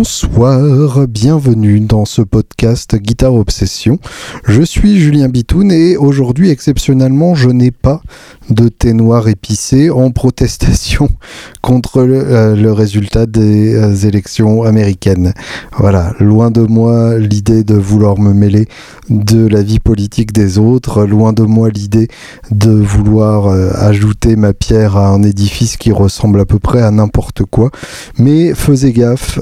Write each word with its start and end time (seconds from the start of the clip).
uns 0.00 0.29
Bonsoir, 0.32 1.08
bienvenue 1.08 1.80
dans 1.80 2.04
ce 2.04 2.22
podcast 2.22 2.94
Guitare 2.94 3.34
Obsession. 3.34 3.98
Je 4.46 4.62
suis 4.62 5.00
Julien 5.00 5.28
Bitoun 5.28 5.72
et 5.72 5.96
aujourd'hui 5.96 6.50
exceptionnellement 6.50 7.34
je 7.34 7.50
n'ai 7.50 7.72
pas 7.72 8.00
de 8.48 8.68
thé 8.68 8.92
noir 8.92 9.28
épicé 9.28 9.90
en 9.90 10.10
protestation 10.10 11.08
contre 11.62 12.02
le, 12.02 12.16
euh, 12.16 12.72
résultat 12.72 13.26
des 13.26 13.74
euh, 13.74 13.94
élections 14.06 14.62
américaines. 14.62 15.34
Voilà, 15.76 16.14
loin 16.20 16.50
de 16.50 16.62
moi 16.62 17.18
l'idée 17.18 17.64
de 17.64 17.74
vouloir 17.74 18.18
me 18.18 18.32
mêler 18.32 18.66
de 19.08 19.46
la 19.46 19.62
vie 19.62 19.80
politique 19.80 20.32
des 20.32 20.58
autres, 20.58 21.04
loin 21.04 21.32
de 21.32 21.42
moi 21.42 21.70
l'idée 21.70 22.08
de 22.50 22.70
vouloir 22.70 23.46
euh, 23.46 23.70
ajouter 23.74 24.36
ma 24.36 24.52
pierre 24.52 24.96
à 24.96 25.08
un 25.08 25.22
édifice 25.22 25.76
qui 25.76 25.92
ressemble 25.92 26.40
à 26.40 26.44
peu 26.44 26.58
près 26.58 26.82
à 26.82 26.90
n'importe 26.90 27.44
quoi, 27.44 27.70
mais 28.18 28.54
faisais 28.54 28.92
gaffe, 28.92 29.38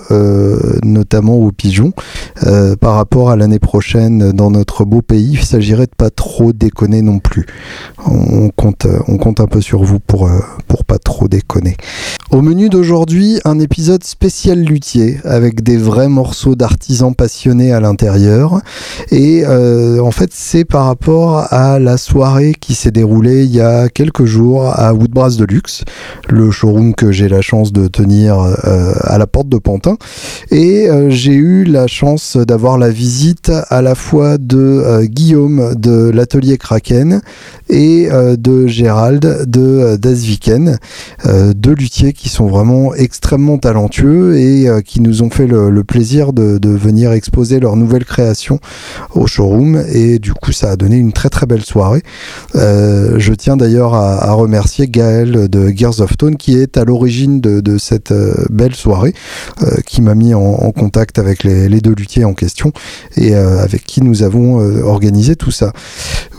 notamment 0.82 1.34
aux 1.34 1.52
pigeons, 1.52 1.92
par 2.80 2.94
rapport 2.94 3.30
à 3.30 3.36
l'année 3.36 3.58
prochaine 3.58 4.32
dans 4.32 4.50
notre 4.50 4.84
beau 4.84 5.02
pays, 5.02 5.32
il 5.32 5.44
s'agirait 5.44 5.86
de 5.86 5.94
pas 5.96 6.10
trop 6.10 6.52
déconner 6.52 7.02
non 7.02 7.18
plus. 7.18 7.46
On 8.06 8.50
compte 8.50 8.86
on 9.08 9.16
compte 9.16 9.40
un 9.40 9.46
peu 9.46 9.60
sur 9.60 9.82
vous 9.82 10.00
pour, 10.00 10.26
euh, 10.26 10.38
pour 10.66 10.84
pas 10.84 10.98
trop 10.98 11.28
déconner. 11.28 11.76
Au 12.30 12.42
menu 12.42 12.68
d'aujourd'hui, 12.68 13.40
un 13.44 13.58
épisode 13.58 14.04
spécial 14.04 14.60
luthier 14.60 15.18
avec 15.24 15.62
des 15.62 15.78
vrais 15.78 16.08
morceaux 16.08 16.54
d'artisans 16.54 17.14
passionnés 17.14 17.72
à 17.72 17.80
l'intérieur. 17.80 18.60
Et 19.10 19.44
euh, 19.46 20.00
en 20.00 20.10
fait, 20.10 20.30
c'est 20.32 20.66
par 20.66 20.84
rapport 20.84 21.52
à 21.52 21.78
la 21.78 21.96
soirée 21.96 22.54
qui 22.58 22.74
s'est 22.74 22.90
déroulée 22.90 23.44
il 23.44 23.54
y 23.54 23.62
a 23.62 23.88
quelques 23.88 24.26
jours 24.26 24.66
à 24.66 24.92
Woodbrass 24.92 25.36
de 25.36 25.46
Luxe, 25.46 25.84
le 26.28 26.50
showroom 26.50 26.94
que 26.94 27.12
j'ai 27.12 27.28
la 27.28 27.40
chance 27.40 27.72
de 27.72 27.88
tenir 27.88 28.38
euh, 28.38 28.92
à 29.04 29.16
la 29.16 29.26
porte 29.26 29.48
de 29.48 29.58
Pantin. 29.58 29.96
Et 30.50 30.67
j'ai 31.08 31.34
eu 31.34 31.64
la 31.64 31.86
chance 31.86 32.36
d'avoir 32.36 32.78
la 32.78 32.90
visite 32.90 33.52
à 33.68 33.82
la 33.82 33.94
fois 33.94 34.38
de 34.38 35.04
Guillaume 35.04 35.74
de 35.74 36.10
l'atelier 36.10 36.58
Kraken 36.58 37.20
et 37.68 38.08
de 38.36 38.66
Gérald 38.66 39.48
de 39.48 39.60
euh, 39.60 39.96
Dasviken, 39.96 40.78
euh, 41.26 41.52
deux 41.54 41.74
luthiers 41.74 42.12
qui 42.12 42.28
sont 42.28 42.46
vraiment 42.46 42.94
extrêmement 42.94 43.58
talentueux 43.58 44.36
et 44.36 44.68
euh, 44.68 44.80
qui 44.80 45.00
nous 45.00 45.22
ont 45.22 45.30
fait 45.30 45.46
le, 45.46 45.82
plaisir 45.84 46.32
de, 46.32 46.58
venir 46.68 47.12
exposer 47.12 47.60
leur 47.60 47.76
nouvelle 47.76 48.04
création 48.04 48.60
au 49.14 49.26
showroom 49.26 49.82
et 49.90 50.18
du 50.18 50.32
coup 50.34 50.52
ça 50.52 50.70
a 50.70 50.76
donné 50.76 50.96
une 50.96 51.12
très 51.12 51.30
très 51.30 51.46
belle 51.46 51.64
soirée. 51.64 52.02
je 52.54 53.32
tiens 53.32 53.56
d'ailleurs 53.56 53.94
à, 53.94 54.32
remercier 54.32 54.86
Gaël 54.86 55.48
de 55.48 55.68
Gears 55.68 56.00
of 56.00 56.16
Tone 56.16 56.36
qui 56.36 56.56
est 56.56 56.76
à 56.76 56.84
l'origine 56.84 57.40
de, 57.40 57.78
cette 57.78 58.12
belle 58.50 58.74
soirée, 58.74 59.14
qui 59.86 60.02
m'a 60.02 60.14
mis 60.14 60.34
en, 60.34 60.40
contact 60.72 61.18
avec 61.18 61.44
les, 61.44 61.80
deux 61.80 61.94
luthiers 61.94 62.24
en 62.24 62.34
question 62.34 62.72
et 63.16 63.34
avec 63.34 63.84
qui 63.84 64.02
nous 64.02 64.22
avons 64.22 64.58
organisé 64.84 65.36
tout 65.36 65.50
ça. 65.50 65.72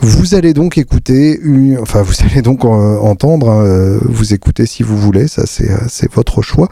Vous 0.00 0.34
allez 0.34 0.54
donc 0.54 0.78
écouter, 0.78 1.40
enfin 1.80 2.02
vous 2.02 2.14
allez 2.30 2.42
donc 2.42 2.64
entendre, 2.64 3.50
hein, 3.50 3.64
euh, 3.64 3.98
vous 4.04 4.34
écoutez 4.34 4.66
si 4.66 4.82
vous 4.82 4.96
voulez, 4.96 5.28
ça 5.28 5.42
c'est 5.46 5.70
euh, 5.70 6.08
votre 6.14 6.42
choix. 6.42 6.68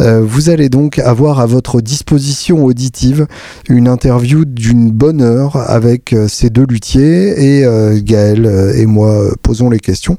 Euh, 0.00 0.22
vous 0.24 0.50
allez 0.50 0.68
donc 0.68 0.98
avoir 0.98 1.40
à 1.40 1.46
votre 1.46 1.80
disposition 1.80 2.64
auditive 2.64 3.26
une 3.68 3.88
interview 3.88 4.44
d'une 4.44 4.90
bonne 4.90 5.22
heure 5.22 5.56
avec 5.56 6.14
ces 6.28 6.50
deux 6.50 6.66
luthiers 6.68 7.60
et 7.60 8.02
Gaël 8.02 8.72
et 8.76 8.86
moi 8.86 9.24
posons 9.42 9.70
les 9.70 9.80
questions. 9.80 10.16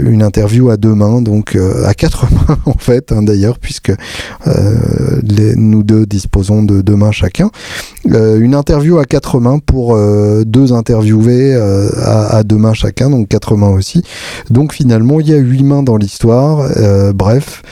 une 0.00 0.22
interview 0.22 0.70
à 0.70 0.76
deux 0.76 0.94
mains, 0.94 1.20
donc 1.20 1.56
à 1.84 1.94
quatre 1.94 2.26
mains 2.48 2.58
en 2.64 2.76
fait 2.78 3.12
hein, 3.12 3.22
d'ailleurs, 3.22 3.58
puisque 3.58 3.92
les, 5.22 5.56
nous 5.56 5.82
deux 5.86 6.06
disposons 6.06 6.62
de 6.62 6.82
deux 6.82 6.96
mains 6.96 7.12
chacun. 7.12 7.50
une 8.04 8.54
interview 8.54 8.98
à 8.98 9.04
quatre 9.04 9.40
mains 9.40 9.58
pour 9.58 9.96
deux 10.44 10.72
interviewés 10.72 11.54
à, 11.54 12.36
à, 12.36 12.42
deux 12.42 12.56
mains 12.56 12.74
chacun, 12.74 13.10
donc 13.10 13.28
quatre 13.28 13.56
mains 13.56 13.70
aussi. 13.70 14.02
Donc 14.50 14.72
finalement, 14.72 15.20
il 15.20 15.28
y 15.28 15.34
a 15.34 15.38
huit 15.38 15.62
mains 15.62 15.82
dans 15.82 15.96
l'histoire. 15.96 16.68
Euh, 16.76 17.12
bref, 17.12 17.62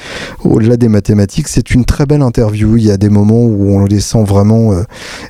au-delà 0.45 0.77
des 0.77 0.89
mathématiques, 0.89 1.49
c'est 1.49 1.71
une 1.73 1.85
très 1.85 2.07
belle 2.07 2.23
interview. 2.23 2.77
Il 2.77 2.85
y 2.85 2.91
a 2.91 2.97
des 2.97 3.09
moments 3.09 3.43
où 3.43 3.71
on 3.71 3.85
les 3.85 4.01
sent 4.01 4.25
vraiment 4.25 4.73
euh, 4.73 4.83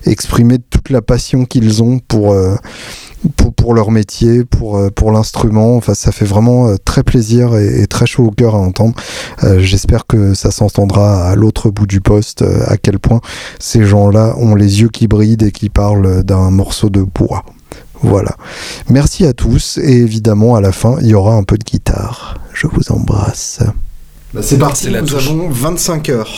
exprimer 0.06 0.58
toute 0.58 0.90
la 0.90 1.02
passion 1.02 1.44
qu'ils 1.44 1.82
ont 1.82 1.98
pour... 1.98 2.34
Euh, 3.24 3.50
pour, 3.56 3.74
leur 3.74 3.90
métier, 3.90 4.44
pour, 4.44 4.78
pour 4.92 5.10
l'instrument. 5.10 5.76
Enfin, 5.76 5.94
ça 5.94 6.12
fait 6.12 6.24
vraiment 6.24 6.76
très 6.84 7.02
plaisir 7.02 7.56
et, 7.56 7.86
très 7.86 8.06
chaud 8.06 8.24
au 8.24 8.30
cœur 8.30 8.54
à 8.54 8.58
entendre. 8.58 8.94
J'espère 9.58 10.06
que 10.06 10.34
ça 10.34 10.50
s'entendra 10.50 11.30
à 11.30 11.34
l'autre 11.34 11.70
bout 11.70 11.86
du 11.86 12.02
poste, 12.02 12.42
à 12.42 12.76
quel 12.76 12.98
point 12.98 13.20
ces 13.58 13.84
gens-là 13.84 14.34
ont 14.38 14.54
les 14.54 14.82
yeux 14.82 14.90
qui 14.90 15.08
brillent 15.08 15.38
et 15.40 15.50
qui 15.50 15.70
parlent 15.70 16.22
d'un 16.22 16.50
morceau 16.50 16.90
de 16.90 17.02
bois. 17.02 17.44
Voilà. 18.02 18.36
Merci 18.90 19.24
à 19.24 19.32
tous 19.32 19.78
et 19.78 19.92
évidemment 19.92 20.56
à 20.56 20.60
la 20.60 20.72
fin 20.72 20.96
il 21.00 21.06
y 21.06 21.14
aura 21.14 21.34
un 21.34 21.42
peu 21.42 21.56
de 21.56 21.64
guitare. 21.64 22.36
Je 22.52 22.66
vous 22.66 22.92
embrasse. 22.92 23.60
Bah, 24.34 24.40
c'est 24.42 24.58
parti, 24.58 24.90
nous 24.90 25.14
avons 25.14 25.48
25 25.48 26.08
heures. 26.10 26.30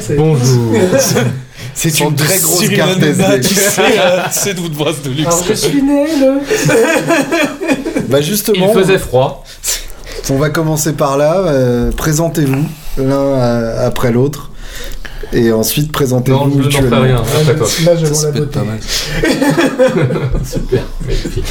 Bonjour. 0.16 0.74
C'est 1.74 2.00
une 2.00 2.14
très 2.14 2.38
grosse 2.38 2.68
carte 2.68 2.98
Tu 3.42 3.54
c'est 4.30 4.54
de 4.54 4.60
Woodbrass 4.60 5.02
de 5.02 5.10
luxe. 5.10 5.26
Alors 5.26 5.44
je 5.48 5.54
suis 5.54 5.82
né 5.82 6.06
le. 6.20 6.40
bah 8.08 8.20
justement. 8.20 8.68
Il 8.68 8.74
faisait 8.74 8.98
froid. 8.98 9.44
On 10.30 10.38
va 10.38 10.50
commencer 10.50 10.92
par 10.92 11.16
là. 11.16 11.38
Euh, 11.38 11.90
présentez-vous 11.92 12.64
l'un 12.98 13.14
euh, 13.14 13.86
après 13.86 14.12
l'autre 14.12 14.50
et 15.32 15.52
ensuite 15.52 15.92
présentez-vous 15.92 16.38
Non, 16.38 16.62
je 16.62 16.78
n'en 16.78 16.88
fais 16.88 16.94
rien. 16.94 17.16
Après. 17.16 17.84
Là, 17.84 17.96
je 17.96 18.06
vois 18.06 18.24
la 18.26 18.30
beauté. 18.32 18.58
Pas 18.58 18.64
mal. 18.64 18.78
Super, 20.44 20.82
magnifique. 21.06 21.44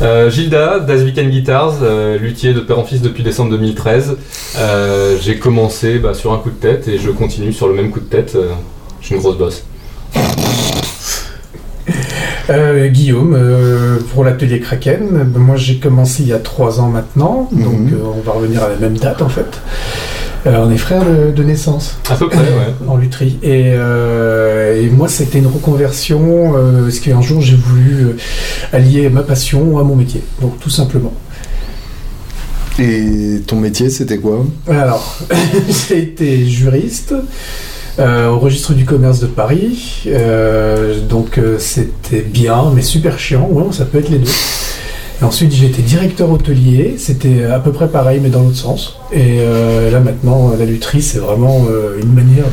Euh, 0.00 0.30
Gilda, 0.30 0.78
Das 0.78 1.02
Weekend 1.02 1.30
Guitars, 1.30 1.78
euh, 1.82 2.18
luthier 2.18 2.54
de 2.54 2.60
père 2.60 2.78
en 2.78 2.84
fils 2.84 3.02
depuis 3.02 3.24
décembre 3.24 3.50
2013. 3.50 4.16
Euh, 4.56 5.16
j'ai 5.20 5.38
commencé 5.38 5.98
bah, 5.98 6.14
sur 6.14 6.32
un 6.32 6.38
coup 6.38 6.50
de 6.50 6.54
tête 6.54 6.86
et 6.86 6.98
je 6.98 7.10
continue 7.10 7.52
sur 7.52 7.66
le 7.66 7.74
même 7.74 7.90
coup 7.90 8.00
de 8.00 8.04
tête. 8.06 8.36
Euh, 8.98 9.02
j'ai 9.02 9.14
une 9.14 9.20
grosse 9.20 9.38
bosse. 9.38 9.64
Euh, 12.50 12.88
Guillaume, 12.88 13.38
pour 14.10 14.24
l'atelier 14.24 14.60
Kraken, 14.60 15.32
moi 15.36 15.56
j'ai 15.56 15.78
commencé 15.78 16.22
il 16.22 16.28
y 16.30 16.32
a 16.32 16.38
trois 16.38 16.80
ans 16.80 16.88
maintenant, 16.88 17.46
donc 17.52 17.78
mhm. 17.78 18.00
on 18.02 18.20
va 18.22 18.32
revenir 18.32 18.62
à 18.62 18.70
la 18.70 18.76
même 18.76 18.96
date 18.96 19.20
en 19.20 19.28
fait. 19.28 19.60
Euh, 20.46 20.64
on 20.64 20.70
est 20.70 20.78
frères 20.78 21.04
de, 21.04 21.42
naissance. 21.42 21.98
À 22.08 22.14
peu 22.14 22.28
près, 22.28 22.38
ouais. 22.38 22.74
en 22.86 22.96
lutherie. 22.96 23.38
Euh, 23.44 24.80
et, 24.80 24.88
moi, 24.88 25.08
c'était 25.08 25.38
une 25.38 25.46
reconversion, 25.46 26.56
euh, 26.56 26.84
parce 26.84 27.00
qu'un 27.00 27.20
jour, 27.20 27.40
j'ai 27.40 27.56
voulu 27.56 28.16
allier 28.72 29.08
ma 29.10 29.22
passion 29.22 29.78
à 29.78 29.82
mon 29.82 29.96
métier. 29.96 30.22
Donc, 30.40 30.58
tout 30.60 30.70
simplement. 30.70 31.12
Et 32.78 33.42
ton 33.46 33.56
métier, 33.56 33.90
c'était 33.90 34.18
quoi? 34.18 34.46
Alors, 34.68 35.18
j'ai 35.88 35.98
été 35.98 36.46
juriste. 36.46 37.14
Au 37.98 38.38
registre 38.38 38.74
du 38.74 38.84
commerce 38.84 39.20
de 39.20 39.26
Paris. 39.26 40.08
donc 41.08 41.40
c'était 41.58 42.22
bien, 42.22 42.70
mais 42.74 42.82
super 42.82 43.18
chiant. 43.18 43.48
Ouais, 43.50 43.64
ça 43.72 43.84
peut 43.84 43.98
être 43.98 44.10
les 44.10 44.18
deux 44.18 44.30
ensuite, 45.26 45.52
j'ai 45.52 45.66
été 45.66 45.82
directeur 45.82 46.30
hôtelier. 46.30 46.94
C'était 46.98 47.44
à 47.44 47.58
peu 47.58 47.72
près 47.72 47.88
pareil, 47.88 48.20
mais 48.22 48.30
dans 48.30 48.42
l'autre 48.42 48.56
sens. 48.56 48.98
Et 49.12 49.38
euh, 49.40 49.90
là, 49.90 50.00
maintenant, 50.00 50.52
la 50.58 50.64
lutherie, 50.64 51.02
c'est 51.02 51.18
vraiment 51.18 51.66
euh, 51.68 52.00
une 52.00 52.12
manière 52.12 52.46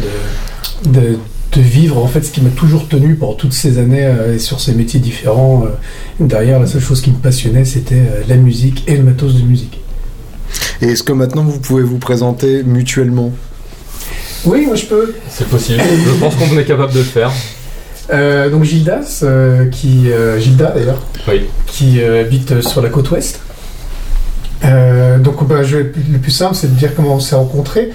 de, 0.84 1.00
de, 1.00 1.18
vivre 1.58 2.04
en 2.04 2.08
fait 2.08 2.22
ce 2.22 2.32
qui 2.32 2.42
m'a 2.42 2.50
toujours 2.50 2.90
tenu 2.90 3.16
pendant 3.16 3.34
toutes 3.34 3.54
ces 3.54 3.78
années 3.78 4.04
euh, 4.04 4.36
et 4.36 4.40
sur 4.40 4.60
ces 4.60 4.74
métiers 4.74 5.00
différents. 5.00 5.66
derrière, 6.20 6.60
la 6.60 6.68
seule 6.68 6.82
chose 6.82 7.02
qui 7.02 7.12
me 7.12 7.18
passionnait, 7.18 7.64
c'était 7.64 8.04
la 8.28 8.36
musique 8.36 8.84
et 8.88 8.98
le 8.98 9.04
matos 9.04 9.36
de 9.36 9.42
musique. 9.42 9.80
Et 10.82 10.88
est-ce 10.88 11.04
que 11.04 11.14
maintenant, 11.14 11.44
vous 11.44 11.60
pouvez 11.60 11.84
vous 11.84 11.98
présenter 11.98 12.64
mutuellement? 12.64 13.32
Oui, 14.46 14.66
moi 14.66 14.76
je 14.76 14.86
peux. 14.86 15.14
C'est 15.30 15.48
possible. 15.48 15.82
je 15.84 16.20
pense 16.20 16.36
qu'on 16.36 16.58
est 16.58 16.66
capable 16.66 16.94
de 16.94 17.00
le 17.00 17.06
faire. 17.06 17.32
Euh, 18.14 18.50
donc 18.50 18.64
Gildas, 18.64 19.22
euh, 19.24 19.68
qui 19.70 20.12
euh, 20.12 20.40
Gilda 20.40 20.72
d'ailleurs, 20.72 21.02
qui 21.66 22.02
habite 22.04 22.62
sur 22.62 22.82
la 22.82 22.90
côte 22.90 23.12
ouest. 23.12 23.42
donc 24.64 25.48
bah, 25.48 25.62
le 25.64 26.20
plus 26.20 26.32
simple, 26.32 26.56
c'est 26.56 26.74
de 26.74 26.78
dire 26.78 26.94
comment 26.96 27.16
on 27.16 27.20
s'est 27.20 27.36
rencontrés. 27.36 27.92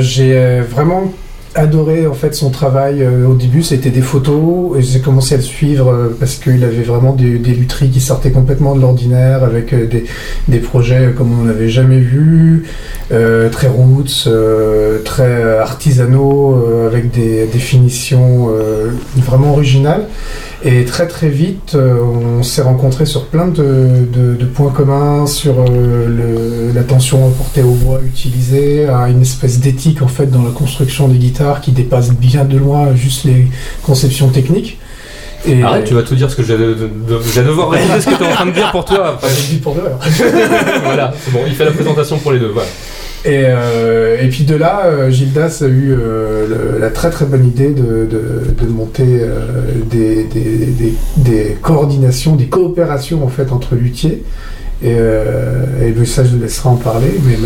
J'ai 0.00 0.60
vraiment 0.60 1.12
adoré 1.58 2.06
en 2.06 2.14
fait 2.14 2.34
son 2.34 2.50
travail. 2.50 3.06
au 3.06 3.34
début, 3.34 3.62
c'était 3.62 3.90
des 3.90 4.00
photos 4.00 4.78
et 4.78 4.82
j'ai 4.82 5.00
commencé 5.00 5.34
à 5.34 5.38
le 5.38 5.42
suivre 5.42 6.12
parce 6.18 6.36
qu'il 6.36 6.64
avait 6.64 6.82
vraiment 6.82 7.12
des, 7.12 7.38
des, 7.38 7.52
lutheries 7.52 7.90
qui 7.90 8.00
sortaient 8.00 8.30
complètement 8.30 8.74
de 8.74 8.80
l'ordinaire 8.80 9.44
avec 9.44 9.74
des, 9.74 10.04
des, 10.48 10.58
projets 10.58 11.12
comme 11.16 11.38
on 11.38 11.44
n'avait 11.44 11.68
jamais 11.68 11.98
vu, 12.00 12.64
très 13.08 13.68
roots, 13.68 14.28
très 15.04 15.58
artisanaux, 15.58 16.86
avec 16.86 17.10
des 17.10 17.46
définitions 17.46 18.50
vraiment 19.16 19.52
originales. 19.52 20.06
Et 20.64 20.84
très 20.84 21.06
très 21.06 21.28
vite, 21.28 21.76
euh, 21.76 21.94
on 22.02 22.42
s'est 22.42 22.62
rencontrés 22.62 23.06
sur 23.06 23.26
plein 23.26 23.46
de, 23.46 24.06
de- 24.12 24.34
de 24.34 24.44
points 24.44 24.72
communs, 24.72 25.26
sur 25.28 25.54
euh, 25.60 26.06
le- 26.08 26.72
l'attention 26.74 27.30
portée 27.30 27.62
au 27.62 27.70
bois 27.74 28.00
utilisé, 28.04 28.86
à 28.88 29.08
une 29.08 29.22
espèce 29.22 29.60
d'éthique 29.60 30.02
en 30.02 30.08
fait 30.08 30.26
dans 30.26 30.42
la 30.42 30.50
construction 30.50 31.06
des 31.06 31.16
guitares 31.18 31.60
qui 31.60 31.70
dépasse 31.70 32.10
bien 32.10 32.44
de 32.44 32.58
loin 32.58 32.92
juste 32.96 33.22
les 33.24 33.46
conceptions 33.84 34.28
techniques. 34.30 34.78
Et 35.46 35.62
Arrête, 35.62 35.84
tu 35.84 35.94
vas 35.94 36.02
tout 36.02 36.16
dire 36.16 36.28
ce 36.28 36.34
que 36.34 36.42
je 36.42 36.52
vais, 36.52 36.58
de- 36.58 36.74
de- 36.74 37.20
je 37.22 37.40
vais 37.40 37.46
devoir 37.46 37.70
répéter 37.70 38.00
ce 38.00 38.06
que 38.10 38.14
tu 38.16 38.24
es 38.24 38.26
en 38.26 38.32
train 38.32 38.46
de 38.46 38.50
dire 38.50 38.72
pour 38.72 38.84
toi. 38.84 39.10
après. 39.10 39.28
Pour 39.62 39.74
deux 39.76 39.82
alors. 39.82 40.00
voilà, 40.82 41.14
c'est 41.24 41.30
bon, 41.32 41.40
il 41.46 41.54
fait 41.54 41.66
la 41.66 41.70
présentation 41.70 42.18
pour 42.18 42.32
les 42.32 42.40
deux. 42.40 42.48
Voilà. 42.52 42.68
Et, 43.24 43.42
euh, 43.46 44.16
et 44.22 44.28
puis 44.28 44.44
de 44.44 44.54
là, 44.54 44.86
euh, 44.86 45.10
Gildas 45.10 45.58
a 45.62 45.66
eu 45.66 45.92
euh, 45.92 46.78
la 46.78 46.90
très 46.90 47.10
très 47.10 47.24
bonne 47.26 47.46
idée 47.46 47.70
de, 47.70 48.06
de- 48.06 48.64
de 48.64 48.70
monter 48.70 49.20
des, 49.90 50.24
des- 50.24 50.66
des- 50.66 50.94
des 51.16 51.56
coordinations, 51.60 52.36
des 52.36 52.46
coopérations 52.46 53.24
en 53.24 53.28
fait 53.28 53.50
entre 53.52 53.74
luthiers. 53.74 54.22
Et, 54.80 54.94
ça, 56.04 56.22
je 56.24 56.36
le 56.36 56.42
laisserai 56.42 56.68
en 56.68 56.76
parler, 56.76 57.08
mais 57.26 57.36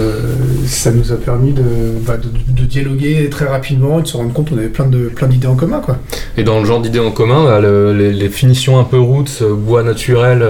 ça 0.66 0.90
nous 0.92 1.12
a 1.12 1.16
permis 1.16 1.52
de, 1.52 1.62
bah, 2.06 2.18
de, 2.18 2.28
de 2.62 2.66
dialoguer 2.66 3.28
très 3.30 3.46
rapidement 3.46 3.98
et 3.98 4.02
de 4.02 4.06
se 4.06 4.16
rendre 4.18 4.32
compte 4.34 4.50
qu'on 4.50 4.58
avait 4.58 4.68
plein 4.68 4.84
de 4.86 5.08
plein 5.08 5.26
d'idées 5.28 5.46
en 5.46 5.54
commun, 5.56 5.80
quoi. 5.80 5.96
Et 6.36 6.44
dans 6.44 6.60
le 6.60 6.66
genre 6.66 6.82
d'idées 6.82 6.98
en 7.00 7.10
commun, 7.10 7.44
bah, 7.44 7.60
le- 7.60 7.92
les, 7.94 8.28
finitions 8.28 8.78
un 8.78 8.84
peu 8.84 9.00
roots, 9.00 9.42
bois 9.42 9.82
naturel, 9.82 10.44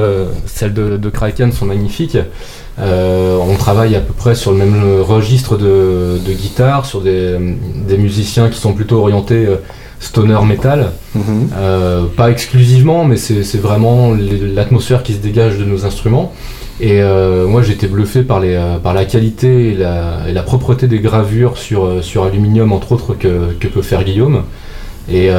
celles 0.47 0.75
de 0.75 1.09
Kraken 1.09 1.53
sont 1.53 1.67
magnifiques. 1.67 2.19
Euh, 2.82 3.38
on 3.38 3.55
travaille 3.55 3.94
à 3.94 4.00
peu 4.00 4.12
près 4.12 4.34
sur 4.34 4.50
le 4.50 4.58
même 4.58 5.00
registre 5.00 5.56
de, 5.56 6.19
de 6.26 6.32
guitare, 6.32 6.84
sur 6.84 7.00
des, 7.00 7.37
des 7.88 7.96
musiciens 7.96 8.49
qui 8.49 8.58
sont 8.58 8.73
plutôt 8.73 8.99
orientés 8.99 9.46
euh, 9.46 9.56
stoner 10.00 10.38
metal. 10.44 10.90
Mhm. 11.14 11.50
Euh, 11.56 12.02
pas 12.17 12.31
exclusivement, 12.31 13.05
mais 13.05 13.17
c'est 13.17 13.61
vraiment 13.61 14.12
l'atmosphère 14.55 15.02
qui 15.05 15.12
se 15.12 15.19
dégage 15.19 15.58
de 15.58 15.64
nos 15.64 15.84
instruments. 15.84 16.32
Et 16.81 17.00
euh, 17.00 17.46
moi 17.46 17.62
j'étais 17.62 17.87
bluffé 17.87 18.23
par, 18.23 18.40
les, 18.40 18.61
par 18.82 18.94
la 18.94 19.05
qualité 19.05 19.69
et 19.69 19.75
la, 19.75 20.29
et 20.29 20.32
la 20.32 20.43
propreté 20.43 20.88
des 20.88 20.99
gravures 20.99 21.58
sur, 21.58 22.02
sur 22.02 22.25
aluminium, 22.25 22.73
entre 22.73 22.93
autres, 22.93 23.14
que, 23.14 23.52
que 23.61 23.69
peut 23.69 23.82
faire 23.82 24.02
Guillaume. 24.02 24.43
Et 25.08 25.31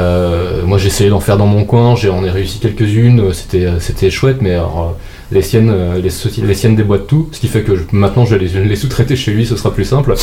moi 0.64 0.78
j'ai 0.78 0.86
essayé 0.86 1.10
d'en 1.10 1.20
faire 1.20 1.36
dans 1.36 1.46
mon 1.46 1.64
coin, 1.64 1.96
j'en 1.96 2.24
ai 2.24 2.30
réussi 2.30 2.58
quelques-unes, 2.60 3.32
c'était 3.32 4.10
chouette, 4.10 4.38
mais 4.40 4.52
alors, 4.52 4.96
les 5.34 5.42
siennes, 5.42 5.70
euh, 5.70 6.00
les, 6.00 6.10
les 6.46 6.54
siennes 6.54 6.76
déboîtent 6.76 7.08
tout, 7.08 7.28
ce 7.32 7.40
qui 7.40 7.48
fait 7.48 7.62
que 7.62 7.72
maintenant 7.92 8.24
je 8.24 8.36
vais 8.36 8.64
les, 8.64 8.76
sous-traiter 8.76 9.16
chez 9.16 9.32
lui, 9.32 9.44
ce 9.44 9.56
sera 9.56 9.72
plus 9.72 9.84
simple. 9.84 10.14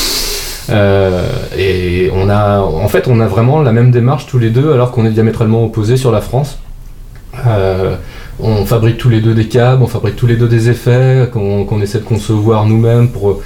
Euh, 0.69 1.28
et 1.58 2.10
on 2.16 2.30
a, 2.30 2.62
en 2.62 2.88
fait, 2.88 3.08
on 3.08 3.19
a 3.19 3.28
vraiment 3.28 3.62
la 3.62 3.74
même 3.74 3.92
démarche 3.92 4.25
tous 4.25 4.40
les 4.40 4.50
deux, 4.50 4.72
alors 4.72 4.92
qu'on 4.92 5.06
est 5.06 5.12
diamétralement 5.12 5.66
opposés 5.66 5.98
sur 5.98 6.12
la 6.12 6.22
France. 6.22 6.60
Euh, 7.46 7.96
on 8.40 8.66
fabrique 8.66 8.98
tous 8.98 9.10
les 9.10 9.22
deux 9.22 9.34
des 9.34 9.48
câbles, 9.48 9.84
on 9.84 9.88
fabrique 9.88 10.16
tous 10.16 10.28
les 10.28 10.38
deux 10.38 10.48
des 10.48 10.69
effets 10.69 11.30
qu'on 11.31 11.81
essaie 11.81 12.00
de 12.00 12.06
concevoir 12.06 12.66
nous-mêmes 12.66 13.10
pour 13.10 13.42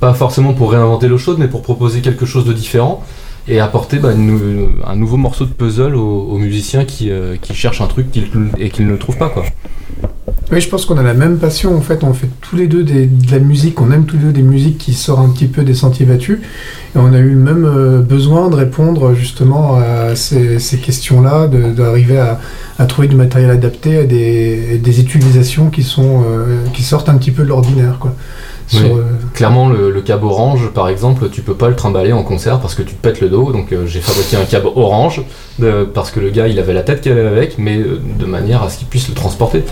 pas 0.00 0.14
forcément 0.14 0.54
pour 0.54 0.70
réinventer 0.70 1.08
l'eau 1.08 1.18
chaude, 1.18 1.38
mais 1.38 1.48
pour 1.48 1.62
proposer 1.62 2.00
quelque 2.00 2.24
chose 2.24 2.44
de 2.44 2.52
différent 2.52 3.02
et 3.48 3.60
apporter 3.60 3.98
bah, 3.98 4.10
un 4.10 4.96
nouveau 4.96 5.16
morceau 5.16 5.44
de 5.44 5.50
puzzle 5.50 5.96
aux, 5.96 6.38
musiciens 6.38 6.84
qui, 6.84 7.10
cherchent 7.52 7.80
un 7.80 7.88
truc 7.88 8.06
et 8.58 8.70
qu'ils 8.70 8.86
ne 8.86 8.96
trouvent 8.96 9.18
pas 9.18 9.30
quoi. 9.30 9.44
Oui, 10.50 10.60
je 10.60 10.68
pense 10.68 10.84
qu'on 10.86 10.96
a 10.98 11.02
la 11.02 11.14
même 11.14 11.38
passion. 11.38 11.76
En 11.76 11.80
fait, 11.80 12.02
on 12.04 12.12
fait 12.12 12.28
tous 12.40 12.56
les 12.56 12.66
deux 12.66 12.82
des- 12.82 13.06
de 13.06 13.30
la 13.30 13.38
musique. 13.38 13.80
On 13.80 13.90
aime 13.92 14.04
tous 14.06 14.16
les 14.16 14.22
deux 14.24 14.32
des 14.32 14.42
musiques 14.42 14.78
qui 14.78 14.94
sortent 14.94 15.20
un 15.20 15.30
petit 15.30 15.46
peu 15.46 15.62
des 15.62 15.74
sentiers 15.74 16.06
battus. 16.06 16.38
Et 16.94 16.98
on 16.98 17.12
a 17.12 17.18
eu 17.18 17.30
le 17.30 17.36
même 17.36 17.64
euh, 17.64 18.00
besoin 18.00 18.48
de 18.48 18.54
répondre 18.56 19.14
justement 19.14 19.76
à 19.76 20.14
ces, 20.16 20.58
ces 20.58 20.78
questions-là, 20.78 21.48
d'arriver 21.48 22.18
à, 22.18 22.40
à 22.78 22.86
trouver 22.86 23.08
du 23.08 23.16
matériel 23.16 23.50
adapté 23.50 23.98
à 23.98 24.04
des, 24.04 24.78
des 24.78 25.00
utilisations 25.00 25.70
qui 25.70 25.82
sont 25.82 26.22
euh, 26.26 26.58
qui 26.72 26.82
sortent 26.82 27.08
un 27.08 27.16
petit 27.16 27.30
peu 27.30 27.42
de 27.42 27.48
l'ordinaire, 27.48 27.98
quoi. 28.00 28.14
Sur, 28.66 28.82
Oui. 28.84 28.90
euh, 28.98 29.02
Clairement, 29.32 29.70
le, 29.70 29.90
le 29.90 30.00
câble 30.02 30.26
orange, 30.26 30.68
par 30.74 30.90
exemple, 30.90 31.30
tu 31.30 31.40
peux 31.40 31.54
pas 31.54 31.70
le 31.70 31.74
trimballer 31.76 32.12
en 32.12 32.22
concert 32.22 32.60
parce 32.60 32.74
que 32.74 32.82
tu 32.82 32.94
te 32.94 33.00
pètes 33.00 33.20
le 33.22 33.30
dos. 33.30 33.50
Donc, 33.50 33.72
euh, 33.72 33.86
j'ai 33.86 34.00
fabriqué 34.00 34.36
un 34.36 34.44
câble 34.44 34.66
orange 34.76 35.22
de- 35.58 35.84
parce 35.84 36.10
que 36.10 36.20
le 36.20 36.28
gars, 36.28 36.48
il 36.48 36.58
avait 36.58 36.74
la 36.74 36.82
tête 36.82 37.00
qu'il 37.00 37.12
avait 37.12 37.24
avec, 37.26 37.56
mais 37.58 37.78
de 37.78 38.26
manière 38.26 38.62
à 38.62 38.68
ce 38.68 38.76
qu'il 38.78 38.86
puisse 38.88 39.08
le 39.08 39.14
transporter. 39.14 39.62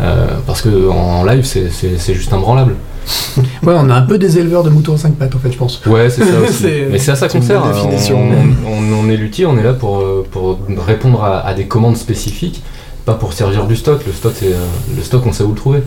Euh, 0.00 0.26
parce 0.46 0.60
que 0.62 0.88
en 0.90 1.24
live, 1.24 1.44
c'est- 1.44 2.14
juste 2.14 2.32
imbranlable. 2.32 2.74
Ouais, 3.62 3.74
on 3.76 3.88
a 3.90 3.94
un 3.94 4.02
peu 4.02 4.18
des 4.18 4.38
éleveurs 4.38 4.62
de 4.62 4.70
moutons 4.70 4.94
à 4.94 4.98
cinq 4.98 5.14
pattes, 5.14 5.34
en 5.34 5.38
fait, 5.38 5.52
je 5.52 5.56
pense. 5.58 5.80
Ouais, 5.86 6.08
c'est 6.10 6.24
ça 6.24 6.40
aussi. 6.42 6.52
C'est- 6.62 6.88
Mais 6.90 6.98
c'est 6.98 7.10
à 7.12 7.16
ça 7.16 7.28
qu'on 7.28 7.40
sert. 7.42 7.64
hein. 7.64 7.72
définition. 7.72 8.18
On, 8.18 8.68
on- 8.70 9.04
on 9.06 9.08
est 9.10 9.16
luthier, 9.16 9.46
on 9.46 9.56
est 9.58 9.62
là 9.62 9.72
pour, 9.74 9.98
euh, 9.98 10.26
pour 10.30 10.58
répondre 10.86 11.22
à, 11.22 11.40
à 11.46 11.54
des 11.54 11.66
commandes 11.66 11.96
spécifiques, 11.96 12.62
pas 13.04 13.14
pour 13.14 13.32
servir 13.32 13.66
du 13.66 13.76
stock. 13.76 14.00
Le 14.06 14.12
stock, 14.12 14.32
c'est 14.38 14.52
euh, 14.52 14.56
le 14.96 15.02
stock, 15.02 15.22
on 15.26 15.32
sait 15.32 15.44
où 15.44 15.50
le 15.50 15.54
trouver. 15.54 15.82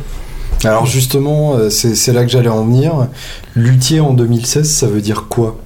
Alors 0.64 0.86
justement, 0.88 1.56
c'est 1.70 1.96
c'est 1.96 2.14
là 2.14 2.24
que 2.24 2.30
j'allais 2.32 2.50
en 2.50 2.64
venir. 2.66 3.08
Luthier 3.56 4.00
en 4.00 4.14
2016, 4.14 4.68
ça 4.70 4.88
veut 4.88 5.02
dire 5.02 5.26
quoi? 5.30 5.58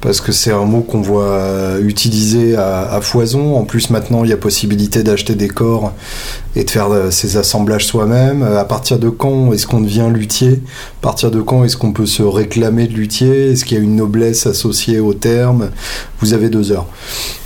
Parce 0.00 0.20
que 0.20 0.30
c'est 0.30 0.52
un 0.52 0.64
mot 0.64 0.82
qu'on 0.82 1.00
voit 1.00 1.24
euh, 1.24 1.82
utilisé 1.82 2.54
à, 2.54 2.82
à 2.92 3.00
foison. 3.00 3.56
En 3.56 3.64
plus, 3.64 3.90
maintenant, 3.90 4.22
il 4.22 4.30
y 4.30 4.32
a 4.32 4.36
possibilité 4.36 5.02
d'acheter 5.02 5.34
des 5.34 5.48
corps 5.48 5.92
et 6.54 6.62
de 6.62 6.70
faire 6.70 6.92
euh, 6.92 7.10
ces 7.10 7.36
assemblages 7.36 7.84
soi-même. 7.86 8.44
Euh, 8.44 8.60
À 8.60 8.64
partir 8.64 9.00
de 9.00 9.08
quand 9.08 9.52
est-ce 9.52 9.66
qu'on 9.66 9.80
devient 9.80 10.06
luthier? 10.14 10.60
À 11.00 11.02
partir 11.02 11.32
de 11.32 11.40
quand 11.40 11.64
est-ce 11.64 11.76
qu'on 11.76 11.92
peut 11.92 12.06
se 12.06 12.22
réclamer 12.22 12.86
de 12.86 12.92
luthier? 12.94 13.50
Est-ce 13.50 13.64
qu'il 13.64 13.76
y 13.76 13.80
a 13.80 13.82
une 13.82 13.96
noblesse 13.96 14.46
associée 14.46 15.00
au 15.00 15.14
terme? 15.14 15.70
Vous 16.20 16.32
avez 16.32 16.48
deux 16.48 16.70
heures. 16.70 16.86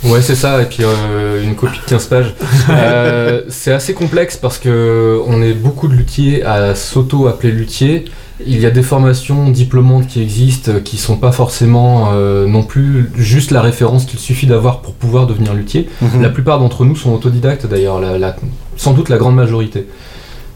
Ouais, 0.03 0.21
c'est 0.21 0.35
ça, 0.35 0.61
et 0.61 0.65
puis 0.65 0.83
euh, 0.83 1.43
une 1.43 1.55
copie 1.55 1.79
de 1.83 1.89
15 1.89 2.05
pages. 2.05 2.35
Euh, 2.69 3.41
c'est 3.49 3.71
assez 3.73 3.93
complexe 3.93 4.37
parce 4.37 4.57
que 4.57 5.19
on 5.27 5.41
est 5.41 5.53
beaucoup 5.53 5.87
de 5.87 5.93
luthiers 5.93 6.43
à 6.43 6.75
s'auto-appeler 6.75 7.51
luthier. 7.51 8.05
Il 8.45 8.59
y 8.59 8.65
a 8.65 8.71
des 8.71 8.81
formations 8.81 9.49
diplômantes 9.49 10.07
qui 10.07 10.21
existent 10.21 10.71
euh, 10.71 10.79
qui 10.79 10.97
sont 10.97 11.17
pas 11.17 11.31
forcément 11.31 12.09
euh, 12.13 12.47
non 12.47 12.63
plus 12.63 13.09
juste 13.15 13.51
la 13.51 13.61
référence 13.61 14.05
qu'il 14.05 14.19
suffit 14.19 14.47
d'avoir 14.47 14.81
pour 14.81 14.95
pouvoir 14.95 15.27
devenir 15.27 15.53
luthier. 15.53 15.87
La 16.19 16.29
plupart 16.29 16.59
d'entre 16.59 16.83
nous 16.83 16.95
sont 16.95 17.13
autodidactes 17.13 17.67
d'ailleurs, 17.67 17.99
la- 18.01 18.17
la- 18.17 18.35
sans 18.75 18.93
doute 18.93 19.09
la 19.09 19.17
grande 19.17 19.35
majorité. 19.35 19.87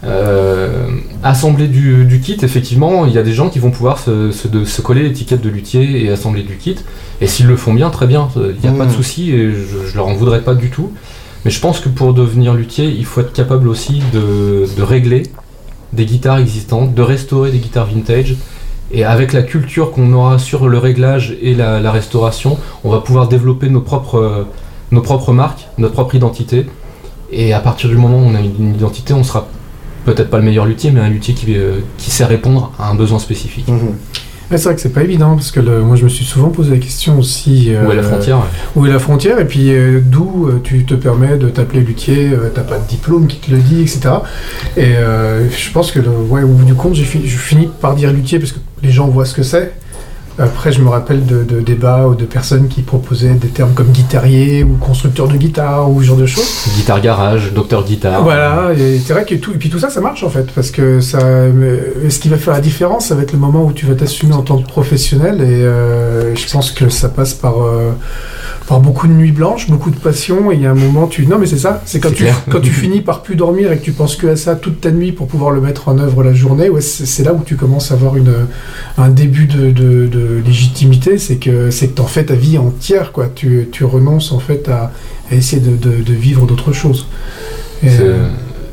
Euh, 0.04 0.88
assembler 1.24 1.68
du, 1.68 2.06
du 2.06 2.20
kit, 2.20 2.38
effectivement, 2.44 3.06
il 3.06 3.14
y 3.14 3.18
a 3.18 3.24
des 3.24 3.34
gens 3.34 3.50
qui 3.50 3.60
vont 3.60 3.72
pouvoir 3.72 3.98
se, 4.00 4.32
se- 4.32 4.48
de- 4.48 4.64
se 4.66 4.82
coller 4.82 5.04
l'étiquette 5.04 5.42
de 5.42 5.50
luthier 5.50 6.04
et 6.06 6.10
assembler 6.10 6.44
du 6.44 6.58
kit. 6.58 6.76
Et 7.22 7.28
s'ils 7.28 7.48
le 7.48 7.58
font 7.58 7.74
bien, 7.74 7.90
très 7.90 8.06
bien, 8.08 8.28
il 8.36 8.60
n'y 8.62 8.76
a 8.76 8.78
pas 8.78 8.86
de 8.86 8.92
Mm. 8.92 8.96
souci 8.96 9.32
et 9.32 9.52
je, 9.52 9.88
je 9.90 9.96
leur 9.96 10.08
en 10.08 10.14
voudrais 10.14 10.42
pas 10.42 10.54
du 10.54 10.70
tout. 10.70 10.92
Mais 11.46 11.52
je 11.52 11.60
pense 11.60 11.80
que 11.80 11.90
pour 11.90 12.14
devenir 12.14 12.54
luthier, 12.54 12.86
il 12.90 13.06
faut 13.06 13.22
être 13.22 13.34
capable 13.34 13.68
aussi 13.68 14.02
de, 14.14 14.66
de 14.78 14.82
régler 14.84 15.24
des 15.94 16.06
guitares 16.06 16.40
existantes, 16.40 16.94
de 16.94 17.02
restaurer 17.02 17.52
des 17.52 17.60
guitares 17.60 17.88
vintage. 17.88 18.36
Et 18.92 19.04
avec 19.04 19.34
la 19.34 19.42
culture 19.42 19.92
qu'on 19.92 20.14
aura 20.14 20.40
sur 20.40 20.70
le 20.70 20.78
réglage 20.78 21.36
et 21.42 21.54
la, 21.54 21.92
restauration, 21.92 22.58
on 22.84 22.90
va 22.90 23.00
pouvoir 23.00 23.28
développer 23.28 23.70
nos 23.70 23.82
propres, 23.82 24.16
euh, 24.16 24.44
nos 24.92 25.02
propres 25.02 25.34
marques, 25.34 25.68
notre 25.78 25.94
propre 25.94 26.16
identité. 26.16 26.68
Et 27.32 27.54
à 27.54 27.60
partir 27.60 27.90
du 27.90 27.98
moment 27.98 28.20
où 28.20 28.26
on 28.26 28.36
a 28.36 28.40
une, 28.40 28.76
identité, 28.76 29.14
on 29.14 29.24
sera 29.24 29.48
peut-être 30.06 30.30
pas 30.30 30.38
le 30.38 30.44
meilleur 30.44 30.66
luthier, 30.66 30.92
mais 30.92 31.02
un 31.02 31.10
luthier 31.10 31.34
qui, 31.34 31.56
euh, 31.58 31.80
sait 31.98 32.24
répondre 32.24 32.72
à 32.80 32.90
un 32.90 32.96
besoin 32.96 33.20
spécifique. 33.20 33.68
Mhm. 33.68 33.96
C'est 34.50 34.64
vrai 34.64 34.76
que 34.76 34.82
c'est 34.82 34.94
pas 34.94 35.04
évident 35.04 35.36
parce 35.36 35.52
que 35.52 35.60
le- 35.60 35.82
moi 35.82 35.96
je 35.98 36.06
me 36.06 36.10
suis 36.10 36.24
souvent 36.24 36.50
posé 36.50 36.72
la 36.72 36.78
question 36.78 37.20
aussi. 37.20 37.70
Où 37.86 37.92
est 37.92 37.96
la 37.96 38.02
euh, 38.02 38.04
frontière. 38.04 38.38
Où 38.78 38.86
est 38.86 38.90
la 38.90 39.00
frontière 39.00 39.40
et 39.40 39.46
puis 39.46 39.72
euh, 39.74 40.00
d'où 40.02 40.48
euh, 40.48 40.62
tu 40.64 40.86
te 40.86 40.94
permets 40.94 41.38
de 41.38 41.50
t'appeler 41.50 41.82
luthier, 41.82 42.30
euh, 42.32 42.50
t'as 42.56 42.62
pas 42.62 42.78
de 42.80 42.88
diplôme 42.88 43.28
qui 43.28 43.38
te 43.40 43.52
le 43.52 43.58
dit, 43.58 43.82
etc. 43.82 44.00
Et 44.78 44.96
euh, 44.96 45.50
je 45.50 45.72
pense 45.72 45.92
que 45.92 46.00
le, 46.00 46.10
ouais, 46.10 46.44
au 46.44 46.48
bout 46.48 46.64
du 46.64 46.76
compte, 46.76 46.96
j'ai 46.96 47.04
fini, 47.04 47.28
je 47.28 47.38
finis 47.38 47.70
par 47.82 47.94
dire 47.96 48.14
luthier 48.14 48.40
parce 48.40 48.54
que 48.54 48.60
les 48.84 48.92
gens 48.92 49.08
voient 49.08 49.26
ce 49.26 49.34
que 49.36 49.44
c'est. 49.44 49.74
Après, 50.40 50.72
je 50.72 50.82
me 50.82 50.90
rappelle 50.90 51.26
de, 51.26 51.44
de 51.44 51.62
débats 51.62 52.08
ou 52.08 52.14
de 52.14 52.26
personnes 52.26 52.68
qui 52.68 52.84
proposaient 52.84 53.34
des 53.34 53.48
termes 53.48 53.74
comme 53.74 53.88
guitarier 53.88 54.64
ou 54.64 54.76
constructeur 54.76 55.28
de 55.28 55.36
guitare 55.36 55.90
ou 55.90 56.02
ce 56.02 56.08
genre 56.08 56.18
de 56.18 56.28
choses. 56.28 56.46
Guitare 56.76 57.02
garage, 57.02 57.54
docteur 57.54 57.84
guitare. 57.84 58.24
Voilà, 58.24 58.72
et 58.78 59.00
c'est 59.00 59.14
vrai 59.14 59.26
que 59.26 59.34
tout, 59.36 59.54
et 59.54 59.58
puis 59.58 59.70
tout 59.70 59.80
ça, 59.80 59.90
ça 59.90 60.00
marche 60.00 60.24
en 60.24 60.30
fait, 60.30 60.52
parce 60.54 60.70
que 60.70 61.02
ça, 61.02 61.20
ce 61.20 62.20
qui 62.20 62.30
va 62.30 62.38
faire 62.38 62.54
la 62.54 62.62
différence, 62.62 63.08
ça 63.08 63.16
va 63.16 63.24
être 63.24 63.34
le 63.34 63.40
moment 63.40 63.66
où 63.66 63.72
tu 63.72 63.88
vas 63.88 63.96
t'assumer 63.96 64.34
en 64.34 64.44
tant 64.44 64.60
que 64.60 64.68
professionnel, 64.68 65.42
et 65.42 65.46
euh, 65.46 66.36
je 66.36 66.52
pense 66.52 66.72
que 66.72 66.90
ça 66.90 67.10
passe 67.10 67.34
par, 67.34 67.64
euh, 67.64 67.92
par 68.68 68.80
beaucoup 68.80 69.08
de 69.08 69.14
nuits 69.14 69.32
blanches, 69.32 69.68
beaucoup 69.70 69.90
de 69.90 70.00
passion, 70.00 70.52
et 70.52 70.56
il 70.56 70.62
y 70.62 70.68
a 70.68 70.72
un 70.72 70.76
moment, 70.76 71.08
tu, 71.08 71.26
non 71.26 71.40
mais 71.40 71.48
c'est 71.48 71.58
ça, 71.58 71.82
c'est 71.86 72.00
quand 72.00 72.14
tu, 72.14 72.26
quand 72.52 72.62
tu 72.62 72.70
finis 72.72 73.02
par 73.02 73.24
plus 73.24 73.36
dormir 73.36 73.72
et 73.72 73.78
que 73.80 73.84
tu 73.84 73.92
penses 73.92 74.16
que 74.16 74.28
à 74.28 74.36
ça 74.36 74.56
toute 74.56 74.82
ta 74.82 74.92
nuit 74.92 75.14
pour 75.14 75.28
pouvoir 75.28 75.50
le 75.50 75.62
mettre 75.62 75.88
en 75.90 75.98
œuvre 75.98 76.24
la 76.24 76.34
journée, 76.34 76.70
ouais, 76.70 76.82
c'est 76.82 77.08
c'est 77.08 77.24
là 77.24 77.34
où 77.34 77.42
tu 77.44 77.56
commences 77.56 77.92
à 77.92 77.96
avoir 77.96 78.18
une, 78.18 78.34
un 79.00 79.10
début 79.10 79.48
de, 79.48 79.72
de, 79.72 80.06
de 80.08 80.27
légitimité, 80.46 81.18
c'est 81.18 81.38
que 81.38 81.72
c'est 81.72 81.88
que 81.90 81.94
t'en 81.96 82.08
fais 82.08 82.26
ta 82.26 82.36
vie 82.36 82.58
entière, 82.58 83.12
quoi. 83.12 83.28
Tu, 83.34 83.70
tu 83.72 83.84
renonces 83.86 84.32
en 84.32 84.40
fait 84.40 84.68
à, 84.70 84.92
à 85.32 85.36
essayer 85.36 85.62
de, 85.62 85.76
de, 85.76 86.02
de 86.04 86.14
vivre 86.14 86.46
d'autres 86.46 86.74
choses. 86.74 87.06
C'est- 87.82 88.00
euh, 88.02 88.28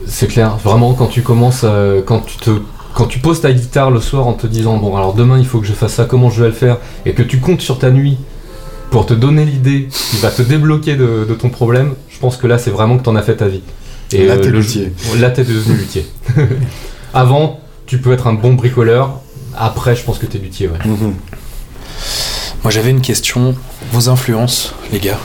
C'est 0.06 0.26
clair, 0.28 0.56
vraiment 0.56 0.92
quand 0.94 1.06
tu 1.06 1.22
commences, 1.22 1.62
euh, 1.64 2.02
quand 2.04 2.20
tu 2.20 2.36
te, 2.38 2.50
quand 2.94 3.06
tu 3.06 3.18
poses 3.18 3.40
ta 3.40 3.52
guitare 3.52 3.90
le 3.90 4.00
soir 4.00 4.26
en 4.26 4.34
te 4.34 4.46
disant 4.46 4.76
bon 4.76 4.96
alors 4.96 5.14
demain 5.14 5.38
il 5.38 5.46
faut 5.46 5.60
que 5.60 5.66
je 5.66 5.72
fasse 5.72 5.94
ça, 5.94 6.04
comment 6.04 6.30
je 6.30 6.40
vais 6.42 6.48
le 6.48 6.54
faire, 6.54 6.76
et 7.06 7.12
que 7.12 7.22
tu 7.22 7.38
comptes 7.40 7.60
sur 7.62 7.78
ta 7.78 7.90
nuit 7.90 8.18
pour 8.90 9.06
te 9.06 9.14
donner 9.14 9.44
l'idée 9.44 9.88
qui 9.90 10.16
va 10.18 10.30
te 10.30 10.42
débloquer 10.42 10.94
de, 10.96 11.26
de 11.28 11.34
ton 11.34 11.48
problème, 11.48 11.94
je 12.10 12.18
pense 12.18 12.36
que 12.36 12.46
là 12.46 12.58
c'est 12.58 12.70
vraiment 12.70 12.96
que 12.98 13.02
t'en 13.02 13.16
as 13.16 13.22
fait 13.22 13.36
ta 13.36 13.48
vie. 13.48 13.62
Et 14.12 14.26
Là, 14.26 14.36
t'es 14.36 14.50
le- 14.50 14.58
luthier. 14.58 14.92
Là, 15.18 15.30
t'es 15.30 15.42
devenu 15.42 15.76
luthier. 15.76 16.06
Avant, 17.14 17.60
tu 17.86 17.98
peux 17.98 18.12
être 18.12 18.26
un 18.26 18.34
bon 18.34 18.54
bricoleur. 18.54 19.20
Après, 19.56 19.96
je 19.96 20.02
pense 20.04 20.18
que 20.18 20.26
t'es 20.26 20.38
luthier, 20.38 20.68
ouais. 20.68 20.78
Mhm. 20.88 21.14
Moi 22.64 22.70
j'avais 22.70 22.90
une 22.90 23.00
question. 23.02 23.54
Vos 23.92 24.08
influences, 24.08 24.74
les 24.92 24.98
gars 24.98 25.18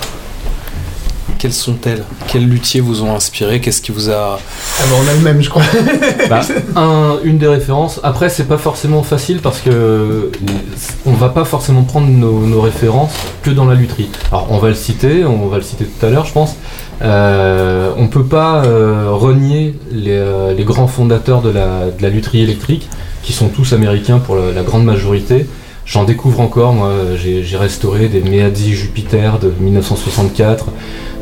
Quelles 1.37 1.53
sont-elles? 1.53 2.03
Quels 2.27 2.45
luthiers 2.47 2.81
vous 2.81 3.01
ont 3.03 3.15
inspiré? 3.15 3.61
Qu'est-ce 3.61 3.81
qui 3.81 3.91
vous 3.93 4.09
a. 4.09 4.37
Ah 4.79 4.83
bah, 4.89 4.95
on 5.03 5.07
a 5.09 5.13
le 5.13 5.19
même, 5.21 5.41
je 5.41 5.49
crois. 5.49 5.63
Bah, 6.29 6.41
un- 6.75 7.17
une 7.23 7.37
des 7.37 7.47
références. 7.47 7.99
Après, 8.03 8.29
c'est 8.29 8.43
pas 8.43 8.57
forcément 8.57 9.03
facile 9.03 9.39
parce 9.41 9.59
que 9.61 10.31
on 11.05 11.13
va 11.13 11.29
pas 11.29 11.45
forcément 11.45 11.83
prendre 11.83 12.07
nos, 12.09 12.41
nos 12.45 12.59
références 12.61 13.13
que 13.41 13.49
dans 13.51 13.65
la 13.65 13.75
lutherie. 13.75 14.09
Alors, 14.31 14.47
on 14.51 14.57
va 14.57 14.67
le 14.67 14.75
citer, 14.75 15.23
on 15.23 15.47
va 15.47 15.57
le 15.57 15.63
citer 15.63 15.85
tout 15.85 16.05
à 16.05 16.09
l'heure, 16.09 16.25
je 16.25 16.33
pense. 16.33 16.55
Euh, 17.01 17.91
on 17.97 18.07
peut 18.09 18.25
pas 18.25 18.65
euh, 18.65 19.07
renier 19.11 19.75
les, 19.93 20.11
euh, 20.11 20.53
les 20.53 20.65
grands 20.65 20.87
fondateurs 20.87 21.41
de 21.41 21.49
la, 21.49 21.85
de 21.85 22.01
la 22.01 22.09
lutherie 22.09 22.41
électrique, 22.41 22.89
qui 23.23 23.31
sont 23.31 23.47
tous 23.47 23.71
américains 23.71 24.19
pour 24.19 24.35
la, 24.35 24.51
la 24.51 24.63
grande 24.63 24.83
majorité. 24.83 25.47
J'en 25.89 26.03
découvre 26.03 26.39
encore, 26.39 26.73
moi, 26.73 26.91
j'ai 27.17 27.57
restauré 27.57 28.09
des 28.09 28.21
Meadzi 28.21 28.73
Jupiter 28.75 29.39
de 29.39 29.51
1964, 29.59 30.67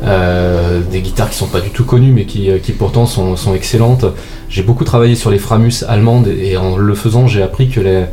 euh, 0.04 0.80
des 0.92 1.00
guitares 1.00 1.30
qui 1.30 1.36
sont 1.38 1.46
pas 1.46 1.60
du 1.62 1.70
tout 1.70 1.84
connues, 1.84 2.12
mais 2.12 2.26
qui, 2.26 2.50
qui 2.62 2.72
pourtant 2.72 3.06
sont, 3.06 3.34
sont 3.36 3.54
excellentes. 3.54 4.04
J'ai 4.50 4.62
beaucoup 4.62 4.84
travaillé 4.84 5.14
sur 5.14 5.30
les 5.30 5.38
Framus 5.38 5.84
allemandes 5.88 6.28
et 6.28 6.58
en 6.58 6.76
le 6.76 6.94
faisant, 6.94 7.26
j'ai 7.26 7.40
appris 7.42 7.70
que 7.70 7.80
les- 7.80 8.04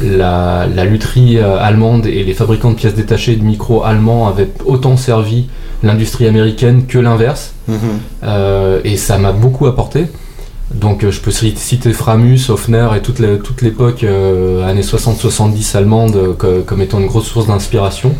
la, 0.00 0.66
la 0.74 0.84
lutherie 0.84 1.38
euh, 1.38 1.56
allemande 1.60 2.06
et 2.06 2.24
les 2.24 2.32
fabricants 2.34 2.70
de 2.70 2.74
pièces 2.76 2.94
détachées 2.94 3.32
et 3.32 3.36
de 3.36 3.44
micros 3.44 3.84
allemands 3.84 4.26
avaient 4.26 4.48
autant 4.64 4.96
servi 4.96 5.46
l'industrie 5.84 6.26
américaine 6.26 6.86
que 6.86 6.98
l'inverse. 6.98 7.52
Mhm. 7.68 7.76
Euh, 8.24 8.80
et 8.82 8.96
ça 8.96 9.18
m'a 9.18 9.30
beaucoup 9.30 9.66
apporté. 9.66 10.06
Donc 10.74 11.04
euh, 11.04 11.10
je 11.10 11.20
peux 11.20 11.30
ci- 11.30 11.54
citer 11.56 11.92
Framus, 11.92 12.48
Hofner 12.48 12.88
et 12.96 13.00
toute 13.00 13.62
l'époque 13.62 14.04
euh, 14.04 14.66
années 14.68 14.82
60-70 14.82 15.76
allemande 15.76 16.16
euh, 16.16 16.32
co- 16.34 16.62
comme 16.66 16.80
étant 16.80 16.98
une 17.00 17.06
grosse 17.06 17.26
source 17.26 17.46
d'inspiration. 17.46 18.14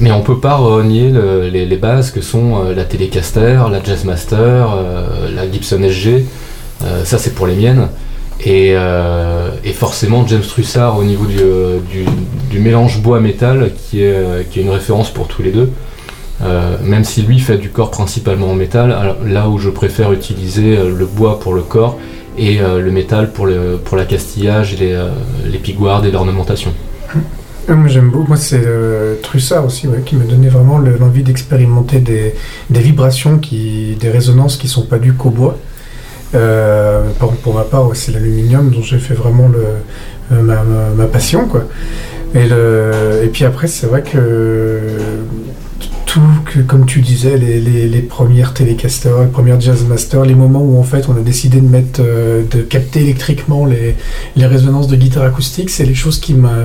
Mais 0.00 0.12
on 0.12 0.22
peut 0.22 0.38
pas 0.40 0.54
renier 0.56 1.10
le- 1.10 1.48
les, 1.48 1.76
bases 1.76 2.10
que 2.10 2.20
sont 2.22 2.62
la 2.74 2.84
Telecaster, 2.84 3.60
la 3.70 3.82
Jazzmaster, 3.82 4.66
la 5.34 5.50
Gibson 5.50 5.82
SG. 5.82 6.24
Ça 7.04 7.18
c'est 7.18 7.34
pour 7.34 7.46
les 7.46 7.54
miennes. 7.56 7.88
Et, 8.44 8.74
forcément 9.74 10.26
James 10.26 10.42
Trussard 10.42 10.96
au 10.98 11.04
niveau 11.04 11.26
du, 11.26 12.04
mélange 12.60 13.00
bois-métal 13.02 13.72
qui 13.90 14.02
est 14.02 14.56
une 14.56 14.70
référence 14.70 15.10
pour 15.10 15.26
tous 15.28 15.42
les 15.42 15.50
deux. 15.52 15.70
Euh, 16.42 16.76
même 16.82 17.04
si 17.04 17.22
lui 17.22 17.38
fait 17.38 17.58
du 17.58 17.68
corps 17.68 17.90
principalement 17.90 18.50
en 18.50 18.54
métal, 18.54 18.96
là 19.26 19.48
où 19.48 19.58
je 19.58 19.68
préfère 19.68 20.10
utiliser 20.12 20.78
euh, 20.78 20.94
le 20.96 21.04
bois 21.04 21.38
pour 21.38 21.52
le 21.52 21.60
corps 21.60 21.98
et 22.38 22.62
euh, 22.62 22.80
le 22.80 22.90
métal 22.90 23.30
pour, 23.30 23.46
le, 23.46 23.76
pour 23.84 23.98
l'accastillage 23.98 24.78
les, 24.78 24.98
les 25.44 25.58
et 25.58 26.10
l'ornementation. 26.10 26.72
Ah, 27.68 27.74
j'aime 27.86 28.10
beaucoup, 28.10 28.28
moi 28.28 28.36
c'est 28.38 28.64
Trussard 29.22 29.66
aussi 29.66 29.86
qui 30.06 30.16
m'a 30.16 30.24
donné 30.24 30.48
vraiment 30.48 30.78
le- 30.78 30.96
l'envie 30.96 31.22
d'expérimenter 31.22 31.98
des, 31.98 32.34
vibrations, 32.70 33.36
des 33.36 34.10
résonances 34.10 34.56
qui 34.56 34.66
sont 34.66 34.86
pas 34.86 34.98
dues 34.98 35.12
qu'au 35.12 35.30
bois. 35.30 35.58
Pour, 37.18 37.32
pour 37.42 37.54
ma 37.54 37.64
part, 37.64 37.90
c'est 37.94 38.12
l'aluminium 38.12 38.70
dont 38.70 38.82
j'ai 38.82 38.98
fait 38.98 39.14
vraiment 39.14 39.50
ma, 40.30 41.06
passion. 41.06 41.48
Et 42.34 43.28
puis 43.32 43.44
après, 43.44 43.66
c'est 43.66 43.86
vrai 43.86 44.02
que 44.02 44.96
tout, 46.10 46.42
que, 46.44 46.58
comme 46.58 46.86
tu 46.86 47.02
disais, 47.02 47.36
les, 47.36 47.60
les, 47.60 47.86
les 47.86 48.02
premières 48.02 48.52
Telecaster, 48.52 49.12
les 49.20 49.28
premières 49.28 49.60
Jazzmaster, 49.60 50.24
les 50.24 50.34
moments 50.34 50.60
où 50.60 50.76
en 50.76 50.82
fait 50.82 51.08
on 51.08 51.16
a 51.16 51.20
décidé 51.20 51.60
de 51.60 51.68
mettre, 51.68 52.00
euh, 52.02 52.42
de 52.50 52.62
capter 52.62 53.02
électriquement 53.02 53.64
les, 53.64 53.94
les 54.34 54.46
résonances 54.46 54.88
de 54.88 54.96
guitare 54.96 55.22
acoustique, 55.22 55.70
c'est 55.70 55.84
les 55.84 55.94
choses 55.94 56.18
qui 56.18 56.34
me, 56.34 56.64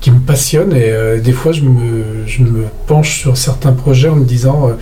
qui 0.00 0.12
me 0.12 0.20
passionnent 0.20 0.76
et 0.76 0.92
euh, 0.92 1.20
des 1.20 1.32
fois 1.32 1.50
je 1.50 1.62
me, 1.62 2.04
je 2.26 2.44
me 2.44 2.66
penche 2.86 3.18
sur 3.18 3.36
certains 3.36 3.72
projets 3.72 4.10
en 4.10 4.14
me 4.14 4.24
disant 4.24 4.68
euh, 4.68 4.74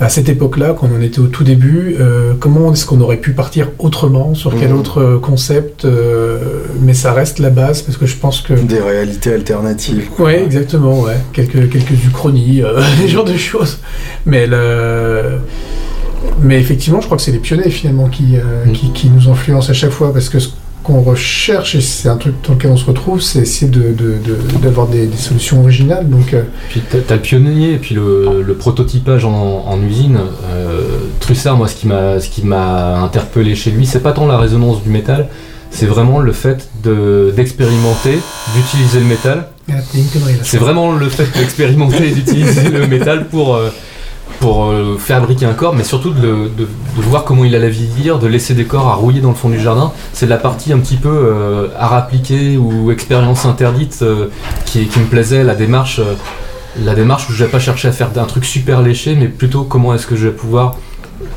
à 0.00 0.08
cette 0.08 0.28
époque-là, 0.30 0.74
quand 0.78 0.88
on 0.98 1.02
était 1.02 1.18
au 1.18 1.26
tout 1.26 1.44
début, 1.44 1.94
euh, 2.00 2.32
comment 2.40 2.72
est-ce 2.72 2.86
qu'on 2.86 3.00
aurait 3.02 3.18
pu 3.18 3.32
partir 3.32 3.68
autrement, 3.78 4.34
sur 4.34 4.54
quel 4.58 4.70
Mhm. 4.70 4.78
autre 4.80 4.98
euh, 5.02 5.18
concept, 5.18 5.84
euh, 5.84 6.38
mais 6.80 6.94
ça 6.94 7.12
reste 7.12 7.38
la 7.38 7.50
base 7.50 7.82
parce 7.82 7.98
que 7.98 8.06
je 8.06 8.16
pense 8.16 8.40
que 8.40 8.54
Des 8.54 8.80
réalités 8.80 9.32
alternatives. 9.34 10.08
Ouais, 10.18 10.42
exactement, 10.42 11.00
ouais. 11.00 11.16
Quelques, 11.34 11.68
quelques 11.70 12.04
uchronies, 12.06 12.62
euh, 12.62 12.80
ce 13.02 13.08
genre 13.08 13.24
de 13.24 13.36
choses. 13.36 13.78
Mais, 14.24 14.46
le... 14.46 15.38
Mais 16.42 16.58
effectivement, 16.58 17.00
je 17.00 17.06
crois 17.06 17.16
que 17.18 17.22
c'est 17.22 17.32
les 17.32 17.38
pionniers 17.38 17.70
finalement 17.70 18.08
qui, 18.08 18.36
qui, 18.74 18.92
qui 18.92 19.08
nous 19.10 19.28
influencent 19.30 19.70
à 19.70 19.74
chaque 19.74 19.90
fois 19.90 20.12
parce 20.12 20.28
que 20.28 20.38
ce 20.38 20.48
qu'on 20.82 21.02
recherche, 21.02 21.74
et 21.74 21.80
c'est 21.80 22.08
un 22.08 22.16
truc 22.16 22.34
dans 22.46 22.54
lequel 22.54 22.70
on 22.70 22.76
se 22.76 22.84
retrouve, 22.86 23.20
c'est 23.20 23.40
essayer 23.40 23.70
de, 23.70 23.92
de- 23.92 24.18
de- 24.24 24.58
d'avoir 24.62 24.86
des, 24.86 25.06
des 25.06 25.16
solutions 25.16 25.60
originales. 25.60 26.08
Donc, 26.08 26.32
euh, 26.34 26.42
Puis 26.70 26.80
t'as, 26.90 26.98
t'as 26.98 27.14
le 27.16 27.20
pionnier 27.20 27.74
et 27.74 27.76
puis 27.78 27.94
le, 27.94 28.42
le 28.46 28.54
prototypage 28.54 29.24
en, 29.24 29.64
en 29.66 29.82
usine. 29.82 30.18
Euh, 30.52 30.80
Trussard, 31.20 31.56
moi, 31.56 31.68
ce 31.68 31.74
qui 31.76 31.86
m'a, 32.46 32.98
interpellé 33.02 33.54
chez 33.54 33.70
lui, 33.70 33.86
c'est 33.86 34.00
pas 34.00 34.12
tant 34.12 34.26
la 34.26 34.38
résonance 34.38 34.82
du 34.82 34.88
métal, 34.90 35.28
c'est 35.70 35.86
vraiment 35.86 36.18
le 36.18 36.32
fait 36.32 36.68
de, 36.82 37.32
d'expérimenter, 37.36 38.18
d'utiliser 38.56 39.00
le 39.00 39.06
métal. 39.06 39.48
C'est 40.42 40.58
vraiment 40.58 40.92
le 40.92 41.08
fait 41.08 41.28
d'expérimenter 41.38 42.08
et 42.08 42.10
d'utiliser 42.12 42.68
le 42.70 42.86
métal 42.88 43.26
pour, 43.28 43.54
euh, 43.54 43.70
pour 44.40 44.64
euh, 44.64 44.96
fabriquer 44.98 45.44
un 45.44 45.52
corps, 45.52 45.74
mais 45.74 45.84
surtout 45.84 46.12
de, 46.12 46.50
voir 46.96 47.24
comment 47.24 47.44
il 47.44 47.54
allait 47.54 47.68
vieillir, 47.68 48.18
de 48.18 48.26
laisser 48.26 48.54
des 48.54 48.64
corps 48.64 48.88
à 48.88 48.94
rouiller 48.94 49.20
dans 49.20 49.28
le 49.28 49.34
fond 49.34 49.50
du 49.50 49.60
jardin. 49.60 49.92
C'est 50.14 50.26
la 50.26 50.38
partie 50.38 50.72
un 50.72 50.78
petit 50.78 50.96
peu 50.96 51.10
euh, 51.10 51.68
art 51.78 52.08
ou 52.58 52.90
expérience 52.90 53.44
interdite 53.44 53.98
euh, 54.02 54.28
qui, 54.64 54.86
qui 54.86 54.98
me 54.98 55.04
plaisait, 55.04 55.44
la 55.44 55.54
démarche, 55.54 55.98
euh, 55.98 56.14
la 56.82 56.94
démarche 56.94 57.28
où 57.28 57.32
je 57.32 57.44
vais 57.44 57.50
pas 57.50 57.58
chercher 57.58 57.88
à 57.88 57.92
faire 57.92 58.10
un 58.16 58.24
truc 58.24 58.46
super 58.46 58.80
léché, 58.80 59.14
mais 59.14 59.28
plutôt 59.28 59.64
comment 59.64 59.94
est-ce 59.94 60.06
que 60.06 60.16
je 60.16 60.28
vais 60.28 60.34
pouvoir 60.34 60.76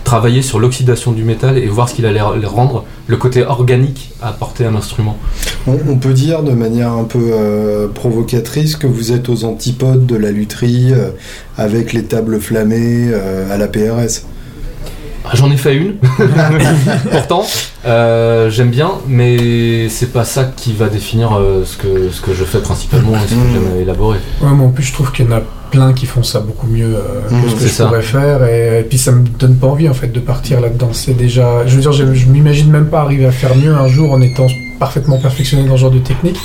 travailler 0.03 0.41
sur 0.41 0.59
l'oxydation 0.59 1.11
du 1.11 1.23
métal 1.23 1.57
et 1.57 1.65
voir 1.67 1.87
ce 1.89 1.95
qu'il 1.95 2.05
allait 2.05 2.21
rendre, 2.21 2.83
le 3.07 3.17
côté 3.17 3.43
organique 3.43 4.11
à 4.21 4.29
apporter 4.29 4.65
à 4.65 4.69
un 4.69 4.75
instrument. 4.75 5.17
On, 5.67 5.77
on 5.87 5.95
peut 5.97 6.13
dire 6.13 6.43
de 6.43 6.51
manière 6.51 6.91
un 6.91 7.05
peu 7.05 7.19
euh, 7.31 7.87
provocatrice 7.87 8.75
que 8.75 8.87
vous 8.87 9.11
êtes 9.11 9.29
aux 9.29 9.43
antipodes 9.45 10.05
de 10.05 10.15
la 10.15 10.31
lutherie 10.31 10.91
euh, 10.91 11.09
avec 11.57 11.93
les 11.93 12.03
tables 12.03 12.39
flammées 12.39 13.09
euh, 13.11 13.53
à 13.53 13.57
la 13.57 13.67
PRS. 13.67 14.23
Ah, 15.25 15.29
J'en 15.35 15.49
ai 15.51 15.55
fait 15.57 15.75
une. 15.75 15.95
Pourtant, 17.11 17.45
euh, 17.85 18.49
j'aime 18.49 18.69
bien, 18.71 18.91
mais 19.07 19.87
c'est 19.87 20.11
pas 20.11 20.25
ça 20.25 20.43
qui 20.43 20.73
va 20.73 20.89
définir 20.89 21.31
euh, 21.37 21.63
ce, 21.65 21.77
que, 21.77 22.09
ce 22.11 22.19
que 22.19 22.33
je 22.33 22.43
fais 22.43 22.59
principalement 22.59 23.13
et 23.15 23.27
ce 23.27 23.33
que 23.33 23.39
Mm. 23.39 23.53
j'aime 23.53 23.81
élaborer. 23.81 24.17
Ouais, 24.41 24.49
mais 24.53 24.65
en 24.65 24.69
plus, 24.69 24.83
je 24.83 24.91
trouve 24.93 25.13
qu'il 25.13 25.25
y 25.25 25.27
en 25.29 25.37
a 25.37 25.41
plein 25.73 25.91
qui 25.93 26.05
font 26.05 26.23
ça 26.23 26.39
beaucoup 26.39 26.67
mieux 26.67 26.95
euh, 26.95 27.29
Mmh, 27.31 27.43
que 27.43 27.49
ce 27.49 27.55
que 27.55 27.61
je 27.61 27.67
ça. 27.67 27.85
pourrais 27.85 28.01
faire. 28.03 28.43
Et, 28.45 28.79
et 28.81 28.83
puis, 28.83 28.97
ça 28.99 29.11
me 29.11 29.23
donne 29.39 29.55
pas 29.55 29.67
envie, 29.67 29.89
en 29.89 29.93
fait, 29.93 30.07
de 30.11 30.19
partir 30.19 30.61
là-dedans. 30.61 30.89
C'est 30.93 31.17
déjà... 31.17 31.65
Je 31.65 31.75
veux 31.75 31.81
dire, 31.81 31.91
je, 31.91 32.13
je 32.13 32.25
m'imagine 32.27 32.69
même 32.71 32.87
pas 32.87 33.01
arriver 33.01 33.25
à 33.25 33.31
faire 33.31 33.55
mieux 33.55 33.73
un 33.73 33.87
jour 33.87 34.11
en 34.11 34.21
étant 34.21 34.47
parfaitement 34.79 35.17
perfectionné 35.19 35.67
dans 35.67 35.75
ce 35.75 35.81
genre 35.81 35.91
de 35.91 35.99
technique. 35.99 36.37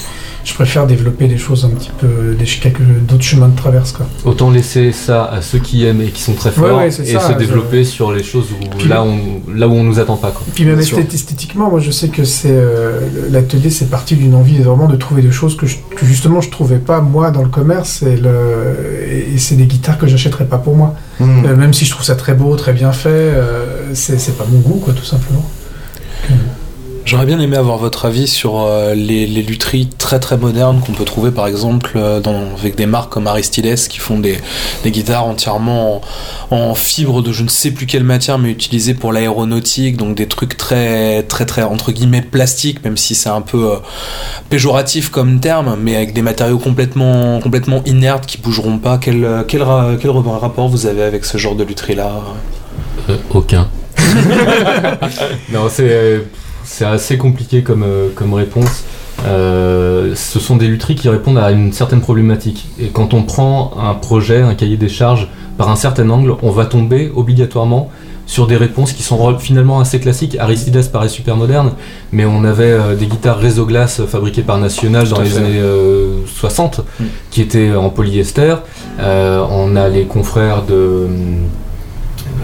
Je 0.48 0.54
préfère 0.54 0.86
développer 0.86 1.28
des 1.28 1.36
choses 1.36 1.66
un 1.66 1.68
petit 1.76 1.90
peu... 1.98 2.34
Des, 2.38 2.44
quelques 2.46 2.80
d'autres 3.06 3.22
chemins 3.22 3.48
de 3.48 3.56
traverse, 3.56 3.92
quoi. 3.92 4.06
Autant 4.24 4.50
laisser 4.50 4.92
ça 4.92 5.26
à 5.26 5.42
ceux 5.42 5.58
qui 5.58 5.84
aiment 5.84 6.00
et 6.00 6.06
qui 6.10 6.22
sont 6.22 6.32
très 6.32 6.50
forts 6.50 6.64
Ouais, 6.64 6.72
ouais, 6.84 6.90
c'est 6.90 7.02
et 7.06 7.12
ça, 7.12 7.20
se 7.20 7.32
je- 7.34 7.38
développer 7.38 7.84
sur 7.84 8.12
les 8.12 8.22
choses 8.22 8.46
où, 8.52 8.76
Puis- 8.78 8.88
là, 8.88 9.02
on, 9.04 9.18
là 9.54 9.68
où 9.68 9.72
on 9.72 9.84
nous 9.84 9.98
attend 10.00 10.16
pas. 10.16 10.30
Quoi. 10.30 10.46
Puis 10.54 10.64
même 10.64 10.80
esthétiquement, 10.80 11.70
moi 11.70 11.80
je 11.80 11.90
sais 11.90 12.08
que 12.08 12.24
c'est 12.24 12.48
euh, 12.50 12.98
l'atelier, 13.30 13.68
c'est 13.68 13.90
parti 13.90 14.14
d'une 14.16 14.34
envie 14.34 14.56
vraiment 14.58 14.86
de 14.88 14.96
trouver 14.96 15.20
des 15.20 15.30
choses 15.32 15.54
que, 15.54 15.66
je- 15.66 15.76
que 15.94 16.06
justement 16.06 16.40
je 16.40 16.50
trouvais 16.50 16.78
pas 16.78 17.00
moi 17.02 17.30
dans 17.30 17.42
le 17.42 17.50
commerce 17.50 18.02
et, 18.02 18.16
le, 18.16 19.04
et 19.34 19.36
c'est 19.38 19.54
des 19.56 19.66
guitares 19.66 19.98
que 19.98 20.06
j'achèterais 20.06 20.46
pas 20.46 20.58
pour 20.58 20.74
moi. 20.76 20.94
Hmm. 21.20 21.44
Euh, 21.44 21.56
même 21.56 21.74
si 21.74 21.84
je 21.84 21.90
trouve 21.90 22.04
ça 22.06 22.14
très 22.16 22.32
beau, 22.34 22.56
très 22.56 22.72
bien 22.72 22.92
fait, 22.92 23.08
euh, 23.10 23.90
c'est 23.92 24.18
c'est 24.18 24.38
pas 24.38 24.46
mon 24.50 24.60
goût 24.60 24.80
quoi 24.82 24.94
tout 24.94 25.04
simplement. 25.04 25.44
J'aurais 27.08 27.24
bien 27.24 27.40
aimé 27.40 27.56
avoir 27.56 27.78
votre 27.78 28.04
avis 28.04 28.28
sur 28.28 28.60
euh, 28.60 28.92
les, 28.94 29.26
les 29.26 29.40
lutheries 29.40 29.88
très 29.88 30.20
très 30.20 30.36
modernes 30.36 30.78
qu'on 30.84 30.92
peut 30.92 31.06
trouver 31.06 31.30
par 31.30 31.46
exemple 31.46 31.92
euh, 31.96 32.20
dans, 32.20 32.54
avec 32.58 32.74
des 32.76 32.84
marques 32.84 33.10
comme 33.10 33.26
Aristides 33.26 33.88
qui 33.88 33.98
font 33.98 34.18
des, 34.18 34.36
des 34.84 34.90
guitares 34.90 35.24
entièrement 35.24 36.02
en, 36.50 36.56
en 36.56 36.74
fibre 36.74 37.22
de 37.22 37.32
je 37.32 37.44
ne 37.44 37.48
sais 37.48 37.70
plus 37.70 37.86
quelle 37.86 38.04
matière 38.04 38.36
mais 38.38 38.50
utilisées 38.50 38.92
pour 38.92 39.10
l'aéronautique 39.14 39.96
donc 39.96 40.16
des 40.16 40.28
trucs 40.28 40.58
très 40.58 41.22
très 41.22 41.46
très 41.46 41.62
entre 41.62 41.92
guillemets 41.92 42.20
plastiques 42.20 42.84
même 42.84 42.98
si 42.98 43.14
c'est 43.14 43.30
un 43.30 43.40
peu 43.40 43.72
euh, 43.72 43.76
péjoratif 44.50 45.08
comme 45.08 45.40
terme 45.40 45.78
mais 45.80 45.96
avec 45.96 46.12
des 46.12 46.20
matériaux 46.20 46.58
complètement 46.58 47.40
complètement 47.40 47.82
inertes 47.86 48.26
qui 48.26 48.36
bougeront 48.36 48.76
pas 48.76 48.98
quel, 48.98 49.26
quel, 49.48 49.64
quel 49.98 50.10
rapport 50.10 50.68
vous 50.68 50.84
avez 50.84 51.04
avec 51.04 51.24
ce 51.24 51.38
genre 51.38 51.54
de 51.54 51.64
lutherie 51.64 51.94
là 51.94 52.20
Euh, 53.08 53.16
aucun. 53.30 53.66
non, 55.52 55.68
c'est 55.70 55.88
euh, 55.90 56.20
c'est 56.68 56.84
assez 56.84 57.16
compliqué 57.16 57.62
comme, 57.62 57.82
euh, 57.82 58.08
comme 58.14 58.34
réponse. 58.34 58.84
Euh, 59.26 60.14
ce 60.14 60.38
sont 60.38 60.56
des 60.56 60.68
lutheries 60.68 60.94
qui 60.94 61.08
répondent 61.08 61.38
à 61.38 61.50
une 61.50 61.72
certaine 61.72 62.00
problématique. 62.00 62.68
Et 62.78 62.88
quand 62.88 63.14
on 63.14 63.22
prend 63.22 63.72
un 63.80 63.94
projet, 63.94 64.42
un 64.42 64.54
cahier 64.54 64.76
des 64.76 64.88
charges 64.88 65.28
par 65.56 65.70
un 65.70 65.76
certain 65.76 66.08
angle, 66.10 66.34
on 66.42 66.50
va 66.50 66.66
tomber 66.66 67.10
obligatoirement 67.16 67.90
sur 68.26 68.46
des 68.46 68.56
réponses 68.56 68.92
qui 68.92 69.02
sont 69.02 69.38
finalement 69.38 69.80
assez 69.80 69.98
classiques. 69.98 70.36
Aristides 70.38 70.92
paraît 70.92 71.08
super 71.08 71.36
moderne, 71.36 71.72
mais 72.12 72.26
on 72.26 72.44
avait 72.44 72.64
euh, 72.70 72.94
des 72.94 73.06
guitares 73.06 73.38
réseau 73.38 73.64
glace 73.64 74.02
fabriquées 74.06 74.42
par 74.42 74.58
National 74.58 75.08
dans 75.08 75.22
les 75.22 75.38
années 75.38 75.62
60 76.26 76.80
mm. 77.00 77.04
qui 77.30 77.40
étaient 77.40 77.74
en 77.74 77.88
polyester. 77.88 78.54
on 79.00 79.74
a 79.74 79.88
les 79.88 80.04
confrères 80.04 80.62
de 80.62 81.08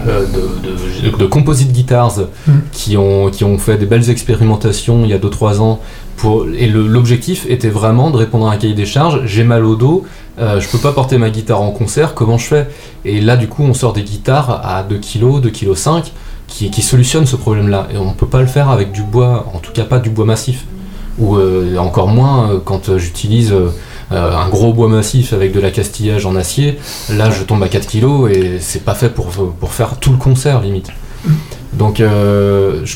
de, 0.05 1.17
de, 1.17 1.25
composite 1.25 1.71
guitars 1.71 2.19
hmm. 2.47 2.51
qui, 2.71 2.97
ont, 2.97 3.29
qui 3.29 3.43
ont 3.43 3.57
fait 3.57 3.77
des 3.77 3.85
belles 3.85 4.09
expérimentations 4.09 5.03
il 5.03 5.09
y 5.09 5.13
a 5.13 5.17
2-3 5.17 5.59
ans. 5.59 5.79
Pour, 6.17 6.47
et 6.47 6.67
l'objectif 6.67 7.45
était 7.49 7.69
vraiment 7.69 8.09
de 8.09 8.15
répondre 8.15 8.47
à 8.47 8.53
un 8.53 8.57
cahier 8.57 8.73
des 8.73 8.85
charges. 8.85 9.21
J'ai 9.25 9.43
mal 9.43 9.65
au 9.65 9.75
dos, 9.75 10.05
euh, 10.39 10.59
je 10.59 10.69
peux 10.69 10.77
pas 10.77 10.93
porter 10.93 11.17
ma 11.17 11.29
guitare 11.29 11.61
en 11.61 11.71
concert, 11.71 12.13
comment 12.13 12.37
je 12.37 12.45
fais? 12.45 12.67
Et 13.03 13.19
là, 13.19 13.35
du 13.35 13.47
coup, 13.47 13.63
on 13.63 13.73
sort 13.73 13.93
des 13.93 14.03
guitares 14.03 14.61
à 14.65 14.83
2 14.83 14.97
kg, 14.97 15.41
2 15.41 15.49
kg 15.49 15.75
5 15.75 16.11
qui, 16.47 16.71
qui 16.71 16.81
solutionnent 16.81 17.25
ce 17.25 17.35
problème-là. 17.35 17.87
Et 17.93 17.97
on 17.97 18.13
peut 18.13 18.27
pas 18.27 18.41
le 18.41 18.47
faire 18.47 18.69
avec 18.69 18.91
du 18.91 19.03
bois, 19.03 19.51
en 19.53 19.59
tout 19.59 19.73
cas 19.73 19.83
pas 19.83 19.99
du 19.99 20.09
bois 20.09 20.25
massif. 20.25 20.65
Ou 21.17 21.37
euh, 21.37 21.77
encore 21.77 22.09
moins 22.09 22.61
quand 22.63 22.97
j'utilise 22.97 23.53
euh, 23.53 23.69
un 24.11 24.49
gros 24.49 24.73
bois 24.73 24.87
massif 24.87 25.33
avec 25.33 25.51
de 25.51 25.59
la 25.59 25.71
castillage 25.71 26.25
en 26.25 26.35
acier, 26.35 26.77
là 27.09 27.29
je 27.31 27.43
tombe 27.43 27.63
à 27.63 27.67
4 27.67 27.87
kg 27.87 28.29
et 28.31 28.59
c'est 28.59 28.83
pas 28.83 28.95
fait 28.95 29.09
pour, 29.09 29.27
pour 29.27 29.73
faire 29.73 29.97
tout 29.99 30.11
le 30.11 30.17
concert 30.17 30.61
limite. 30.61 30.91
Donc 31.73 31.99
euh, 31.99 32.81
je, 32.85 32.95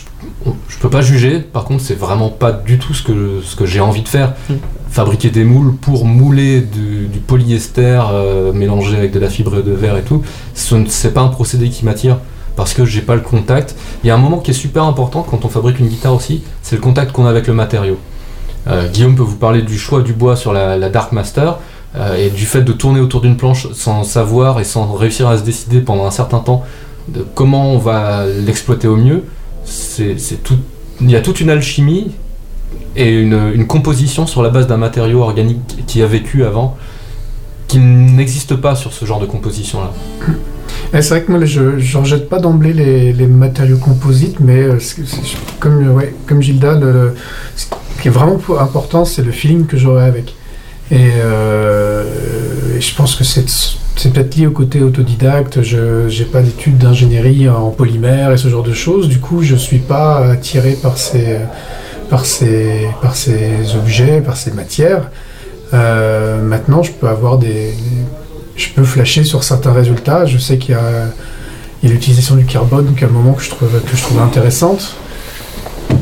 je, 0.67 0.77
peux 0.77 0.89
pas 0.89 1.01
juger, 1.01 1.39
par 1.39 1.65
contre 1.65 1.83
c'est 1.83 1.97
vraiment 1.97 2.29
pas 2.29 2.51
du 2.51 2.77
tout 2.79 2.93
ce 2.93 3.03
que, 3.03 3.41
ce 3.43 3.55
que 3.55 3.65
j'ai 3.65 3.79
envie 3.79 4.01
de 4.01 4.07
faire. 4.07 4.33
Fabriquer 4.89 5.29
des 5.29 5.43
moules 5.43 5.75
pour 5.75 6.05
mouler 6.05 6.61
du, 6.61 7.07
polyester 7.27 8.01
euh, 8.11 8.53
mélangé 8.53 8.97
avec 8.97 9.11
de 9.11 9.19
la 9.19 9.29
fibre 9.29 9.61
de 9.61 9.71
verre 9.71 9.97
et 9.97 10.01
tout, 10.01 10.23
c'est 10.53 11.13
pas 11.13 11.21
un 11.21 11.27
procédé 11.27 11.69
qui 11.69 11.85
m'attire 11.85 12.17
parce 12.55 12.73
que 12.73 12.85
j'ai 12.85 13.01
pas 13.01 13.15
le 13.15 13.21
contact. 13.21 13.75
Il 14.03 14.07
y 14.07 14.09
a 14.09 14.15
un 14.15 14.17
moment 14.17 14.39
qui 14.39 14.51
est 14.51 14.55
super 14.55 14.83
important 14.83 15.25
quand 15.29 15.45
on 15.45 15.49
fabrique 15.49 15.79
une 15.79 15.87
guitare 15.87 16.15
aussi, 16.15 16.41
c'est 16.61 16.75
le 16.75 16.81
contact 16.81 17.11
qu'on 17.11 17.25
a 17.25 17.29
avec 17.29 17.47
le 17.47 17.53
matériau. 17.53 17.97
Euh, 18.69 18.88
Guillaume 18.89 19.15
peut 19.15 19.23
vous 19.23 19.38
parler 19.38 19.61
du 19.61 19.77
choix 19.77 20.01
du 20.01 20.13
bois 20.13 20.35
sur 20.35 20.53
la, 20.53 20.89
Dark 20.89 21.11
Master 21.11 21.57
euh, 21.95 22.15
et 22.15 22.29
du 22.29 22.45
fait 22.45 22.61
de 22.61 22.71
tourner 22.71 22.99
autour 22.99 23.21
d'une 23.21 23.38
planche 23.38 23.71
sans 23.73 24.03
savoir 24.03 24.59
et 24.59 24.63
sans 24.63 24.93
réussir 24.93 25.27
à 25.27 25.38
se 25.38 25.43
décider 25.43 25.81
pendant 25.81 26.05
un 26.05 26.11
certain 26.11 26.39
temps 26.39 26.63
de 27.07 27.25
comment 27.33 27.71
on 27.71 27.77
va 27.77 28.25
l'exploiter 28.25 28.88
au 28.88 28.95
mieux. 28.95 29.23
Il 29.99 31.09
y 31.09 31.15
a 31.15 31.21
toute 31.21 31.41
une 31.41 31.49
alchimie 31.49 32.11
et 32.95 33.19
une, 33.19 33.65
composition 33.65 34.27
sur 34.27 34.43
la 34.43 34.49
base 34.49 34.67
d'un 34.67 34.77
matériau 34.77 35.21
organique 35.21 35.85
qui 35.88 36.01
a 36.03 36.07
vécu 36.07 36.43
avant 36.43 36.77
qui 37.67 37.79
n'existe 37.79 38.55
pas 38.55 38.75
sur 38.75 38.93
ce 38.93 39.05
genre 39.05 39.19
de 39.19 39.25
composition 39.25 39.81
là. 39.81 39.91
C'est 40.91 41.09
vrai 41.09 41.23
que 41.23 41.31
moi, 41.31 41.45
je 41.45 41.97
n'en 41.97 42.03
jette 42.03 42.29
pas 42.29 42.39
d'emblée 42.39 42.73
les, 42.73 43.27
matériaux 43.27 43.77
composites, 43.77 44.39
mais 44.39 44.63
euh, 44.63 44.79
comme, 45.59 46.41
Gilda, 46.41 46.79
qui 48.01 48.07
est 48.07 48.11
vraiment 48.11 48.39
important, 48.59 49.05
c'est 49.05 49.21
le 49.21 49.31
feeling 49.31 49.65
que 49.65 49.77
j'aurai 49.77 50.05
avec. 50.05 50.35
Et, 50.91 51.11
euh, 51.23 52.03
je 52.79 52.95
pense 52.95 53.15
que 53.15 53.23
c'est 53.23 53.45
peut-être 53.95 54.35
lié 54.35 54.47
au 54.47 54.51
côté 54.51 54.81
autodidacte. 54.81 55.61
Je 55.61 56.07
n'ai 56.07 56.25
pas 56.25 56.41
d'études 56.41 56.77
d'ingénierie 56.77 57.49
en 57.49 57.69
polymère 57.69 58.31
et 58.31 58.37
ce 58.37 58.47
genre 58.47 58.63
de 58.63 58.73
choses. 58.73 59.07
Du 59.07 59.19
coup, 59.19 59.43
je 59.43 59.53
ne 59.53 59.59
suis 59.59 59.79
pas 59.79 60.17
attiré 60.31 60.77
par 60.81 60.97
ces, 60.97 61.39
objets, 63.75 64.21
par 64.21 64.37
ces 64.37 64.51
matières. 64.51 65.09
Euh, 65.73 66.41
maintenant, 66.41 66.81
je 66.81 66.91
peux 66.91 67.07
avoir 67.07 67.37
des, 67.37 67.73
je 68.55 68.69
peux 68.69 68.83
flasher 68.83 69.23
sur 69.23 69.43
certains 69.43 69.73
résultats. 69.73 70.25
Je 70.25 70.37
sais 70.37 70.57
qu'il 70.57 70.75
y 70.75 70.77
a, 70.77 71.11
l'utilisation 71.83 72.35
du 72.35 72.45
carbone, 72.45 72.85
donc 72.85 73.03
à 73.03 73.05
un 73.05 73.09
moment 73.09 73.33
que 73.33 73.43
je 73.43 73.49
que 73.49 73.95
je 73.95 74.01
trouve 74.01 74.19
intéressante. 74.21 74.95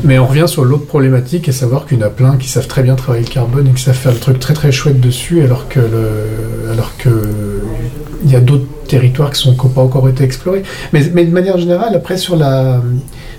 Mais 0.04 0.18
on 0.18 0.26
revient 0.26 0.46
sur 0.46 0.64
l'autre 0.64 0.86
problématique, 0.86 1.48
et 1.48 1.52
savoir 1.52 1.86
qu'il 1.86 1.98
y 1.98 2.02
en 2.02 2.06
a 2.06 2.10
plein 2.10 2.36
qui 2.36 2.48
savent 2.48 2.66
très 2.66 2.82
bien 2.82 2.94
travailler 2.94 3.24
le 3.24 3.30
carbone 3.30 3.68
et 3.68 3.72
qui 3.72 3.82
savent 3.82 3.96
faire 3.96 4.12
le 4.12 4.18
truc 4.18 4.38
très 4.38 4.54
très 4.54 4.72
chouette 4.72 5.00
dessus, 5.00 5.42
alors 5.42 5.68
que 5.68 5.80
alors 6.70 6.96
que 6.96 7.62
il 8.24 8.30
y 8.30 8.36
a 8.36 8.40
d'autres 8.40 8.66
territoires 8.86 9.30
qui 9.30 9.48
n'ont 9.48 9.54
pas 9.54 9.82
encore 9.82 10.08
été 10.08 10.24
explorés. 10.24 10.62
Mais, 10.92 11.04
de 11.04 11.32
manière 11.32 11.58
générale, 11.58 11.94
après 11.94 12.16
sur 12.16 12.36
la 12.36 12.82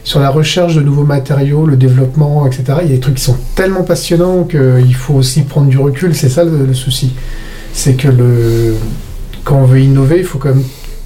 sur 0.03 0.19
la 0.19 0.29
recherche 0.29 0.75
de 0.75 0.81
nouveaux 0.81 1.03
matériaux, 1.03 1.65
le 1.65 1.75
développement, 1.75 2.47
etc. 2.47 2.63
Il 2.83 2.89
y 2.89 2.91
a 2.91 2.95
des 2.95 2.99
trucs 2.99 3.15
qui 3.15 3.23
sont 3.23 3.37
tellement 3.55 3.83
passionnants 3.83 4.43
qu'il 4.43 4.95
faut 4.95 5.15
aussi 5.15 5.41
prendre 5.43 5.67
du 5.67 5.77
recul. 5.77 6.15
C'est 6.15 6.29
ça 6.29 6.43
le, 6.43 6.73
souci, 6.73 7.13
c'est 7.73 7.95
que 7.95 8.07
quand 9.43 9.57
on 9.57 9.65
veut 9.65 9.81
innover, 9.81 10.19
il 10.19 10.23
faut 10.23 10.39
quand 10.39 10.53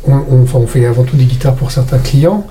enfin, 0.07 0.59
on 0.59 0.67
fait 0.67 0.85
avant 0.85 1.03
tout 1.03 1.17
des 1.17 1.25
guitares 1.25 1.55
pour 1.55 1.71
certains 1.71 1.97
clients. 1.97 2.47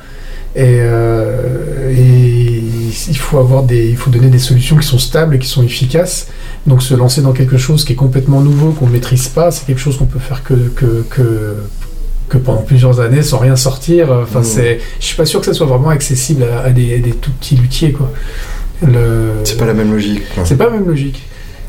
Et, 0.54 0.80
euh, 0.80 1.90
et, 1.90 2.62
il 3.08 3.16
faut 3.16 3.38
avoir 3.38 3.62
des, 3.62 3.88
il 3.88 3.96
faut 3.96 4.10
donner 4.10 4.28
des 4.28 4.38
solutions 4.38 4.76
qui 4.76 4.86
sont 4.86 4.98
stables 4.98 5.34
et 5.34 5.38
qui 5.38 5.48
sont 5.48 5.62
efficaces. 5.62 6.28
Donc 6.66 6.82
se 6.82 6.94
lancer 6.94 7.22
dans 7.22 7.32
quelque 7.32 7.56
chose 7.56 7.84
qui 7.84 7.94
est 7.94 7.96
complètement 7.96 8.40
nouveau, 8.40 8.72
qu'on 8.72 8.86
ne 8.86 8.92
maîtrise 8.92 9.28
pas, 9.28 9.50
c'est 9.50 9.64
quelque 9.66 9.80
chose 9.80 9.96
qu'on 9.96 10.06
peut 10.06 10.18
faire 10.18 10.44
que, 10.44 10.54
que, 10.76 11.04
que, 11.08 11.56
que, 12.28 12.36
pendant 12.36 12.60
plusieurs 12.62 13.00
années 13.00 13.22
sans 13.22 13.38
rien 13.38 13.56
sortir. 13.56 14.12
Enfin, 14.12 14.40
mmh. 14.40 14.44
c'est, 14.44 14.80
je 15.00 15.04
suis 15.06 15.16
pas 15.16 15.24
sûr 15.24 15.40
que 15.40 15.46
ça 15.46 15.54
soit 15.54 15.66
vraiment 15.66 15.88
accessible 15.88 16.44
à, 16.64 16.70
des, 16.70 16.98
des, 16.98 17.12
tout 17.12 17.30
petits 17.32 17.56
luthiers, 17.56 17.92
quoi. 17.92 18.12
Le... 18.86 19.30
C'est 19.44 19.56
pas 19.56 19.66
la 19.66 19.74
même 19.74 19.92
logique. 19.92 20.22
C'est 20.44 20.56
pas 20.56 20.66
la 20.66 20.72
même 20.72 20.86
logique. 20.86 21.22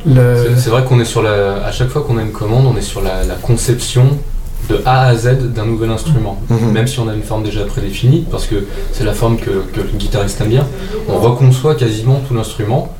C'est 0.06 0.69
vrai 0.69 0.84
qu'on 0.84 1.00
est 1.00 1.06
sur 1.06 1.22
la, 1.22 1.65
à 1.65 1.72
chaque 1.72 1.88
fois 1.88 2.04
qu'on 2.04 2.17
a 2.17 2.22
une 2.22 2.32
commande, 2.34 2.65
on 2.65 2.78
est 2.78 2.82
sur 2.82 3.02
la, 3.02 3.24
la 3.24 3.36
conception 3.36 4.17
de 4.69 4.82
A 4.86 5.08
à 5.08 5.15
Z 5.15 5.54
d'un 5.54 5.65
nouvel 5.65 5.89
instrument. 5.89 6.39
Mhm. 6.49 6.71
Même 6.71 6.88
si 6.88 6.99
on 6.99 7.08
a 7.08 7.13
une 7.13 7.23
forme 7.23 7.43
déjà 7.43 7.63
prédéfinie, 7.65 8.26
parce 8.30 8.45
que 8.45 8.56
c'est 8.91 9.04
la 9.04 9.13
forme 9.13 9.38
que, 9.38 9.49
le 9.49 9.84
guitariste 9.97 10.39
aime 10.41 10.49
bien, 10.49 10.67
on 11.10 11.19
reconçoit 11.19 11.76
quasiment 11.76 12.21
tout 12.28 12.34
l'instrument. 12.34 12.93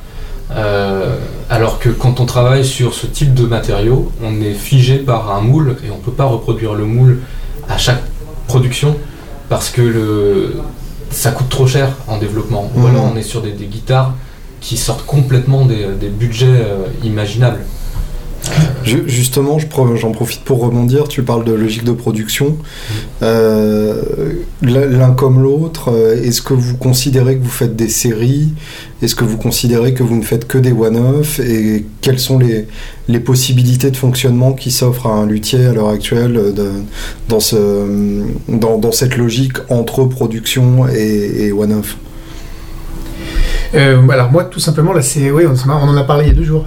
Euh, 0.52 1.16
alors 1.48 1.78
que 1.78 1.88
quand 1.88 2.20
on 2.20 2.26
travaille 2.26 2.64
sur 2.64 2.94
ce 2.94 3.06
type 3.06 3.34
de 3.34 3.46
matériau, 3.46 4.12
on 4.22 4.40
est 4.40 4.52
figé 4.52 4.98
par 4.98 5.34
un 5.34 5.40
moule 5.40 5.76
et 5.84 5.90
on 5.90 5.96
ne 5.96 6.02
peut 6.02 6.12
pas 6.12 6.26
reproduire 6.26 6.74
le 6.74 6.84
moule 6.84 7.20
à 7.68 7.78
chaque 7.78 8.02
production 8.46 8.96
parce 9.48 9.70
que 9.70 9.80
le, 9.80 10.56
ça 11.10 11.30
coûte 11.30 11.48
trop 11.48 11.66
cher 11.66 11.88
en 12.08 12.18
développement. 12.18 12.70
Ou 12.76 12.86
alors 12.86 13.06
mhm. 13.06 13.12
on 13.14 13.16
est 13.16 13.22
sur 13.22 13.40
des, 13.40 13.52
guitares 13.52 14.12
qui 14.60 14.76
sortent 14.76 15.06
complètement 15.06 15.64
des, 15.64 16.08
budgets 16.08 16.46
euh, 16.46 16.86
imaginables 17.02 17.60
justement, 18.84 19.58
j'en 19.96 20.12
profite 20.12 20.42
pour 20.42 20.60
rebondir. 20.60 21.08
Tu 21.08 21.22
parles 21.22 21.44
de 21.44 21.52
logique 21.52 21.84
de 21.84 21.92
production. 21.92 22.56
Euh, 23.22 24.02
l'un 24.62 25.12
comme 25.12 25.42
l'autre, 25.42 25.90
euh, 25.92 26.22
est-ce 26.22 26.42
que 26.42 26.54
vous 26.54 26.76
considérez 26.76 27.36
que 27.36 27.42
vous 27.42 27.50
faites 27.50 27.76
des 27.76 27.88
séries? 27.88 28.52
Est-ce 29.02 29.14
que 29.14 29.24
vous 29.24 29.36
considérez 29.36 29.94
que 29.94 30.02
vous 30.02 30.16
ne 30.16 30.22
faites 30.22 30.46
que 30.46 30.58
des 30.58 30.72
one-off? 30.72 31.40
Et 31.40 31.84
quelles 32.00 32.18
sont 32.18 32.38
les, 32.38 33.20
possibilités 33.20 33.90
de 33.90 33.96
fonctionnement 33.96 34.52
qui 34.52 34.70
s'offrent 34.70 35.06
à 35.06 35.14
un 35.14 35.26
luthier 35.26 35.66
à 35.66 35.72
l'heure 35.72 35.88
actuelle 35.88 36.40
dans, 37.28 37.40
ce, 37.40 38.24
dans, 38.48 38.92
cette 38.92 39.16
logique 39.16 39.58
entre 39.68 40.04
production 40.04 40.88
et 40.88 41.52
one-off? 41.52 41.96
Euh, 43.74 44.08
alors 44.08 44.30
moi, 44.30 44.44
tout 44.44 44.60
simplement, 44.60 44.92
la 44.92 45.02
série, 45.02 45.30
oui, 45.30 45.44
on, 45.46 45.70
en 45.70 45.96
a 45.96 46.04
parlé 46.04 46.24
il 46.24 46.28
y 46.28 46.30
a 46.30 46.34
deux 46.34 46.44
jours. 46.44 46.64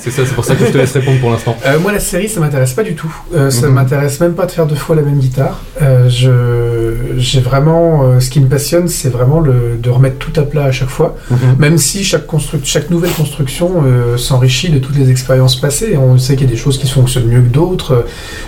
c'est 0.00 0.10
ça, 0.10 0.22
c'est 0.24 0.34
pour 0.34 0.44
ça 0.44 0.54
que 0.54 0.66
je 0.66 0.72
te 0.72 0.78
laisse 0.78 0.92
répondre 0.92 1.20
pour 1.20 1.30
l'instant. 1.30 1.56
Euh, 1.66 1.78
moi, 1.78 1.92
la 1.92 2.00
série, 2.00 2.28
ça 2.28 2.40
m'intéresse 2.40 2.72
pas 2.72 2.82
du 2.82 2.94
tout. 2.94 3.12
Euh, 3.34 3.50
Ça 3.50 3.68
mhm. 3.68 3.74
m'intéresse 3.74 4.20
même 4.20 4.34
pas 4.34 4.46
de 4.46 4.50
faire 4.50 4.66
deux 4.66 4.74
fois 4.74 4.96
la 4.96 5.02
même 5.02 5.18
guitare. 5.18 5.60
Euh, 5.80 6.08
je, 6.08 7.18
j'ai 7.18 7.40
vraiment, 7.40 8.20
ce 8.20 8.30
qui 8.30 8.40
me 8.40 8.48
passionne, 8.48 8.88
c'est 8.88 9.10
vraiment 9.10 9.40
le, 9.40 9.78
de 9.80 9.90
remettre 9.90 10.18
tout 10.18 10.38
à 10.40 10.44
plat 10.44 10.64
à 10.64 10.72
chaque 10.72 10.88
fois, 10.88 11.16
mhm. 11.30 11.38
même 11.58 11.78
si 11.78 12.04
chaque 12.04 12.26
chaque 12.64 12.90
nouvelle 12.90 13.12
construction 13.12 13.84
s'enrichit 14.16 14.70
de 14.70 14.78
toutes 14.78 14.96
les 14.96 15.10
expériences 15.10 15.60
passées. 15.60 15.96
On 15.96 16.16
sait 16.18 16.36
qu'il 16.36 16.46
y 16.46 16.50
a 16.50 16.52
des 16.52 16.58
choses 16.58 16.78
qui 16.78 16.88
fonctionnent 16.88 17.26
mieux 17.26 17.42
que 17.42 17.52
d'autres, 17.52 18.06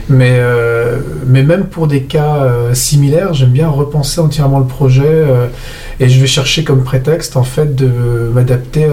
mais 0.09 0.41
mais 1.27 1.43
même 1.43 1.65
pour 1.65 1.87
des 1.87 2.03
cas 2.03 2.49
similaires, 2.73 3.35
j'aime 3.35 3.51
bien 3.51 3.69
repenser 3.69 4.21
entièrement 4.21 4.59
le 4.59 4.67
projet 4.67 5.25
et 6.01 6.09
je 6.09 6.21
vais 6.21 6.27
chercher 6.27 6.65
comme 6.65 6.83
prétexte 6.83 7.37
en 7.37 7.45
fait 7.45 7.75
de 7.75 8.31
m'adapter 8.33 8.87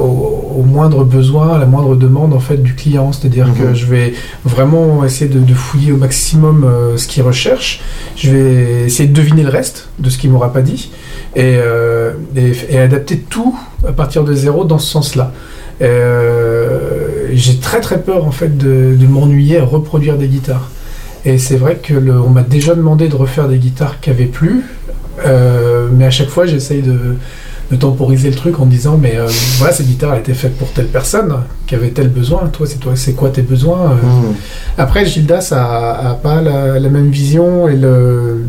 au, 0.00 0.62
moindre 0.62 1.04
besoin, 1.04 1.54
à 1.54 1.58
la 1.58 1.66
moindre 1.66 1.96
demande 1.96 2.32
en 2.34 2.40
fait 2.40 2.62
du 2.62 2.74
client. 2.74 3.12
C'est-à-dire 3.12 3.46
que 3.58 3.68
mhm. 3.68 3.74
je 3.74 3.86
vais 3.86 4.14
vraiment 4.44 5.04
essayer 5.04 5.30
de, 5.30 5.54
fouiller 5.54 5.92
au 5.92 5.96
maximum 5.96 6.64
euh, 6.64 6.96
ce 6.96 7.08
qu'il 7.08 7.22
recherche. 7.22 7.80
Je 8.16 8.30
vais 8.30 8.84
essayer 8.86 9.08
de 9.08 9.14
deviner 9.14 9.42
le 9.42 9.50
reste 9.50 9.88
de 9.98 10.10
ce 10.10 10.18
qu'il 10.18 10.30
m'aura 10.30 10.52
pas 10.52 10.62
dit 10.62 10.90
et, 11.34 11.56
euh, 11.56 12.12
et, 12.36 12.78
adapter 12.78 13.18
tout 13.18 13.56
à 13.86 13.92
partir 13.92 14.24
de 14.24 14.34
zéro 14.34 14.64
dans 14.64 14.78
ce 14.78 14.90
sens-là. 14.90 15.32
Euh, 15.80 17.28
j'ai 17.32 17.58
très 17.58 17.80
très 17.80 18.00
peur 18.02 18.24
en 18.24 18.32
fait 18.32 18.56
de, 18.56 18.96
de 18.96 19.06
m'ennuyer 19.06 19.58
à 19.58 19.64
reproduire 19.64 20.16
des 20.16 20.28
guitares. 20.28 20.70
Et 21.24 21.38
c'est 21.38 21.56
vrai 21.56 21.76
que 21.76 21.94
on 21.94 22.30
m'a 22.30 22.42
déjà 22.42 22.74
demandé 22.74 23.08
de 23.08 23.16
refaire 23.16 23.48
des 23.48 23.58
guitares 23.58 24.00
qui 24.00 24.10
avaient 24.10 24.26
plus, 24.26 24.64
euh, 25.24 25.88
mais 25.92 26.04
à 26.06 26.10
chaque 26.10 26.28
fois, 26.28 26.46
j'essaye 26.46 26.82
de, 26.82 26.98
de 27.70 27.76
temporiser 27.76 28.30
le 28.30 28.36
truc 28.36 28.58
en 28.60 28.66
disant 28.66 28.96
mais 29.00 29.16
euh, 29.16 29.26
voilà 29.58 29.72
cette 29.74 29.86
guitare 29.86 30.14
elle 30.14 30.20
était 30.20 30.32
faite 30.34 30.56
pour 30.56 30.72
telle 30.72 30.86
personne 30.86 31.34
qui 31.66 31.74
avait 31.74 31.90
tel 31.90 32.08
besoin 32.08 32.46
toi 32.50 32.66
c'est 32.66 32.78
toi 32.78 32.92
c'est 32.96 33.12
quoi 33.12 33.28
tes 33.28 33.42
besoins 33.42 33.90
euh? 33.92 34.06
Mhm. 34.06 34.34
après 34.78 35.04
Gildas 35.04 35.48
a, 35.52 36.10
a 36.10 36.14
pas 36.14 36.40
la, 36.40 36.78
la 36.78 36.88
même 36.88 37.10
vision 37.10 37.68
et 37.68 37.76
le 37.76 38.44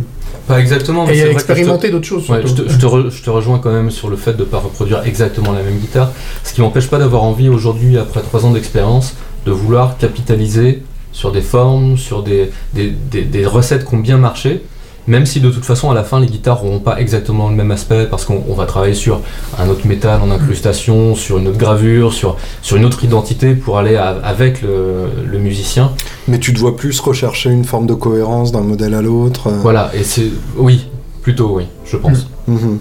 Pas 0.48 0.60
exactement, 0.62 1.06
mais 1.06 1.18
et 1.18 1.22
a 1.24 1.26
vrai 1.34 1.90
d'autres 1.92 2.08
choses 2.08 2.30
Ouais, 2.30 2.42
je, 2.46 2.54
te, 2.54 2.70
je 2.70 2.78
te 2.78 2.86
re- 2.86 3.10
je 3.12 3.22
te 3.22 3.30
rejoins 3.30 3.60
quand 3.60 3.72
même 3.74 3.92
sur 3.92 4.10
le 4.10 4.16
fait 4.16 4.34
de 4.34 4.40
ne 4.40 4.46
pas 4.46 4.60
reproduire 4.60 5.04
exactement 5.06 5.52
la 5.52 5.64
même 5.64 5.78
guitare, 5.80 6.12
ce 6.46 6.54
qui 6.54 6.62
m'empêche 6.62 6.88
pas 6.88 6.98
d'avoir 6.98 7.24
envie 7.24 7.50
aujourd'hui, 7.50 7.98
après 7.98 8.22
trois 8.22 8.46
ans 8.46 8.52
d'expérience, 8.52 9.16
de 9.46 9.52
vouloir 9.52 9.98
capitaliser 9.98 10.82
sur 11.12 11.32
des 11.34 11.42
formes, 11.42 11.98
sur 11.98 12.24
des, 12.24 12.52
des, 12.74 12.94
des- 13.12 13.24
des 13.26 13.46
recettes 13.46 13.84
qui 13.86 13.94
ont 13.96 14.00
bien 14.00 14.18
marché, 14.18 14.62
même 15.10 15.26
si 15.26 15.42
de 15.42 15.50
toute 15.50 15.66
façon 15.66 15.92
à 15.92 15.94
la 15.94 16.04
fin 16.06 16.20
les 16.22 16.28
guitares 16.28 16.64
n'auront 16.64 16.80
pas 16.80 17.00
exactement 17.02 17.50
le 17.50 17.56
même 17.56 17.72
aspect, 17.72 18.06
parce 18.10 18.24
qu'on 18.26 18.42
on 18.48 18.54
va 18.54 18.66
travailler 18.66 18.94
sur 18.94 19.20
un 19.58 19.68
autre 19.68 19.86
métal 19.88 20.22
en 20.22 20.32
incrustation, 20.32 21.16
sur 21.16 21.38
une 21.40 21.48
autre 21.50 21.58
gravure, 21.58 22.14
sur, 22.14 22.38
sur 22.62 22.78
une 22.78 22.86
autre 22.86 23.04
identité 23.04 23.56
pour 23.56 23.78
aller 23.78 23.96
à- 23.98 24.18
avec 24.24 24.62
le, 24.62 25.08
le 25.26 25.38
musicien. 25.40 25.92
Mais 26.28 26.40
tu 26.40 26.54
te 26.54 26.60
vois 26.60 26.78
plus 26.78 26.98
rechercher 27.00 27.50
une 27.50 27.66
forme 27.66 27.88
de 27.88 27.94
cohérence 27.96 28.52
d'un 28.52 28.62
modèle 28.62 28.94
à 28.94 29.02
l'autre. 29.02 29.48
euh. 29.48 29.58
Voilà, 29.62 29.92
et 29.94 30.04
c'est... 30.04 30.28
Oui, 30.58 30.86
plutôt 31.22 31.56
oui, 31.58 31.66
je 31.86 31.98
pense. 31.98 32.28
Mhm. 32.48 32.80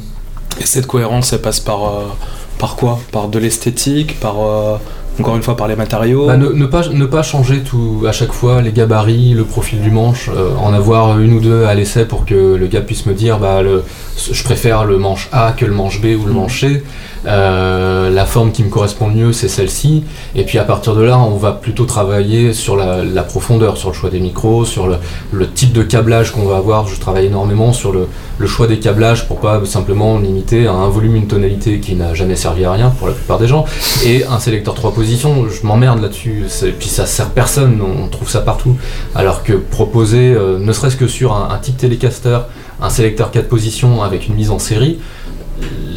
Et 0.61 0.67
cette 0.67 0.87
cohérence, 0.87 1.33
elle 1.33 1.41
passe 1.41 1.61
par, 1.61 1.85
euh, 1.85 2.05
par 2.59 2.77
quoi? 2.77 2.99
Par 3.13 3.29
de 3.29 3.39
l'esthétique, 3.39 4.21
par 4.21 4.37
euh, 4.41 4.77
encore 5.21 5.37
une 5.37 5.43
fois 5.43 5.57
par 5.57 5.69
les 5.69 5.77
matériaux. 5.77 6.27
Bah, 6.27 6.37
ne, 6.37 6.49
ne 6.49 6.67
pas, 6.67 6.89
ne 6.89 7.05
pas 7.07 7.23
changer 7.23 7.61
tout 7.61 8.05
à 8.07 8.13
chaque 8.13 8.33
fois 8.33 8.63
les 8.63 8.73
gabarits, 8.73 9.35
le 9.35 9.45
profil 9.45 9.81
du 9.81 9.91
manche, 9.91 10.29
euh, 10.29 10.55
en 10.57 10.73
avoir 10.73 11.19
une 11.19 11.35
ou 11.35 11.41
deux 11.41 11.65
à 11.65 11.75
l'essai 11.75 12.05
pour 12.05 12.25
que 12.25 12.55
le 12.55 12.67
gars 12.67 12.81
puisse 12.81 13.07
me 13.07 13.15
dire 13.15 13.39
bah, 13.39 13.63
le, 13.63 13.83
je 14.31 14.43
préfère 14.45 14.85
le 14.85 14.99
manche 14.99 15.29
A 15.33 15.53
que 15.53 15.65
le 15.65 15.73
manche 15.73 16.01
B 16.01 16.07
ou 16.21 16.27
le 16.27 16.33
manche 16.33 16.61
C. 16.61 16.83
Euh, 17.29 18.11
la 18.11 18.25
forme 18.25 18.53
qui 18.53 18.65
me 18.65 18.71
correspond 18.71 19.09
le 19.09 19.15
mieux 19.15 19.33
c'est 19.33 19.49
celle-ci. 19.49 20.05
Et 20.35 20.45
puis 20.45 20.59
à 20.59 20.65
partir 20.65 20.95
de 20.95 21.03
là, 21.03 21.19
on 21.19 21.37
va 21.37 21.53
plutôt 21.53 21.85
travailler 21.85 22.53
sur 22.53 22.77
la, 22.77 23.23
profondeur, 23.23 23.77
sur 23.77 23.91
le 23.91 23.95
choix 23.95 24.11
des 24.11 24.21
micros, 24.21 24.65
sur 24.65 24.89
le, 25.33 25.49
type 25.49 25.73
de 25.73 25.83
câblage 25.83 26.33
qu'on 26.33 26.47
va 26.47 26.57
avoir. 26.57 26.87
Je 26.87 26.99
travaille 26.99 27.27
énormément 27.27 27.73
sur 27.73 27.93
le, 27.93 28.09
choix 28.47 28.67
des 28.67 28.79
câblages 28.79 29.27
pour 29.27 29.41
pas 29.41 29.61
simplement 29.67 30.19
limiter 30.19 30.67
à 30.67 30.73
un 30.73 30.89
volume, 30.89 31.17
une 31.17 31.27
tonalité 31.27 31.81
qui 31.81 31.95
n'a 31.97 32.15
jamais 32.15 32.37
servi 32.37 32.65
à 32.65 32.73
rien 32.73 32.91
pour 32.91 33.09
la 33.09 33.13
plupart 33.15 33.39
des 33.39 33.47
gens 33.49 33.67
et 34.07 34.25
un 34.25 34.39
sélecteur 34.39 34.75
3 34.75 34.95
positions, 34.95 35.47
je 35.49 35.67
m'emmerde 35.67 36.01
là-dessus, 36.01 36.45
C'est- 36.49 36.71
puis 36.71 36.89
ça 36.89 37.05
sert 37.05 37.31
personne, 37.31 37.81
on 37.83 38.09
trouve 38.09 38.31
ça 38.31 38.41
partout. 38.41 38.77
Alors 39.15 39.43
que 39.43 39.53
proposer, 39.53 40.33
euh, 40.33 40.59
ne 40.59 40.73
serait-ce 40.73 40.97
que 40.97 41.09
sur 41.09 41.35
un, 41.35 41.51
un 41.51 41.59
type 41.59 41.77
télécaster, 41.77 42.39
un 42.81 42.91
sélecteur 42.91 43.31
4 43.31 43.49
positions 43.49 44.03
avec 44.03 44.29
une 44.29 44.35
mise 44.35 44.51
en 44.51 44.59
série, 44.59 44.99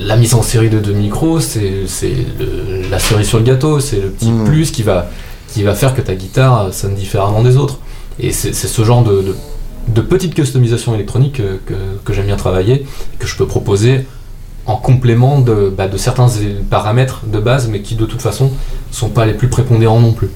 la 0.03 0.15
mise 0.17 0.33
en 0.33 0.41
série 0.41 0.69
de 0.69 0.79
deux 0.79 0.93
micros, 0.93 1.39
c'est 1.39 1.85
la 2.89 2.99
cerise 2.99 3.27
sur 3.27 3.37
le 3.37 3.43
gâteau, 3.43 3.79
c'est 3.79 3.97
le 3.99 4.09
petit 4.09 4.31
Mm. 4.31 4.45
plus 4.45 4.71
qui 4.71 4.83
va, 4.83 5.09
qui 5.53 5.63
va 5.63 5.75
faire 5.75 5.93
que 5.95 6.01
ta 6.01 6.15
guitare 6.15 6.73
sonne 6.73 6.95
différemment 6.95 7.41
des 7.43 7.57
autres. 7.57 7.79
Et 8.19 8.31
c'est 8.31 8.53
ce 8.53 8.83
genre 8.83 9.03
de, 9.03 9.21
de, 9.21 9.35
de 9.87 10.01
petite 10.01 10.33
customisation 10.33 10.93
électronique 10.95 11.33
que, 11.37 11.59
que, 11.65 11.73
que 12.03 12.13
j'aime 12.13 12.27
bien 12.27 12.35
travailler, 12.35 12.85
que 13.19 13.27
je 13.27 13.35
peux 13.35 13.47
proposer 13.47 14.05
en 14.67 14.75
complément 14.75 15.39
de, 15.39 15.73
bah, 15.75 15.87
de 15.87 15.97
certains 15.97 16.27
paramètres 16.69 17.21
de 17.25 17.39
base, 17.39 17.67
mais 17.67 17.81
qui 17.81 17.95
de 17.95 18.05
toute 18.05 18.21
façon 18.21 18.51
sont 18.91 19.09
pas 19.09 19.25
les 19.25 19.33
plus 19.33 19.47
prépondérants 19.47 19.99
non 19.99 20.11
plus. 20.13 20.29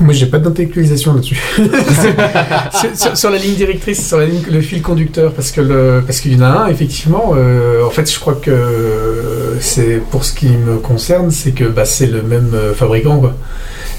Moi, 0.00 0.12
j'ai 0.14 0.26
pas 0.26 0.38
d'intellectualisation 0.38 1.14
là-dessus. 1.14 1.36
sur, 1.58 2.96
sur- 2.96 3.16
sur 3.16 3.30
la 3.30 3.38
ligne 3.38 3.54
directrice, 3.54 4.06
sur 4.06 4.18
la 4.18 4.26
ligne, 4.26 4.42
le 4.50 4.60
fil 4.60 4.80
conducteur, 4.80 5.32
parce 5.32 5.50
que 5.50 5.60
le, 5.60 6.02
parce 6.06 6.20
qu'il 6.20 6.32
y 6.34 6.36
en 6.36 6.42
a 6.42 6.46
un, 6.48 6.66
effectivement. 6.68 7.32
euh, 7.36 7.84
en 7.84 7.90
fait, 7.90 8.10
je 8.12 8.18
crois 8.20 8.34
que 8.34 9.56
c'est 9.60 10.00
pour 10.10 10.24
ce 10.24 10.32
qui 10.32 10.48
me 10.48 10.76
concerne, 10.76 11.30
c'est 11.30 11.50
que 11.52 11.64
bah, 11.64 11.84
c'est 11.84 12.06
le 12.06 12.22
même 12.22 12.50
euh, 12.54 12.74
fabricant, 12.74 13.18
quoi. 13.18 13.34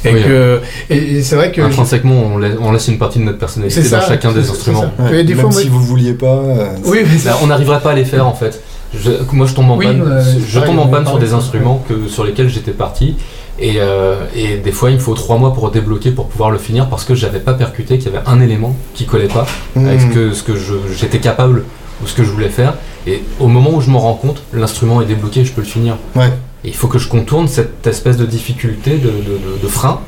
Et 0.05 0.13
Oui. 0.13 0.23
que, 0.23 0.59
et, 0.89 1.17
et 1.17 1.21
c'est 1.23 1.35
vrai 1.35 1.51
que 1.51 1.61
Intrinsèquement, 1.61 2.15
on 2.33 2.37
laisse, 2.37 2.55
on 2.61 2.71
laisse 2.71 2.87
une 2.87 2.97
partie 2.97 3.19
de 3.19 3.25
notre 3.25 3.37
personnalité 3.37 3.81
C'est 3.83 3.89
dans 3.89 3.99
chacun 4.01 4.31
des 4.31 4.49
instruments. 4.49 4.81
ça. 4.97 5.03
Ouais, 5.03 5.09
Mais 5.11 5.23
des 5.25 5.33
Même 5.33 5.41
fois, 5.41 5.49
moi- 5.51 5.61
si 5.61 5.67
vous 5.67 5.81
vouliez 5.83 6.13
pas. 6.13 6.27
euh, 6.27 6.65
oui, 6.85 6.99
mais 7.03 7.17
Bah, 7.25 7.37
on 7.43 7.47
n'arriverait 7.47 7.81
pas 7.81 7.91
à 7.91 7.95
les 7.95 8.05
faire 8.05 8.25
en 8.25 8.33
fait. 8.33 8.61
Je- 8.93 9.11
moi 9.33 9.45
je 9.45 9.53
tombe 9.53 9.69
en 9.69 9.77
Oui, 9.77 9.85
panne, 9.85 10.01
euh, 10.09 10.23
je 10.47 10.59
tombe 10.61 10.79
en 10.79 10.87
panne 10.87 11.05
sur 11.05 11.19
des 11.19 11.33
instruments 11.33 11.83
que, 11.87 12.07
sur 12.07 12.23
lesquels 12.23 12.49
j'étais 12.49 12.71
parti. 12.71 13.17
Et, 13.61 13.75
euh, 13.77 14.15
et 14.35 14.57
des 14.57 14.71
fois 14.71 14.89
il 14.89 14.95
me 14.95 15.01
faut 15.01 15.13
trois 15.15 15.37
mois 15.37 15.53
pour 15.53 15.69
débloquer 15.71 16.11
pour 16.11 16.27
pouvoir 16.29 16.49
le 16.49 16.57
finir 16.57 16.87
parce 16.89 17.03
que 17.03 17.13
j'avais 17.13 17.39
pas 17.41 17.53
percuté 17.53 17.97
qu'il 17.97 18.11
y 18.11 18.15
avait 18.15 18.25
un 18.27 18.39
élément 18.41 18.73
qui 18.93 19.05
collait 19.05 19.27
pas 19.27 19.45
avec 19.75 19.99
ce 20.01 20.05
mhm. 20.05 20.13
que, 20.13 20.33
ce 20.33 20.43
que 20.43 20.53
j'étais 20.97 21.19
capable 21.19 21.65
ou 22.01 22.07
ce 22.07 22.13
que 22.15 22.23
je 22.23 22.29
voulais 22.31 22.49
faire. 22.49 22.75
Et 23.05 23.21
au 23.39 23.47
moment 23.47 23.71
où 23.73 23.81
je 23.81 23.89
m'en 23.89 23.99
rends 23.99 24.13
compte, 24.13 24.41
l'instrument 24.53 25.01
est 25.01 25.05
débloqué 25.05 25.41
et 25.41 25.45
je 25.45 25.51
peux 25.51 25.61
le 25.61 25.67
finir. 25.67 25.97
Ouais. 26.15 26.31
Et 26.63 26.69
il 26.69 26.75
faut 26.75 26.87
que 26.87 26.99
je 26.99 27.09
contourne 27.09 27.47
cette 27.47 27.85
espèce 27.87 28.15
de 28.17 28.25
difficulté, 28.25 28.91
de, 28.97 29.07
de- 29.09 29.11
de- 29.11 29.61
de 29.61 29.67
frein. 29.67 29.99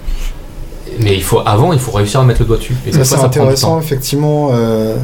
Mais 1.00 1.16
il 1.16 1.24
faut, 1.24 1.40
avant, 1.46 1.72
il 1.74 1.80
faut 1.80 1.92
réussir 1.92 2.20
à 2.20 2.24
mettre 2.26 2.42
le 2.42 2.46
doigt 2.48 2.58
dessus. 2.58 2.76
Et 2.86 2.92
c'est 2.92 3.16
intéressant, 3.16 3.80
effectivement. 3.80 4.50
euh, 4.54 4.96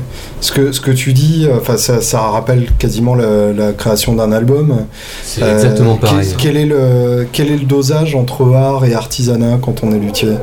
ce, 0.42 0.52
que, 0.52 0.72
ce 0.72 0.82
que 0.82 0.92
tu 0.92 1.14
dis, 1.14 1.48
enfin, 1.60 1.78
ça, 1.78 2.02
ça 2.02 2.20
rappelle 2.22 2.68
quasiment 2.78 3.16
la, 3.16 3.54
la 3.54 3.72
création 3.74 4.14
d'un 4.14 4.32
album. 4.32 4.86
C'est 5.24 5.44
Euh, 5.44 5.54
exactement 5.56 5.98
quel- 6.00 6.10
pareil. 6.10 6.28
Quel, 6.38 6.58
est 6.58 6.66
le, 6.66 7.28
quel 7.32 7.52
est 7.52 7.58
le 7.58 7.66
dosage 7.66 8.16
entre 8.16 8.54
art 8.54 8.86
et 8.86 8.94
artisanat 8.94 9.58
quand 9.62 9.84
on 9.84 9.92
est 9.94 10.00
luthier? 10.00 10.34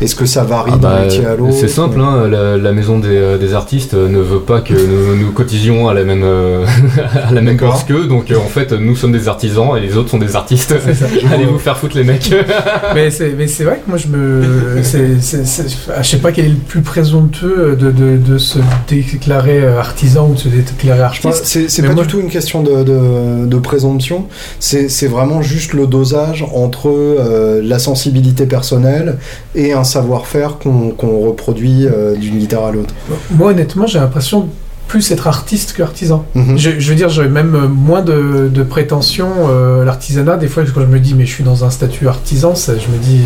Est-ce 0.00 0.14
que 0.14 0.26
ça 0.26 0.44
varie 0.44 0.72
Ah 0.74 0.78
d'un 0.78 0.88
bah, 0.88 1.04
luthier 1.04 1.26
à 1.26 1.34
l'autre 1.34 1.54
c'est 1.58 1.68
simple, 1.68 2.00
hein, 2.00 2.28
la, 2.28 2.56
la 2.56 2.72
maison 2.72 2.98
des, 2.98 3.08
euh, 3.16 3.38
des 3.38 3.54
artistes 3.54 3.94
euh, 3.94 4.08
ne 4.08 4.18
veut 4.20 4.40
pas 4.40 4.60
que 4.60 4.72
nous, 4.74 5.16
nous 5.16 5.32
cotisions 5.32 5.88
à 5.88 5.94
la 5.94 6.04
même, 6.04 6.22
euh, 6.24 6.64
à 7.14 7.32
la 7.32 7.40
même 7.40 7.56
D'accord. 7.56 7.72
bourse 7.72 7.84
qu'eux, 7.84 8.06
donc 8.06 8.32
en 8.36 8.48
fait 8.48 8.72
nous 8.72 8.94
sommes 8.96 9.12
des 9.12 9.26
artisans 9.28 9.76
et 9.76 9.80
les 9.80 9.96
autres 9.96 10.10
sont 10.10 10.18
des 10.18 10.36
artistes. 10.36 10.74
Allez 11.32 11.46
vous 11.46 11.58
faire 11.58 11.76
foutre 11.76 11.96
les 11.96 12.04
mecs. 12.04 12.32
mais 12.94 13.10
c'est 13.10 13.34
mais 13.36 13.46
c'est 13.48 13.64
vrai 13.64 13.80
que 13.84 13.88
moi 13.90 13.98
je 13.98 14.08
me 14.08 14.82
c'est 14.82 15.20
c'est- 15.20 15.44
c'est- 15.44 15.86
je 16.00 16.06
sais 16.08 16.18
pas 16.18 16.32
quel 16.32 16.44
est 16.46 16.48
le 16.50 16.54
plus 16.54 16.82
présomptueux 16.82 17.76
de, 17.78 17.90
de, 17.90 18.16
de 18.16 18.38
se 18.38 18.58
déclarer 18.88 19.66
artisan 19.66 20.28
ou 20.30 20.34
de 20.34 20.38
se 20.38 20.48
déclarer 20.48 21.02
artiste 21.02 21.44
C'est 21.68 21.82
pas 21.82 21.92
moi, 21.92 22.04
du 22.04 22.08
tout 22.08 22.20
une 22.20 22.30
question 22.30 22.62
de, 22.62 22.82
de, 22.84 23.46
de 23.46 23.56
présomption, 23.58 24.26
c'est 24.60 24.88
c'est 24.88 25.08
vraiment 25.08 25.42
juste 25.42 25.72
le 25.74 25.86
dosage 25.86 26.44
entre 26.54 26.88
euh, 26.88 27.60
la 27.64 27.78
sensibilité 27.78 28.46
personnelle 28.46 29.18
et 29.54 29.72
un 29.72 29.84
savoir-faire 29.88 30.58
qu'on 30.58 31.18
reproduit 31.26 31.86
euh, 31.86 32.14
d'une 32.14 32.38
guitare 32.38 32.66
à 32.66 32.72
l'autre. 32.72 32.94
moi 33.30 33.50
honnêtement 33.50 33.86
j'ai 33.86 33.98
l'impression 33.98 34.40
de 34.42 34.46
plus 34.86 35.10
être 35.10 35.26
artiste 35.26 35.72
que 35.74 35.82
artisan 35.82 36.24
Mhm. 36.34 36.56
je, 36.56 36.70
je 36.78 36.88
veux 36.88 36.94
dire 36.94 37.08
j'avais 37.10 37.28
même 37.28 37.54
euh, 37.54 37.68
moins 37.68 38.02
de, 38.02 38.48
de 38.48 38.62
prétention 38.62 39.28
euh, 39.50 39.84
l'artisanat 39.84 40.36
des 40.38 40.48
fois 40.48 40.62
quand 40.72 40.80
je 40.80 40.86
me 40.86 41.00
dis 41.00 41.14
mais 41.14 41.26
je 41.26 41.32
suis 41.34 41.44
dans 41.44 41.64
un 41.64 41.70
statut 41.70 42.06
artisan 42.08 42.54
ça, 42.54 42.72
je 42.78 42.86
me 42.92 42.98
dis 42.98 43.20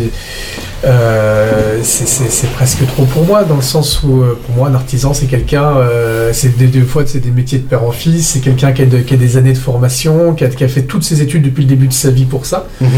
euh, 0.85 1.79
c'est- 1.83 2.51
presque 2.53 2.85
trop 2.87 3.05
pour 3.05 3.25
moi 3.25 3.43
dans 3.43 3.55
le 3.55 3.61
sens 3.61 4.03
où 4.03 4.21
euh, 4.21 4.37
pour 4.45 4.55
moi 4.55 4.67
un 4.69 4.75
artisan 4.75 5.13
c'est 5.13 5.27
quelqu'un 5.27 5.77
euh, 5.77 6.31
c'est 6.33 6.57
des 6.57 6.67
deux 6.67 6.83
fois 6.83 7.03
c'est 7.05 7.19
des 7.19 7.31
métiers 7.31 7.59
de 7.59 7.63
père 7.63 7.83
en 7.83 7.91
fils 7.91 8.27
c'est 8.27 8.39
quelqu'un 8.41 8.71
qui, 8.73 8.81
a 8.81 8.85
de- 8.85 8.99
qui 8.99 9.13
a 9.13 9.17
des 9.17 9.37
années 9.37 9.53
de 9.53 9.57
formation 9.57 10.33
qui 10.33 10.43
a, 10.43 10.49
qui 10.49 10.63
a 10.63 10.67
fait 10.67 10.83
toutes 10.83 11.03
ses 11.03 11.21
études 11.21 11.43
depuis 11.43 11.63
le 11.63 11.69
début 11.69 11.87
de 11.87 11.93
sa 11.93 12.09
vie 12.09 12.25
pour 12.25 12.45
ça 12.45 12.67
Mhm. 12.81 12.89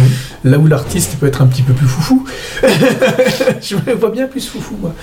Là 0.51 0.57
où 0.59 0.67
l'artiste 0.67 1.15
peut 1.19 1.25
être 1.27 1.41
un 1.41 1.47
petit 1.47 1.63
peu 1.63 1.73
plus 1.73 1.87
foufou. 1.87 2.23
je 3.61 3.75
me 3.75 3.95
vois 3.95 4.11
bien 4.11 4.27
plus 4.27 4.47
foufou, 4.47 4.75
moi. 4.81 4.93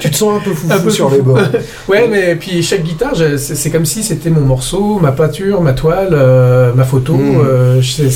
Tu 0.00 0.10
te 0.10 0.16
sens 0.16 0.40
un 0.40 0.44
peu 0.44 0.52
foufou 0.52 0.72
Un 0.72 0.78
peu 0.80 0.90
sur 0.90 1.06
foufou. 1.08 1.16
les 1.16 1.22
bords. 1.22 1.38
Ouais, 1.88 2.08
mais 2.08 2.34
puis 2.36 2.62
chaque 2.62 2.82
guitare, 2.82 3.14
c'est 3.38 3.70
comme 3.70 3.86
si 3.86 4.02
c'était 4.02 4.30
mon 4.30 4.40
morceau, 4.40 4.98
ma 5.00 5.12
peinture, 5.12 5.60
ma 5.60 5.72
toile, 5.72 6.10
euh, 6.12 6.72
ma 6.74 6.84
photo. 6.84 7.14
Mm. 7.14 7.36
euh, 7.44 7.82
c'est 7.82 8.10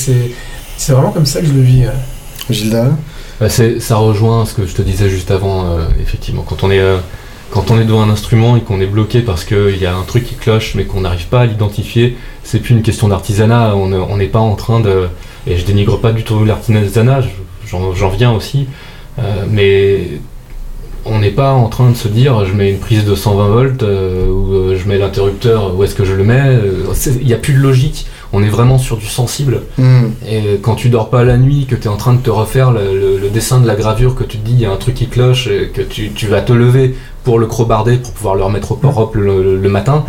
c'est 0.76 0.92
vraiment 0.92 1.10
comme 1.12 1.26
ça 1.26 1.40
que 1.40 1.46
je 1.46 1.52
le 1.52 1.60
vis. 1.62 1.84
euh. 1.84 1.90
Gilda? 2.50 2.88
Bah, 3.40 3.48
ça 3.48 3.96
rejoint 3.96 4.46
ce 4.46 4.54
que 4.54 4.66
je 4.66 4.74
te 4.74 4.82
disais 4.82 5.08
juste 5.08 5.30
avant, 5.30 5.64
euh, 5.66 5.86
effectivement. 6.00 6.42
Quand 6.48 6.62
on 6.62 6.70
est, 6.70 6.78
euh, 6.78 6.98
quand 7.50 7.70
on 7.70 7.80
est 7.80 7.84
devant 7.84 8.02
un 8.02 8.10
instrument 8.10 8.56
et 8.56 8.60
qu'on 8.60 8.80
est 8.80 8.86
bloqué 8.86 9.20
parce 9.20 9.44
qu'il 9.44 9.76
y 9.80 9.86
a 9.86 9.94
un 9.96 10.02
truc 10.02 10.24
qui 10.24 10.34
cloche 10.36 10.74
mais 10.74 10.84
qu'on 10.84 11.00
n'arrive 11.00 11.26
pas 11.26 11.40
à 11.40 11.46
l'identifier, 11.46 12.16
c'est 12.44 12.60
plus 12.60 12.74
une 12.74 12.82
question 12.82 13.08
d'artisanat. 13.08 13.74
On 13.76 13.86
ne- 13.88 13.98
on 13.98 14.16
n'est 14.16 14.26
pas 14.28 14.38
en 14.40 14.54
train 14.54 14.80
de. 14.80 15.08
Et 15.46 15.56
je 15.56 15.64
dénigre 15.64 15.98
pas 16.00 16.12
du 16.12 16.22
tout 16.24 16.44
l'artisanat, 16.44 17.20
je- 17.22 17.28
j'en 17.96 18.08
viens 18.10 18.32
aussi. 18.32 18.66
euh, 19.20 19.44
mais 19.48 20.08
on 21.04 21.20
n'est 21.20 21.30
pas 21.30 21.52
en 21.52 21.68
train 21.68 21.88
de 21.90 21.94
se 21.96 22.08
dire 22.08 22.44
je 22.46 22.52
mets 22.52 22.68
une 22.70 22.78
prise 22.80 23.04
de 23.04 23.14
120 23.14 23.46
volts 23.46 23.82
ou 23.82 24.74
je 24.74 24.88
mets 24.88 24.98
l'interrupteur, 24.98 25.72
où 25.76 25.84
est-ce 25.84 25.94
que 25.94 26.04
je 26.04 26.14
le 26.14 26.24
mets 26.24 26.58
Il 27.20 27.26
n'y 27.26 27.32
a 27.32 27.36
plus 27.36 27.54
de 27.54 27.60
logique. 27.60 28.06
On 28.36 28.42
est 28.42 28.48
vraiment 28.48 28.78
sur 28.78 28.96
du 28.96 29.06
sensible. 29.06 29.62
Mhm. 29.78 30.12
Et 30.28 30.58
quand 30.60 30.74
tu 30.74 30.88
dors 30.88 31.08
pas 31.08 31.22
la 31.24 31.36
nuit, 31.38 31.66
que 31.70 31.76
tu 31.76 31.84
es 31.84 31.88
en 31.88 31.96
train 31.96 32.14
de 32.14 32.18
te 32.20 32.30
refaire 32.30 32.72
le, 32.72 32.98
le- 32.98 33.18
le 33.18 33.30
dessin 33.30 33.60
de 33.60 33.66
la 33.66 33.76
gravure, 33.76 34.14
que 34.16 34.24
tu 34.24 34.38
te 34.38 34.44
dis 34.46 34.52
il 34.54 34.60
y 34.60 34.66
a 34.66 34.72
un 34.72 34.76
truc 34.76 34.94
qui 34.96 35.06
cloche, 35.06 35.46
et 35.46 35.68
que 35.68 35.82
tu, 35.82 36.10
tu 36.10 36.26
vas 36.26 36.40
te 36.42 36.52
lever 36.52 36.96
pour 37.22 37.38
le 37.38 37.46
crobarder, 37.46 37.96
pour 37.96 38.12
pouvoir 38.12 38.34
le 38.34 38.42
remettre 38.42 38.72
au 38.72 38.76
propre 38.76 39.16
le, 39.18 39.42
le- 39.42 39.56
le 39.56 39.68
matin, 39.68 40.04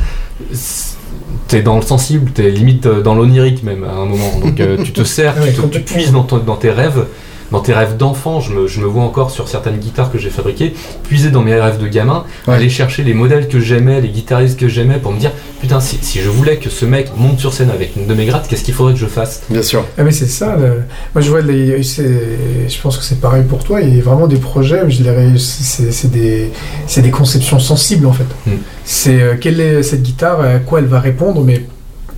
t'es 1.48 1.62
dans 1.62 1.76
le 1.76 1.82
sensible, 1.84 2.32
t'es 2.32 2.50
limite 2.50 2.86
euh, 2.88 3.02
dans 3.02 3.16
l'onirique 3.16 3.64
même 3.64 3.84
à 3.84 3.94
un 3.94 4.06
moment. 4.06 4.40
Donc 4.44 4.60
euh, 4.60 4.78
tu 4.84 4.92
te 4.92 5.04
sers, 5.16 5.36
Ah 5.38 5.42
tu, 5.48 5.54
te- 5.62 5.68
tu 5.68 5.82
puises 5.82 6.12
dans, 6.12 6.24
ton- 6.24 6.40
dans 6.40 6.56
tes 6.58 6.72
rêves 6.72 7.06
dans 7.52 7.60
tes 7.60 7.74
rêves 7.74 7.98
d'enfant. 7.98 8.40
Je 8.40 8.52
me, 8.54 8.68
je 8.68 8.80
me 8.82 8.86
vois 8.86 9.04
encore 9.04 9.32
sur 9.32 9.48
certaines 9.50 9.78
guitares 9.78 10.12
que 10.12 10.18
j'ai 10.18 10.30
fabriquées, 10.30 10.74
puiser 11.04 11.30
dans 11.32 11.42
mes 11.42 11.56
rêves 11.56 11.80
de 11.82 11.88
gamin, 11.88 12.24
Ouais. 12.48 12.56
aller 12.56 12.70
chercher 12.70 13.04
les 13.04 13.14
modèles 13.14 13.48
que 13.48 13.60
j'aimais, 13.60 14.02
les 14.02 14.10
guitaristes 14.10 14.60
que 14.60 14.68
j'aimais 14.68 14.98
pour 14.98 15.12
me 15.12 15.20
dire 15.20 15.32
putain, 15.62 15.80
si, 15.80 15.98
si 16.02 16.20
je 16.22 16.30
voulais 16.30 16.58
que 16.58 16.70
ce 16.70 16.86
mec 16.86 17.10
monte 17.18 17.40
sur 17.40 17.54
scène 17.54 17.70
avec 17.72 17.96
une 17.96 18.06
de 18.08 18.14
mes 18.14 18.26
grattes, 18.26 18.48
qu'est-ce 18.48 18.64
qu'il 18.64 18.74
faudrait 18.74 18.94
que 18.94 19.00
je 19.00 19.06
fasse? 19.08 19.44
Bien 19.50 19.62
sûr. 19.64 19.84
Ah 19.98 20.04
mais 20.04 20.12
c'est 20.12 20.28
ça. 20.28 20.56
le- 20.56 20.84
Moi 21.14 21.22
je 21.22 21.30
vois 21.30 21.42
les, 21.42 21.82
je 21.82 22.82
pense 22.82 22.98
que 22.98 23.04
c'est 23.04 23.20
pareil 23.22 23.44
pour 23.44 23.64
toi. 23.64 23.82
Il 23.82 23.96
y 23.96 24.00
a 24.00 24.04
vraiment 24.04 24.28
des 24.28 24.38
projets. 24.38 24.90
Je 24.90 25.04
les 25.04 25.38
c'est 25.40 25.92
c'est 25.92 26.12
des, 26.12 26.52
c'est 26.88 27.02
des 27.02 27.12
conceptions 27.12 27.60
sensibles 27.60 28.06
en 28.06 28.14
fait. 28.14 28.26
Mm. 28.46 28.52
C'est 28.84 29.22
euh, 29.22 29.36
quelle 29.40 29.60
est 29.60 29.82
cette 29.84 30.04
guitare, 30.04 30.42
à 30.42 30.60
quoi 30.60 30.80
elle 30.80 30.86
va 30.86 31.00
répondre, 31.00 31.42
mais 31.44 31.66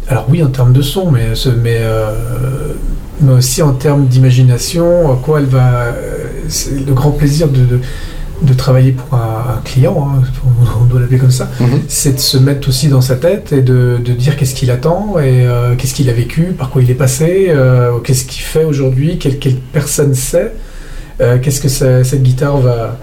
alors 0.09 0.25
oui 0.29 0.43
en 0.43 0.47
termes 0.47 0.73
de 0.73 0.81
son, 0.81 1.11
mais 1.11 1.27
mais 1.63 1.77
euh, 1.79 2.73
mais 3.21 3.33
aussi 3.33 3.61
en 3.61 3.73
termes 3.73 4.05
d'imagination, 4.05 5.15
quoi 5.23 5.39
elle 5.39 5.45
va. 5.45 5.81
euh, 5.85 5.93
C'est 6.49 6.85
le 6.85 6.93
grand 6.93 7.11
plaisir 7.11 7.47
de, 7.49 7.59
de, 7.65 7.79
de 8.43 8.53
travailler 8.53 8.91
pour 8.91 9.17
un, 9.17 9.57
un 9.57 9.61
client, 9.63 10.07
hein, 10.15 10.21
on 10.81 10.85
doit 10.85 10.99
l'appeler 10.99 11.17
comme 11.17 11.31
ça 11.31 11.49
Mhm. 11.59 11.67
c'est 11.87 12.13
de 12.15 12.19
se 12.19 12.37
mettre 12.37 12.69
aussi 12.69 12.87
dans 12.87 13.01
sa 13.01 13.15
tête 13.15 13.51
et 13.51 13.61
de, 13.61 13.97
de 14.03 14.13
dire 14.13 14.37
qu'est-ce 14.37 14.53
qu'il 14.55 14.69
attend 14.71 15.15
et 15.19 15.45
euh, 15.47 15.75
qu'est-ce 15.75 15.93
qu'il 15.95 16.09
a 16.09 16.13
vécu, 16.13 16.53
par 16.57 16.69
quoi 16.69 16.81
il 16.83 16.89
est 16.91 16.93
passé, 16.95 17.47
euh, 17.49 17.97
qu'est-ce 18.03 18.25
qu'il 18.25 18.43
fait 18.43 18.63
aujourd'hui, 18.63 19.17
quelle, 19.17 19.39
quelle 19.39 19.55
personne 19.55 20.13
c'est, 20.13 20.53
euh, 21.19 21.39
qu'est-ce 21.41 21.59
que 21.61 21.69
ça- 21.69 22.03
cette 22.03 22.21
guitare 22.21 22.57
va, 22.57 22.99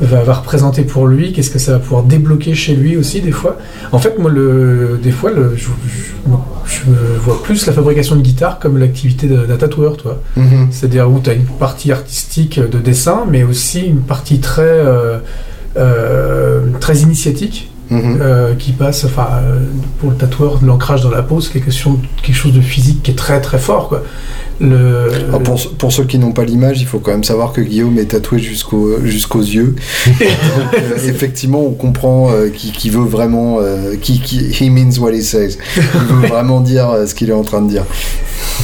va, 0.00 0.22
va 0.22 0.32
représenter 0.32 0.82
pour 0.82 1.06
lui, 1.06 1.32
qu'est-ce 1.34 1.50
que 1.50 1.58
ça 1.58 1.72
va 1.72 1.78
pouvoir 1.78 2.02
débloquer 2.04 2.54
chez 2.54 2.74
lui 2.74 2.96
aussi 2.96 3.20
des 3.20 3.32
fois. 3.32 3.58
En 3.92 3.98
fait, 3.98 4.18
moi, 4.18 4.30
le, 4.30 4.98
des 5.02 5.10
fois, 5.12 5.30
le, 5.30 5.52
je, 5.56 5.64
je- 5.64 6.30
je 6.66 6.84
vois 7.20 7.42
plus 7.42 7.66
la 7.66 7.72
fabrication 7.72 8.16
de 8.16 8.22
guitare 8.22 8.58
comme 8.58 8.78
l'activité 8.78 9.26
d'un 9.26 9.44
d'un 9.44 9.56
tatoueur, 9.56 9.96
toi. 9.96 10.20
Mhm. 10.36 10.68
C'est-à-dire 10.70 11.10
où 11.10 11.20
tu 11.20 11.30
as 11.30 11.34
une 11.34 11.44
partie 11.44 11.92
artistique 11.92 12.58
de 12.60 12.78
dessin, 12.78 13.26
mais 13.28 13.42
aussi 13.42 13.80
une 13.80 14.02
partie 14.02 14.40
très, 14.40 14.62
euh, 14.62 15.18
euh, 15.76 16.66
très 16.80 16.98
initiatique 16.98 17.69
Mhm. 17.90 18.18
euh, 18.20 18.54
qui 18.54 18.72
passe, 18.72 19.04
enfin, 19.04 19.28
euh, 19.42 19.58
pour 19.98 20.10
le 20.10 20.16
tatoueur, 20.16 20.60
l'ancrage 20.62 21.02
dans 21.02 21.10
la 21.10 21.22
peau, 21.22 21.40
c'est 21.40 21.52
quelque 21.52 21.72
chose, 21.72 21.98
quelque 22.22 22.36
chose 22.36 22.52
de 22.52 22.60
physique 22.60 23.02
qui 23.02 23.10
est 23.10 23.14
très 23.14 23.40
très 23.40 23.58
fort, 23.58 23.88
quoi. 23.88 24.04
Le, 24.60 25.08
Ah, 25.32 25.38
pour, 25.38 25.58
pour 25.78 25.90
ceux 25.92 26.04
qui 26.04 26.18
n'ont 26.18 26.32
pas 26.32 26.44
l'image, 26.44 26.80
il 26.82 26.86
faut 26.86 26.98
quand 26.98 27.10
même 27.12 27.24
savoir 27.24 27.52
que 27.52 27.62
Guillaume 27.62 27.98
est 27.98 28.04
tatoué 28.12 28.38
jusqu'au- 28.38 29.00
jusqu'aux 29.04 29.40
yeux. 29.40 29.74
Donc, 30.06 30.18
euh, 30.74 31.08
effectivement, 31.08 31.64
on 31.66 31.72
comprend 31.72 32.30
euh, 32.30 32.48
qu'il 32.50 32.70
qu'il 32.72 32.92
veut 32.92 33.06
vraiment. 33.08 33.58
euh, 33.60 33.94
he 33.94 34.70
means 34.70 34.98
what 35.00 35.12
he 35.12 35.22
says. 35.22 35.56
Il 35.76 35.82
veut 36.14 36.26
vraiment 36.28 36.60
dire 36.60 36.90
euh, 36.90 37.06
ce 37.06 37.14
qu'il 37.14 37.30
est 37.30 37.34
en 37.34 37.42
train 37.42 37.62
de 37.62 37.70
dire. 37.70 37.84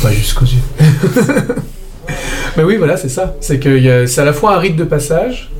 pas 0.02 0.12
jusqu'aux 0.12 0.44
yeux. 0.44 0.84
Mais 2.56 2.62
oui, 2.62 2.76
voilà, 2.76 2.96
c'est 2.96 3.08
ça. 3.08 3.34
Que 3.60 4.06
c'est 4.06 4.20
à 4.20 4.24
la 4.24 4.32
fois 4.32 4.54
un 4.54 4.58
rite 4.58 4.76
de 4.76 4.84
passage. 4.84 5.50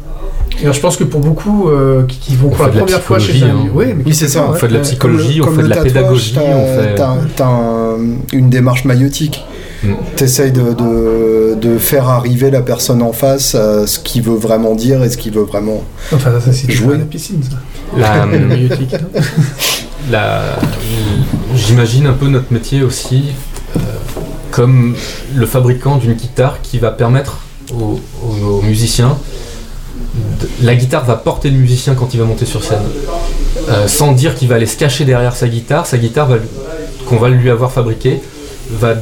Alors, 0.62 0.75
je 0.75 0.81
pense 0.81 0.97
que 0.97 1.05
pour 1.05 1.21
beaucoup 1.21 1.69
euh, 1.69 2.05
qui, 2.07 2.19
qui 2.19 2.37
vont 2.37 2.49
On 2.49 2.51
pour 2.51 2.64
la 2.66 2.73
première 2.73 3.03
fois 3.03 3.19
chez 3.19 3.42
un 3.42 3.49
hein. 3.49 3.69
oui, 3.75 4.14
c'est 4.14 4.29
ça. 4.29 4.47
On 4.51 4.55
fait 4.55 4.69
de 4.69 4.73
la 4.73 4.79
ouais. 4.79 4.85
psychologie, 4.85 5.40
on 5.42 5.51
fait 5.53 5.62
de 5.62 5.69
la 5.69 5.77
tatouage, 5.77 5.92
pédagogie, 5.92 6.35
t'as- 6.35 6.40
on 6.42 7.21
fait. 7.21 7.42
Un- 7.42 7.99
une 8.33 8.49
démarche 8.51 8.85
maïotique. 8.85 9.45
Mm. 9.85 9.92
T'essayes 10.16 10.53
de, 10.53 10.73
de, 10.73 11.55
de 11.61 11.77
faire 11.79 12.09
arriver 12.09 12.51
la 12.51 12.62
personne 12.62 13.03
en 13.03 13.12
face 13.12 13.55
à 13.55 13.87
ce 13.87 13.99
qu'il 13.99 14.23
veut 14.23 14.35
vraiment 14.37 14.75
dire 14.75 15.05
et 15.05 15.11
ce 15.11 15.19
qu'il 15.19 15.33
veut 15.35 15.42
vraiment. 15.45 15.85
Enfin, 16.12 16.31
ça, 16.40 16.51
c'est 16.53 16.71
Jouer. 16.73 16.95
à 16.95 16.99
la 16.99 17.05
piscine, 17.05 17.42
ça. 17.42 17.57
La, 17.97 18.16
La 18.27 18.27
maïotique. 18.27 18.95
la- 20.11 20.57
J'imagine 21.55 22.07
un 22.07 22.12
peu 22.14 22.29
notre 22.29 22.53
métier 22.53 22.83
aussi 22.83 23.25
euh, 23.77 23.81
comme 24.51 24.95
le 25.35 25.47
fabricant 25.47 25.97
d'une 25.99 26.14
guitare 26.14 26.61
qui 26.62 26.79
va 26.79 26.90
permettre 26.90 27.40
aux, 27.75 28.01
aux- 28.25 28.47
aux 28.59 28.62
musiciens. 28.62 29.19
La 30.62 30.74
guitare 30.74 31.05
va 31.05 31.14
porter 31.16 31.50
le 31.50 31.59
musicien 31.59 31.94
quand 31.94 32.14
il 32.14 32.20
va 32.20 32.26
monter 32.26 32.46
sur 32.46 32.62
scène. 32.64 32.83
Euh, 33.68 33.88
sans 33.88 34.12
dire 34.12 34.35
qu'il 34.35 34.48
va 34.48 34.57
aller 34.57 34.66
se 34.66 34.76
cacher 34.76 35.05
derrière 35.05 35.35
sa 35.35 35.48
guitare, 35.48 35.87
sa 35.87 35.98
guitare 35.98 36.29
qu'on 37.09 37.16
va 37.16 37.29
lui 37.29 37.50
avoir 37.50 37.72
fabriquée 37.72 38.20
va 38.70 38.94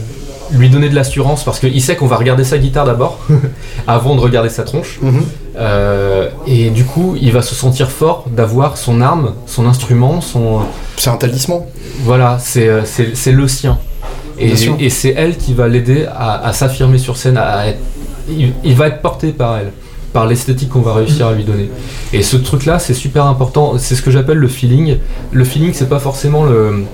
lui 0.53 0.69
donner 0.69 0.89
de 0.91 0.95
l'assurance 0.95 1.43
parce 1.45 1.59
qu'il 1.59 1.81
sait 1.83 1.97
qu'on 1.97 2.07
va 2.07 2.17
regarder 2.17 2.45
sa 2.45 2.59
guitare 2.59 2.85
d'abord 2.85 3.19
avant 3.87 4.15
de 4.15 4.21
regarder 4.21 4.49
sa 4.51 4.63
tronche. 4.63 5.01
Euh, 5.57 6.29
et 6.47 6.71
du 6.71 6.85
coup, 6.85 7.17
il 7.21 7.33
va 7.33 7.43
se 7.43 7.55
sentir 7.55 7.91
fort 7.91 8.25
d'avoir 8.31 8.77
son 8.77 9.01
arme, 9.01 9.35
son 9.47 9.67
instrument, 9.67 10.21
son, 10.21 10.61
C'est 10.97 11.11
un 11.11 11.17
talisman. 11.17 11.63
voilà, 12.03 12.39
c'est 12.41 12.69
euh, 12.69 12.83
le 13.27 13.49
sien. 13.49 13.79
Et, 14.39 14.57
c'est 14.91 15.15
elle 15.17 15.37
qui 15.37 15.55
va 15.55 15.69
l'aider 15.69 16.07
à, 16.15 16.47
à 16.47 16.53
s'affirmer 16.53 16.99
sur 16.99 17.17
scène. 17.17 17.37
À 17.39 17.69
être- 17.69 17.79
il, 18.29 18.53
il 18.65 18.75
va 18.75 18.89
être 18.89 19.01
porté 19.01 19.29
par 19.33 19.59
elle, 19.59 19.73
par 20.15 20.27
l'esthétique 20.27 20.71
qu'on 20.71 20.81
va 20.81 20.95
réussir 20.95 21.27
à 21.27 21.35
lui 21.35 21.45
donner. 21.45 21.69
Et 22.15 22.23
ce 22.23 22.37
truc-là, 22.39 22.79
c'est 22.79 22.95
super 22.95 23.27
important. 23.27 23.75
C'est 23.77 23.97
ce 23.97 24.01
que 24.01 24.11
j'appelle 24.11 24.39
le 24.39 24.49
feeling. 24.49 24.97
Le 25.33 25.45
feeling, 25.45 25.73
c'est 25.75 25.89
pas 25.89 25.99
forcément 25.99 26.45
le. 26.45 26.85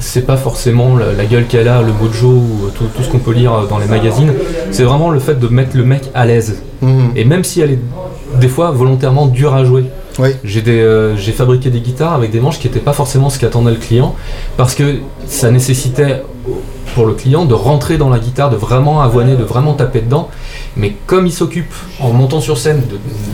C'est 0.00 0.26
pas 0.26 0.36
forcément 0.36 0.96
la, 0.96 1.12
la 1.12 1.24
gueule 1.26 1.46
qu'elle 1.46 1.68
a, 1.68 1.82
le 1.82 1.92
mojo 1.92 2.28
ou 2.28 2.70
tout, 2.74 2.84
tout 2.96 3.02
ce 3.02 3.08
qu'on 3.08 3.18
peut 3.18 3.32
lire 3.32 3.66
dans 3.68 3.78
les 3.78 3.86
magazines. 3.86 4.32
C'est 4.70 4.84
vraiment 4.84 5.10
le 5.10 5.18
fait 5.18 5.38
de 5.38 5.48
mettre 5.48 5.76
le 5.76 5.84
mec 5.84 6.02
à 6.14 6.24
l'aise. 6.24 6.62
Mhm. 6.82 7.10
Et 7.16 7.24
même 7.24 7.44
si 7.44 7.60
elle 7.60 7.72
est 7.72 7.80
des 8.40 8.48
fois 8.48 8.70
volontairement 8.70 9.26
dure 9.26 9.54
à 9.54 9.64
jouer. 9.64 9.84
Oui. 10.18 10.30
J'ai 10.42 10.62
des, 10.62 10.80
euh, 10.80 11.16
j'ai 11.16 11.32
fabriqué 11.32 11.70
des 11.70 11.80
guitares 11.80 12.14
avec 12.14 12.30
des 12.30 12.40
manches 12.40 12.58
qui 12.58 12.66
n'étaient 12.66 12.80
pas 12.80 12.92
forcément 12.92 13.30
ce 13.30 13.38
qu'attendait 13.38 13.70
le 13.70 13.76
client, 13.76 14.16
parce 14.56 14.74
que 14.74 14.96
ça 15.26 15.50
nécessitait 15.50 16.22
pour 16.94 17.06
le 17.06 17.14
client 17.14 17.44
de 17.44 17.54
rentrer 17.54 17.98
dans 17.98 18.08
la 18.08 18.18
guitare, 18.18 18.50
de 18.50 18.56
vraiment 18.56 19.00
avoiner, 19.00 19.36
de 19.36 19.44
vraiment 19.44 19.74
taper 19.74 20.00
dedans. 20.00 20.28
Mais 20.78 20.94
comme 21.06 21.26
il 21.26 21.32
s'occupe 21.32 21.72
en 22.00 22.12
montant 22.12 22.40
sur 22.40 22.56
scène 22.56 22.82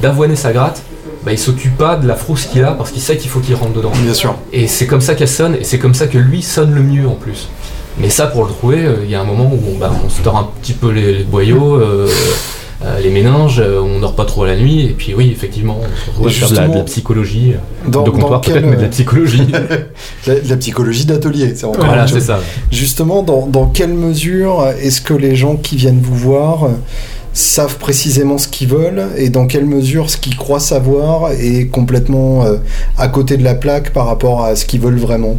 d'avoiner 0.03 0.37
sa 0.37 0.53
gratte, 0.53 0.83
bah, 1.25 1.33
il 1.33 1.39
s'occupe 1.39 1.77
pas 1.77 1.97
de 1.97 2.07
la 2.07 2.17
frousse 2.17 2.47
qu'il 2.47 2.65
a 2.65 2.73
parce 2.73 2.91
qu'il 2.91 3.03
sait 3.03 3.17
qu'il 3.17 3.31
faut 3.31 3.41
qu'il 3.41 3.55
rentre 3.55 3.73
dedans. 3.75 3.93
Bien 4.03 4.15
sûr. 4.15 4.35
Et 4.53 4.67
c'est 4.67 4.87
comme 4.87 5.01
ça 5.01 5.15
qu'elle 5.15 5.29
sonne, 5.29 5.57
et 5.57 5.65
c'est 5.65 5.79
comme 5.79 5.95
ça 5.95 6.07
que 6.07 6.19
lui 6.19 6.43
sonne 6.43 6.75
le 6.75 6.83
mieux 6.83 7.07
en 7.07 7.15
plus. 7.15 7.49
Mais 7.99 8.11
ça, 8.11 8.27
pour 8.27 8.45
le 8.45 8.51
trouver, 8.51 8.85
euh, 8.85 8.97
il 9.05 9.11
y 9.11 9.15
a 9.15 9.21
un 9.21 9.25
moment 9.25 9.51
où 9.53 9.61
on, 9.75 9.79
bah, 9.79 9.93
on 10.05 10.09
se 10.09 10.21
tord 10.23 10.37
un 10.37 10.49
petit 10.61 10.73
peu 10.73 10.91
les, 10.91 11.19
les 11.19 11.25
boyaux, 11.25 11.77
euh, 11.77 12.09
euh, 12.85 12.99
les 13.01 13.11
méninges, 13.11 13.61
euh, 13.61 13.81
on 13.81 14.01
dort 14.01 14.15
pas 14.15 14.25
trop 14.25 14.45
la 14.45 14.57
nuit, 14.57 14.87
et 14.87 14.91
puis 14.91 15.15
oui, 15.15 15.31
effectivement, 15.31 15.79
on 15.81 15.85
se 15.85 16.11
retrouve 16.11 16.27
à 16.27 16.31
faire 16.31 16.51
de 16.51 16.55
la, 16.55 16.61
de 16.61 16.67
la 16.67 16.67
justement, 16.67 16.85
psychologie, 16.85 17.53
Dans, 17.89 18.03
de 18.03 18.11
comptoir 18.11 18.41
peut-être, 18.41 18.67
mais 18.67 18.77
de 18.77 18.83
la 18.83 18.89
psychologie. 18.89 19.47
la, 20.27 20.35
la 20.47 20.57
psychologie 20.57 21.07
d'atelier, 21.07 21.53
c'est 21.55 21.65
encore 21.65 21.87
voilà, 21.87 22.07
c'est 22.07 22.21
ça. 22.21 22.41
Justement, 22.71 23.23
dans, 23.23 23.47
dans 23.47 23.67
quelle 23.67 23.95
mesure 23.95 24.67
est-ce 24.83 25.01
que 25.01 25.15
les 25.15 25.37
gens 25.37 25.57
qui 25.57 25.77
viennent 25.77 26.01
vous 26.03 26.17
voir 26.17 26.65
euh, 26.65 26.71
savent 27.35 27.77
précisément 27.79 28.39
ce 28.39 28.49
qu'ils 28.49 28.69
veulent 28.69 29.09
et 29.17 29.29
dans 29.29 29.47
quelle 29.47 29.67
mesure 29.67 30.09
ce 30.09 30.17
qu'ils 30.17 30.37
croient 30.37 30.61
savoir 30.61 31.33
est 31.33 31.67
complètement 31.67 32.45
euh, 32.45 32.57
à 32.97 33.09
côté 33.09 33.37
de 33.37 33.45
la 33.45 33.55
plaque 33.55 33.93
par 33.93 34.07
rapport 34.07 34.45
à 34.45 34.55
ce 34.57 34.65
qu'ils 34.65 34.81
veulent 34.81 34.99
vraiment 34.99 35.37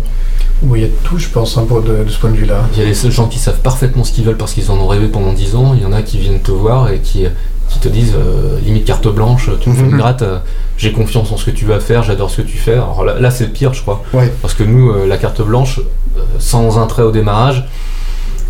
Oui, 0.64 0.80
il 0.80 0.82
y 0.84 0.86
a 0.86 0.90
tout, 1.04 1.18
je 1.18 1.30
pense, 1.30 1.58
hein, 1.58 1.66
pour 1.68 1.82
de, 1.82 2.04
de 2.04 2.10
ce 2.10 2.20
point 2.20 2.30
de 2.32 2.36
vue-là. 2.36 2.68
Il 2.74 2.80
y 2.80 2.86
a 2.86 2.86
des 2.86 3.12
gens 3.12 3.28
qui 3.28 3.40
savent 3.40 3.60
parfaitement 3.62 4.04
ce 4.04 4.12
qu'ils 4.12 4.26
veulent 4.26 4.38
parce 4.38 4.54
qu'ils 4.54 4.70
en 4.72 4.76
ont 4.78 4.88
rêvé 4.88 5.08
pendant 5.08 5.32
10 5.34 5.56
ans, 5.56 5.74
il 5.74 5.82
y 5.82 5.86
en 5.86 5.94
a 5.94 6.02
qui 6.02 6.18
viennent 6.20 6.42
te 6.42 6.52
voir 6.52 6.92
et 6.92 7.00
qui, 7.00 7.24
qui 7.70 7.80
te 7.80 7.88
disent 7.88 8.14
euh, 8.16 8.60
limite 8.60 8.84
carte 8.86 9.08
blanche, 9.08 9.50
tu 9.62 9.70
me 9.70 9.76
fais 9.76 9.84
Mhm. 9.84 9.92
une 9.92 9.98
gratte, 9.98 10.22
euh, 10.22 10.38
j'ai 10.78 10.92
confiance 10.92 11.32
en 11.32 11.38
ce 11.38 11.46
que 11.46 11.52
tu 11.52 11.64
vas 11.66 11.80
faire, 11.80 12.04
j'adore 12.04 12.30
ce 12.30 12.42
que 12.42 12.48
tu 12.48 12.58
fais. 12.58 12.74
Alors 12.74 13.06
là, 13.06 13.18
là, 13.22 13.32
c'est 13.32 13.46
le 13.46 13.52
pire, 13.52 13.74
je 13.74 13.82
crois. 13.82 14.04
Ouais. 14.14 14.32
Parce 14.42 14.54
que 14.54 14.64
nous, 14.64 14.90
euh, 14.92 15.08
la 15.08 15.18
carte 15.18 15.42
blanche, 15.42 15.80
euh, 16.18 16.22
sans 16.40 16.78
un 16.78 16.88
trait 16.88 17.04
au 17.04 17.12
démarrage, 17.12 17.66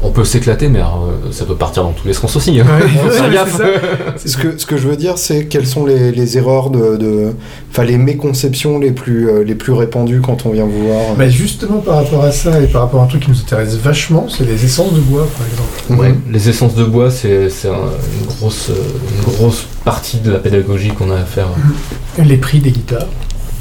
on 0.03 0.11
peut 0.11 0.25
s'éclater, 0.25 0.67
mais 0.69 0.79
alors, 0.79 1.07
euh, 1.09 1.31
ça 1.31 1.45
peut 1.45 1.55
partir 1.55 1.83
dans 1.83 1.91
tous 1.93 2.07
les 2.07 2.13
sens 2.13 2.35
aussi. 2.35 2.59
hein. 2.59 2.65
Ouais. 2.65 4.17
Ce 4.25 4.37
que, 4.37 4.57
ce 4.57 4.65
que 4.65 4.77
je 4.77 4.87
veux 4.87 4.95
dire, 4.97 5.17
c'est 5.17 5.45
quelles 5.45 5.65
sont 5.67 5.85
les, 5.85 6.11
les 6.11 6.37
erreurs 6.37 6.69
de, 6.69 7.31
Enfin, 7.71 7.83
les 7.83 7.97
méconceptions 7.97 8.77
les 8.79 8.91
plus, 8.91 9.29
euh, 9.29 9.43
les 9.43 9.55
plus 9.55 9.73
répandues 9.73 10.21
quand 10.21 10.45
on 10.45 10.51
vient 10.51 10.65
vous 10.65 10.87
voir 10.87 11.15
Bah, 11.17 11.27
justement, 11.29 11.79
par 11.79 11.95
rapport 11.97 12.23
à 12.23 12.31
ça 12.31 12.61
et 12.61 12.67
par 12.67 12.83
rapport 12.83 13.01
à 13.01 13.03
un 13.03 13.07
truc 13.07 13.23
qui 13.23 13.31
nous 13.31 13.39
intéresse 13.39 13.75
vachement, 13.75 14.27
c'est 14.29 14.45
les 14.45 14.63
essences 14.63 14.93
de 14.93 14.99
bois, 15.01 15.27
par 15.37 15.47
exemple. 15.47 16.01
Ouais, 16.01 16.15
les 16.31 16.49
essences 16.49 16.75
de 16.75 16.83
bois, 16.85 17.09
c'est 17.11 17.49
c'est 17.49 17.67
un- 17.69 17.73
une, 17.73 18.27
grosse, 18.27 18.69
euh, 18.69 18.73
une 19.17 19.33
grosse 19.33 19.65
partie 19.83 20.17
de 20.19 20.31
la 20.31 20.39
pédagogie 20.39 20.89
qu'on 20.89 21.11
a 21.11 21.15
à 21.17 21.25
faire. 21.25 21.47
Les 22.23 22.37
prix 22.37 22.59
des 22.59 22.71
guitares. 22.71 23.07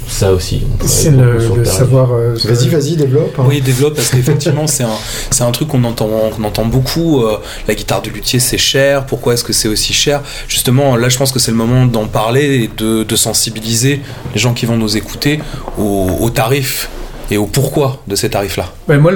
Ça 0.07 0.33
aussi. 0.33 0.63
on 0.83 0.87
C'est 0.87 1.11
le, 1.11 1.65
savoir. 1.65 2.13
euh, 2.13 2.37
Vas-y, 2.45 2.69
vas-y, 2.69 2.97
développe. 2.97 3.35
hein. 3.39 3.45
Oui, 3.49 3.61
développe 3.61 3.95
parce 3.97 4.11
qu'effectivement 4.11 4.67
c'est 4.67 4.85
un 4.85 4.97
c'est 5.31 5.43
un 5.45 5.51
truc 5.51 5.69
qu'on 5.69 5.83
entend 5.85 6.09
qu'on 6.35 6.45
entend 6.45 6.65
beaucoup. 6.67 7.23
euh, 7.25 7.39
la 7.67 7.75
guitare 7.75 8.03
de 8.03 8.11
luthier 8.11 8.39
c'est 8.39 8.59
cher. 8.59 9.07
Pourquoi 9.07 9.35
est-ce 9.35 9.45
que 9.45 9.53
c'est 9.53 9.69
aussi 9.69 9.93
cher? 9.93 10.23
Justement, 10.49 10.97
là 10.97 11.09
je 11.09 11.17
pense 11.19 11.33
que 11.33 11.39
c'est 11.39 11.51
le 11.51 11.57
moment 11.57 11.87
d'en 11.87 12.07
parler 12.07 12.65
et 12.65 12.71
de, 12.77 13.03
de 13.03 13.17
sensibiliser 13.17 14.01
les 14.35 14.41
gens 14.41 14.53
qui 14.55 14.67
vont 14.67 14.77
nous 14.77 14.97
écouter 14.97 15.41
aux, 15.79 16.09
aux 16.21 16.31
tarifs 16.31 16.91
et 17.31 17.37
au 17.37 17.47
pourquoi 17.47 18.03
de 18.07 18.15
ces 18.17 18.31
tarifs-là. 18.31 18.67
Ouais, 18.89 18.99
moi, 18.99 19.13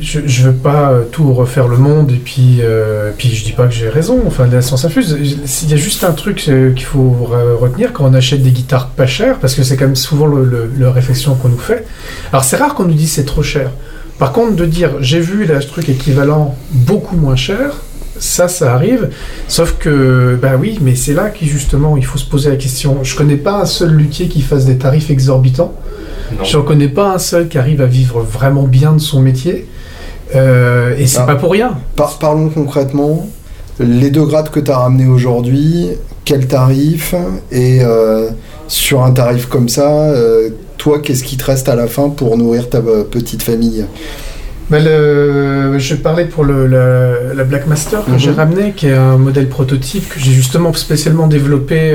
je, 0.00 0.20
je 0.26 0.42
veux 0.42 0.54
pas 0.54 0.90
euh, 0.90 1.02
tout 1.10 1.32
refaire 1.34 1.68
le 1.68 1.76
monde 1.76 2.10
et 2.10 2.16
puis, 2.16 2.58
euh, 2.60 3.10
puis 3.16 3.28
je 3.34 3.44
dis 3.44 3.52
pas 3.52 3.66
que 3.66 3.74
j'ai 3.74 3.88
raison. 3.88 4.20
Enfin, 4.26 4.46
la 4.46 4.62
science 4.62 4.84
infuse. 4.84 5.16
Il 5.62 5.70
y 5.70 5.74
a 5.74 5.76
juste 5.76 6.04
un 6.04 6.12
truc 6.12 6.44
euh, 6.48 6.72
qu'il 6.72 6.86
faut 6.86 7.28
re- 7.30 7.56
retenir 7.60 7.92
quand 7.92 8.04
on 8.06 8.14
achète 8.14 8.42
des 8.42 8.50
guitares 8.50 8.88
pas 8.88 9.06
chères, 9.06 9.38
parce 9.38 9.54
que 9.54 9.62
c'est 9.62 9.76
quand 9.76 9.86
même 9.86 9.96
souvent 9.96 10.26
la 10.78 10.90
réflexion 10.90 11.34
qu'on 11.34 11.50
nous 11.50 11.58
fait. 11.58 11.86
Alors, 12.32 12.44
c'est 12.44 12.56
rare 12.56 12.74
qu'on 12.74 12.84
nous 12.84 12.94
dise 12.94 13.12
c'est 13.12 13.24
trop 13.26 13.42
cher. 13.42 13.70
Par 14.18 14.32
contre, 14.32 14.56
de 14.56 14.66
dire 14.66 14.90
j'ai 15.00 15.20
vu 15.20 15.44
là, 15.46 15.60
ce 15.60 15.66
truc 15.66 15.88
équivalent 15.88 16.56
beaucoup 16.70 17.16
moins 17.16 17.36
cher, 17.36 17.72
ça, 18.18 18.48
ça 18.48 18.74
arrive. 18.74 19.08
Sauf 19.48 19.76
que, 19.78 20.38
bah 20.40 20.52
oui, 20.58 20.78
mais 20.82 20.94
c'est 20.94 21.14
là 21.14 21.30
que 21.30 21.44
justement 21.46 21.96
il 21.96 22.04
faut 22.04 22.18
se 22.18 22.26
poser 22.26 22.50
la 22.50 22.56
question. 22.56 22.98
Je 23.02 23.16
connais 23.16 23.36
pas 23.38 23.60
un 23.62 23.64
seul 23.64 23.92
luthier 23.92 24.28
qui 24.28 24.42
fasse 24.42 24.66
des 24.66 24.76
tarifs 24.76 25.10
exorbitants. 25.10 25.74
Je 26.42 26.56
ne 26.58 26.62
connais 26.62 26.88
pas 26.88 27.14
un 27.14 27.18
seul 27.18 27.48
qui 27.48 27.58
arrive 27.58 27.80
à 27.82 27.86
vivre 27.86 28.20
vraiment 28.20 28.64
bien 28.64 28.92
de 28.92 28.98
son 29.00 29.20
métier. 29.20 29.66
Euh, 30.34 30.94
et 30.98 31.06
c'est 31.06 31.20
Ah. 31.20 31.26
pas 31.26 31.34
pour 31.36 31.50
rien. 31.52 31.72
Par- 31.96 32.18
parlons 32.18 32.48
concrètement. 32.50 33.28
Les 33.80 34.10
deux 34.10 34.24
grades 34.24 34.50
que 34.50 34.60
tu 34.60 34.70
as 34.70 34.76
ramenés 34.78 35.06
aujourd'hui, 35.06 35.88
quel 36.24 36.46
tarif 36.46 37.14
Et 37.50 37.80
euh, 37.82 38.28
sur 38.68 39.02
un 39.02 39.10
tarif 39.12 39.46
comme 39.46 39.68
ça, 39.68 39.90
euh, 39.90 40.50
toi, 40.76 41.00
qu'est-ce 41.00 41.24
qui 41.24 41.36
te 41.36 41.44
reste 41.44 41.68
à 41.68 41.74
la 41.74 41.86
fin 41.88 42.10
pour 42.10 42.36
nourrir 42.36 42.68
ta 42.70 42.80
petite 42.80 43.42
famille? 43.42 43.84
Bah, 44.70 44.78
le- 44.78 45.78
je 45.78 45.96
parlais 45.96 46.26
pour 46.26 46.44
le, 46.44 46.66
la, 46.68 47.34
la 47.34 47.42
Black 47.44 47.66
Master 47.66 48.04
que 48.04 48.12
Mhm. 48.12 48.18
j'ai 48.18 48.30
ramené, 48.30 48.72
qui 48.76 48.86
est 48.86 48.94
un 48.94 49.16
modèle 49.18 49.48
prototype 49.48 50.08
que 50.08 50.20
j'ai 50.20 50.30
justement 50.30 50.72
spécialement 50.74 51.26
développé 51.26 51.92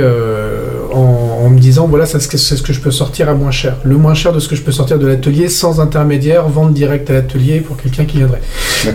en, 0.93 1.24
en 1.45 1.49
me 1.49 1.59
disant 1.59 1.87
voilà, 1.87 2.05
c'est 2.07 2.19
ce 2.19 2.61
que 2.63 2.73
je 2.73 2.79
peux 2.81 2.91
sortir 2.91 3.29
à 3.29 3.35
moins 3.35 3.51
cher. 3.51 3.77
Le 3.83 3.97
moins 3.97 4.15
cher 4.15 4.33
de 4.33 4.39
ce 4.39 4.47
que 4.47 4.55
je 4.55 4.63
peux 4.63 4.71
sortir 4.71 4.97
de 4.97 5.05
l'atelier 5.05 5.47
sans 5.47 5.79
intermédiaire, 5.79 6.47
vente 6.47 6.73
directe 6.73 7.09
à 7.11 7.13
l'atelier 7.13 7.59
pour 7.59 7.77
quelqu'un 7.77 8.05
qui 8.05 8.17
viendrait. 8.17 8.41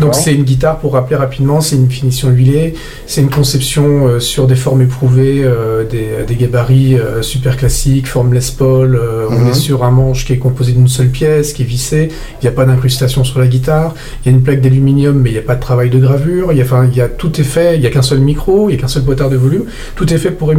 Donc 0.01 0.15
c'est 0.15 0.35
une 0.35 0.43
guitare, 0.43 0.79
pour 0.79 0.95
rappeler 0.95 1.17
rapidement, 1.17 1.61
c'est 1.61 1.77
une 1.77 1.91
finition 1.91 2.29
huilée, 2.29 2.75
c'est 3.07 3.21
une 3.21 3.31
conception 3.31 4.07
euh, 4.07 4.21
sur 4.21 4.47
des 4.47 4.57
formes 4.57 4.83
éprouvées, 4.83 5.43
euh, 5.45 5.85
des, 5.85 6.25
des 6.27 6.35
gabarits 6.35 6.97
euh, 6.97 7.23
super 7.23 7.57
classiques, 7.57 8.09
forme 8.09 8.35
Les 8.35 8.41
Paul, 8.57 9.01
on 9.31 9.39
Mhm. 9.41 9.51
est 9.51 9.55
sur 9.55 9.85
un 9.85 9.91
manche 9.91 10.27
qui 10.27 10.33
est 10.33 10.39
composé 10.39 10.73
d'une 10.73 10.89
seule 10.89 11.09
pièce, 11.09 11.53
qui 11.53 11.63
est 11.63 11.67
vissé, 11.67 12.09
il 12.11 12.45
n'y 12.45 12.49
a 12.49 12.53
pas 12.53 12.65
d'incrustation 12.65 13.23
sur 13.23 13.39
la 13.39 13.47
guitare, 13.47 13.95
il 14.25 14.31
y 14.31 14.35
a 14.35 14.37
une 14.37 14.43
plaque 14.43 14.61
d'aluminium 14.61 15.17
mais 15.17 15.31
il 15.31 15.35
n'y 15.35 15.39
a 15.39 15.43
pas 15.43 15.55
de 15.55 15.61
travail 15.61 15.89
de 15.89 15.99
gravure, 15.99 16.53
il 16.53 16.59
y 16.59 16.61
a, 16.61 16.65
enfin, 16.65 16.89
il 16.91 16.97
y 16.97 17.01
a, 17.01 17.09
tout 17.09 17.41
est 17.41 17.45
fait, 17.45 17.77
il 17.77 17.81
n'y 17.81 17.87
a 17.87 17.91
qu'un 17.91 18.03
seul 18.03 18.19
micro, 18.19 18.69
il 18.69 18.73
n'y 18.73 18.79
a 18.79 18.81
qu'un 18.81 18.89
seul 18.89 19.05
potard 19.05 19.31
de 19.31 19.37
volume, 19.37 19.65
tout 19.95 20.13
est 20.13 20.19
fait 20.19 20.31
pour, 20.31 20.53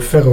faire 0.00 0.26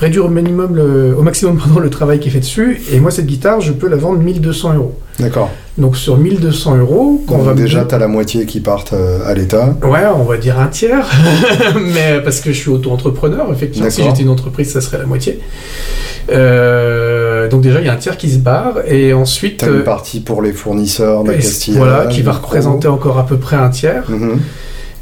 réduire 0.00 0.26
au 0.26 0.28
minimum, 0.28 0.74
le, 0.76 1.14
au 1.16 1.22
maximum 1.22 1.56
pardon, 1.64 1.80
le 1.80 1.90
travail 1.90 2.18
qui 2.20 2.28
est 2.28 2.30
fait 2.32 2.40
dessus, 2.40 2.80
et 2.92 3.00
moi 3.00 3.10
cette 3.10 3.26
guitare 3.26 3.60
je 3.60 3.72
peux 3.72 3.88
la 3.88 3.96
vendre 3.96 4.18
1200 4.20 4.74
euros. 4.74 4.94
D'accord. 5.18 5.50
Donc 5.78 5.96
sur 5.96 6.16
1200 6.18 6.76
euros, 6.78 7.22
qu'on 7.26 7.36
Donc 7.38 7.46
va 7.46 7.52
me 7.54 7.58
déjà, 7.58 7.78
donner- 7.78 7.88
tu 7.88 7.94
as 7.94 7.98
la 7.98 8.08
moitié 8.08 8.46
qui 8.46 8.60
partent 8.60 8.92
euh, 8.94 9.26
à 9.26 9.34
l'État. 9.34 9.74
Ouais, 9.82 10.04
on 10.14 10.24
va 10.24 10.36
dire 10.38 10.58
un 10.58 10.66
tiers, 10.68 11.06
mais 11.94 12.20
parce 12.22 12.40
que 12.40 12.52
je 12.52 12.58
suis 12.58 12.70
auto-entrepreneur, 12.70 13.46
effectivement. 13.52 13.90
Si 13.90 14.02
j'étais 14.02 14.22
une 14.22 14.28
entreprise, 14.30 14.70
ça 14.72 14.80
serait 14.80 14.98
la 14.98 15.04
moitié. 15.06 15.40
Euh, 16.30 17.48
donc 17.48 17.60
déjà, 17.62 17.80
il 17.80 17.86
y 17.86 17.88
a 17.88 17.92
un 17.92 17.96
tiers 17.96 18.16
qui 18.16 18.30
se 18.30 18.38
barre, 18.38 18.78
et 18.88 19.12
ensuite, 19.12 19.58
Tu 19.58 19.64
as 19.64 19.68
une 19.68 19.74
euh, 19.76 19.84
partie 19.84 20.20
pour 20.20 20.42
les 20.42 20.52
fournisseurs 20.52 21.22
et 21.22 21.28
d'Acastilla. 21.28 21.78
voilà, 21.78 22.06
qui 22.06 22.22
va 22.22 22.32
représenter 22.32 22.88
encore 22.88 23.18
à 23.18 23.26
peu 23.26 23.36
près 23.38 23.56
un 23.56 23.68
tiers. 23.70 24.04
Mhm. 24.08 24.40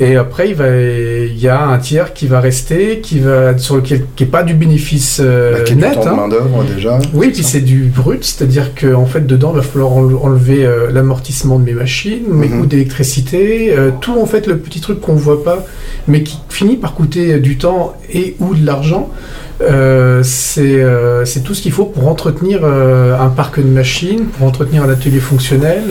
Et 0.00 0.16
après, 0.16 0.48
il, 0.48 0.56
va, 0.56 0.66
il 0.76 1.38
y 1.38 1.46
a 1.46 1.66
un 1.68 1.78
tiers 1.78 2.14
qui 2.14 2.26
va 2.26 2.40
rester, 2.40 2.98
qui 3.00 3.20
va 3.20 3.56
sur 3.58 3.76
lequel 3.76 4.06
qui 4.16 4.24
est 4.24 4.26
pas 4.26 4.42
du 4.42 4.52
bénéfice 4.54 5.20
euh, 5.24 5.52
Bah, 5.52 5.60
qui 5.60 5.72
est 5.72 5.76
du 5.76 5.82
net. 5.82 5.94
de 6.02 6.08
hein. 6.08 6.16
main-d'œuvre 6.16 6.64
déjà. 6.64 6.98
Oui, 7.12 7.30
puis 7.32 7.44
c'est 7.44 7.60
du 7.60 7.84
brut, 7.84 8.24
c'est-à-dire 8.24 8.74
qu'en 8.74 9.06
fait, 9.06 9.24
dedans, 9.24 9.52
il 9.54 9.58
va 9.58 9.62
falloir 9.62 9.92
enle- 9.92 10.16
enlever 10.20 10.66
euh, 10.66 10.90
l'amortissement 10.90 11.60
de 11.60 11.64
mes 11.64 11.74
machines, 11.74 12.24
mes 12.28 12.48
Mhm. 12.48 12.60
coûts 12.60 12.66
d'électricité, 12.66 13.72
euh, 13.72 13.90
tout 14.00 14.18
en 14.20 14.26
fait 14.26 14.48
le 14.48 14.58
petit 14.58 14.80
truc 14.80 15.00
qu'on 15.00 15.14
voit 15.14 15.44
pas, 15.44 15.64
mais 16.08 16.24
qui 16.24 16.38
finit 16.48 16.76
par 16.76 16.94
coûter 16.94 17.38
du 17.38 17.56
temps 17.56 17.94
et 18.12 18.34
ou 18.40 18.54
de 18.56 18.66
l'argent. 18.66 19.10
Euh, 19.60 20.20
c'est 20.24 20.82
euh, 20.82 21.24
c'est 21.24 21.40
tout 21.40 21.54
ce 21.54 21.62
qu'il 21.62 21.72
faut 21.72 21.84
pour 21.84 22.08
entretenir 22.08 22.60
euh, 22.64 23.16
un 23.18 23.28
parc 23.28 23.58
de 23.60 23.68
machines, 23.68 24.26
pour 24.26 24.46
entretenir 24.46 24.82
un 24.82 24.88
atelier 24.90 25.20
fonctionnel. 25.20 25.82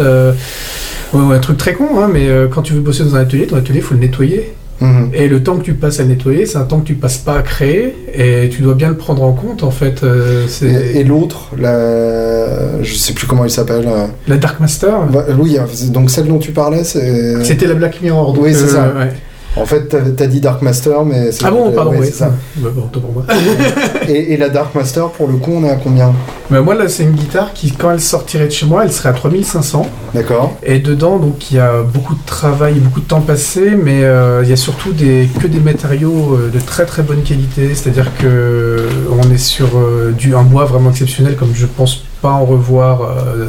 ouais, 1.13 1.36
un 1.36 1.39
truc 1.39 1.58
très 1.58 1.73
con, 1.73 1.86
hein, 1.99 2.10
mais 2.12 2.28
quand 2.52 2.62
tu 2.62 2.73
veux 2.73 2.82
bosser 2.82 3.04
dans 3.04 3.15
un 3.15 3.21
atelier, 3.21 3.47
ton 3.47 3.56
atelier, 3.58 3.80
il 3.80 3.84
faut 3.84 3.93
le 3.93 3.99
nettoyer. 4.02 4.54
Mhm. 4.82 5.12
Et 5.13 5.28
le 5.30 5.41
temps 5.43 5.56
que 5.58 5.63
tu 5.63 5.76
passes 5.76 5.99
à 5.99 6.04
nettoyer, 6.04 6.45
c'est 6.45 6.58
un 6.58 6.63
temps 6.63 6.80
que 6.80 6.86
tu 6.88 6.95
passes 6.95 7.17
pas 7.19 7.38
à 7.38 7.41
créer, 7.43 7.95
et 8.13 8.49
tu 8.49 8.62
dois 8.63 8.73
bien 8.73 8.89
le 8.89 8.97
prendre 8.97 9.23
en 9.23 9.32
compte, 9.32 9.63
en 9.63 9.71
fait. 9.71 10.04
euh, 10.04 10.45
Et, 10.63 10.99
et 10.99 11.04
l'autre, 11.04 11.52
la... 11.58 12.82
je 12.82 12.93
sais 12.93 13.13
plus 13.13 13.28
comment 13.28 13.45
il 13.45 13.52
s'appelle. 13.52 13.86
euh, 13.88 14.08
La 14.28 14.38
Dark 14.38 14.60
Master, 14.60 15.04
bah, 15.12 15.26
oui, 15.39 15.58
c'est- 15.71 15.91
donc 15.91 16.10
celle 16.10 16.28
dont 16.28 16.39
tu 16.39 16.52
parlais, 16.52 16.84
c'est. 16.84 17.43
c'était 17.45 17.67
la 17.67 17.76
Black 17.76 18.02
Mirror. 18.02 18.34
donc, 18.34 18.43
Oui, 18.43 18.54
c'est 18.54 18.67
ça. 18.67 18.91
ouais. 18.97 19.13
En 19.56 19.66
fait, 19.66 19.88
t'as 19.88 20.24
as 20.24 20.28
dit 20.28 20.42
Dark 20.42 20.62
Master, 20.63 21.06
mais 21.06 21.32
c'est. 21.32 21.46
Ah 21.46 21.52
bon, 21.52 21.72
pardon, 21.72 21.92
ouais, 21.92 22.00
oui. 22.00 22.06
c'est 22.08 22.13
ça. 22.20 22.32
Bah, 22.58 22.70
bon, 22.74 22.84
autant 22.86 23.00
pour 23.02 23.12
moi. 23.13 23.24
Et, 24.10 24.34
et 24.34 24.38
la 24.38 24.50
Dark 24.50 24.74
Master, 24.76 25.10
pour 25.10 25.28
le 25.28 25.36
coup, 25.38 25.52
on 25.56 25.63
est 25.63 25.70
à 25.70 25.76
combien? 25.76 26.13
Bah, 26.50 26.62
moi, 26.62 26.74
là, 26.76 26.89
c'est 26.89 27.04
une 27.04 27.12
guitare 27.12 27.54
qui, 27.54 27.72
quand 27.72 27.92
elle 27.92 28.02
sortirait 28.02 28.48
de 28.48 28.52
chez 28.52 28.66
moi, 28.66 28.84
elle 28.84 28.92
serait 28.92 29.10
à 29.10 29.13
3500. 29.13 29.88
D'accord. 30.13 30.58
Et 30.63 30.80
dedans, 30.80 31.18
donc, 31.18 31.52
il 31.52 31.58
y 31.58 31.60
a 31.60 31.82
beaucoup 31.84 32.16
de 32.16 32.26
travail, 32.26 32.74
beaucoup 32.76 33.00
de 33.02 33.06
temps 33.08 33.22
passé, 33.22 33.72
mais 33.82 34.04
euh, 34.04 34.42
il 34.44 34.50
y 34.50 34.54
a 34.54 34.58
surtout 34.58 34.92
des, 34.92 35.30
que 35.42 35.48
des 35.48 35.60
matériaux 35.60 36.36
euh, 36.36 36.50
de 36.50 36.60
très 36.60 36.86
très 36.86 37.02
bonne 37.04 37.22
qualité. 37.24 37.74
C'est-à-dire 37.76 38.12
que 38.18 38.26
euh, 38.28 38.88
on 39.12 39.32
est 39.32 39.38
sur 39.38 39.70
euh, 39.78 40.12
du, 40.18 40.36
un 40.36 40.44
bois 40.44 40.66
vraiment 40.66 40.89
exceptionnel, 40.89 41.36
comme 41.38 41.52
je 41.54 41.66
pense 41.66 42.04
pas 42.22 42.32
en 42.32 42.46
revoir, 42.46 43.02
euh, 43.02 43.46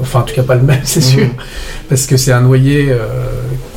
enfin, 0.00 0.20
en 0.20 0.22
tout 0.22 0.34
cas 0.34 0.42
pas 0.42 0.54
le 0.56 0.62
même, 0.62 0.80
c'est 0.84 1.00
Mhm. 1.00 1.06
sûr, 1.06 1.26
parce 1.88 2.06
que 2.06 2.16
c'est 2.16 2.32
un 2.32 2.40
noyer 2.40 2.94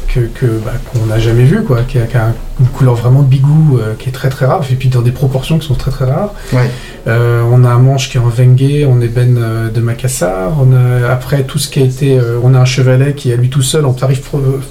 que, 0.07 0.21
que, 0.21 0.45
bah, 0.65 0.71
qu'on 0.91 1.05
n'a 1.05 1.19
jamais 1.19 1.43
vu, 1.43 1.63
quoi, 1.63 1.81
qui 1.87 1.97
a, 1.99 2.03
qui 2.05 2.17
a 2.17 2.33
une 2.59 2.67
couleur 2.67 2.95
vraiment 2.95 3.21
de 3.21 3.27
bigou, 3.27 3.77
euh, 3.79 3.93
qui 3.99 4.09
est 4.09 4.11
très 4.11 4.29
très 4.29 4.45
rare, 4.45 4.61
et 4.71 4.75
puis 4.75 4.89
dans 4.89 5.01
des 5.01 5.11
proportions 5.11 5.59
qui 5.59 5.67
sont 5.67 5.75
très 5.75 5.91
très 5.91 6.05
rares. 6.05 6.33
Ouais. 6.53 6.69
Euh, 7.07 7.41
on 7.51 7.63
a 7.63 7.69
un 7.69 7.79
manche 7.79 8.09
qui 8.09 8.17
est 8.17 8.19
en 8.19 8.27
Vengue, 8.29 8.85
on 8.89 8.99
ébène 9.01 9.37
euh, 9.39 9.69
de 9.69 9.79
Macassar. 9.81 10.53
On 10.59 10.73
a, 10.75 11.09
après 11.11 11.43
tout 11.43 11.59
ce 11.59 11.69
qui 11.69 11.79
a 11.79 11.83
été, 11.83 12.17
euh, 12.17 12.39
on 12.43 12.53
a 12.53 12.59
un 12.59 12.65
chevalet 12.65 13.13
qui 13.13 13.31
est 13.31 13.33
à 13.33 13.37
lui 13.37 13.49
tout 13.49 13.61
seul 13.61 13.85
en 13.85 13.93
tarif 13.93 14.21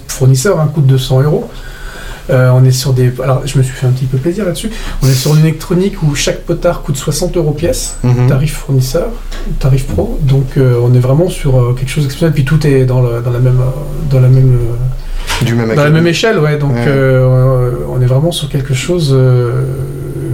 fournisseur, 0.09 0.61
un 0.61 0.66
coût 0.66 0.81
de 0.81 0.87
200 0.88 1.22
euros. 1.22 1.51
On 2.29 2.64
est 2.64 2.72
sur 2.72 2.92
des, 2.92 3.12
alors 3.22 3.42
je 3.46 3.57
me 3.57 3.62
suis 3.62 3.72
fait 3.72 3.87
un 3.87 3.90
petit 3.90 4.07
peu 4.07 4.18
plaisir 4.18 4.44
là-dessus. 4.44 4.68
On 5.01 5.07
est 5.07 5.12
sur 5.14 5.33
une 5.37 5.42
électronique 5.42 6.03
où 6.03 6.12
chaque 6.16 6.40
potard 6.40 6.83
coûte 6.83 6.96
60 6.96 7.37
euros 7.37 7.53
pièce, 7.53 7.99
Mhm. 8.03 8.27
tarif 8.27 8.53
fournisseur, 8.55 9.11
tarif 9.61 9.87
pro. 9.87 10.18
Donc 10.22 10.59
on 10.59 10.92
est 10.92 10.99
vraiment 10.99 11.29
sur 11.29 11.72
quelque 11.79 11.88
chose 11.88 12.03
d'exceptionnel. 12.03 12.35
Puis 12.35 12.44
tout 12.44 12.66
est 12.66 12.85
dans, 12.85 13.01
le- 13.01 13.20
dans 13.22 13.31
la 13.31 13.38
même, 13.38 13.61
dans 14.11 14.18
la 14.18 14.27
même, 14.29 14.59
Du 15.44 15.55
même 15.55 15.75
dans 15.75 15.85
la 15.85 15.90
même 15.90 16.07
échelle, 16.07 16.38
ouais. 16.38 16.57
Donc 16.59 16.72
Ouais. 16.72 16.85
euh, 16.88 17.70
on 17.88 18.01
est 18.01 18.07
vraiment 18.07 18.33
sur 18.33 18.49
quelque 18.49 18.75
chose, 18.75 19.12
euh, 19.14 19.64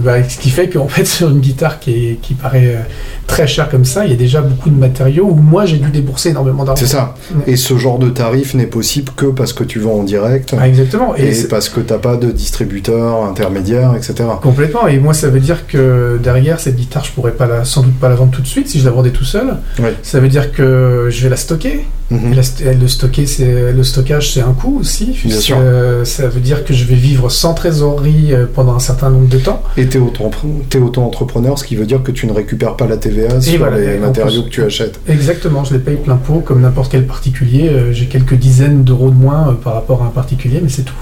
bah, 0.03 0.23
ce 0.27 0.37
qui 0.37 0.49
fait 0.49 0.69
qu'en 0.69 0.87
fait 0.87 1.05
sur 1.17 1.29
une 1.29 1.39
guitare 1.39 1.79
qui, 1.79 1.91
est- 1.91 2.15
qui 2.21 2.33
paraît 2.33 2.75
euh, 2.75 2.79
très 3.27 3.47
chère 3.47 3.69
comme 3.69 3.85
ça, 3.85 4.05
il 4.05 4.11
y 4.11 4.13
a 4.13 4.17
déjà 4.17 4.41
beaucoup 4.41 4.69
de 4.69 4.77
matériaux 4.77 5.25
où 5.29 5.35
moi 5.35 5.65
j'ai 5.65 5.77
dû 5.77 5.89
débourser 5.89 6.29
énormément 6.29 6.63
d'argent. 6.63 6.79
C'est 6.85 6.91
ça. 6.91 7.15
Ouais. 7.35 7.53
Et 7.53 7.55
ce 7.55 7.77
genre 7.77 7.99
de 7.99 8.09
tarif 8.09 8.53
n'est 8.53 8.65
possible 8.67 9.11
que 9.15 9.25
parce 9.27 9.53
que 9.53 9.63
tu 9.63 9.79
vends 9.79 9.99
en 9.99 10.03
direct 10.03 10.53
Ah, 10.59 10.67
exactement. 10.67 11.15
Et, 11.17 11.29
et 11.39 11.43
parce 11.47 11.69
que 11.69 11.79
t'as 11.79 11.97
pas 11.97 12.17
de 12.17 12.31
distributeur 12.31 13.23
intermédiaire, 13.25 13.93
etc. 13.95 14.13
complètement. 14.41 14.87
Et 14.87 14.99
moi 14.99 15.13
ça 15.13 15.29
veut 15.29 15.39
dire 15.39 15.67
que 15.67 16.19
derrière 16.21 16.59
cette 16.59 16.75
guitare, 16.75 17.03
je 17.05 17.11
pourrais 17.11 17.31
pas 17.31 17.47
la, 17.47 17.65
sans 17.65 17.81
doute 17.83 17.99
pas 17.99 18.09
la 18.09 18.15
vendre 18.15 18.31
tout 18.31 18.41
de 18.41 18.47
suite 18.47 18.69
si 18.69 18.79
je 18.79 18.85
la 18.85 18.91
vendais 18.91 19.11
tout 19.11 19.23
seul. 19.25 19.55
Ouais. 19.79 19.93
Ça 20.03 20.19
veut 20.19 20.29
dire 20.29 20.51
que 20.51 21.07
je 21.09 21.23
vais 21.23 21.29
la 21.29 21.37
stocker. 21.37 21.85
Mhm. 22.11 22.33
Et 22.33 22.35
la 22.35 22.73
le, 22.73 22.87
stocker, 22.87 23.25
le 23.73 23.83
stockage, 23.83 24.33
c'est 24.33 24.41
un 24.41 24.51
coût 24.53 24.77
aussi. 24.79 25.17
Bien 25.25 25.37
sûr. 25.39 25.57
Ça 26.03 26.27
veut 26.27 26.41
dire 26.41 26.63
que 26.65 26.73
je 26.73 26.83
vais 26.85 26.95
vivre 26.95 27.29
sans 27.29 27.53
trésorerie 27.53 28.33
euh, 28.33 28.45
pendant 28.53 28.75
un 28.75 28.79
certain 28.79 29.09
nombre 29.09 29.27
de 29.29 29.37
temps. 29.37 29.63
Et 29.77 29.85
t'es 29.93 29.99
auto- 29.99 30.31
t'es 30.69 30.79
auto-entrepreneur, 30.79 31.57
ce 31.59 31.63
qui 31.63 31.75
veut 31.75 31.85
dire 31.85 32.01
que 32.01 32.11
tu 32.11 32.25
ne 32.25 32.33
récupères 32.33 32.75
pas 32.75 32.87
la 32.87 32.97
TVA 32.97 33.39
sur 33.39 33.59
voilà, 33.59 33.77
les 33.77 33.99
matériaux 33.99 34.41
que 34.41 34.49
tu 34.49 34.63
achètes. 34.63 34.99
Exactement, 35.07 35.63
je 35.63 35.73
les 35.73 35.79
paye 35.79 35.97
plein 35.97 36.15
pot 36.15 36.39
comme 36.39 36.61
n'importe 36.61 36.91
quel 36.91 37.05
particulier. 37.05 37.69
Euh, 37.69 37.93
j'ai 37.93 38.07
quelques 38.07 38.33
dizaines 38.33 38.83
d'euros 38.83 39.11
de 39.11 39.15
moins 39.15 39.49
euh, 39.49 39.51
par 39.53 39.75
rapport 39.75 40.01
à 40.01 40.07
un 40.07 40.09
particulier, 40.09 40.59
mais 40.63 40.69
c'est 40.69 40.81
tout. 40.83 40.95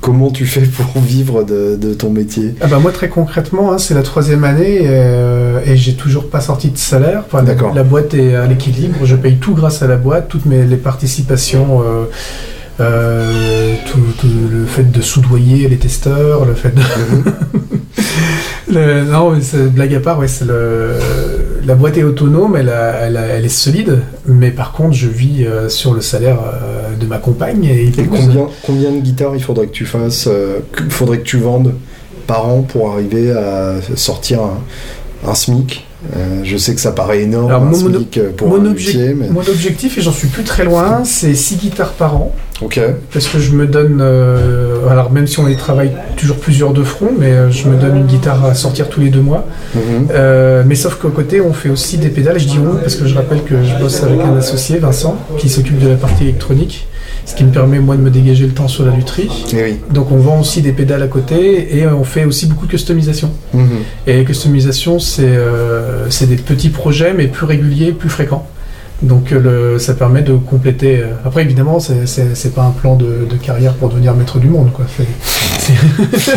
Comment 0.00 0.30
tu 0.30 0.46
fais 0.46 0.62
pour 0.62 1.02
vivre 1.02 1.42
de, 1.42 1.76
de 1.76 1.92
ton 1.92 2.08
métier? 2.10 2.54
Ah 2.60 2.68
bah 2.68 2.78
moi 2.78 2.92
très 2.92 3.08
concrètement, 3.08 3.72
hein, 3.72 3.78
c'est 3.78 3.94
la 3.94 4.02
troisième 4.02 4.44
année 4.44 4.80
euh, 4.84 5.60
et 5.66 5.76
j'ai 5.76 5.94
toujours 5.94 6.30
pas 6.30 6.40
sorti 6.40 6.70
de 6.70 6.78
salaire. 6.78 7.24
Enfin, 7.26 7.44
la- 7.74 7.82
boîte 7.82 8.14
est 8.14 8.34
à 8.34 8.46
l'équilibre, 8.46 8.98
je 9.04 9.16
paye 9.16 9.36
tout 9.36 9.54
grâce 9.54 9.82
à 9.82 9.86
la 9.88 9.96
boîte, 9.96 10.28
toutes 10.28 10.46
mes 10.46 10.64
les 10.64 10.76
participations. 10.76 11.82
euh, 11.82 12.04
euh, 12.80 13.74
tout, 13.86 14.00
tout 14.20 14.26
le 14.50 14.64
fait 14.66 14.90
de 14.90 15.00
soudoyer 15.00 15.68
les 15.68 15.76
testeurs, 15.78 16.44
le 16.44 16.54
fait 16.54 16.74
de... 16.74 16.82
Le- 18.70 19.04
non, 19.04 19.30
mais 19.30 19.68
blague 19.70 19.94
à 19.94 20.00
part, 20.00 20.18
ouais, 20.18 20.26
le, 20.46 20.92
la 21.64 21.74
boîte 21.74 21.96
est 21.96 22.02
autonome, 22.02 22.54
elle, 22.54 22.68
a- 22.68 22.92
elle, 23.00 23.16
a- 23.16 23.24
elle 23.26 23.46
est 23.46 23.48
solide, 23.48 24.00
mais 24.26 24.50
par 24.50 24.72
contre, 24.72 24.92
je 24.94 25.08
vis 25.08 25.46
euh, 25.46 25.70
sur 25.70 25.94
le 25.94 26.02
salaire 26.02 26.38
euh, 26.44 26.94
de 26.94 27.06
ma 27.06 27.16
compagne 27.16 27.64
et, 27.64 27.84
Et 27.86 27.92
combien, 28.04 28.46
combien 28.66 28.92
de 28.92 29.00
guitares 29.00 29.34
il 29.34 29.42
faudrait 29.42 29.66
que 29.68 29.72
tu 29.72 29.86
fasses, 29.86 30.28
faudrait 30.90 31.18
que 31.18 31.24
tu 31.24 31.38
vendes 31.38 31.72
par 32.26 32.46
an 32.46 32.60
pour 32.60 32.92
arriver 32.92 33.32
à 33.32 33.76
sortir 33.96 34.40
un, 34.42 34.58
un 35.30 35.34
SMIC 35.34 35.86
Euh, 36.16 36.42
Je 36.44 36.56
sais 36.56 36.74
que 36.74 36.80
ça 36.80 36.92
paraît 36.92 37.22
énorme, 37.22 37.48
Alors, 37.48 37.62
un 37.62 37.66
mon- 37.66 37.74
SMIC 37.74 38.20
pour 38.36 38.48
mon 38.48 38.56
un 38.64 38.72
obje- 38.72 39.14
mais... 39.16 39.28
Mon 39.28 39.40
objectif, 39.40 39.98
et 39.98 40.00
j'en 40.00 40.12
suis 40.12 40.28
plus 40.28 40.44
très 40.44 40.64
loin, 40.64 41.02
c'est 41.04 41.34
6 41.34 41.56
guitares 41.56 41.92
par 41.92 42.16
an. 42.16 42.32
Ok. 42.62 42.80
Parce 43.12 43.26
que 43.28 43.38
je 43.38 43.52
me 43.52 43.66
donne, 43.66 43.98
euh, 44.00 44.88
alors 44.88 45.12
même 45.12 45.26
si 45.28 45.38
on 45.38 45.46
les 45.46 45.56
travaille 45.56 45.92
toujours 46.16 46.36
plusieurs 46.36 46.72
de 46.72 46.82
front, 46.82 47.10
mais 47.16 47.30
euh, 47.32 47.50
je 47.52 47.68
me 47.68 47.76
donne 47.76 47.96
une 47.98 48.06
guitare 48.06 48.44
à 48.44 48.54
sortir 48.54 48.88
tous 48.88 49.00
les 49.00 49.10
deux 49.10 49.20
mois. 49.20 49.46
Mhm. 49.74 50.08
Euh, 50.12 50.62
mais 50.66 50.74
sauf 50.74 50.96
qu'au 50.96 51.10
côté, 51.10 51.40
on 51.40 51.52
fait 51.52 51.68
aussi 51.68 51.98
des 51.98 52.08
pédales. 52.08 52.38
Je 52.40 52.46
dis 52.48 52.58
on 52.58 52.76
parce 52.76 52.96
que 52.96 53.06
je 53.06 53.14
rappelle 53.14 53.42
que 53.44 53.62
je 53.62 53.80
bosse 53.80 54.02
avec 54.02 54.20
un 54.20 54.36
associé, 54.36 54.78
Vincent, 54.78 55.16
qui 55.38 55.48
s'occupe 55.48 55.78
de 55.78 55.88
la 55.88 55.94
partie 55.96 56.24
électronique. 56.24 56.87
Ce 57.28 57.34
qui 57.34 57.44
me 57.44 57.50
permet 57.52 57.78
moi 57.78 57.94
de 57.94 58.00
me 58.00 58.08
dégager 58.08 58.46
le 58.46 58.54
temps 58.54 58.68
sur 58.68 58.86
la 58.86 58.96
lutherie. 58.96 59.28
Eh 59.52 59.62
oui. 59.62 59.76
Donc 59.90 60.10
on 60.10 60.16
vend 60.16 60.40
aussi 60.40 60.62
des 60.62 60.72
pédales 60.72 61.02
à 61.02 61.08
côté 61.08 61.76
et 61.76 61.86
on 61.86 62.02
fait 62.02 62.24
aussi 62.24 62.46
beaucoup 62.46 62.64
de 62.64 62.70
customisation. 62.70 63.30
Mhm. 63.52 63.68
Et 64.06 64.24
customisation, 64.24 64.98
c'est 64.98 65.24
euh, 65.24 66.08
c'est 66.08 66.26
des 66.26 66.36
petits 66.36 66.70
projets 66.70 67.12
mais 67.12 67.26
plus 67.26 67.44
réguliers, 67.44 67.92
plus 67.92 68.08
fréquents. 68.08 68.48
Donc 69.02 69.32
euh, 69.32 69.38
le, 69.74 69.78
ça 69.78 69.94
permet 69.94 70.22
de 70.22 70.32
compléter. 70.34 70.98
euh, 70.98 71.12
Après 71.24 71.42
évidemment, 71.42 71.78
c'est- 71.78 72.06
pas 72.54 72.62
un 72.62 72.70
plan 72.70 72.96
de, 72.96 73.26
de 73.30 73.36
carrière 73.40 73.74
pour 73.74 73.88
devenir 73.90 74.14
maître 74.14 74.38
du 74.38 74.48
monde, 74.48 74.70
quoi. 74.72 74.84
C'est- 74.88 75.04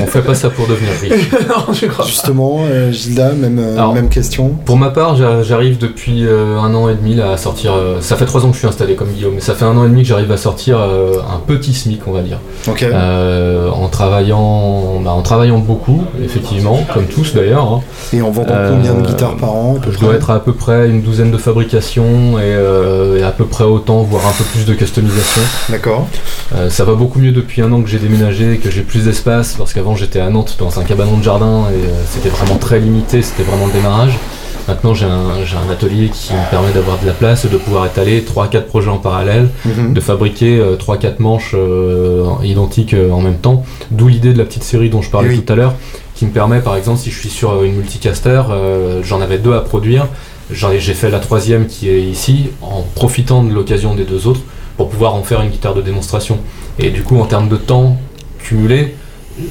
On 0.02 0.06
fait 0.08 0.22
pas 0.22 0.36
ça 0.36 0.50
pour 0.50 0.68
devenir 0.68 0.92
riche. 1.02 1.30
c'est- 1.32 1.48
non, 1.48 1.74
je 1.74 1.86
crois 1.88 2.04
pas. 2.06 2.10
Justement, 2.10 2.60
euh, 2.70 2.92
Gilda, 2.92 3.32
même, 3.32 3.60
Alors- 3.78 3.94
même 3.94 4.10
question. 4.10 4.50
Pour 4.66 4.78
ma 4.78 4.90
part, 4.90 5.16
j'a- 5.16 5.42
j'arrive 5.42 5.78
depuis 5.80 6.24
un 6.28 6.74
an 6.76 6.90
et 6.90 6.96
demi 6.96 7.16
là, 7.16 7.32
à 7.32 7.38
sortir. 7.38 7.74
ça 8.02 8.16
fait 8.16 8.26
trois 8.26 8.44
ans 8.46 8.50
que 8.50 8.54
je 8.54 8.60
suis 8.60 8.68
installé 8.68 8.96
comme 8.96 9.08
Guillaume, 9.10 9.34
mais 9.36 9.42
ça 9.42 9.56
fait 9.56 9.66
un 9.66 9.76
an 9.78 9.86
et 9.86 9.90
demi 9.90 10.02
que 10.04 10.10
j'arrive 10.10 10.32
à 10.32 10.38
sortir 10.38 10.78
un 10.80 11.40
petit 11.48 11.74
SMIC, 11.74 12.02
on 12.08 12.12
va 12.12 12.22
dire. 12.22 12.40
Euh, 12.84 13.70
en 13.70 13.88
travaillant, 13.88 15.00
bah, 15.04 15.12
en 15.12 15.22
travaillant 15.22 15.60
beaucoup, 15.60 16.04
effectivement, 16.24 16.80
comme 16.94 17.06
tous 17.06 17.34
d'ailleurs. 17.34 17.66
hein. 17.74 17.82
Et 18.14 18.22
en 18.22 18.30
vendant 18.32 18.50
euh, 18.54 18.70
combien 18.72 18.94
de 18.94 19.08
guitares 19.08 19.36
par 19.38 19.56
an 19.56 19.78
à 19.78 19.80
peu 19.84 19.92
Je 19.92 19.98
près? 19.98 20.06
dois 20.06 20.16
être 20.16 20.30
à 20.30 20.40
peu 20.44 20.54
près 20.54 20.90
une 20.90 21.02
douzaine 21.02 21.32
de 21.32 21.38
fabrications 21.38 22.38
et, 22.40 22.51
euh, 22.52 23.20
et 23.20 23.24
à 23.24 23.32
peu 23.32 23.46
près 23.46 23.64
autant, 23.64 24.04
voire 24.04 24.26
un 24.28 24.32
peu 24.32 24.44
plus 24.44 24.66
de 24.66 24.74
customisation. 24.74 25.42
D'accord. 25.70 26.08
Euh, 26.56 26.70
ça 26.70 26.84
va 26.84 26.94
beaucoup 26.94 27.20
mieux 27.20 27.32
depuis 27.32 27.62
un 27.62 27.72
an 27.72 27.82
que 27.82 27.90
j'ai 27.90 28.00
déménagé, 28.00 28.58
que 28.58 28.70
j'ai 28.70 28.82
plus 28.82 29.06
d'espace, 29.06 29.56
parce 29.58 29.74
qu'avant 29.74 29.96
j'étais 29.96 30.20
à 30.20 30.30
Nantes 30.30 30.56
dans 30.60 30.80
un 30.80 30.84
cabanon 30.84 31.18
de 31.18 31.24
jardin 31.24 31.66
et 31.72 31.76
euh, 31.88 31.92
c'était 32.10 32.30
vraiment 32.30 32.58
très 32.58 32.80
limité, 32.80 33.22
c'était 33.22 33.44
vraiment 33.44 33.68
le 33.68 33.74
démarrage. 33.74 34.18
Maintenant 34.68 34.94
j'ai 34.94 35.06
un, 35.06 35.72
atelier 35.72 36.10
qui 36.10 36.34
me 36.34 36.50
permet 36.50 36.72
d'avoir 36.72 37.00
de 37.00 37.06
la 37.08 37.14
place, 37.14 37.46
de 37.46 37.58
pouvoir 37.58 37.86
étaler 37.86 38.22
3-4 38.22 38.64
projets 38.64 38.90
en 38.90 38.98
parallèle, 38.98 39.50
Mhm. 39.66 39.94
de 39.94 40.02
fabriquer 40.02 40.60
euh, 40.60 40.76
3-4 40.76 41.16
manches 41.20 41.56
euh, 41.58 42.26
identiques 42.44 42.94
euh, 42.94 43.12
en 43.12 43.22
même 43.22 43.38
temps, 43.38 43.64
d'où 43.90 44.08
l'idée 44.08 44.34
de 44.34 44.38
la 44.38 44.46
petite 44.46 44.64
série 44.64 44.90
dont 44.90 45.02
je 45.02 45.10
parlais 45.10 45.30
oui. 45.30 45.42
tout 45.42 45.52
à 45.52 45.56
l'heure, 45.56 45.74
qui 46.16 46.26
me 46.26 46.32
permet 46.32 46.60
par 46.60 46.76
exemple 46.76 47.00
si 47.00 47.10
je 47.10 47.20
suis 47.20 47.30
sur 47.30 47.64
une 47.64 47.76
multicaster, 47.76 48.44
j'en 49.02 49.22
avais 49.22 49.40
deux 49.40 49.54
à 49.54 49.62
produire, 49.62 50.08
j'ai 50.52 50.94
fait 50.94 51.10
la 51.10 51.20
troisième 51.20 51.68
qui 51.68 51.90
est 51.90 52.02
ici, 52.02 52.50
en 52.62 52.84
profitant 52.96 53.44
de 53.44 53.54
l'occasion 53.54 53.96
des 53.96 54.04
deux 54.04 54.28
autres, 54.28 54.42
pour 54.78 54.90
pouvoir 54.90 55.16
en 55.16 55.24
faire 55.24 55.42
une 55.42 55.50
guitare 55.50 55.74
de 55.76 55.82
démonstration. 55.82 56.38
Et 56.80 56.90
du 56.90 57.04
coup, 57.04 57.20
en 57.20 57.26
termes 57.26 57.50
de 57.50 57.58
temps 57.58 57.98
cumulé, 58.40 58.96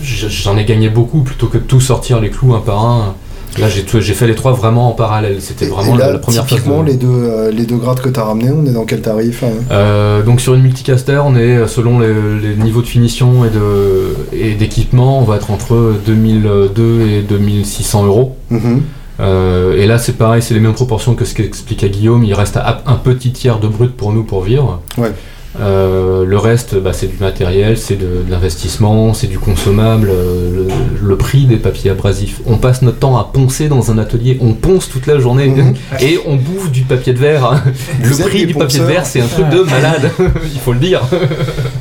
j'en 0.03 0.57
ai 0.57 0.65
gagné 0.65 0.89
beaucoup 0.89 1.21
plutôt 1.23 1.47
que 1.47 1.59
de 1.59 1.63
tout 1.63 1.81
sortir 1.81 2.21
les 2.21 2.31
clous 2.31 2.55
un 2.55 2.61
par 2.61 2.85
un. 2.85 3.15
Là, 3.59 3.67
j'ai 3.69 3.83
fait 4.15 4.29
les 4.29 4.37
trois 4.37 4.53
vraiment 4.53 4.89
en 4.89 4.93
parallèle. 4.93 5.39
C'était 5.41 5.67
vraiment 5.67 5.97
là, 5.97 6.07
la, 6.07 6.13
la 6.13 6.19
première 6.21 6.43
phase. 6.47 6.51
typiquement, 6.59 6.83
de- 6.85 6.89
les, 6.91 6.95
deux, 6.95 7.09
euh, 7.09 7.51
les 7.51 7.67
deux 7.67 7.79
grades 7.79 7.99
que 8.01 8.09
tu 8.09 8.21
as 8.21 8.23
ramenés, 8.25 8.53
on 8.53 8.65
est 8.65 8.73
dans 8.73 8.85
quel 8.85 9.01
tarif 9.01 9.43
hein? 9.43 9.49
Euh, 9.73 10.23
donc 10.23 10.41
sur 10.41 10.55
une 10.55 10.63
multicaster, 10.63 11.21
on 11.25 11.35
est 11.35 11.67
selon 11.67 11.99
les, 11.99 12.13
les 12.41 12.55
niveaux 12.63 12.81
de 12.81 12.87
finition 12.87 13.45
et 13.45 13.51
de 13.51 14.15
et 14.33 14.55
d'équipement, 14.55 15.19
on 15.19 15.25
va 15.25 15.35
être 15.37 15.51
entre 15.51 15.95
2002 16.07 17.01
et 17.09 17.23
2600 17.23 18.07
euros. 18.07 18.37
Mhm. 18.51 18.83
Euh, 19.21 19.77
et 19.77 19.87
là, 19.87 19.99
c'est 19.99 20.15
pareil, 20.17 20.41
c'est 20.43 20.55
les 20.55 20.61
mêmes 20.61 20.73
proportions 20.75 21.15
que 21.15 21.25
ce 21.25 21.35
qu'explique 21.35 21.85
à 21.85 21.89
Guillaume. 21.89 22.25
Il 22.25 22.35
reste 22.35 22.57
à- 22.57 22.83
un 22.87 22.95
petit 22.97 23.33
tiers 23.33 23.59
de 23.59 23.69
brut 23.69 23.95
pour 23.97 24.13
nous 24.13 24.25
pour 24.25 24.43
vivre. 24.43 24.81
Ouais. 24.97 25.13
Euh, 25.61 26.25
le 26.25 26.39
reste, 26.39 26.77
bah, 26.77 26.93
c'est 26.93 27.09
du 27.09 27.17
matériel, 27.19 27.77
c'est 27.77 27.97
de, 27.97 28.23
de 28.25 28.31
l'investissement, 28.31 29.13
c'est 29.15 29.27
du 29.27 29.41
consommable, 29.41 30.09
euh, 30.09 30.69
le, 31.03 31.09
le 31.09 31.17
prix 31.17 31.45
des 31.47 31.57
papiers 31.57 31.91
abrasifs. 31.91 32.41
On 32.47 32.57
passe 32.57 32.83
notre 32.83 33.01
temps 33.01 33.19
à 33.19 33.25
poncer 33.33 33.69
dans 33.69 33.91
un 33.91 33.99
atelier, 33.99 34.39
on 34.41 34.53
ponce 34.53 34.89
toute 34.89 35.09
la 35.09 35.19
journée 35.19 35.49
Mhm. 35.49 35.75
et 36.01 36.21
on 36.27 36.37
bouffe 36.37 36.71
du 36.71 36.83
papier 36.83 37.13
de 37.15 37.19
verre. 37.19 37.45
hein. 37.45 37.63
Le 38.01 38.17
prix 38.29 38.47
du 38.47 38.55
papier 38.55 38.79
de 38.79 38.85
verre, 38.85 39.05
c'est 39.05 39.21
un 39.21 39.27
truc 39.27 39.49
de 39.49 39.63
malade, 39.63 40.11
il 40.55 40.61
faut 40.61 40.73
le 40.73 40.79
dire. 40.79 41.03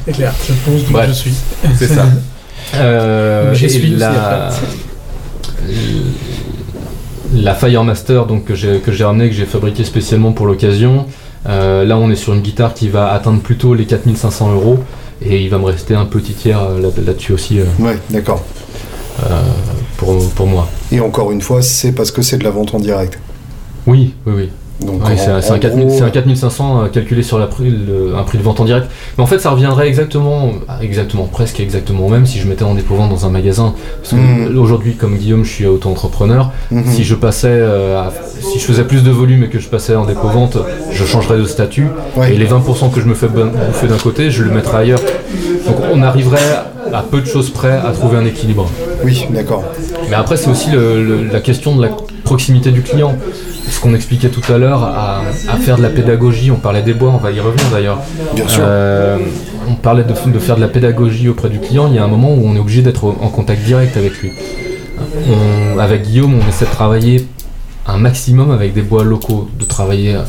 C'est 0.06 0.14
clair, 0.14 0.34
je 0.48 0.54
pense 0.66 0.84
d'où 0.86 0.98
je 1.08 1.14
suis. 1.14 1.34
C'est 1.78 1.88
ça. 1.88 2.06
Euh, 2.76 3.56
suis 3.56 3.96
la... 3.96 4.52
la 7.34 7.54
Firemaster 7.56 8.26
donc, 8.26 8.46
que 8.46 8.56
j'ai 8.56 9.04
ramenée, 9.04 9.30
que 9.30 9.36
j'ai 9.36 9.46
fabriquée 9.46 9.84
spécialement 9.84 10.32
pour 10.32 10.46
l'occasion. 10.48 11.06
euh, 11.48 11.86
là, 11.86 11.98
on 11.98 12.10
est 12.12 12.16
sur 12.16 12.34
une 12.34 12.42
guitare 12.42 12.74
qui 12.74 12.90
va 12.90 13.12
atteindre 13.12 13.40
plutôt 13.42 13.74
les 13.74 13.86
4500 13.86 14.54
euros. 14.54 14.80
Et 15.22 15.42
il 15.44 15.50
va 15.50 15.58
me 15.58 15.66
rester 15.66 15.96
un 15.96 16.06
petit 16.06 16.34
tiers 16.34 16.62
euh, 16.62 16.80
là- 16.82 16.90
là-dessus 17.06 17.34
aussi 17.34 17.60
euh, 17.60 17.66
Ouais, 17.80 17.98
d'accord. 18.10 18.44
pour, 19.98 20.30
pour 20.30 20.48
moi. 20.48 20.68
Et 20.92 21.00
encore 21.02 21.32
une 21.32 21.42
fois, 21.42 21.62
c'est 21.62 21.92
parce 21.92 22.12
que 22.12 22.22
c'est 22.22 22.38
de 22.38 22.44
la 22.44 22.52
vente 22.52 22.74
en 22.74 22.80
direct. 22.80 23.20
Oui, 23.86 24.14
oui, 24.26 24.34
oui. 24.36 24.50
Donc, 24.82 25.02
Oui, 25.06 25.12
c'est 25.18 25.28
un, 25.30 25.42
c'est 25.42 25.52
un 25.52 25.56
en 25.56 25.60
4000 25.60 25.88
gros, 25.88 25.98
c'est 25.98 26.04
un 26.04 26.10
4500 26.10 26.84
euh, 26.84 26.88
calculé 26.88 27.22
sur 27.22 27.38
la 27.38 27.48
prix- 27.48 27.70
le- 27.70 28.16
un 28.18 28.24
prix 28.24 28.38
de 28.38 28.44
vente 28.44 28.62
en 28.62 28.66
direct. 28.66 28.88
Mais 29.18 29.24
en 29.24 29.28
fait, 29.28 29.40
ça 29.40 29.50
reviendrait 29.50 29.90
exactement, 29.90 30.52
ah, 30.70 30.78
exactement, 30.82 31.26
presque 31.26 31.60
exactement 31.60 32.06
au 32.06 32.10
même 32.10 32.26
si 32.26 32.40
je 32.40 32.48
mettais 32.48 32.64
en 32.64 32.76
dépôt-vente 32.76 33.10
dans 33.10 33.26
un 33.26 33.30
magasin. 33.30 33.74
Parce 34.02 34.12
que 34.12 34.16
Mhm. 34.16 34.58
aujourd'hui, 34.58 34.96
comme 34.96 35.18
Guillaume, 35.18 35.44
je 35.44 35.50
suis 35.52 35.66
auto-entrepreneur. 35.66 36.52
mhm. 36.72 36.86
Si 36.86 37.04
je 37.04 37.16
passais, 37.16 37.48
euh, 37.52 38.00
à- 38.00 38.14
si 38.40 38.58
je 38.58 38.64
faisais 38.64 38.84
plus 38.86 39.04
de 39.04 39.12
volume 39.12 39.44
et 39.44 39.50
que 39.50 39.60
je 39.60 39.68
passais 39.68 39.96
en 39.96 40.06
dépôt-vente, 40.06 40.58
je 40.92 41.04
changerais 41.06 41.38
de 41.38 41.46
statut. 41.46 41.88
Ouais. 42.16 42.34
Et 42.34 42.38
les 42.38 42.46
20% 42.46 42.90
que 42.90 43.02
je 43.02 43.06
me 43.06 43.16
fais 43.16 43.28
bouffer 43.28 43.88
d'un 43.88 43.98
côté, 43.98 44.32
je 44.32 44.44
le 44.44 44.52
mettrais 44.52 44.78
ailleurs. 44.78 45.02
Donc 45.68 45.76
on 45.94 46.02
arriverait 46.04 46.40
à 46.94 47.04
peu 47.04 47.20
de 47.20 47.26
choses 47.28 47.50
près 47.50 47.74
à 47.74 47.92
trouver 47.92 48.18
un 48.18 48.26
équilibre. 48.26 48.70
Oui, 49.04 49.26
d'accord. 49.32 49.64
Mais 50.10 50.16
après, 50.16 50.38
c'est 50.38 50.50
aussi 50.50 50.72
le- 50.72 51.04
le- 51.04 51.24
la 51.32 51.42
question 51.42 51.76
de 51.76 51.82
la 51.82 51.90
proximité 52.24 52.72
du 52.72 52.82
client. 52.82 53.16
Ce 53.70 53.80
qu'on 53.80 53.94
expliquait 53.94 54.30
tout 54.30 54.52
à 54.52 54.58
l'heure, 54.58 54.84
à, 54.84 55.22
à 55.48 55.58
faire 55.58 55.78
de 55.78 55.84
la 55.84 55.90
pédagogie, 55.90 56.52
on 56.52 56.56
parlait 56.58 56.82
des 56.82 56.94
bois, 56.94 57.12
on 57.14 57.18
va 57.18 57.32
y 57.32 57.40
revenir 57.40 57.66
d'ailleurs. 57.72 58.00
Bien 58.36 58.48
sûr. 58.48 58.64
Euh, 58.66 59.18
on 59.70 59.76
parlait 59.76 60.04
de, 60.04 60.32
de 60.32 60.40
faire 60.40 60.56
de 60.56 60.62
la 60.62 60.68
pédagogie 60.68 61.30
auprès 61.30 61.50
du 61.50 61.60
client, 61.60 61.88
il 61.88 61.96
y 61.96 62.00
a 62.00 62.04
un 62.04 62.08
moment 62.08 62.34
où 62.34 62.42
on 62.46 62.56
est 62.56 62.60
obligé 62.60 62.82
d'être 62.82 63.06
en 63.06 63.30
contact 63.30 63.64
direct 63.64 63.96
avec 63.96 64.18
lui. 64.22 64.32
On- 65.30 65.78
avec 65.80 66.04
Guillaume, 66.04 66.34
on 66.44 66.50
essaie 66.50 66.66
de 66.66 66.72
travailler 66.72 67.28
un 67.88 67.98
maximum 67.98 68.52
avec 68.52 68.74
des 68.74 68.82
bois 68.82 69.04
locaux, 69.04 69.48
de 69.58 69.66
travailler, 69.66 70.16
à- 70.16 70.26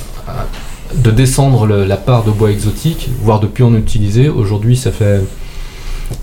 de 0.94 1.10
descendre 1.10 1.66
le- 1.66 1.84
la 1.84 1.96
part 1.96 2.24
de 2.24 2.30
bois 2.30 2.50
exotique, 2.50 3.08
voire 3.22 3.40
de 3.40 3.46
plus 3.46 3.64
en 3.64 3.74
utiliser. 3.74 4.28
Aujourd'hui, 4.28 4.76
ça 4.76 4.90
fait, 4.92 5.20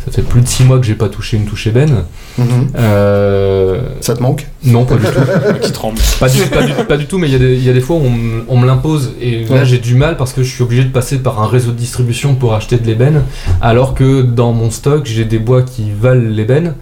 ça 0.05 0.11
fait 0.11 0.21
plus 0.21 0.41
de 0.41 0.47
6 0.47 0.63
mois 0.63 0.79
que 0.79 0.85
j'ai 0.85 0.95
pas 0.95 1.09
touché 1.09 1.37
une 1.37 1.45
touche 1.45 1.67
ébène. 1.67 2.03
Mhm. 2.37 2.45
Euh, 2.77 3.81
Ça 4.01 4.15
te 4.15 4.21
manque? 4.21 4.47
Non, 4.63 4.85
pas 4.85 4.95
du 4.95 5.01
tout. 5.03 5.09
qui 5.61 5.71
tremble. 5.71 5.99
Pas 6.19 6.29
du, 6.29 6.41
pas 6.43 6.63
du- 6.63 6.73
pas 6.85 6.97
du 6.97 7.05
tout, 7.05 7.17
mais 7.17 7.27
il 7.27 7.33
y, 7.33 7.35
a 7.35 7.39
des- 7.39 7.55
il 7.55 7.63
y 7.63 7.69
a 7.69 7.73
des 7.73 7.81
fois 7.81 7.95
où 7.97 8.01
on, 8.05 8.09
me- 8.11 8.43
on 8.47 8.57
me 8.57 8.65
l'impose 8.67 9.13
et 9.21 9.45
là 9.45 9.57
Ouais. 9.57 9.65
j'ai 9.65 9.77
du 9.77 9.95
mal 9.95 10.17
parce 10.17 10.33
que 10.33 10.43
je 10.43 10.53
suis 10.53 10.63
obligé 10.63 10.83
de 10.83 10.89
passer 10.91 11.19
par 11.19 11.41
un 11.41 11.47
réseau 11.47 11.71
de 11.71 11.77
distribution 11.77 12.35
pour 12.35 12.53
acheter 12.53 12.77
de 12.77 12.85
l'ébène, 12.85 13.23
alors 13.61 13.93
que 13.93 14.21
dans 14.21 14.53
mon 14.53 14.69
stock 14.71 15.05
j'ai 15.05 15.25
des 15.25 15.39
bois 15.39 15.61
qui 15.63 15.85
valent 15.91 16.29
l'ébène 16.29 16.73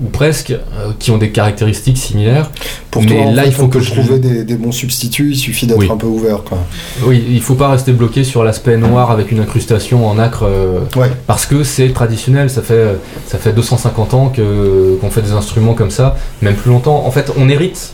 ou 0.00 0.08
presque, 0.08 0.50
euh, 0.52 0.90
qui 0.98 1.10
ont 1.10 1.18
des 1.18 1.30
caractéristiques 1.30 1.98
similaires. 1.98 2.50
Pour 2.90 3.02
Mais 3.02 3.08
toi, 3.08 3.30
là, 3.32 3.42
fait, 3.42 3.48
il 3.48 3.54
faut 3.54 3.64
on 3.64 3.68
que 3.68 3.78
peut 3.78 3.84
je- 3.84 3.90
trouver 3.92 4.18
des, 4.18 4.44
des 4.44 4.54
bons 4.54 4.72
substituts, 4.72 5.32
il 5.32 5.36
suffit 5.36 5.66
d'être 5.66 5.78
Oui. 5.78 5.88
un 5.92 5.96
peu 5.98 6.06
ouvert. 6.06 6.42
Quoi. 6.44 6.58
Oui, 7.04 7.22
il 7.28 7.42
faut 7.42 7.54
pas 7.56 7.68
rester 7.68 7.92
bloqué 7.92 8.24
sur 8.24 8.42
l'aspect 8.42 8.76
noir 8.78 9.10
avec 9.10 9.30
une 9.30 9.40
incrustation 9.40 10.06
en 10.08 10.18
acre 10.18 10.44
euh, 10.44 10.80
Ouais. 10.96 11.10
parce 11.26 11.44
que 11.46 11.62
c'est 11.62 11.90
traditionnel. 11.90 12.48
Ça 12.48 12.62
fait 12.62 12.96
ça 13.26 13.36
fait 13.38 13.52
250 13.52 14.14
ans 14.14 14.28
que 14.34 14.96
qu'on 15.00 15.10
fait 15.10 15.22
des 15.22 15.32
instruments 15.32 15.74
comme 15.74 15.90
ça, 15.90 16.16
même 16.40 16.54
plus 16.54 16.70
longtemps. 16.70 17.04
En 17.06 17.10
fait, 17.10 17.30
on 17.36 17.48
hérite 17.50 17.92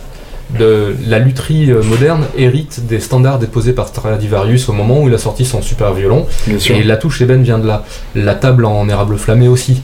de 0.59 0.94
la 1.07 1.18
lutherie 1.18 1.70
euh, 1.70 1.82
moderne 1.82 2.24
hérite 2.36 2.86
des 2.86 3.01
standards 3.01 3.38
déposés 3.38 3.72
par 3.74 3.88
Stradivarius 3.88 4.68
au 4.68 4.72
moment 4.72 5.03
où 5.03 5.09
il 5.09 5.14
a 5.14 5.18
sorti 5.18 5.44
son 5.44 5.61
super 5.62 5.92
violon. 5.94 6.26
Et 6.70 6.82
la 6.84 6.96
touche 6.96 7.20
ébène 7.20 7.42
vient 7.42 7.59
de 7.59 7.66
là. 7.66 7.84
La 8.14 8.34
table 8.34 8.64
en 8.64 8.88
érable 8.88 9.18
flammé 9.18 9.46
aussi. 9.49 9.82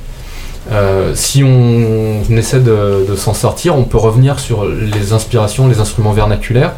Euh, 0.73 1.13
si 1.15 1.45
on, 1.45 2.23
essaie 2.37 2.61
de, 2.61 3.07
de 3.09 3.17
s'en 3.17 3.35
sortir, 3.35 3.77
on 3.77 3.85
peut 3.85 3.99
revenir 3.99 4.39
sur 4.41 4.65
les 4.65 5.13
inspirations, 5.13 5.69
les 5.69 5.79
instruments 5.81 6.13
vernaculaires, 6.13 6.73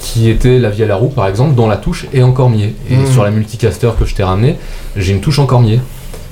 qui 0.00 0.30
étaient 0.30 0.58
la 0.58 0.70
vie 0.70 0.82
à 0.84 0.86
la 0.86 0.96
roue 0.96 1.08
par 1.08 1.26
exemple, 1.26 1.54
dont 1.54 1.68
la 1.68 1.76
touche 1.76 2.06
est 2.14 2.22
en 2.22 2.32
cormier. 2.32 2.74
Et 2.90 2.96
Mhm. 2.96 3.06
sur 3.12 3.24
la 3.24 3.30
multicaster 3.30 3.90
que 3.98 4.04
je 4.04 4.14
t'ai 4.14 4.22
ramené, 4.22 4.56
j'ai 4.96 5.12
une 5.12 5.20
touche 5.20 5.38
en 5.38 5.46
cormier. 5.46 5.80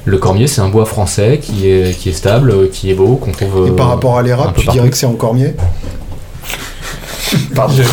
Le 0.07 0.19
cormier, 0.19 0.47
c'est 0.47 0.61
un 0.61 0.69
bois 0.69 0.85
français 0.85 1.41
qui 1.43 1.69
est, 1.71 1.97
qui 1.99 2.11
est 2.11 2.13
stable, 2.13 2.51
euh, 2.51 2.69
qui 2.71 2.91
est 2.91 2.95
beau, 2.95 3.17
qu'on 3.17 3.33
trouve. 3.33 3.67
Et 3.67 3.71
euh, 3.71 3.75
par 3.75 3.89
rapport 3.89 4.19
à 4.19 4.23
l'érable, 4.23 4.53
tu 4.57 4.67
dirais 4.69 4.91
que 4.91 4.97
c'est 4.97 5.07
en 5.07 5.15
cormier 5.15 5.55
Pardon. 7.55 7.75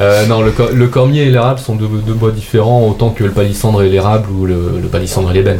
Euh, 0.00 0.26
non, 0.26 0.42
le, 0.42 0.52
cor- 0.52 0.70
le 0.72 0.86
cormier 0.86 1.22
et 1.22 1.30
l'érable 1.30 1.58
sont 1.58 1.74
deux, 1.74 1.88
deux 2.06 2.12
bois 2.14 2.30
différents, 2.30 2.86
autant 2.86 3.10
que 3.10 3.24
le 3.24 3.30
palissandre 3.30 3.82
et 3.82 3.88
l'érable 3.88 4.30
ou 4.30 4.46
le, 4.46 4.78
le 4.80 4.88
palissandre 4.88 5.30
et 5.30 5.34
l'ébène. 5.34 5.58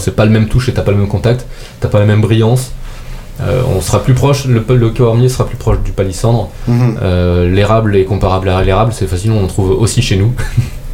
C'est 0.00 0.16
pas 0.16 0.24
le 0.24 0.32
même 0.32 0.48
touche 0.48 0.68
et 0.68 0.74
t'as 0.74 0.82
pas 0.82 0.90
le 0.90 0.96
même 0.98 1.06
contact, 1.08 1.46
t'as 1.80 1.88
pas 1.88 2.00
la 2.00 2.04
même 2.04 2.20
brillance. 2.20 2.72
Euh, 3.42 3.62
on 3.76 3.80
sera 3.80 4.02
plus 4.02 4.14
proche, 4.14 4.46
le, 4.46 4.64
le 4.68 4.90
cormier 4.90 5.28
sera 5.28 5.46
plus 5.46 5.56
proche 5.56 5.78
du 5.84 5.92
palissandre. 5.92 6.48
Mhm. 6.66 6.98
Euh, 7.02 7.48
l'érable 7.48 7.94
est 7.96 8.04
comparable 8.04 8.48
à 8.48 8.62
l'érable, 8.64 8.92
c'est 8.92 9.06
facile, 9.06 9.30
on 9.32 9.44
en 9.44 9.46
trouve 9.46 9.70
aussi 9.70 10.02
chez 10.02 10.16
nous. 10.16 10.32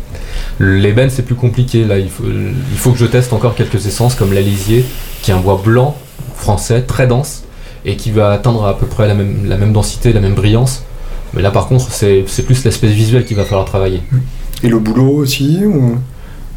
L'ébène 0.61 1.09
c'est 1.09 1.23
plus 1.23 1.35
compliqué, 1.35 1.85
là 1.85 1.99
il 1.99 2.11
faut, 2.11 2.25
il 2.27 2.77
faut 2.79 2.91
que 2.93 2.99
je 2.99 3.07
teste 3.07 3.33
encore 3.33 3.55
quelques 3.55 3.87
essences 3.87 4.15
comme 4.15 4.33
l'alisier, 4.35 4.85
qui 5.23 5.31
est 5.31 5.35
un 5.35 5.39
bois 5.41 5.61
blanc 5.65 5.97
français 6.37 6.83
très 6.83 7.07
dense 7.07 7.45
et 7.85 7.97
qui 7.97 8.11
va 8.11 8.31
atteindre 8.31 8.65
à 8.67 8.77
peu 8.79 8.87
près 8.87 9.09
la 9.09 9.15
même, 9.15 9.47
la 9.47 9.57
même 9.57 9.73
densité, 9.73 10.13
la 10.13 10.21
même 10.21 10.35
brillance. 10.35 10.85
Mais 11.35 11.43
là 11.43 11.51
par 11.51 11.67
contre 11.67 11.91
c'est 11.91 12.43
plus 12.45 12.65
l'aspect 12.65 12.89
visuel 12.89 13.25
qu'il 13.25 13.37
va 13.37 13.45
falloir 13.45 13.65
travailler. 13.65 14.01
Et 14.63 14.69
le 14.69 14.79
boulot 14.79 15.11
aussi 15.11 15.65
ou... 15.65 15.97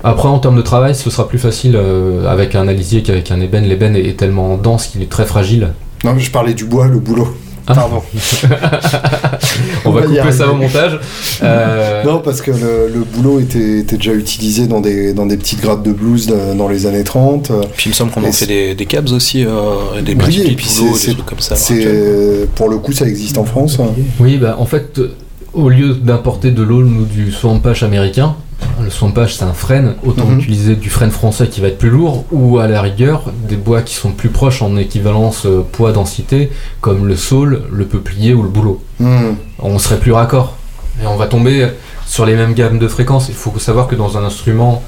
Après, 0.04 0.28
en 0.28 0.38
termes 0.38 0.58
de 0.58 0.62
travail, 0.62 0.94
ce 0.94 1.10
sera 1.10 1.28
plus 1.28 1.40
facile 1.40 1.76
euh, 1.76 2.28
avec 2.28 2.54
un 2.54 2.68
alisier 2.68 3.02
qu'avec 3.02 3.32
un 3.32 3.42
ébène. 3.42 3.64
L'ébène 3.64 3.96
est 3.96 4.16
tellement 4.16 4.56
dense 4.56 4.86
qu'il 4.86 5.02
est 5.02 5.10
très 5.10 5.26
fragile. 5.26 5.74
Non, 6.04 6.16
je 6.20 6.30
parlais 6.30 6.54
du 6.54 6.66
bois, 6.66 6.88
le 6.88 7.00
boulot. 7.00 7.36
Ah. 7.68 7.74
Pardon. 7.74 8.02
On 9.86 9.92
va 9.92 10.02
va 10.02 10.08
couper 10.08 10.32
ça 10.32 10.50
au 10.52 10.56
montage. 10.56 11.00
Euh, 11.44 12.04
Non, 12.04 12.20
parce 12.20 12.42
que 12.42 12.52
le, 12.52 12.90
le 12.94 13.04
boulot 13.04 13.40
était, 13.40 13.80
était 13.80 13.98
déjà 13.98 14.14
utilisé 14.14 14.68
dans 14.68 14.82
des, 14.82 15.14
dans 15.14 15.26
des 15.26 15.38
petites 15.38 15.62
grades 15.62 15.84
de 15.84 15.92
blues 15.92 16.28
de- 16.28 16.56
dans 16.58 16.68
les 16.68 16.86
années 16.86 17.04
30. 17.04 17.52
Puis 17.76 17.88
il 17.88 17.90
me 17.90 17.94
semble 17.96 18.12
qu'on 18.12 18.24
en 18.24 18.32
fait 18.32 18.46
des, 18.46 18.76
des 18.76 18.86
cabs 18.86 19.10
aussi, 19.12 19.44
euh, 19.46 20.02
des 20.06 20.14
Oui, 20.14 20.18
petits 20.18 20.42
et 20.42 20.56
puis 20.56 20.68
boulots, 20.80 20.96
c'est- 20.96 21.08
des 21.10 21.14
trucs 21.16 21.26
comme 21.26 21.40
ça. 21.40 21.56
C'est 21.56 22.48
pour 22.56 22.70
le 22.70 22.78
coup, 22.78 22.92
ça 22.92 23.08
existe 23.08 23.38
en 23.38 23.46
France. 23.46 23.78
hein. 23.80 23.88
Oui, 24.20 24.38
bah, 24.38 24.56
en 24.60 24.66
fait, 24.66 25.00
au 25.54 25.70
lieu 25.70 25.94
d'importer 25.96 26.52
de 26.52 26.62
l'eau 26.62 26.82
ou 26.84 27.06
du 27.06 27.32
swampage 27.32 27.84
américain, 27.84 28.36
le 28.82 28.90
swampage 28.90 29.36
c'est 29.38 29.44
un 29.46 29.54
frêne, 29.54 29.96
autant 30.06 30.26
Mhm. 30.26 30.40
utiliser 30.40 30.76
du 30.76 30.90
frêne 30.90 31.12
français 31.12 31.48
qui 31.48 31.62
va 31.62 31.68
être 31.68 31.78
plus 31.78 31.90
lourd, 31.90 32.26
ou 32.32 32.60
à 32.60 32.68
la 32.68 32.82
rigueur, 32.82 33.32
des 33.48 33.56
bois 33.56 33.82
qui 33.82 33.96
sont 33.96 34.12
plus 34.12 34.30
proches 34.30 34.62
en 34.62 34.76
équivalence 34.78 35.46
euh, 35.46 35.66
poids-densité, 35.72 36.52
comme 36.82 37.08
le 37.08 37.16
saule, 37.16 37.64
le 37.72 37.86
peuplier 37.86 38.34
ou 38.34 38.44
le 38.44 38.50
bouleau. 38.50 38.84
Hmm. 39.00 39.34
On 39.60 39.80
serait 39.80 39.98
plus 40.00 40.12
raccord. 40.12 40.56
Et 41.02 41.08
on 41.08 41.16
va 41.18 41.28
tomber 41.28 41.68
sur 42.06 42.26
les 42.26 42.36
mêmes 42.36 42.54
gammes 42.54 42.80
de 42.80 42.88
fréquences. 42.88 43.28
Il 43.30 43.36
faut 43.36 43.58
savoir 43.60 43.88
que 43.88 43.96
dans 43.96 44.18
un 44.18 44.24
instrument 44.24 44.82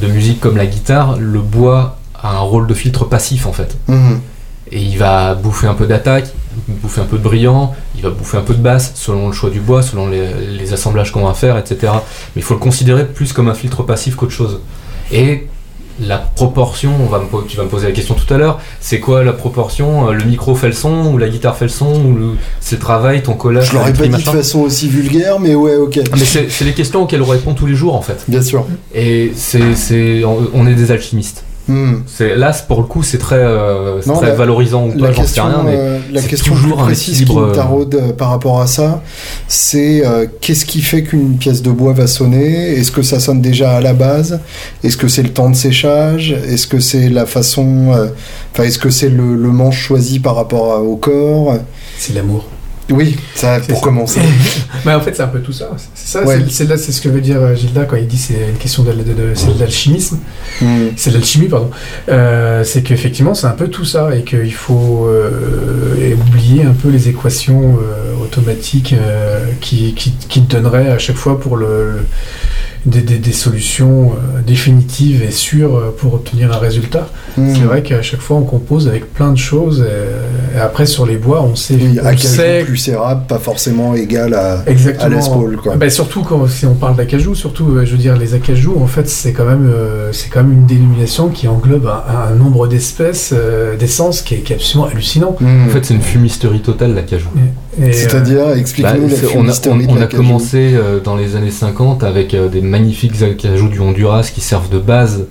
de 0.00 0.06
musique 0.06 0.38
comme 0.40 0.56
la 0.56 0.66
guitare, 0.66 1.16
le 1.18 1.40
bois 1.40 1.98
a 2.22 2.36
un 2.36 2.40
rôle 2.40 2.66
de 2.66 2.74
filtre 2.74 3.04
passif 3.04 3.46
en 3.46 3.52
fait. 3.52 3.76
Hmm. 3.88 4.18
Et 4.70 4.80
il 4.80 4.98
va 4.98 5.34
bouffer 5.34 5.66
un 5.66 5.74
peu 5.74 5.86
d'attaque, 5.86 6.28
bouffer 6.68 7.00
un 7.00 7.04
peu 7.04 7.18
de 7.18 7.22
brillant, 7.22 7.74
il 7.96 8.02
va 8.02 8.10
bouffer 8.10 8.36
un 8.36 8.42
peu 8.42 8.54
de 8.54 8.62
basse, 8.62 8.92
selon 8.94 9.26
le 9.28 9.32
choix 9.32 9.50
du 9.50 9.60
bois, 9.60 9.82
selon 9.82 10.08
les, 10.08 10.28
les 10.58 10.72
assemblages 10.72 11.12
qu'on 11.12 11.26
va 11.26 11.34
faire, 11.34 11.56
etc. 11.58 11.92
Mais 12.34 12.40
il 12.40 12.42
faut 12.42 12.54
le 12.54 12.60
considérer 12.60 13.06
plus 13.06 13.32
comme 13.32 13.48
un 13.48 13.54
filtre 13.54 13.82
passif 13.82 14.14
qu'autre 14.16 14.32
chose. 14.32 14.60
Et 15.12 15.46
la 16.02 16.16
proportion, 16.16 16.92
on 16.98 17.06
va 17.10 17.18
me, 17.18 17.26
po- 17.26 17.42
tu 17.42 17.58
vas 17.58 17.64
me 17.64 17.68
poser 17.68 17.88
la 17.88 17.92
question 17.92 18.14
tout 18.14 18.32
à 18.32 18.38
l'heure, 18.38 18.58
c'est 18.80 19.00
quoi 19.00 19.22
la 19.22 19.34
proportion 19.34 20.08
euh, 20.08 20.12
Le 20.12 20.24
micro 20.24 20.54
fait 20.54 20.68
le 20.68 20.72
son, 20.72 21.12
ou 21.12 21.18
la 21.18 21.28
guitare 21.28 21.56
fait 21.56 21.66
le 21.66 21.70
son, 21.70 21.92
ou 21.94 22.14
le, 22.16 22.26
c'est 22.60 22.76
le 22.76 22.80
travail, 22.80 23.22
ton 23.22 23.34
collage, 23.34 23.68
Je 23.68 23.74
l'aurais 23.74 23.92
pas 23.92 24.06
dit 24.06 24.16
de 24.24 24.28
façon 24.30 24.60
aussi 24.60 24.88
vulgaire, 24.88 25.38
mais 25.40 25.54
ouais, 25.54 25.76
ok. 25.76 26.00
Ah, 26.06 26.16
Mais 26.18 26.24
c'est 26.24 26.48
c'est 26.50 26.64
les 26.64 26.72
questions 26.72 27.02
auxquelles 27.02 27.20
on 27.20 27.26
répond 27.26 27.52
tous 27.52 27.66
les 27.66 27.74
jours 27.74 27.94
en 27.94 28.00
fait. 28.00 28.24
Bien 28.28 28.40
sûr. 28.40 28.66
Et 28.94 29.32
c'est, 29.36 29.74
c'est, 29.74 30.24
on 30.24 30.38
on 30.54 30.66
est 30.66 30.74
des 30.74 30.90
alchimistes. 30.90 31.44
Hmm. 31.70 32.02
C'est, 32.06 32.34
là, 32.34 32.52
pour 32.66 32.80
le 32.80 32.86
coup, 32.86 33.02
c'est 33.02 33.18
très, 33.18 33.36
euh, 33.36 34.00
c'est 34.02 34.08
Non, 34.08 34.16
très 34.16 34.28
la- 34.28 34.34
valorisant 34.34 34.86
ou 34.86 34.92
La 34.98 35.08
pas, 35.08 35.12
j'en 35.12 35.12
sais 35.14 35.20
question, 35.22 35.44
rien, 35.46 35.62
mais 35.64 35.76
euh, 35.76 35.98
la 36.10 36.20
c'est 36.20 36.28
question 36.28 36.54
toujours 36.54 36.76
plus 36.78 36.84
précise 36.86 37.24
qui 37.24 37.36
me 37.36 37.52
taraude 37.52 37.94
euh, 37.94 38.12
par 38.12 38.30
rapport 38.30 38.60
à 38.60 38.66
ça, 38.66 39.02
c'est 39.46 40.04
euh, 40.04 40.26
qu'est-ce 40.40 40.64
qui 40.66 40.82
fait 40.82 41.02
qu'une 41.04 41.36
pièce 41.36 41.62
de 41.62 41.70
bois 41.70 41.92
va 41.92 42.06
sonner? 42.06 42.72
Est-ce 42.72 42.90
que 42.90 43.02
ça 43.02 43.20
sonne 43.20 43.40
déjà 43.40 43.76
à 43.76 43.80
la 43.80 43.92
base? 43.92 44.40
Est-ce 44.82 44.96
que 44.96 45.06
c'est 45.08 45.22
le 45.22 45.30
temps 45.32 45.48
de 45.50 45.56
séchage? 45.56 46.32
Est-ce 46.32 46.66
que 46.66 46.80
c'est 46.80 47.08
la 47.08 47.26
façon 47.26 47.92
euh, 47.92 48.08
Enfin, 48.52 48.64
est-ce 48.64 48.78
que 48.80 48.90
c'est 48.90 49.08
le, 49.10 49.36
le 49.36 49.48
manche 49.50 49.78
choisi 49.78 50.18
par 50.18 50.34
rapport 50.34 50.72
à- 50.74 50.80
au 50.82 50.96
corps? 50.96 51.54
C'est 51.98 52.14
l'amour. 52.14 52.46
Oui, 52.90 53.16
ça 53.34 53.60
pour 53.60 53.78
ça. 53.78 53.84
commencer. 53.84 54.20
Mais 54.84 54.92
en 54.94 55.00
fait, 55.00 55.14
c'est 55.14 55.22
un 55.22 55.28
peu 55.28 55.40
tout 55.40 55.52
ça. 55.52 55.70
C'est 55.94 56.18
ça, 56.18 56.24
Ouais. 56.26 56.38
c'est- 56.48 56.64
là, 56.64 56.76
c'est 56.76 56.92
ce 56.92 57.00
que 57.00 57.08
veut 57.08 57.20
dire 57.20 57.40
euh, 57.40 57.54
Gilda 57.54 57.84
quand 57.84 57.96
il 57.96 58.06
dit 58.06 58.18
c'est 58.18 58.48
une 58.50 58.56
question 58.58 58.82
de, 58.82 58.92
de- 58.92 59.02
de- 59.02 59.32
c'est 59.34 59.54
de 59.54 59.60
l'alchimisme. 59.60 60.18
Hmm. 60.60 60.88
C'est 60.96 61.10
de 61.10 61.14
l'alchimie, 61.16 61.48
pardon. 61.48 61.70
Euh, 62.08 62.64
c'est 62.64 62.82
qu'effectivement, 62.82 63.34
c'est 63.34 63.46
un 63.46 63.50
peu 63.52 63.68
tout 63.68 63.84
ça 63.84 64.14
et 64.16 64.22
qu'il 64.24 64.52
faut 64.54 65.06
euh, 65.08 66.14
oublier 66.28 66.64
un 66.64 66.72
peu 66.72 66.88
les 66.88 67.08
équations 67.08 67.78
euh, 67.80 68.14
automatiques 68.22 68.94
qui, 69.60 69.94
qui, 69.94 70.12
qui 70.28 70.42
te 70.42 70.52
donneraient 70.56 70.88
à 70.90 70.98
chaque 70.98 71.16
fois 71.16 71.38
pour 71.40 71.56
le, 71.56 71.92
le- 71.92 72.04
des, 72.86 73.00
des- 73.02 73.18
des 73.18 73.32
solutions 73.32 74.12
euh, 74.12 74.40
définitives 74.46 75.22
et 75.22 75.30
sûres 75.30 75.76
euh, 75.76 75.94
pour 75.96 76.14
obtenir 76.14 76.52
un 76.52 76.58
résultat. 76.58 77.08
Hmm. 77.36 77.54
C'est 77.54 77.60
vrai 77.62 77.82
qu'à 77.82 78.02
chaque 78.02 78.20
fois, 78.20 78.36
on 78.38 78.42
compose 78.44 78.88
avec 78.88 79.12
plein 79.12 79.30
de 79.32 79.38
choses 79.38 79.84
et, 79.86 80.56
et 80.56 80.60
après, 80.60 80.86
sur 80.86 81.06
les 81.06 81.16
bois, 81.16 81.42
on 81.42 81.54
sait. 81.56 81.74
Oui, 81.74 81.98
acajou 81.98 82.26
sait 82.28 82.62
plus 82.64 82.88
érable, 82.88 83.26
pas 83.26 83.38
forcément 83.38 83.94
égal 83.94 84.34
à, 84.34 84.60
à 84.60 84.66
Exactement. 84.70 85.08
Les 85.10 85.28
Paul, 85.30 85.56
quoi. 85.56 85.76
Bah, 85.76 85.90
surtout 85.90 86.22
quand 86.22 86.46
si 86.48 86.66
on 86.66 86.74
parle 86.74 86.96
d'acajou, 86.96 87.34
surtout, 87.34 87.68
euh, 87.70 87.84
je 87.84 87.92
veux 87.92 87.98
dire, 87.98 88.16
les 88.16 88.34
acajou, 88.34 88.76
en 88.80 88.86
fait, 88.86 89.08
c'est 89.08 89.32
quand 89.32 89.44
même, 89.46 89.68
euh, 89.72 90.12
c'est 90.12 90.28
quand 90.30 90.42
même 90.42 90.52
une 90.52 90.66
dénomination 90.66 91.28
qui 91.28 91.48
englobe 91.48 91.86
un, 91.86 92.32
un 92.32 92.34
nombre 92.34 92.66
d'espèces, 92.66 93.32
euh, 93.36 93.76
d'essences 93.76 94.22
qui 94.22 94.34
est, 94.34 94.38
qui 94.38 94.52
est 94.52 94.56
absolument 94.56 94.88
hallucinant. 94.90 95.36
Hmm. 95.40 95.66
En 95.66 95.68
fait, 95.68 95.84
c'est 95.84 95.94
une 95.94 96.02
fumisterie 96.02 96.60
totale, 96.60 96.94
l'acajou. 96.94 97.28
Euh, 97.80 97.88
C'est-à-dire, 97.92 98.46
Bah, 98.46 98.56
explique-nous 98.58 99.08
la 99.08 99.16
c'est- 99.16 99.36
on 99.36 99.46
on- 99.88 100.00
a 100.00 100.06
commencé 100.06 100.72
euh, 100.74 101.00
dans 101.00 101.16
les 101.16 101.36
années 101.36 101.50
50 101.50 102.02
avec 102.04 102.34
euh, 102.34 102.48
des 102.48 102.60
magnifiques 102.60 103.22
acajou 103.22 103.68
du 103.68 103.80
Honduras 103.80 104.30
qui 104.34 104.40
servent 104.40 104.68
de 104.70 104.78
base 104.78 105.26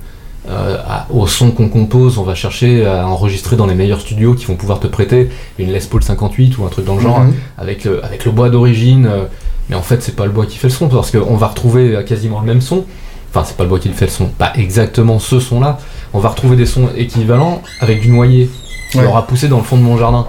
euh, 0.48 0.76
au 1.10 1.26
son 1.26 1.50
qu'on 1.52 1.68
compose. 1.68 2.18
On 2.18 2.22
va 2.24 2.34
chercher 2.34 2.84
à 2.86 3.06
enregistrer 3.06 3.56
dans 3.56 3.66
les 3.66 3.74
meilleurs 3.74 4.00
studios 4.00 4.34
qui 4.34 4.46
vont 4.46 4.56
pouvoir 4.56 4.80
te 4.80 4.86
prêter 4.88 5.28
une 5.58 5.70
Les 5.72 5.80
Paul 5.80 6.02
58 6.02 6.58
ou 6.58 6.64
un 6.64 6.68
truc 6.68 6.86
dans 6.86 6.96
le 6.96 7.02
genre 7.02 7.20
Mhm. 7.20 7.34
avec, 7.58 7.84
le, 7.84 8.04
avec 8.04 8.24
le 8.24 8.32
bois 8.32 8.48
d'origine. 8.50 9.06
euh, 9.06 9.24
mais 9.68 9.76
en 9.76 9.82
fait, 9.82 10.02
c'est 10.02 10.16
pas 10.16 10.24
le 10.26 10.32
bois 10.32 10.46
qui 10.46 10.56
fait 10.58 10.66
le 10.68 10.72
son 10.72 10.88
parce 10.88 11.12
qu'on 11.12 11.36
va 11.36 11.46
retrouver 11.48 12.02
quasiment 12.04 12.40
le 12.40 12.46
même 12.46 12.60
son. 12.60 12.84
Enfin, 13.32 13.44
c'est 13.46 13.56
pas 13.56 13.62
le 13.62 13.68
bois 13.68 13.78
qui 13.78 13.88
fait 13.90 14.06
le 14.06 14.10
son, 14.10 14.24
pas 14.26 14.52
exactement 14.56 15.20
ce 15.20 15.38
son-là. 15.38 15.78
On 16.12 16.18
va 16.18 16.30
retrouver 16.30 16.56
des 16.56 16.66
sons 16.66 16.88
équivalents 16.96 17.62
avec 17.80 18.00
du 18.00 18.08
noyer 18.08 18.50
qui 18.90 18.98
Ouais. 18.98 19.06
aura 19.06 19.28
poussé 19.28 19.46
dans 19.46 19.58
le 19.58 19.62
fond 19.62 19.76
de 19.76 19.82
mon 19.82 19.96
jardin. 19.96 20.26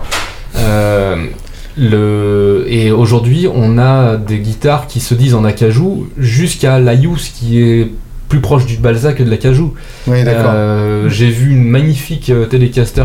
Euh, 0.57 1.25
le... 1.81 2.65
Et 2.67 2.91
aujourd'hui, 2.91 3.47
on 3.53 3.77
a 3.77 4.15
des 4.17 4.39
guitares 4.39 4.87
qui 4.87 4.99
se 4.99 5.13
disent 5.13 5.35
en 5.35 5.43
acajou 5.43 6.07
jusqu'à 6.17 6.79
l'Ayus 6.79 7.31
qui 7.33 7.59
est 7.61 7.91
plus 8.29 8.39
proche 8.39 8.65
du 8.65 8.77
Balzac 8.77 9.17
que 9.17 9.23
de 9.23 9.29
l'acajou. 9.29 9.73
Oui, 10.07 10.23
d'accord. 10.23 10.51
Euh, 10.53 11.09
J'ai 11.09 11.29
vu 11.29 11.51
une 11.51 11.65
magnifique 11.65 12.29
euh, 12.29 12.45
Telecaster 12.45 13.03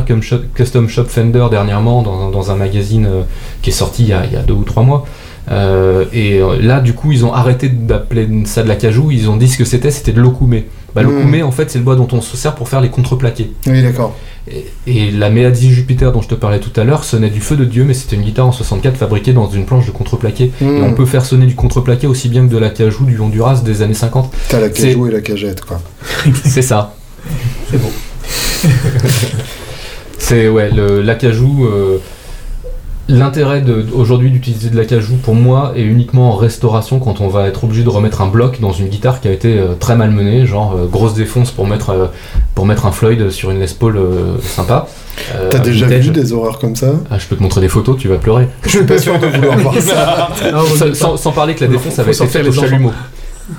Custom 0.55 0.89
Shop 0.89 1.05
Fender 1.07 1.47
dernièrement 1.51 2.03
dans, 2.03 2.31
dans 2.31 2.51
un 2.53 2.55
magazine 2.57 3.07
euh, 3.07 3.23
qui 3.61 3.71
est 3.71 3.73
sorti 3.73 4.05
il 4.05 4.09
y, 4.11 4.13
a, 4.13 4.25
il 4.25 4.33
y 4.33 4.37
a 4.37 4.43
deux 4.43 4.55
ou 4.55 4.63
trois 4.63 4.85
mois. 4.85 5.05
Euh, 5.51 6.05
et 6.13 6.41
là, 6.61 6.81
du 6.81 6.93
coup, 6.93 7.13
ils 7.13 7.25
ont 7.25 7.33
arrêté 7.33 7.69
d'appeler 7.69 8.29
ça 8.45 8.63
de 8.63 8.69
l'acajou. 8.69 9.11
Ils 9.11 9.29
ont 9.31 9.37
dit 9.37 9.49
ce 9.49 9.57
que 9.59 9.65
c'était, 9.65 9.91
c'était 9.91 10.13
de 10.13 10.21
l'okoumé. 10.21 10.67
Bah, 10.95 11.03
Mm. 11.03 11.07
L'okoumé, 11.07 11.43
en 11.43 11.51
fait, 11.53 11.71
c'est 11.71 11.79
le 11.79 11.85
bois 11.85 11.95
dont 11.97 12.09
on 12.13 12.21
se 12.21 12.37
sert 12.37 12.55
pour 12.55 12.69
faire 12.69 12.81
les 12.81 12.89
contreplaqués. 12.89 13.53
Oui, 13.67 13.83
d'accord. 13.83 14.15
Et, 14.49 14.67
et 14.87 15.11
la 15.11 15.29
Meadzi 15.29 15.73
Jupiter 15.73 16.13
dont 16.13 16.23
je 16.23 16.29
te 16.29 16.35
parlais 16.37 16.61
tout 16.61 16.71
à 16.81 16.85
l'heure 16.85 17.03
sonnait 17.05 17.31
du 17.31 17.41
feu 17.41 17.57
de 17.57 17.65
Dieu, 17.65 17.85
mais 17.85 17.95
c'était 17.95 18.15
une 18.17 18.23
guitare 18.23 18.47
en 18.47 18.53
64 18.53 18.97
fabriquée 18.97 19.33
dans 19.33 19.51
une 19.51 19.67
planche 19.67 19.87
de 19.87 19.91
contreplaqué. 19.91 20.53
Et 20.61 20.65
Hmm. 20.65 20.85
on 20.85 20.93
peut 20.95 21.07
faire 21.07 21.25
sonner 21.25 21.47
du 21.47 21.55
contreplaqué 21.57 22.07
aussi 22.07 22.29
bien 22.29 22.47
que 22.47 22.53
de 22.53 22.59
l'acajou 22.59 23.05
du 23.07 23.19
Honduras 23.19 23.63
des 23.65 23.83
années 23.83 23.95
50. 23.95 24.33
T'as 24.49 24.61
la 24.61 24.69
cajou 24.69 25.09
et 25.09 25.11
la 25.11 25.21
cagette, 25.21 25.63
quoi. 25.63 25.81
C'est 26.45 26.63
ça. 26.63 26.95
C'est 27.71 27.79
beau. 27.79 27.91
C'est 30.19 30.49
ouais, 30.49 30.71
le- 30.71 31.03
l'acajou. 31.03 31.67
euh, 31.67 31.99
L'intérêt 33.09 33.63
aujourd'hui 33.95 34.33
d'utiliser 34.33 34.69
de 34.69 34.77
l'acajou 34.77 35.15
pour 35.15 35.37
moi 35.37 35.73
est 35.77 35.83
uniquement 35.83 36.33
en 36.33 36.37
restauration 36.37 36.99
quand 36.99 37.21
on 37.21 37.29
va 37.29 37.47
être 37.47 37.63
obligé 37.63 37.85
de 37.85 37.89
remettre 37.89 38.21
un 38.21 38.27
bloc 38.27 38.59
dans 38.61 38.73
une 38.73 38.89
guitare 38.89 39.21
qui 39.21 39.29
a 39.29 39.31
été 39.31 39.59
euh, 39.61 39.75
très 39.79 39.95
mal 39.95 40.11
menée, 40.11 40.45
genre 40.45 40.75
euh, 40.77 40.87
grosse 40.87 41.15
défonce 41.15 41.53
pour 41.53 41.69
mettre, 41.69 41.91
euh, 41.91 42.07
pour 42.57 42.67
mettre 42.67 42.85
un 42.85 42.91
Floyd 42.91 43.31
sur 43.31 43.53
une 43.53 43.61
Les 43.61 43.69
Paul 43.69 43.97
euh, 43.97 44.39
sympa. 44.43 44.89
Euh, 45.37 45.49
T'as 45.51 45.61
déjà 45.61 45.87
vintage. 45.87 46.07
vu 46.07 46.11
des 46.11 46.33
horreurs 46.33 46.59
comme 46.59 46.75
ça? 46.75 46.95
Ah, 47.09 47.19
je 47.21 47.27
peux 47.29 47.37
te 47.37 47.43
montrer 47.45 47.61
des 47.61 47.69
photos, 47.69 47.97
tu 47.97 48.09
vas 48.09 48.17
pleurer. 48.17 48.49
Je 48.65 48.71
suis 48.71 48.85
pas 48.85 48.99
sûr 48.99 49.17
de 49.21 49.27
vouloir 49.27 49.57
voir 49.59 49.75
ça. 49.81 50.29
Non, 50.53 51.17
sans, 51.17 51.31
parler 51.33 51.55
que 51.55 51.65
la 51.65 51.71
défonce 51.71 52.01
avait 52.01 52.11
été 52.13 52.27
faite 52.27 52.49
au 52.49 52.53
chalumeau. 52.53 52.91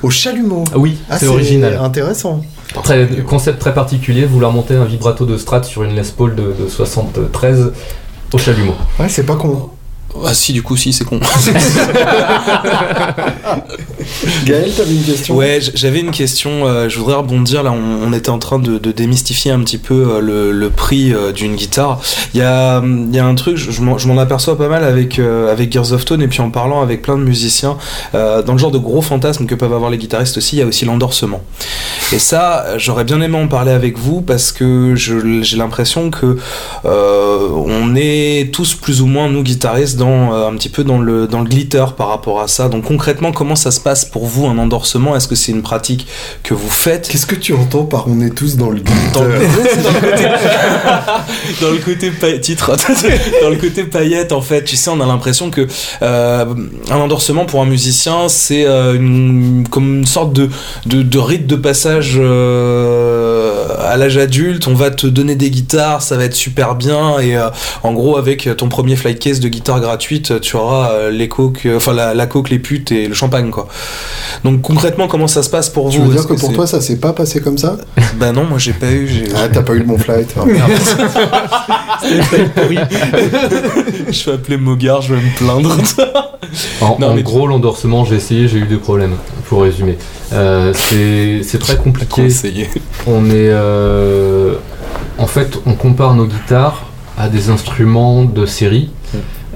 Au 0.04 0.10
chalumeau? 0.10 0.66
Ah 0.74 0.78
oui, 0.78 0.98
Ah, 1.10 1.18
c'est 1.18 1.28
original. 1.28 1.80
intéressant. 1.82 2.42
Très, 2.84 3.08
concept 3.26 3.60
très 3.60 3.74
particulier, 3.74 4.26
vouloir 4.26 4.52
monter 4.52 4.76
un 4.76 4.84
vibrato 4.84 5.26
de 5.26 5.38
Strat 5.38 5.64
sur 5.64 5.84
une 5.84 5.96
Les 5.96 6.02
Paul 6.18 6.36
de, 6.36 6.54
de 6.66 6.68
73 6.68 7.72
au 8.34 8.38
chalumeau. 8.38 8.76
Ouais, 9.00 9.10
c'est 9.10 9.26
pas 9.26 9.36
con. 9.36 9.72
Ah 10.26 10.34
si, 10.34 10.54
du 10.54 10.64
coup, 10.64 10.76
si, 10.78 10.94
c'est 10.94 11.04
con. 11.06 11.20
Gaël, 14.46 14.72
t'avais 14.76 14.94
une 14.94 15.04
question? 15.04 15.36
Ouais, 15.36 15.60
j'avais 15.74 16.00
une 16.00 16.12
question. 16.12 16.66
euh, 16.66 16.88
je 16.90 16.98
voudrais 17.00 17.16
rebondir. 17.16 17.64
Là, 17.64 17.72
on, 17.72 18.08
on 18.08 18.14
était 18.14 18.30
en 18.30 18.40
train 18.40 18.60
de, 18.60 18.78
de 18.78 18.92
démystifier 18.92 19.52
un 19.52 19.60
petit 19.60 19.78
peu 19.78 19.94
euh, 19.94 20.20
le, 20.22 20.52
le 20.52 20.70
prix 20.70 21.14
euh, 21.14 21.32
d'une 21.32 21.56
guitare. 21.56 22.00
Il 22.34 22.40
y 22.40 22.44
a, 22.44 22.82
il 22.84 23.14
y 23.16 23.20
a 23.20 23.26
un 23.26 23.36
truc, 23.36 23.58
je, 23.58 23.72
je 23.72 23.82
m'en 23.82 24.18
aperçois 24.18 24.58
pas 24.58 24.68
mal 24.70 24.84
avec, 24.84 25.20
avec 25.20 25.72
Gears 25.72 25.92
of 25.94 26.06
Tone 26.06 26.22
et 26.22 26.28
puis 26.28 26.42
en 26.42 26.50
parlant 26.52 26.82
avec 26.82 27.02
plein 27.02 27.18
de 27.18 27.24
musiciens. 27.24 27.78
dans 28.14 28.52
le 28.54 28.58
genre 28.58 28.72
de 28.72 28.78
gros 28.78 29.02
fantasmes 29.02 29.46
que 29.46 29.56
peuvent 29.56 29.74
avoir 29.74 29.90
les 29.90 29.98
guitaristes 29.98 30.38
aussi, 30.38 30.56
il 30.58 30.60
y 30.60 30.62
a 30.62 30.66
aussi 30.66 30.86
l'endorsement. 30.86 31.42
Et 32.14 32.20
ça, 32.20 32.66
j'aurais 32.78 33.04
bien 33.04 33.22
aimé 33.22 33.38
en 33.38 33.48
parler 33.48 33.72
avec 33.72 33.98
vous 33.98 34.22
parce 34.22 34.52
que 34.52 34.94
je- 34.96 35.42
j'ai 35.42 35.58
l'impression 35.58 36.10
que 36.10 36.38
euh, 36.86 37.48
on 37.54 37.96
est 37.96 38.52
tous 38.54 38.76
plus 38.76 39.02
ou 39.02 39.06
moins, 39.08 39.30
nous 39.30 39.44
guitaristes, 39.44 39.98
dans 39.98 40.07
dans 40.08 40.34
euh, 40.34 40.48
un 40.50 40.56
petit 40.56 40.70
peu 40.70 40.84
dans 40.84 41.00
le 41.00 41.28
dans 41.28 41.40
le 41.42 41.46
glitter 41.50 41.86
par 41.98 42.08
rapport 42.10 42.42
à 42.42 42.48
ça. 42.48 42.70
Donc 42.70 42.86
concrètement, 42.86 43.32
comment 43.32 43.56
ça 43.56 43.72
se 43.72 43.80
passe 43.80 44.06
pour 44.06 44.26
vous 44.26 44.46
un 44.48 44.58
endorsement? 44.58 45.16
Est-ce 45.16 45.28
que 45.28 45.36
c'est 45.36 45.52
une 45.52 45.62
pratique 45.62 46.08
que 46.44 46.54
vous 46.54 46.70
faites? 46.70 47.08
Qu'est-ce 47.08 47.26
que 47.26 47.36
tu 47.36 47.54
entends 47.54 47.84
par 47.86 48.08
on 48.08 48.22
est 48.22 48.30
tous 48.36 48.56
dans 48.58 48.70
le 48.70 48.80
dans 49.14 49.24
le, 49.24 49.38
glitter 49.40 49.82
dans 49.84 49.92
le 49.92 50.00
côté, 50.12 50.24
dans 51.62 51.70
le 51.72 51.78
côté 51.78 52.12
pa- 52.12 52.38
titre, 52.40 52.76
dans 53.44 53.50
le 53.50 53.58
côté 53.58 53.84
paillette 53.84 54.32
en 54.32 54.42
fait. 54.42 54.64
Tu 54.64 54.76
sais, 54.76 54.90
on 54.90 55.02
a 55.02 55.06
l'impression 55.06 55.50
que 55.50 55.68
euh, 56.02 56.46
un 56.90 56.96
endorsement 56.98 57.46
pour 57.46 57.62
un 57.62 57.66
musicien, 57.66 58.30
c'est 58.30 58.66
euh, 58.66 58.96
une, 58.96 59.68
comme 59.70 60.00
une 60.00 60.06
sorte 60.06 60.34
de, 60.34 60.50
de, 60.86 61.02
de 61.02 61.18
rite 61.20 61.48
de 61.48 61.56
passage 61.56 62.18
à 62.18 63.98
l'âge 63.98 64.18
adulte. 64.18 64.68
On 64.68 64.74
va 64.74 64.92
te 64.92 65.08
donner 65.08 65.36
des 65.36 65.50
guitares, 65.50 66.02
ça 66.02 66.18
va 66.18 66.26
être 66.26 66.36
super 66.36 66.76
bien. 66.76 67.20
Et 67.20 67.38
en 67.84 67.94
gros, 67.94 68.18
avec 68.18 68.50
ton 68.58 68.70
premier 68.70 68.96
flight 68.96 69.20
case 69.20 69.40
de 69.40 69.48
guitare 69.48 69.80
gratuite, 69.88 70.40
tu 70.42 70.56
auras 70.56 70.92
euh, 70.92 71.12
les 71.12 71.28
coques, 71.28 71.68
enfin 71.76 71.94
la, 71.94 72.14
la 72.14 72.28
coke, 72.28 72.50
les 72.50 72.60
putes 72.60 72.92
et 72.92 73.08
le 73.08 73.14
champagne 73.16 73.50
quoi. 73.50 73.68
Donc 74.44 74.62
concrètement, 74.62 75.08
comment 75.08 75.28
ça 75.28 75.42
se 75.44 75.50
passe 75.50 75.70
pour 75.70 75.90
Tu 75.90 75.98
vous? 75.98 76.06
veux 76.06 76.10
dire 76.12 76.20
Est-ce 76.20 76.28
que 76.28 76.40
pour 76.40 76.54
toi 76.54 76.68
ça 76.68 76.80
s'est 76.82 77.00
pas 77.00 77.14
passé 77.14 77.42
comme 77.42 77.58
ça? 77.58 77.78
Bah 78.20 78.32
non, 78.32 78.44
moi 78.46 78.58
j'ai 78.60 78.74
pas 78.74 78.92
eu. 78.92 79.08
j'ai- 79.08 79.28
Ah 79.36 79.48
t'as 79.52 79.62
pas 79.64 79.74
eu 79.74 79.80
le 79.80 79.86
bon 79.86 79.98
flight. 79.98 80.34
hein. 80.40 80.46
je 84.12 84.26
vais 84.26 84.34
appeler 84.34 84.58
Mogard, 84.58 85.02
je 85.02 85.16
vais 85.16 85.22
me 85.22 85.38
plaindre. 85.38 85.76
En, 86.82 86.98
Non, 87.00 87.08
en 87.10 87.14
mais- 87.16 87.24
gros, 87.24 87.48
l'endorsement, 87.48 88.06
j'ai 88.06 88.16
essayé, 88.16 88.48
j'ai 88.48 88.60
eu 88.60 88.66
des 88.66 88.78
problèmes, 88.78 89.16
pour 89.50 89.64
résumer. 89.64 89.98
Euh, 90.34 90.74
c'est 90.74 91.42
c'est 91.44 91.60
très 91.60 91.78
compliqué. 91.78 92.28
On 93.08 93.26
est. 93.28 93.32
euh, 93.36 94.56
en 95.18 95.28
fait, 95.28 95.58
on 95.66 95.74
compare 95.74 96.14
nos 96.14 96.26
guitares 96.26 96.86
à 97.18 97.30
des 97.30 97.50
instruments 97.50 98.24
de 98.24 98.46
série. 98.46 98.90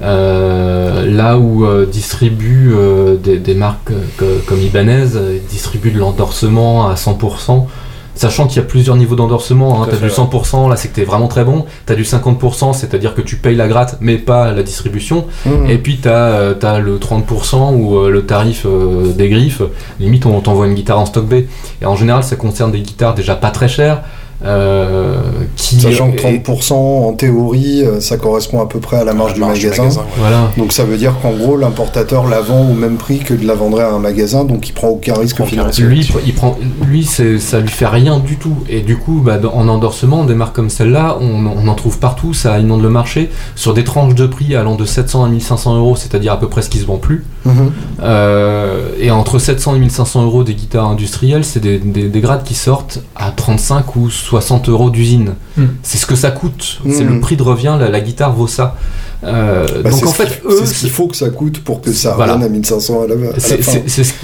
Euh, 0.02 1.06
là 1.06 1.38
où 1.38 1.64
euh, 1.64 1.86
distribuent 1.86 2.72
euh, 2.74 3.16
des, 3.16 3.38
des 3.38 3.54
marques 3.54 3.92
que- 4.16 4.40
comme 4.46 4.60
Ibanez 4.60 5.06
distribuent 5.48 5.92
de 5.92 5.98
l'endorsement 5.98 6.88
à 6.88 6.94
100%, 6.94 7.66
sachant 8.14 8.46
qu'il 8.46 8.56
y 8.56 8.64
a 8.64 8.66
plusieurs 8.66 8.96
niveaux 8.96 9.14
d'endorsement. 9.14 9.82
Hein. 9.82 9.84
Tout 9.84 9.90
à 9.90 9.98
T'as 9.98 10.06
du 10.06 10.10
fait, 10.10 10.20
100%, 10.20 10.68
là 10.68 10.76
c'est 10.76 10.88
que 10.88 10.94
t'es 10.96 11.04
vraiment 11.04 11.28
très 11.28 11.44
bon. 11.44 11.66
T'as 11.86 11.94
du 11.94 12.02
50%, 12.02 12.72
c'est-à-dire 12.72 13.14
que 13.14 13.20
tu 13.20 13.36
payes 13.36 13.54
la 13.54 13.68
gratte 13.68 13.98
mais 14.00 14.16
pas 14.18 14.50
la 14.52 14.62
distribution. 14.62 15.26
Mmh. 15.46 15.70
Et 15.70 15.78
puis 15.78 15.98
t'as 15.98 16.10
euh, 16.30 16.54
t'as 16.54 16.78
le 16.78 16.98
30% 16.98 17.74
ou 17.74 17.96
euh, 17.98 18.10
le 18.10 18.26
tarif 18.26 18.66
euh, 18.66 19.12
des 19.12 19.28
griffes. 19.28 19.62
Limite, 20.00 20.26
on 20.26 20.40
t'envoie 20.40 20.66
une 20.66 20.74
guitare 20.74 20.98
en 20.98 21.06
stock 21.06 21.26
B. 21.26 21.34
Et 21.80 21.86
en 21.86 21.94
général, 21.96 22.24
ça 22.24 22.36
concerne 22.36 22.72
des 22.72 22.80
guitares 22.80 23.14
déjà 23.14 23.36
pas 23.36 23.50
très 23.50 23.68
chères. 23.68 24.02
Euh, 24.44 25.16
qui 25.56 25.80
Sachant 25.80 26.10
que 26.10 26.16
et- 26.26 26.38
30% 26.38 26.74
en 26.74 27.12
théorie, 27.12 27.82
euh, 27.84 28.00
ça 28.00 28.16
correspond 28.16 28.60
à 28.60 28.66
peu 28.66 28.80
près 28.80 28.98
à 28.98 29.04
la 29.04 29.12
marge, 29.14 29.34
du, 29.34 29.40
Marge 29.40 29.64
magasin. 29.64 29.84
ouais. 30.00 30.06
Voilà. 30.18 30.50
Donc 30.56 30.72
ça 30.72 30.84
veut 30.84 30.96
dire 30.96 31.14
qu'en 31.22 31.32
gros 31.32 31.56
l'importateur 31.56 32.26
la 32.28 32.40
vend 32.40 32.68
au 32.70 32.74
même 32.74 32.96
prix 32.96 33.18
que 33.20 33.34
de 33.34 33.46
la 33.46 33.54
vendrait 33.54 33.84
à 33.84 33.92
un 33.92 33.98
magasin, 33.98 34.44
donc 34.44 34.68
il 34.68 34.72
prend 34.72 34.88
aucun 34.88 35.14
risque 35.14 35.40
Aucun 35.40 35.48
financier. 35.48 35.84
Lui, 35.84 36.08
il 36.26 36.34
prend, 36.34 36.58
lui, 36.86 37.04
ça 37.04 37.60
lui 37.60 37.68
fait 37.68 37.86
rien 37.86 38.18
du 38.18 38.36
tout. 38.36 38.56
Et 38.68 38.80
du 38.80 38.96
coup, 38.96 39.20
bah, 39.24 39.38
en 39.52 39.68
endorsement, 39.68 40.24
des 40.24 40.34
marques 40.34 40.54
comme 40.56 40.70
celle-là, 40.70 41.16
on, 41.20 41.46
on 41.46 41.68
en 41.68 41.74
trouve 41.74 41.98
partout. 41.98 42.34
Ça 42.34 42.58
inonde 42.58 42.82
le 42.82 42.90
marché 42.90 43.30
sur 43.54 43.74
des 43.74 43.84
tranches 43.84 44.14
de 44.14 44.26
prix 44.26 44.56
allant 44.56 44.74
de 44.76 44.84
700 44.84 45.24
à 45.24 45.28
1500 45.28 45.76
euros, 45.76 45.96
c'est-à-dire 45.96 46.32
à 46.32 46.40
peu 46.40 46.48
près 46.48 46.62
ce 46.62 46.70
qui 46.70 46.78
se 46.78 46.86
vend 46.86 46.96
plus. 46.98 47.24
Mhm. 47.44 47.72
Euh, 48.02 48.88
et 48.98 49.10
entre 49.10 49.38
700 49.38 49.76
et 49.76 49.78
1500 49.78 50.24
euros 50.24 50.44
des 50.44 50.54
guitares 50.54 50.88
industrielles, 50.88 51.44
c'est 51.44 51.60
des, 51.60 51.78
des, 51.78 52.08
des 52.08 52.20
grades 52.20 52.42
qui 52.44 52.54
sortent 52.54 53.00
à 53.16 53.30
35 53.30 53.96
ou 53.96 54.10
60 54.10 54.31
euros 54.68 54.90
d'usine. 54.90 55.34
Hmm. 55.56 55.66
C'est 55.82 55.98
ce 55.98 56.06
que 56.06 56.14
ça 56.16 56.30
coûte. 56.30 56.80
C'est 56.90 57.04
Hmm. 57.04 57.14
le 57.14 57.20
prix 57.20 57.36
de 57.36 57.42
revient. 57.42 57.76
La, 57.78 57.88
la 57.88 58.00
guitare 58.00 58.32
vaut 58.32 58.46
ça. 58.46 58.76
Euh, 59.24 59.66
Bah, 59.82 59.90
donc 59.90 59.98
c'est 60.00 60.06
en 60.06 60.10
ce 60.10 60.14
fait, 60.14 60.40
qu'il- 60.40 60.50
eux, 60.50 60.56
c'est 60.60 60.66
ce 60.66 60.80
qu'il 60.80 60.90
faut 60.90 61.06
que 61.06 61.16
ça 61.16 61.30
coûte 61.30 61.60
pour 61.62 61.80
que 61.80 61.92
ça 61.92 62.14
Voilà. 62.14 62.32
revienne 62.34 62.48
à 62.48 62.52
1500 62.52 63.02
à 63.02 63.06
la, 63.06 63.14
à 63.14 63.32
la 63.32 63.38
c'est- 63.40 63.62
fin. 63.62 63.72
c'est- 63.72 63.84
c'est 63.88 64.04
ce- 64.04 64.14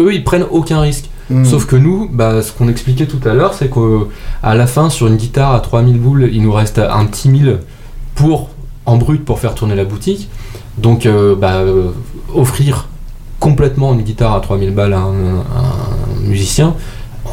eux, 0.00 0.12
ils 0.14 0.22
prennent 0.24 0.46
aucun 0.50 0.80
risque. 0.80 1.06
Mhm. 1.30 1.44
Sauf 1.44 1.66
que 1.66 1.76
nous, 1.76 2.08
bah, 2.12 2.42
ce 2.42 2.52
qu'on 2.52 2.68
expliquait 2.68 3.06
tout 3.06 3.20
à 3.28 3.32
l'heure, 3.32 3.54
c'est 3.54 3.70
qu'à 3.70 4.54
la 4.54 4.66
fin, 4.66 4.90
sur 4.90 5.06
une 5.06 5.16
guitare 5.16 5.54
à 5.54 5.60
3000 5.60 5.98
boules, 5.98 6.28
il 6.32 6.42
nous 6.42 6.52
reste 6.52 6.78
un 6.78 7.06
petit 7.06 7.28
1000 7.30 7.58
pour, 8.14 8.50
en 8.86 8.96
brut 8.96 9.24
pour 9.24 9.40
faire 9.40 9.54
tourner 9.54 9.74
la 9.74 9.84
boutique. 9.84 10.28
Donc, 10.78 11.06
euh, 11.06 11.34
bah, 11.34 11.56
euh, 11.60 11.90
offrir 12.34 12.88
complètement 13.40 13.92
une 13.94 14.02
guitare 14.02 14.34
à 14.34 14.40
3000 14.40 14.70
balles 14.72 14.92
à 14.92 15.00
un, 15.00 15.38
un 15.40 16.20
musicien, 16.28 16.74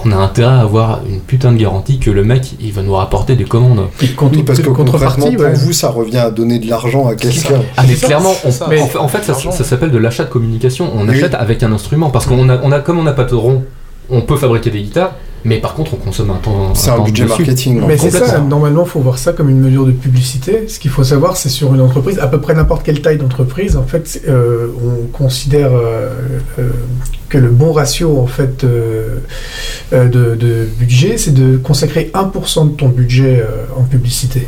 on 0.06 0.12
a 0.12 0.16
intérêt 0.16 0.52
à 0.54 0.60
avoir 0.62 1.02
une 1.10 1.20
putain 1.20 1.52
de 1.52 1.58
garantie 1.58 2.00
que 2.00 2.10
le 2.12 2.24
mec, 2.24 2.54
il 2.60 2.72
va 2.74 2.82
nous 2.82 2.94
rapporter 2.94 3.36
des 3.36 3.44
commandes. 3.46 3.88
Et 4.02 4.10
contre, 4.10 4.38
Oui, 4.38 4.44
parce 4.44 4.60
que 4.60 4.70
contrepartie, 4.70 5.22
concrètement, 5.22 5.46
ouais. 5.46 5.54
pour 5.54 5.62
vous, 5.62 5.74
ça 5.74 5.90
revient 5.90 6.18
à 6.18 6.32
donner 6.32 6.60
de 6.60 6.70
l'argent 6.70 7.08
à 7.08 7.16
quelqu'un. 7.16 7.62
Ah 7.78 7.84
mais 7.88 7.96
ça, 7.96 8.08
clairement, 8.08 8.34
on- 8.44 8.52
ça. 8.52 8.68
en 8.68 8.70
fait, 8.70 8.98
en 8.98 9.08
fait, 9.08 9.24
ça, 9.24 9.64
s'appelle 9.64 9.92
de 9.92 9.98
l'achat 9.98 10.24
de 10.24 10.30
communication. 10.30 10.90
On 10.96 11.08
Oui. 11.08 11.16
achète 11.16 11.34
avec 11.36 11.64
un 11.64 11.72
instrument 11.72 12.10
parce 12.10 12.26
qu'on 12.26 12.50
a, 12.50 12.60
on 12.64 12.72
a, 12.72 12.80
comme 12.80 13.00
on 13.00 13.04
n'a 13.04 13.14
pas 13.14 13.24
de 13.26 13.36
rond, 13.36 13.64
on 14.10 14.22
peut 14.22 14.36
fabriquer 14.38 14.70
des 14.72 14.82
guitares, 14.82 15.12
mais 15.44 15.60
par 15.60 15.74
contre, 15.74 15.94
on 15.96 15.98
consomme 15.98 16.30
un 16.32 16.36
temps. 16.36 16.74
C'est 16.76 16.90
un 16.90 16.98
temps 16.98 17.04
budget 17.04 17.24
dessus. 17.24 17.40
marketing. 17.44 17.82
Mais 17.88 17.98
c'est 17.98 18.12
ça, 18.12 18.40
normalement, 18.40 18.84
il 18.86 18.90
faut 18.90 19.00
voir 19.00 19.18
ça 19.18 19.34
comme 19.34 19.50
une 19.50 19.60
mesure 19.60 19.86
de 19.86 19.92
publicité. 19.92 20.68
Ce 20.68 20.80
qu'il 20.80 20.92
faut 20.92 21.04
savoir, 21.04 21.38
c'est 21.38 21.50
sur 21.50 21.74
une 21.74 21.82
entreprise, 21.82 22.20
à 22.20 22.28
peu 22.28 22.40
près 22.40 22.54
n'importe 22.54 22.84
quelle 22.84 23.02
taille 23.02 23.18
d'entreprise, 23.18 23.76
en 23.78 23.84
fait, 23.84 24.22
euh, 24.28 24.68
on 24.84 25.08
considère 25.08 25.72
euh, 25.74 26.10
euh, 26.60 26.70
que 27.30 27.38
le 27.38 27.50
bon 27.50 27.72
ratio 27.72 28.20
en 28.20 28.28
fait 28.28 28.66
de, 28.66 29.22
de 29.92 30.68
budget, 30.78 31.18
c'est 31.18 31.34
de 31.34 31.58
consacrer 31.58 32.12
1% 32.14 32.72
de 32.72 32.76
ton 32.76 32.90
budget 32.90 33.40
euh, 33.42 33.80
en 33.80 33.84
publicité. 33.84 34.48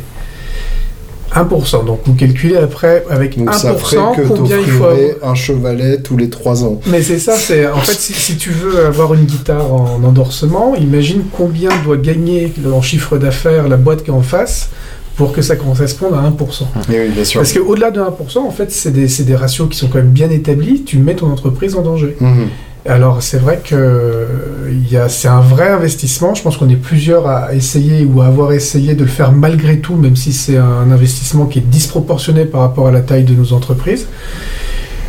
1%. 1.34 1.84
Donc 1.84 2.00
vous 2.04 2.14
calculez 2.14 2.56
après 2.56 3.04
avec 3.10 3.36
Donc 3.38 3.50
1% 3.50 3.58
ça 3.58 3.74
ferait 3.74 4.16
que 4.16 4.22
combien 4.28 4.58
il 4.58 4.66
faut 4.66 4.84
avoir. 4.84 5.30
un 5.30 5.34
chevalet 5.34 5.98
tous 5.98 6.16
les 6.16 6.30
3 6.30 6.64
ans. 6.64 6.80
Mais 6.86 7.02
c'est 7.02 7.18
ça, 7.18 7.36
c'est 7.36 7.66
en 7.66 7.76
fait 7.80 7.92
si, 7.98 8.12
si 8.12 8.36
tu 8.36 8.50
veux 8.50 8.86
avoir 8.86 9.14
une 9.14 9.24
guitare 9.24 9.72
en 9.72 10.02
endorsement, 10.04 10.74
imagine 10.76 11.22
combien 11.36 11.70
doit 11.84 11.96
gagner 11.96 12.52
en 12.72 12.82
chiffre 12.82 13.18
d'affaires 13.18 13.68
la 13.68 13.76
boîte 13.76 14.02
qui 14.04 14.10
est 14.10 14.14
en 14.14 14.22
face 14.22 14.70
pour 15.16 15.32
que 15.32 15.42
ça 15.42 15.54
corresponde 15.56 16.14
à 16.14 16.28
1%. 16.28 16.92
Et 16.92 17.00
oui, 17.00 17.08
bien 17.14 17.24
sûr. 17.24 17.40
Parce 17.40 17.52
qu'au-delà 17.52 17.90
de 17.92 18.00
1%, 18.00 18.38
en 18.38 18.50
fait, 18.50 18.72
c'est 18.72 18.90
des, 18.90 19.06
des 19.06 19.36
ratios 19.36 19.68
qui 19.70 19.78
sont 19.78 19.86
quand 19.86 19.98
même 19.98 20.10
bien 20.10 20.28
établis, 20.28 20.82
tu 20.82 20.98
mets 20.98 21.14
ton 21.14 21.30
entreprise 21.30 21.76
en 21.76 21.82
danger. 21.82 22.16
Mhm. 22.20 22.48
Alors 22.86 23.22
c'est 23.22 23.38
vrai 23.38 23.60
que 23.64 23.74
euh, 23.74 24.26
il 24.70 24.92
y 24.92 24.96
a- 24.98 25.08
c'est 25.08 25.28
un 25.28 25.40
vrai 25.40 25.68
investissement, 25.68 26.34
je 26.34 26.42
pense 26.42 26.58
qu'on 26.58 26.68
est 26.68 26.76
plusieurs 26.76 27.26
à 27.26 27.54
essayer 27.54 28.04
ou 28.04 28.20
à 28.20 28.26
avoir 28.26 28.52
essayé 28.52 28.94
de 28.94 29.04
le 29.04 29.10
faire 29.10 29.32
malgré 29.32 29.78
tout, 29.78 29.96
même 29.96 30.16
si 30.16 30.34
c'est 30.34 30.58
un 30.58 30.90
investissement 30.90 31.46
qui 31.46 31.60
est 31.60 31.62
disproportionné 31.62 32.44
par 32.44 32.60
rapport 32.60 32.86
à 32.88 32.90
la 32.92 33.00
taille 33.00 33.24
de 33.24 33.32
nos 33.34 33.54
entreprises. 33.54 34.06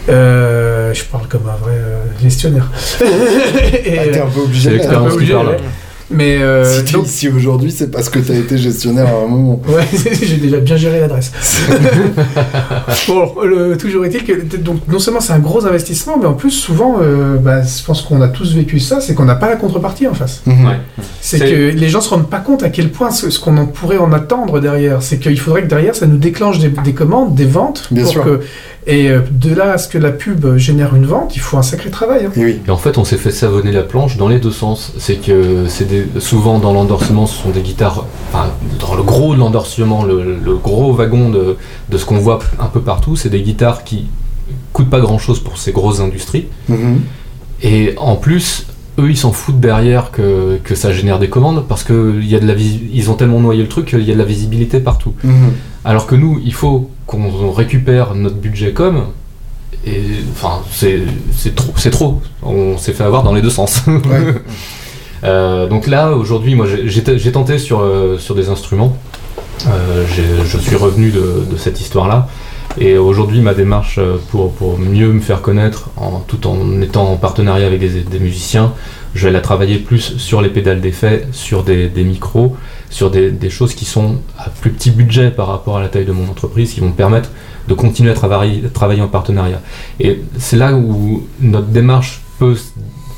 Euh, 0.08 0.94
je 0.94 1.04
parle 1.04 1.28
comme 1.28 1.50
un 1.50 1.58
vrai 1.58 1.74
euh, 1.74 1.98
gestionnaire. 2.22 2.72
Et, 3.02 4.00
Ah, 4.00 4.04
t'es 4.14 4.22
un 4.22 4.28
peu 4.28 4.42
obligé. 4.42 4.62
C'est 4.62 4.70
là. 4.70 4.76
l'expérience 4.78 5.10
qui 5.10 5.16
obligé, 5.16 5.34
parle. 5.34 5.58
Mais 6.12 6.38
euh, 6.42 6.64
Si 6.80 6.84
t'es 6.86 6.92
donc- 6.94 7.06
ici 7.08 7.30
aujourd'hui, 7.30 7.72
c'est 7.72 7.90
parce 7.92 8.10
que 8.10 8.20
t'as 8.20 8.36
été 8.36 8.58
gestionnaire 8.58 9.08
à 9.08 9.26
un 9.26 9.28
moment. 9.28 9.60
Ouais, 9.68 9.86
j'ai 10.22 10.38
déjà 10.38 10.58
bien 10.58 10.78
géré 10.78 11.00
l'adresse. 11.00 11.32
bon, 13.08 13.32
le- 13.44 13.78
toujours 13.78 14.06
est-il 14.06 14.24
que 14.24 14.56
donc, 14.58 14.82
non 14.88 15.00
seulement 15.00 15.20
c'est 15.22 15.34
un 15.34 15.40
gros 15.40 15.66
investissement, 15.66 16.18
mais 16.20 16.26
en 16.28 16.34
plus, 16.34 16.52
souvent, 16.52 16.98
euh, 17.02 17.38
bah, 17.38 17.62
je 17.64 17.84
pense 17.84 18.02
qu'on 18.02 18.22
a 18.22 18.28
tous 18.28 18.54
vécu 18.56 18.80
ça, 18.80 19.02
c'est 19.02 19.14
qu'on 19.16 19.26
n'a 19.26 19.36
pas 19.36 19.50
la 19.50 19.56
contrepartie 19.56 20.08
en 20.08 20.14
face. 20.14 20.42
Mhm. 20.46 20.66
Ouais. 20.66 20.76
C'est 21.22 21.38
C'est- 21.40 21.50
que 21.50 21.56
les 21.78 21.90
gens 21.90 22.02
se 22.02 22.10
rendent 22.10 22.30
pas 22.30 22.40
compte 22.40 22.64
à 22.64 22.70
quel 22.70 22.92
point 22.92 23.12
ce, 23.12 23.30
ce 23.30 23.40
qu'on 23.40 23.58
en 23.58 23.66
pourrait 23.66 23.98
en 23.98 24.12
attendre 24.14 24.60
derrière. 24.60 25.02
C'est 25.02 25.18
qu'il 25.20 25.40
faudrait 25.40 25.64
que 25.64 25.68
derrière, 25.68 25.96
ça 25.96 26.06
nous 26.08 26.18
déclenche 26.18 26.60
des, 26.60 26.70
des 26.70 26.94
commandes, 26.94 27.36
des 27.36 27.46
ventes. 27.46 27.88
Bien 27.92 28.04
pour 28.04 28.12
sûr. 28.12 28.24
Que, 28.24 28.42
et 28.88 29.10
euh, 29.10 29.22
de 29.32 29.54
là 29.54 29.72
à 29.74 29.78
ce 29.78 29.88
que 29.88 29.98
la 29.98 30.12
pub 30.12 30.58
génère 30.58 30.96
une 30.96 31.06
vente, 31.06 31.36
il 31.36 31.40
faut 31.40 31.58
un 31.58 31.64
sacré 31.64 31.90
travail. 31.90 32.26
hein. 32.26 32.32
Et 32.36 32.44
oui. 32.46 32.60
Et 32.68 32.70
en 32.70 32.78
fait, 32.78 32.98
on 32.98 33.04
s'est 33.04 33.18
fait 33.18 33.32
savonner 33.32 33.72
la 33.72 33.82
planche 33.84 34.18
dans 34.18 34.28
les 34.28 34.40
deux 34.40 34.52
sens. 34.52 34.94
C'est 34.98 35.16
que 35.16 35.66
c'est 35.68 35.86
des- 35.88 36.20
souvent 36.20 36.60
dans 36.60 36.72
l'endorsement, 36.74 37.26
ce 37.26 37.42
sont 37.42 37.50
des 37.50 37.62
guitares. 37.62 38.06
Enfin, 38.32 38.48
dans 38.80 38.94
le 38.96 39.04
gros 39.04 39.34
de 39.34 39.40
l'endorsement, 39.40 40.04
le, 40.04 40.38
le 40.44 40.56
gros 40.56 40.94
wagon 40.94 41.30
de, 41.30 41.58
de 41.90 41.98
ce 41.98 42.06
qu'on 42.06 42.18
voit 42.20 42.40
un 42.60 42.68
peu 42.68 42.82
partout, 42.82 43.16
c'est 43.16 43.30
des 43.30 43.42
guitares 43.42 43.84
qui 43.84 44.06
coûtent 44.74 44.90
pas 44.90 45.00
grand 45.00 45.18
chose 45.18 45.40
pour 45.40 45.58
ces 45.58 45.72
grosses 45.72 46.00
industries. 46.00 46.46
Mhm. 46.70 47.02
Et 47.64 47.96
en 47.98 48.16
plus, 48.16 48.68
eux, 49.00 49.10
ils 49.10 49.18
s'en 49.18 49.32
foutent 49.32 49.60
derrière 49.60 50.12
que, 50.12 50.60
que 50.64 50.76
ça 50.76 50.94
génère 50.94 51.18
des 51.20 51.30
commandes 51.30 51.66
parce 51.68 51.84
que 51.84 52.14
il 52.22 52.30
y 52.30 52.36
a 52.36 52.40
de 52.40 52.46
la 52.48 52.54
visi- 52.54 52.82
ils 52.94 53.10
ont 53.10 53.16
tellement 53.16 53.40
noyé 53.40 53.62
le 53.64 53.68
truc 53.70 53.88
qu'il 53.88 54.04
y 54.04 54.12
a 54.12 54.14
de 54.14 54.20
la 54.20 54.26
visibilité 54.26 54.80
partout. 54.80 55.14
Mhm. 55.24 55.34
Alors 55.86 56.08
que 56.08 56.16
nous, 56.16 56.42
il 56.44 56.54
faut 56.54 56.90
qu'on 57.06 57.52
récupère 57.52 58.16
notre 58.16 58.36
budget 58.38 58.74
com. 58.74 59.06
Et 59.86 60.02
enfin, 60.32 60.64
c'est 60.72 61.04
trop, 61.56 61.74
c'est 61.78 61.92
trop. 61.92 62.22
On 62.42 62.78
s'est 62.78 62.94
fait 62.94 63.04
avoir 63.04 63.22
dans 63.24 63.34
les 63.34 63.42
deux 63.42 63.50
sens. 63.52 63.82
Ouais. 63.88 64.34
Euh, 65.24 65.66
donc 65.68 65.88
là, 65.88 66.12
aujourd'hui, 66.12 66.54
moi, 66.54 66.68
j'ai- 66.68 67.32
tenté 67.32 67.58
sur, 67.58 67.80
euh, 67.80 68.20
sur 68.20 68.36
des 68.36 68.50
instruments. 68.50 68.96
Euh, 69.66 70.06
je 70.46 70.58
suis 70.58 70.76
revenu 70.76 71.10
de, 71.10 71.44
de 71.50 71.58
cette 71.58 71.82
histoire-là. 71.82 72.28
Et 72.78 72.98
aujourd'hui, 72.98 73.40
ma 73.40 73.56
démarche 73.56 74.00
pour, 74.30 74.52
pour 74.54 74.78
mieux 74.78 75.12
me 75.12 75.22
faire 75.22 75.42
connaître, 75.42 75.90
en, 75.98 76.20
tout 76.20 76.46
en 76.46 76.80
étant 76.82 77.10
en 77.12 77.16
partenariat 77.16 77.66
avec 77.66 77.80
des, 77.80 78.02
des 78.02 78.20
musiciens, 78.20 78.74
je 79.16 79.26
vais 79.28 79.32
la 79.34 79.40
travailler 79.42 79.78
plus 79.80 80.18
sur 80.18 80.42
les 80.44 80.50
pédales 80.50 80.82
d'effet, 80.82 81.26
sur 81.32 81.64
des, 81.64 81.88
des 81.88 82.04
micros, 82.04 82.56
sur 82.96 83.12
des, 83.12 83.50
choses 83.50 83.76
qui 83.76 83.84
sont 83.84 84.20
à 84.40 84.50
plus 84.50 84.72
petit 84.72 84.90
budget 84.90 85.30
par 85.30 85.48
rapport 85.48 85.76
à 85.76 85.82
la 85.82 85.90
taille 85.90 86.06
de 86.06 86.14
mon 86.14 86.30
entreprise, 86.30 86.74
qui 86.74 86.80
vont 86.80 86.88
me 86.88 86.94
permettre 86.94 87.30
de 87.68 87.74
continuer 87.74 88.12
à 88.12 88.14
travailler, 88.14 89.02
en 89.02 89.08
partenariat. 89.10 89.60
Et 90.00 90.22
c'est 90.38 90.56
là 90.56 90.74
où 90.74 91.28
notre 91.42 91.68
démarche 91.68 92.22
peut 92.40 92.56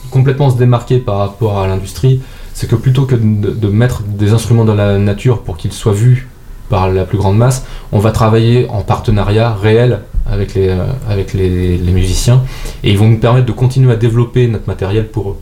complètement 0.10 0.50
se 0.50 0.58
démarquer 0.58 0.98
par 0.98 1.20
rapport 1.20 1.60
à 1.60 1.68
l'industrie, 1.68 2.22
c'est 2.56 2.68
que 2.68 2.76
plutôt 2.76 3.06
que 3.06 3.14
de, 3.14 3.68
mettre 3.68 4.02
des 4.02 4.34
instruments 4.34 4.66
dans 4.66 4.74
la 4.74 4.98
nature 4.98 5.44
pour 5.44 5.58
qu'ils 5.58 5.74
soient 5.74 5.94
vus 5.94 6.28
par 6.70 6.90
la 6.90 7.06
plus 7.06 7.20
grande 7.20 7.38
masse, 7.38 7.64
on 7.92 8.00
va 8.00 8.10
travailler 8.10 8.68
en 8.70 8.82
partenariat 8.82 9.54
réel 9.54 10.00
avec 10.26 10.56
les, 10.56 10.70
euh, 10.70 10.86
avec 11.08 11.34
les, 11.34 11.78
musiciens 11.78 12.42
et 12.84 12.90
ils 12.90 12.98
vont 12.98 13.10
nous 13.10 13.20
permettre 13.20 13.46
de 13.46 13.52
continuer 13.52 13.92
à 13.92 13.96
développer 13.96 14.48
notre 14.48 14.66
matériel 14.66 15.08
pour 15.08 15.30
eux. 15.30 15.38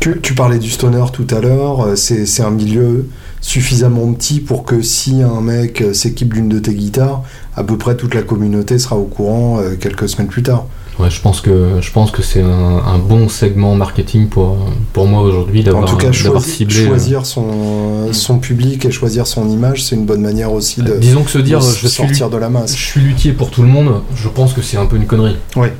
Tu, 0.00 0.34
parlais 0.34 0.58
du 0.58 0.70
stoner 0.70 1.04
tout 1.12 1.26
à 1.30 1.40
l'heure, 1.40 1.82
euh, 1.82 1.94
c'est 1.96 2.42
un 2.42 2.50
milieu 2.50 3.06
suffisamment 3.40 4.12
petit 4.12 4.40
pour 4.40 4.64
que 4.64 4.82
si 4.82 5.22
un 5.22 5.40
mec 5.40 5.80
euh, 5.82 5.92
s'équipe 5.92 6.34
d'une 6.34 6.48
de 6.48 6.58
tes 6.58 6.74
guitares, 6.74 7.22
à 7.56 7.64
peu 7.64 7.76
près 7.76 7.96
toute 7.96 8.14
la 8.14 8.22
communauté 8.22 8.78
sera 8.78 8.96
au 8.96 9.04
courant 9.04 9.58
euh, 9.60 9.74
quelques 9.78 10.08
semaines 10.08 10.28
plus 10.28 10.42
tard. 10.42 10.66
Ouais, 10.98 11.10
je 11.10 11.20
pense 11.20 11.40
que 11.40 11.74
je 11.80 11.92
pense 11.92 12.10
que 12.10 12.22
c'est 12.22 12.42
un, 12.42 12.48
un 12.84 12.98
bon 12.98 13.28
segment 13.28 13.76
marketing 13.76 14.26
pour 14.28 14.56
pour 14.92 15.06
moi 15.06 15.22
aujourd'hui 15.22 15.60
En 15.60 15.64
d'avoir 15.64 15.84
tout 15.84 15.96
cas, 15.96 16.10
d'avoir 16.10 16.42
choisi- 16.42 16.50
ciblé. 16.56 16.80
euh, 16.82 16.86
choisir 16.88 17.24
son, 17.24 18.12
son 18.12 18.38
public 18.40 18.84
et 18.84 18.90
choisir 18.90 19.28
son 19.28 19.48
image, 19.48 19.84
c'est 19.84 19.94
une 19.94 20.06
bonne 20.06 20.22
manière 20.22 20.52
aussi 20.52 20.82
de, 20.82 20.96
disons 20.96 21.22
que 21.22 21.30
se 21.30 21.38
dire 21.38 21.60
je 21.60 21.86
suis 21.86 21.88
sortir 21.88 22.30
de 22.30 22.36
la 22.36 22.48
Je 22.48 22.52
masse. 22.52 22.72
suis 22.74 23.00
luthier 23.00 23.32
pour 23.32 23.50
tout 23.52 23.62
le 23.62 23.68
monde, 23.68 24.02
je 24.16 24.28
pense 24.28 24.52
que 24.52 24.60
c'est 24.60 24.76
un 24.76 24.86
peu 24.86 24.96
une 24.96 25.06
connerie. 25.06 25.36
Ouais. 25.54 25.72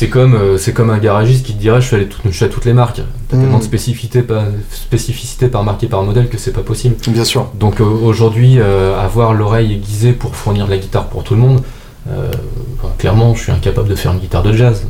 C'est 0.00 0.08
comme, 0.08 0.32
euh, 0.34 0.56
c'est 0.56 0.72
comme 0.72 0.88
un 0.88 0.96
garagiste 0.96 1.44
qui 1.44 1.52
te 1.52 1.60
dirait 1.60 1.82
je 1.82 1.86
suis, 1.86 1.94
allé 1.96 2.06
tout- 2.06 2.20
je 2.24 2.30
suis 2.30 2.46
à 2.46 2.48
toutes 2.48 2.64
les 2.64 2.72
marques. 2.72 3.02
T'as 3.28 3.36
Mm. 3.36 3.40
tellement 3.40 3.58
de 3.58 3.64
spécificité 3.64 4.22
par, 4.22 4.44
spécificité 4.72 5.48
par 5.48 5.62
marque 5.62 5.82
et 5.84 5.88
par 5.88 6.02
modèle 6.04 6.30
que 6.30 6.38
c'est 6.38 6.52
pas 6.52 6.62
possible. 6.62 6.96
Bien 7.08 7.22
sûr. 7.24 7.50
Donc 7.60 7.82
euh, 7.82 7.84
aujourd'hui, 7.84 8.58
euh, 8.60 8.98
avoir 8.98 9.34
l'oreille 9.34 9.74
aiguisée 9.74 10.12
pour 10.12 10.34
fournir 10.36 10.64
de 10.64 10.70
la 10.70 10.78
guitare 10.78 11.04
pour 11.08 11.22
tout 11.22 11.34
le 11.34 11.40
monde, 11.40 11.60
euh, 12.08 12.30
enfin, 12.78 12.94
clairement, 12.96 13.34
je 13.34 13.42
suis 13.42 13.52
incapable 13.52 13.88
de 13.90 13.94
faire 13.94 14.12
une 14.12 14.20
guitare 14.20 14.42
de 14.42 14.54
jazz. 14.54 14.84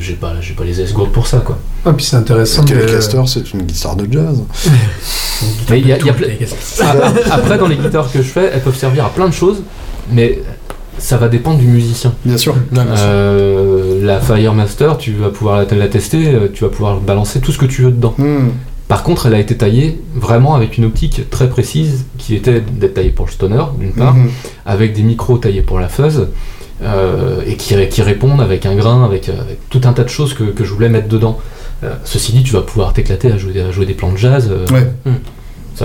J'ai- 0.00 0.14
pas, 0.14 0.32
j'ai 0.40 0.54
pas 0.54 0.64
les 0.64 0.80
esgourdes 0.80 1.12
pour 1.12 1.26
ça, 1.26 1.40
quoi. 1.40 1.58
Ah, 1.84 1.92
puis 1.92 2.06
c'est 2.06 2.16
intéressant. 2.16 2.62
de- 2.62 2.68
Telecaster, 2.70 3.20
c'est 3.26 3.52
une 3.52 3.60
guitare 3.60 3.94
de 3.96 4.10
jazz. 4.10 4.42
Mais 5.68 5.80
il 5.80 5.86
y 5.86 5.92
a, 5.92 5.98
il 5.98 6.06
y 6.06 6.08
a 6.08 6.14
Tout, 6.14 6.18
ple- 6.18 6.34
Telecaster. 6.38 6.82
Après, 7.30 7.58
dans 7.58 7.68
les 7.68 7.76
guitares 7.76 8.10
que 8.10 8.22
je 8.22 8.28
fais, 8.28 8.52
elles 8.54 8.62
peuvent 8.62 8.74
servir 8.74 9.04
à 9.04 9.10
plein 9.10 9.28
de 9.28 9.34
choses, 9.34 9.58
mais 10.10 10.40
ça 10.98 11.16
va 11.16 11.28
dépendre 11.28 11.58
du 11.58 11.66
musicien. 11.66 12.12
Bien 12.24 12.36
sûr. 12.36 12.54
Euh, 12.76 14.04
la 14.04 14.20
Firemaster, 14.20 14.96
tu 14.98 15.12
vas 15.12 15.30
pouvoir 15.30 15.64
la, 15.70 15.76
la 15.76 15.88
tester, 15.88 16.28
euh, 16.34 16.48
tu 16.52 16.64
vas 16.64 16.70
pouvoir 16.70 17.00
balancer 17.00 17.40
tout 17.40 17.52
ce 17.52 17.58
que 17.58 17.66
tu 17.66 17.82
veux 17.82 17.90
dedans. 17.90 18.14
Hmm. 18.18 18.48
Par 18.88 19.02
contre, 19.02 19.26
elle 19.26 19.34
a 19.34 19.40
été 19.40 19.56
taillée 19.56 20.00
vraiment 20.14 20.54
avec 20.54 20.78
une 20.78 20.84
optique 20.84 21.28
très 21.28 21.48
précise 21.48 22.04
qui 22.18 22.34
était 22.36 22.60
d'être 22.60 22.94
taillée 22.94 23.10
pour 23.10 23.26
le 23.26 23.32
stoner, 23.32 23.62
d'une 23.80 23.92
part, 23.92 24.14
Mhm. 24.14 24.28
avec 24.64 24.92
des 24.92 25.02
micros 25.02 25.38
taillés 25.38 25.62
pour 25.62 25.80
la 25.80 25.88
fuzz, 25.88 26.28
euh, 26.82 27.40
et 27.46 27.56
qui, 27.56 27.74
qui 27.88 28.02
répondent 28.02 28.40
avec 28.40 28.64
un 28.64 28.76
grain, 28.76 29.04
avec, 29.04 29.28
avec 29.28 29.58
tout 29.70 29.80
un 29.84 29.92
tas 29.92 30.04
de 30.04 30.08
choses 30.08 30.34
que, 30.34 30.44
que 30.44 30.64
je 30.64 30.72
voulais 30.72 30.88
mettre 30.88 31.08
dedans. 31.08 31.38
Euh, 31.82 31.94
ceci 32.04 32.32
dit, 32.32 32.42
tu 32.44 32.52
vas 32.52 32.62
pouvoir 32.62 32.92
t'éclater 32.92 33.32
à 33.32 33.36
jouer, 33.38 33.60
à 33.60 33.72
jouer 33.72 33.86
des 33.86 33.94
plans 33.94 34.12
de 34.12 34.16
jazz. 34.18 34.48
euh, 34.50 34.64
Ouais. 34.72 34.88
va 35.04 35.12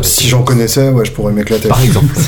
Si 0.02 0.28
j'en 0.28 0.44
connaissais, 0.44 0.90
ouais, 0.90 1.06
je 1.06 1.12
pourrais 1.12 1.34
m'éclater. 1.34 1.68
Par 1.68 1.82
exemple. 1.84 2.14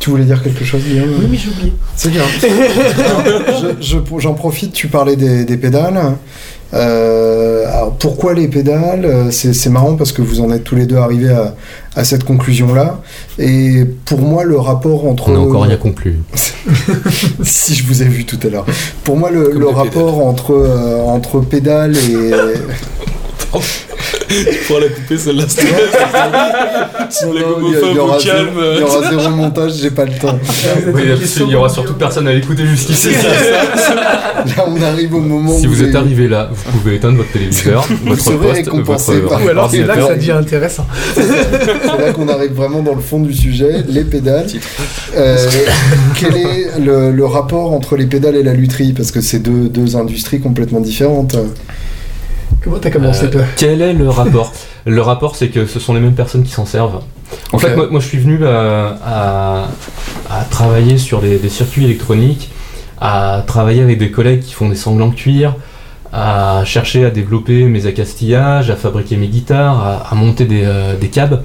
Tu 0.00 0.10
voulais 0.10 0.24
dire 0.24 0.42
quelque 0.42 0.64
chose, 0.66 0.82
Guillaume 0.82 1.08
Oui, 1.18 1.26
mais 1.30 1.38
j'ai 1.38 1.48
oublié. 1.48 1.72
C'est 1.96 2.10
bien. 2.10 2.24
Je- 3.80 3.80
je- 3.80 4.18
J'en 4.20 4.34
profite, 4.34 4.72
tu 4.74 4.88
parlais 4.88 5.16
des, 5.16 5.46
des 5.46 5.56
pédales. 5.56 5.98
Euh, 6.74 7.64
alors 7.72 7.92
pourquoi 7.92 8.34
les 8.34 8.48
pédales? 8.48 9.28
C'est 9.30 9.54
c'est 9.54 9.70
marrant 9.70 9.94
parce 9.94 10.12
que 10.12 10.20
vous 10.20 10.40
en 10.40 10.50
êtes 10.52 10.64
tous 10.64 10.74
les 10.74 10.84
deux 10.86 10.96
arrivés 10.96 11.30
à, 11.30 11.54
à 11.96 12.04
cette 12.04 12.24
conclusion-là. 12.24 13.00
Et 13.38 13.84
pour 14.04 14.20
moi, 14.20 14.44
le 14.44 14.58
rapport 14.58 15.06
entre... 15.06 15.30
On 15.30 15.32
n'a 15.32 15.38
encore 15.40 15.62
rien 15.62 15.76
conclu. 15.78 16.18
si 17.42 17.74
je 17.74 17.84
vous 17.86 18.02
ai 18.02 18.06
vu 18.06 18.24
tout 18.26 18.38
à 18.46 18.50
l'heure. 18.50 18.66
Pour 19.04 19.16
moi, 19.16 19.30
le, 19.30 19.52
le 19.56 19.68
rapport 19.68 20.18
entre, 20.26 20.52
euh, 20.52 21.00
entre 21.02 21.40
pédales 21.40 21.96
et... 21.96 22.32
Pour 24.66 24.80
la 24.80 24.88
couper 24.88 25.18
celle-là, 25.18 25.44
c'était 25.48 25.64
Non, 27.26 27.32
les 27.32 27.42
homophobes 27.42 27.82
au 27.82 27.94
zéro- 27.94 28.16
calme. 28.24 28.60
Il 28.74 28.80
y 28.80 28.82
aura 28.82 29.10
zéro 29.10 29.30
montage, 29.30 29.72
j'ai 29.80 29.90
pas 29.90 30.04
le 30.04 30.12
temps. 30.12 30.38
Oui, 30.92 31.02
il 31.40 31.50
y 31.50 31.54
aura 31.54 31.68
surtout 31.68 31.94
personne 31.94 32.26
à 32.28 32.32
l'écouter 32.32 32.66
jusqu'ici. 32.66 33.10
Là, 33.14 34.64
on 34.66 34.82
arrive 34.82 35.14
au 35.14 35.20
moment 35.20 35.56
Si 35.58 35.66
où 35.66 35.70
vous 35.70 35.82
êtes 35.84 35.94
arrivé 35.94 36.28
là, 36.28 36.50
vous 36.52 36.78
pouvez 36.78 36.96
éteindre 36.96 37.16
votre 37.18 37.30
téléviseur, 37.32 37.86
votre 38.04 38.20
serez 38.22 38.36
poste, 38.36 38.54
récompensé 38.56 39.12
votre 39.20 39.28
par- 39.28 39.44
Ou 39.44 39.48
alors 39.48 39.70
c'est 39.70 39.84
là 39.84 39.96
que 39.96 40.02
ça 40.06 40.14
devient 40.16 40.32
intéressant. 40.32 40.86
C'est 41.14 41.22
là 41.26 42.12
qu'on 42.12 42.28
arrive 42.28 42.52
vraiment 42.52 42.82
dans 42.82 42.94
le 42.94 43.00
fond 43.00 43.20
du 43.20 43.32
sujet, 43.32 43.82
les 43.88 44.04
pédales. 44.04 44.46
Euh, 45.16 45.36
quel 46.18 46.36
est 46.36 46.78
le, 46.78 47.10
le 47.12 47.24
rapport 47.24 47.72
entre 47.72 47.96
les 47.96 48.06
pédales 48.06 48.36
et 48.36 48.42
la 48.42 48.52
lutherie? 48.52 48.92
Parce 48.92 49.12
que 49.12 49.20
c'est 49.20 49.38
deux, 49.38 49.68
deux 49.68 49.96
industries 49.96 50.40
complètement 50.40 50.80
différentes. 50.80 51.36
Comment 52.64 52.78
t'as 52.78 52.90
commencé, 52.90 53.26
Euh, 53.26 53.30
toi 53.30 53.42
Quel 53.56 53.82
est 53.82 53.92
le 53.92 54.08
rapport? 54.08 54.52
Le 54.86 55.00
rapport, 55.02 55.36
c'est 55.36 55.48
que 55.48 55.66
ce 55.66 55.78
sont 55.78 55.92
les 55.94 56.00
mêmes 56.00 56.14
personnes 56.14 56.42
qui 56.44 56.50
s'en 56.50 56.64
servent. 56.66 57.00
En 57.52 57.58
fait, 57.58 57.76
moi, 57.76 57.88
moi, 57.90 58.00
je 58.00 58.06
suis 58.06 58.18
venu 58.18 58.38
euh, 58.40 58.90
à, 59.04 59.68
à 60.30 60.44
travailler 60.50 60.96
sur 60.98 61.20
des, 61.20 61.36
des 61.38 61.48
circuits 61.50 61.84
électroniques, 61.84 62.50
à 63.00 63.42
travailler 63.46 63.82
avec 63.82 63.98
des 63.98 64.10
collègues 64.10 64.40
qui 64.40 64.54
font 64.54 64.68
des 64.68 64.76
sanglants 64.76 65.08
de 65.08 65.14
cuir, 65.14 65.56
à 66.12 66.62
chercher 66.64 67.04
à 67.04 67.10
développer 67.10 67.64
mes 67.64 67.86
accastillages, 67.86 68.70
à 68.70 68.76
fabriquer 68.76 69.16
mes 69.16 69.28
guitares, 69.28 69.80
à, 69.86 70.08
à 70.10 70.14
monter 70.14 70.44
des, 70.46 70.62
euh, 70.64 70.96
des 70.96 71.08
câbles, 71.08 71.42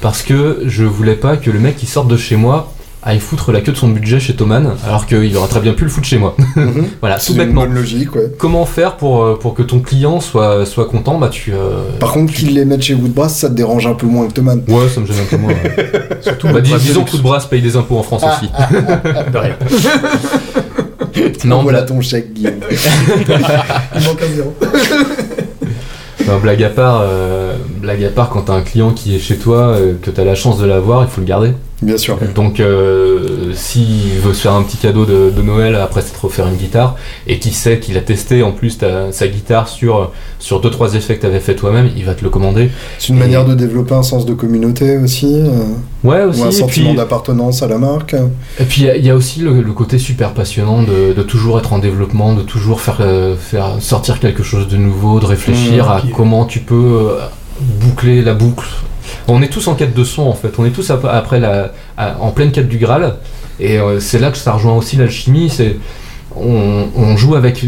parce 0.00 0.22
que 0.22 0.62
je 0.66 0.84
voulais 0.84 1.14
pas 1.16 1.36
que 1.36 1.50
le 1.50 1.58
mec 1.58 1.76
qui 1.76 1.86
sorte 1.86 2.08
de 2.08 2.16
chez 2.16 2.36
moi 2.36 2.72
aille 3.04 3.18
foutre 3.18 3.50
la 3.50 3.60
queue 3.60 3.72
de 3.72 3.76
son 3.76 3.88
budget 3.88 4.20
chez 4.20 4.34
Thomann, 4.34 4.74
alors 4.86 5.06
qu'il 5.06 5.36
aurait 5.36 5.48
très 5.48 5.60
bien 5.60 5.72
pu 5.72 5.82
le 5.84 5.90
foutre 5.90 6.06
chez 6.06 6.18
moi. 6.18 6.36
Mhm. 6.56 6.86
voilà, 7.00 7.18
C'est 7.18 7.26
tout 7.26 7.32
une 7.32 7.38
bêtement. 7.46 7.62
bonne 7.62 7.74
logique, 7.74 8.14
ouais. 8.14 8.30
Comment 8.38 8.64
faire 8.64 8.96
pour, 8.96 9.24
euh, 9.24 9.36
pour 9.40 9.54
que 9.54 9.62
ton 9.62 9.80
client 9.80 10.20
soit, 10.20 10.64
soit 10.66 10.84
content? 10.86 11.18
Bah 11.18 11.28
tu... 11.30 11.52
euh, 11.52 11.82
Par 11.98 12.12
contre, 12.12 12.32
qu'ils 12.32 12.54
les 12.54 12.64
mettent 12.64 12.82
chez 12.82 12.94
Woodbrass, 12.94 13.36
ça 13.36 13.48
te 13.48 13.54
dérange 13.54 13.86
un 13.86 13.94
peu 13.94 14.06
moins 14.06 14.26
que 14.28 14.32
Thomann. 14.34 14.62
Ouais, 14.68 14.88
ça 14.88 15.00
me 15.00 15.06
gêne 15.06 15.16
un 15.20 15.24
peu 15.28 15.36
moins. 15.36 15.50
ouais. 15.52 15.90
Surtout, 16.20 16.48
Bah, 16.52 16.60
dis- 16.60 16.72
disons 16.78 17.02
que 17.04 17.10
Woodbrass 17.12 17.46
paye 17.46 17.60
des 17.62 17.76
impôts 17.76 17.98
en 17.98 18.02
France 18.04 18.22
aussi. 18.24 18.50
De 19.32 19.38
rien. 19.38 19.56
non, 21.44 21.62
voilà 21.62 21.82
ton 21.82 22.00
chèque, 22.00 22.32
Guillaume. 22.32 22.54
Il 22.70 24.04
manque 24.04 24.22
un 24.22 24.34
zéro. 24.34 24.54
non, 26.26 26.38
blague 26.38 26.62
à 26.62 26.68
part, 26.70 27.00
euh, 27.04 27.56
blague 27.80 28.04
à 28.04 28.08
part, 28.10 28.30
quand 28.30 28.42
t'as 28.42 28.54
un 28.54 28.62
client 28.62 28.92
qui 28.92 29.16
est 29.16 29.18
chez 29.18 29.36
toi, 29.36 29.58
euh, 29.76 29.94
que 30.00 30.10
t'as 30.10 30.24
la 30.24 30.34
chance 30.36 30.58
de 30.58 30.66
l'avoir, 30.66 31.02
il 31.02 31.08
faut 31.10 31.20
le 31.20 31.26
garder. 31.26 31.52
Bien 31.82 31.96
sûr. 31.96 32.16
Donc, 32.34 32.60
euh, 32.60 33.52
s'il 33.54 34.18
veut 34.22 34.34
se 34.34 34.42
faire 34.42 34.52
un 34.54 34.62
petit 34.62 34.76
cadeau 34.76 35.04
de, 35.04 35.30
de 35.36 35.42
Noël 35.42 35.74
après 35.74 36.00
s'être 36.00 36.24
offert 36.24 36.46
une 36.46 36.54
guitare, 36.56 36.94
et 37.26 37.38
qui 37.38 37.50
sait 37.50 37.80
qu'il 37.80 37.96
a 37.98 38.00
testé 38.00 38.42
en 38.44 38.52
plus 38.52 38.78
ta- 38.78 39.10
sa 39.12 39.26
guitare 39.26 39.68
sur 39.68 40.12
sur 40.38 40.60
deux 40.60 40.70
trois 40.70 40.94
effets 40.94 41.16
que 41.16 41.22
t'avais 41.22 41.40
fait 41.40 41.54
toi-même, 41.56 41.90
il 41.96 42.04
va 42.04 42.14
te 42.14 42.22
le 42.24 42.30
commander. 42.30 42.70
C'est 42.98 43.08
une 43.08 43.16
Et- 43.16 43.20
manière 43.20 43.44
de 43.44 43.54
développer 43.54 43.94
un 43.94 44.02
sens 44.02 44.26
de 44.26 44.32
communauté 44.34 44.96
aussi, 44.98 45.26
euh, 45.34 45.48
Ouais 46.04 46.22
aussi. 46.24 46.40
ou 46.40 46.44
un 46.44 46.50
sentiment 46.52 46.88
puis- 46.90 46.96
d'appartenance 46.96 47.62
à 47.62 47.68
la 47.68 47.78
marque. 47.78 48.14
Et 48.60 48.64
puis 48.64 48.82
il 48.82 48.86
y 48.86 48.90
a- 48.90 48.96
il 48.96 49.04
y, 49.04 49.10
a 49.10 49.14
aussi 49.16 49.40
le, 49.40 49.60
le 49.60 49.72
côté 49.72 49.98
super 49.98 50.34
passionnant 50.34 50.82
de, 50.82 51.12
de 51.12 51.22
toujours 51.22 51.58
être 51.58 51.72
en 51.72 51.78
développement, 51.78 52.32
de 52.34 52.42
toujours 52.42 52.80
faire, 52.80 52.98
euh, 53.00 53.34
faire 53.36 53.76
sortir 53.80 54.20
quelque 54.20 54.42
chose 54.42 54.68
de 54.68 54.76
nouveau, 54.76 55.18
de 55.20 55.26
réfléchir 55.26 55.86
Mmh, 55.86 55.90
à 55.92 56.00
puis- 56.00 56.10
comment 56.16 56.44
tu 56.44 56.60
peux 56.60 56.74
euh, 56.74 57.18
boucler 57.60 58.22
la 58.22 58.34
boucle. 58.34 58.66
On 59.34 59.42
est 59.42 59.48
tous 59.48 59.66
en 59.68 59.74
quête 59.74 59.94
de 59.94 60.04
son 60.04 60.22
en 60.22 60.34
fait, 60.34 60.52
on 60.58 60.64
est 60.64 60.70
tous 60.70 60.90
ap- 60.90 61.04
après 61.10 61.40
la, 61.40 61.72
à- 61.96 62.16
en 62.20 62.30
pleine 62.30 62.52
quête 62.52 62.68
du 62.68 62.78
Graal, 62.78 63.14
et 63.60 63.78
euh, 63.78 63.98
c'est 64.00 64.18
là 64.18 64.30
que 64.30 64.36
ça 64.38 64.52
rejoint 64.52 64.74
aussi 64.76 64.96
l'alchimie. 64.96 65.48
C'est 65.50 65.76
on, 66.36 66.86
on 66.96 67.16
joue 67.16 67.34
avec 67.34 67.64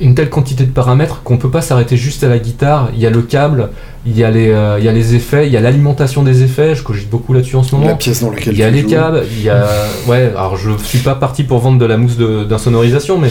une 0.00 0.14
telle 0.14 0.28
quantité 0.28 0.64
de 0.64 0.70
paramètres 0.70 1.22
qu'on 1.22 1.38
peut 1.38 1.50
pas 1.50 1.62
s'arrêter 1.62 1.96
juste 1.96 2.22
à 2.24 2.28
la 2.28 2.38
guitare. 2.38 2.90
Il 2.94 3.00
y 3.00 3.06
a 3.06 3.10
le 3.10 3.22
câble, 3.22 3.70
il 4.04 4.16
y 4.16 4.24
a 4.24 4.30
les, 4.30 4.50
euh, 4.50 4.76
il 4.78 4.84
y 4.84 4.88
a 4.88 4.92
les 4.92 5.14
effets, 5.14 5.46
il 5.46 5.52
y 5.52 5.56
a 5.56 5.60
l'alimentation 5.60 6.22
des 6.22 6.42
effets. 6.42 6.74
Je 6.74 6.82
cogite 6.82 7.08
beaucoup 7.08 7.32
là-dessus 7.32 7.56
en 7.56 7.62
ce 7.62 7.74
moment. 7.74 7.86
La 7.88 7.94
pièce 7.94 8.20
dans 8.22 8.30
laquelle 8.30 8.52
Il 8.52 8.58
y 8.58 8.62
a 8.62 8.70
les 8.70 8.82
joues. 8.82 8.88
câbles, 8.90 9.22
il 9.32 9.42
y 9.42 9.48
a. 9.50 9.66
Ouais, 10.06 10.30
alors 10.36 10.56
je 10.58 10.70
suis 10.82 10.98
pas 10.98 11.14
parti 11.14 11.44
pour 11.44 11.58
vendre 11.60 11.78
de 11.78 11.86
la 11.86 11.96
mousse 11.96 12.18
d'insonorisation, 12.18 13.18
mais 13.18 13.30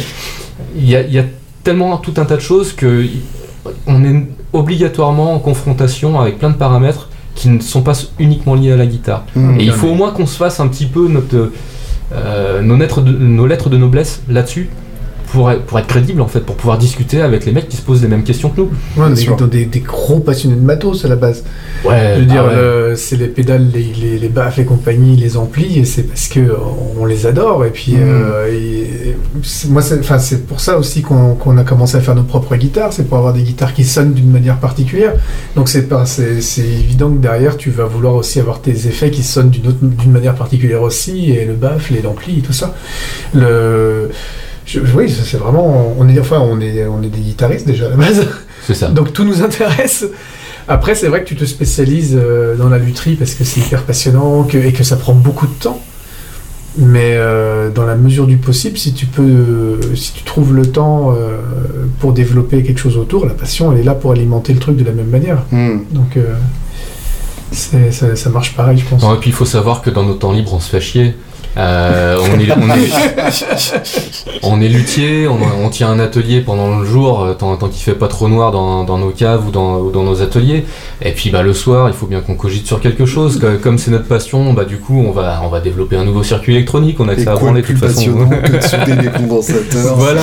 il 0.76 0.90
y, 0.90 0.96
a, 0.96 1.02
il 1.02 1.14
y 1.14 1.20
a 1.20 1.24
tellement 1.64 1.98
tout 1.98 2.14
un 2.18 2.26
tas 2.26 2.36
de 2.36 2.42
choses 2.42 2.74
que 2.74 3.06
on 3.88 4.04
est 4.04 4.24
obligatoirement 4.54 5.34
en 5.34 5.40
confrontation 5.40 6.20
avec 6.20 6.40
plein 6.40 6.50
de 6.50 6.56
paramètres 6.58 7.10
qui 7.36 7.50
ne 7.50 7.60
sont 7.60 7.84
pas 7.84 7.94
uniquement 8.18 8.56
liés 8.56 8.72
à 8.72 8.78
la 8.78 8.88
guitare. 8.88 9.26
Mmh. 9.36 9.60
Et 9.60 9.66
il 9.66 9.72
faut 9.72 9.88
au 9.88 9.94
moins 9.94 10.12
qu'on 10.12 10.26
se 10.26 10.38
fasse 10.38 10.60
un 10.60 10.68
petit 10.68 10.86
peu 10.86 11.08
notre, 11.08 11.52
euh, 12.14 12.62
nos, 12.62 12.78
lettres 12.78 13.02
de, 13.02 13.12
nos 13.12 13.46
lettres 13.46 13.70
de 13.70 13.78
noblesse 13.78 14.24
là-dessus 14.30 14.70
pour, 15.36 15.52
être- 15.52 15.64
pour 15.66 15.78
être 15.80 15.88
crédible 15.88 16.22
en 16.22 16.28
fait, 16.28 16.40
pour 16.40 16.56
pouvoir 16.56 16.78
discuter 16.78 17.22
avec 17.22 17.46
les 17.46 17.52
mecs 17.52 17.68
qui 17.68 17.76
se 17.78 17.82
posent 17.82 18.02
les 18.02 18.08
mêmes 18.08 18.24
questions 18.24 18.50
que 18.50 18.62
nous. 18.62 18.68
Ouais, 18.98 19.06
on 19.10 19.14
est 19.14 19.38
dans 19.38 19.48
des, 19.48 19.66
des 19.66 19.82
gros 19.82 20.20
passionnés 20.20 20.56
de 20.56 20.62
matos 20.62 21.04
à 21.04 21.10
la 21.10 21.18
base. 21.18 21.44
Ouais, 21.84 22.14
Je 22.16 22.20
veux 22.22 22.26
dire, 22.26 22.44
ah 22.46 22.48
ouais. 22.48 22.56
le- 22.92 22.96
c'est 22.96 23.18
les 23.18 23.28
pédales, 23.28 23.68
les, 23.74 23.84
les, 24.02 24.18
les 24.18 24.30
baffes 24.30 24.60
et 24.60 24.66
compagnie, 24.66 25.18
les 25.18 25.36
amplis, 25.36 25.80
et 25.80 25.86
c'est 25.86 26.04
parce 26.04 26.30
que 26.30 26.40
on 27.00 27.06
les 27.06 27.26
adore. 27.26 27.66
Et 27.66 27.70
puis, 27.72 27.94
Mhm. 27.96 28.02
euh, 28.04 28.48
et- 28.52 29.16
c'est- 29.44 29.68
moi, 29.70 29.82
c'est 29.82 30.00
enfin, 30.00 30.20
c'est 30.20 30.48
pour 30.48 30.60
ça 30.62 30.78
aussi 30.78 31.02
qu'on 31.02 31.36
qu'on 31.36 31.58
a 31.58 31.64
commencé 31.64 31.98
à 31.98 32.02
faire 32.02 32.16
nos 32.16 32.24
propres 32.24 32.56
guitares. 32.56 32.94
C'est 32.94 33.04
pour 33.10 33.18
avoir 33.18 33.34
des 33.34 33.44
guitares 33.44 33.74
qui 33.74 33.84
sonnent 33.84 34.14
d'une 34.14 34.32
manière 34.32 34.58
particulière. 34.60 35.14
Donc, 35.58 35.68
c'est 35.68 35.88
pas, 35.90 36.06
c'est 36.06 36.40
c'est 36.42 36.62
évident 36.62 37.10
que 37.12 37.18
derrière, 37.18 37.58
tu 37.58 37.70
vas 37.72 37.86
vouloir 37.86 38.16
aussi 38.16 38.40
avoir 38.40 38.62
tes 38.62 38.72
effets 38.88 39.12
qui 39.12 39.24
sonnent 39.24 39.50
d'une 39.50 39.68
autre- 39.68 39.78
d'une 39.82 40.12
manière 40.12 40.36
particulière 40.36 40.82
aussi, 40.82 41.32
et 41.32 41.44
le 41.46 41.54
baffle, 41.56 41.94
et 41.96 42.02
l'ampli, 42.02 42.40
et 42.40 42.42
tout 42.42 42.54
ça. 42.54 42.74
Le 43.34 44.10
je- 44.66 44.80
oui, 44.96 45.10
c'est 45.10 45.38
vraiment. 45.38 45.94
On 45.98 46.08
est, 46.10 46.20
enfin, 46.20 46.40
on 46.40 46.60
est, 46.60 46.86
on 46.86 47.02
est 47.04 47.08
des 47.10 47.20
guitaristes 47.22 47.68
déjà 47.68 47.88
à 47.88 47.90
la 47.90 47.96
base. 47.98 48.28
c'est 48.66 48.74
ça. 48.76 48.88
Donc 48.90 49.14
tout 49.14 49.24
nous 49.24 49.42
intéresse. 49.44 50.06
Après, 50.68 50.96
c'est 50.96 51.08
vrai 51.08 51.24
que 51.24 51.28
tu 51.28 51.36
te 51.36 51.46
spécialises 51.46 52.18
euh, 52.20 52.56
dans 52.56 52.70
la 52.70 52.80
lutherie 52.80 53.16
parce 53.16 53.36
que 53.36 53.44
c'est 53.44 53.60
hyper 53.62 53.84
passionnant 53.84 54.44
que- 54.44 54.58
et 54.58 54.72
que 54.74 54.84
ça 54.84 54.96
prend 54.96 55.14
beaucoup 55.14 55.46
de 55.48 55.54
temps. 55.54 55.80
Mais 56.78 57.14
euh, 57.16 57.70
dans 57.70 57.86
la 57.86 57.96
mesure 57.96 58.28
du 58.28 58.36
possible, 58.38 58.78
si 58.78 58.92
tu 58.94 59.06
peux, 59.06 59.22
euh, 59.22 59.96
si 59.96 60.12
tu 60.12 60.24
trouves 60.24 60.54
le 60.54 60.66
temps 60.66 61.14
euh, 61.14 61.38
pour 62.00 62.12
développer 62.12 62.64
quelque 62.64 62.80
chose 62.80 62.98
autour, 62.98 63.26
la 63.26 63.34
passion, 63.34 63.72
elle 63.72 63.80
est 63.80 63.84
là 63.84 63.94
pour 63.96 64.12
alimenter 64.12 64.52
le 64.54 64.60
truc 64.60 64.76
de 64.76 64.84
la 64.84 64.92
même 64.92 65.08
manière. 65.10 65.44
Hmm. 65.52 65.78
Donc 65.92 66.18
euh, 66.18 66.34
ça, 67.52 68.16
ça 68.16 68.30
marche 68.30 68.56
pareil, 68.56 68.78
je 68.78 68.86
pense. 68.86 69.02
Non, 69.04 69.16
et 69.16 69.20
puis 69.20 69.30
il 69.30 69.34
faut 69.34 69.46
savoir 69.46 69.82
que 69.82 69.90
dans 69.90 70.04
nos 70.04 70.16
temps 70.16 70.34
libres, 70.34 70.54
on 70.54 70.60
se 70.60 70.70
fait 70.70 70.82
chier. 70.82 71.16
Euh, 71.58 72.18
on, 72.22 72.40
est, 72.40 72.52
on, 72.52 72.70
est, 72.70 74.40
on 74.44 74.62
est 74.62 74.68
luthier, 74.68 75.28
on, 75.28 75.38
on 75.64 75.70
tient 75.70 75.90
un 75.90 76.00
atelier 76.00 76.42
pendant 76.42 76.80
le 76.80 76.86
jour, 76.86 77.22
euh, 77.22 77.34
tant, 77.34 77.56
tant 77.56 77.70
qu'il 77.70 77.82
fait 77.82 77.94
pas 77.96 78.08
trop 78.10 78.28
noir 78.28 78.52
dans, 78.52 78.84
dans 78.84 78.98
nos 78.98 79.12
caves 79.12 79.48
ou 79.48 79.52
dans, 79.52 79.78
ou 79.80 79.92
dans 79.92 80.04
nos 80.04 80.22
ateliers. 80.22 80.66
Et 81.02 81.12
puis 81.12 81.30
bah, 81.30 81.44
le 81.44 81.54
soir, 81.54 81.88
il 81.88 81.94
faut 81.94 82.08
bien 82.08 82.20
qu'on 82.22 82.36
cogite 82.36 82.68
sur 82.68 82.82
quelque 82.82 83.06
chose. 83.06 83.40
Comme 83.64 83.78
c'est 83.78 83.92
notre 83.92 84.08
passion, 84.08 84.54
bah, 84.54 84.66
du 84.66 84.78
coup, 84.78 85.02
on 85.08 85.12
va, 85.12 85.42
on 85.44 85.48
va 85.50 85.60
développer 85.62 85.96
un 85.96 86.04
nouveau 86.06 86.24
circuit 86.24 86.54
électronique. 86.56 87.00
On 87.00 87.08
a 87.08 87.16
que 87.16 87.22
Et 87.22 87.24
ça 87.24 87.34
à 87.34 87.36
branler 87.36 87.62
de 87.62 87.68
toute 87.68 87.78
façon. 87.78 88.28
que 88.28 88.52
de 88.52 88.62
souder 88.62 88.96
des 89.02 89.10
condensateurs 89.10 89.96
Voilà. 89.96 90.22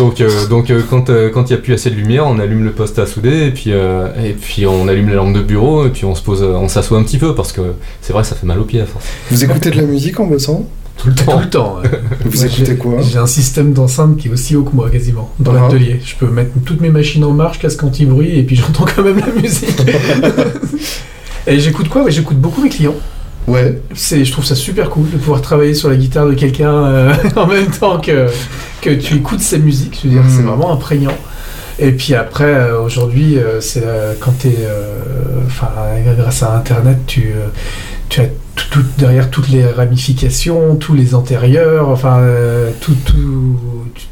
Donc, 0.00 0.20
euh, 0.22 0.46
donc 0.46 0.70
euh, 0.70 0.82
quand 0.88 1.10
euh, 1.10 1.28
quand 1.28 1.50
il 1.50 1.52
y 1.52 1.56
a 1.56 1.58
plus 1.58 1.74
assez 1.74 1.90
de 1.90 1.94
lumière, 1.94 2.26
on 2.26 2.38
allume 2.38 2.64
le 2.64 2.72
poste 2.72 2.98
à 2.98 3.04
souder 3.06 3.46
et 3.46 3.50
puis 3.50 3.66
euh, 3.72 4.08
et 4.24 4.32
puis 4.32 4.66
on 4.66 4.88
allume 4.88 5.08
la 5.08 5.16
lampe 5.16 5.34
de 5.34 5.42
bureau 5.42 5.84
et 5.86 5.90
puis 5.90 6.06
on 6.06 6.14
se 6.14 6.22
pose, 6.22 6.42
on 6.42 6.68
s'assoit 6.68 6.98
un 6.98 7.02
petit 7.02 7.18
peu 7.18 7.34
parce 7.34 7.52
que 7.52 7.60
c'est 8.00 8.12
vrai 8.14 8.22
que 8.22 8.28
ça 8.28 8.34
fait 8.34 8.46
mal 8.46 8.58
aux 8.58 8.64
pieds 8.64 8.80
à 8.80 8.86
force. 8.86 9.04
Vous 9.30 9.44
écoutez 9.44 9.70
de 9.70 9.76
la 9.76 9.82
musique 9.82 10.18
en 10.18 10.26
bossant 10.26 10.66
Tout 10.96 11.08
le 11.08 11.14
Tout 11.14 11.24
temps. 11.24 11.40
le 11.40 11.50
temps. 11.50 11.76
ouais. 11.82 11.90
Vous 12.24 12.36
Moi, 12.38 12.46
écoutez 12.46 12.64
j'ai- 12.64 12.76
quoi 12.76 13.00
J'ai 13.02 13.18
un 13.18 13.26
système 13.26 13.72
d'enceinte 13.74 14.16
qui 14.16 14.28
est 14.28 14.30
aussi 14.30 14.56
haut 14.56 14.62
que 14.64 14.74
moi, 14.74 14.88
quasiment, 14.90 15.30
dans 15.38 15.52
Ah. 15.54 15.62
l'atelier. 15.64 16.00
Je 16.04 16.14
peux 16.16 16.28
mettre 16.28 16.52
toutes 16.64 16.80
mes 16.80 16.90
machines 16.90 17.24
en 17.24 17.32
marche, 17.32 17.58
casque 17.58 17.82
anti-bruit, 17.84 18.38
et 18.38 18.42
puis 18.42 18.56
j'entends 18.60 18.86
quand 18.86 19.02
même 19.02 19.18
la 19.20 19.32
musique. 19.42 19.80
et 21.46 21.58
j'écoute 21.60 21.88
quoi? 21.88 22.08
J'écoute 22.08 22.38
beaucoup 22.38 22.62
mes 22.62 22.68
clients. 22.70 22.94
Ouais. 23.50 23.80
C'est, 23.94 24.24
je 24.24 24.32
trouve 24.32 24.44
ça 24.44 24.54
super 24.54 24.90
cool 24.90 25.10
de 25.10 25.16
pouvoir 25.16 25.42
travailler 25.42 25.74
sur 25.74 25.88
la 25.90 25.96
guitare 25.96 26.26
de 26.26 26.34
quelqu'un 26.34 26.72
euh, 26.72 27.12
en 27.36 27.46
même 27.46 27.66
temps 27.70 27.98
que, 28.00 28.26
que 28.80 28.90
tu 28.90 29.16
écoutes 29.16 29.40
sa 29.40 29.58
musique. 29.58 30.00
Je 30.02 30.08
veux 30.08 30.14
dire, 30.14 30.24
c'est 30.28 30.42
vraiment 30.42 30.72
imprégnant. 30.72 31.16
Et 31.78 31.92
puis 31.92 32.14
après, 32.14 32.44
euh, 32.44 32.80
aujourd'hui, 32.82 33.38
euh, 33.38 33.60
c'est 33.60 33.82
quand 34.20 34.32
tu 34.40 34.48
es. 34.48 34.56
Enfin, 35.46 35.70
grâce 36.16 36.42
à 36.42 36.54
Internet, 36.56 36.98
tu, 37.06 37.32
tu 38.08 38.20
as 38.20 38.26
tout, 38.54 38.66
tout- 38.70 38.84
derrière 38.98 39.30
toutes 39.30 39.48
les 39.48 39.64
ramifications, 39.66 40.76
tous 40.76 40.94
les 40.94 41.14
antérieurs, 41.14 41.88
enfin, 41.88 42.20
tout. 42.80 42.94
tout 43.04 43.56
tu 43.94 44.06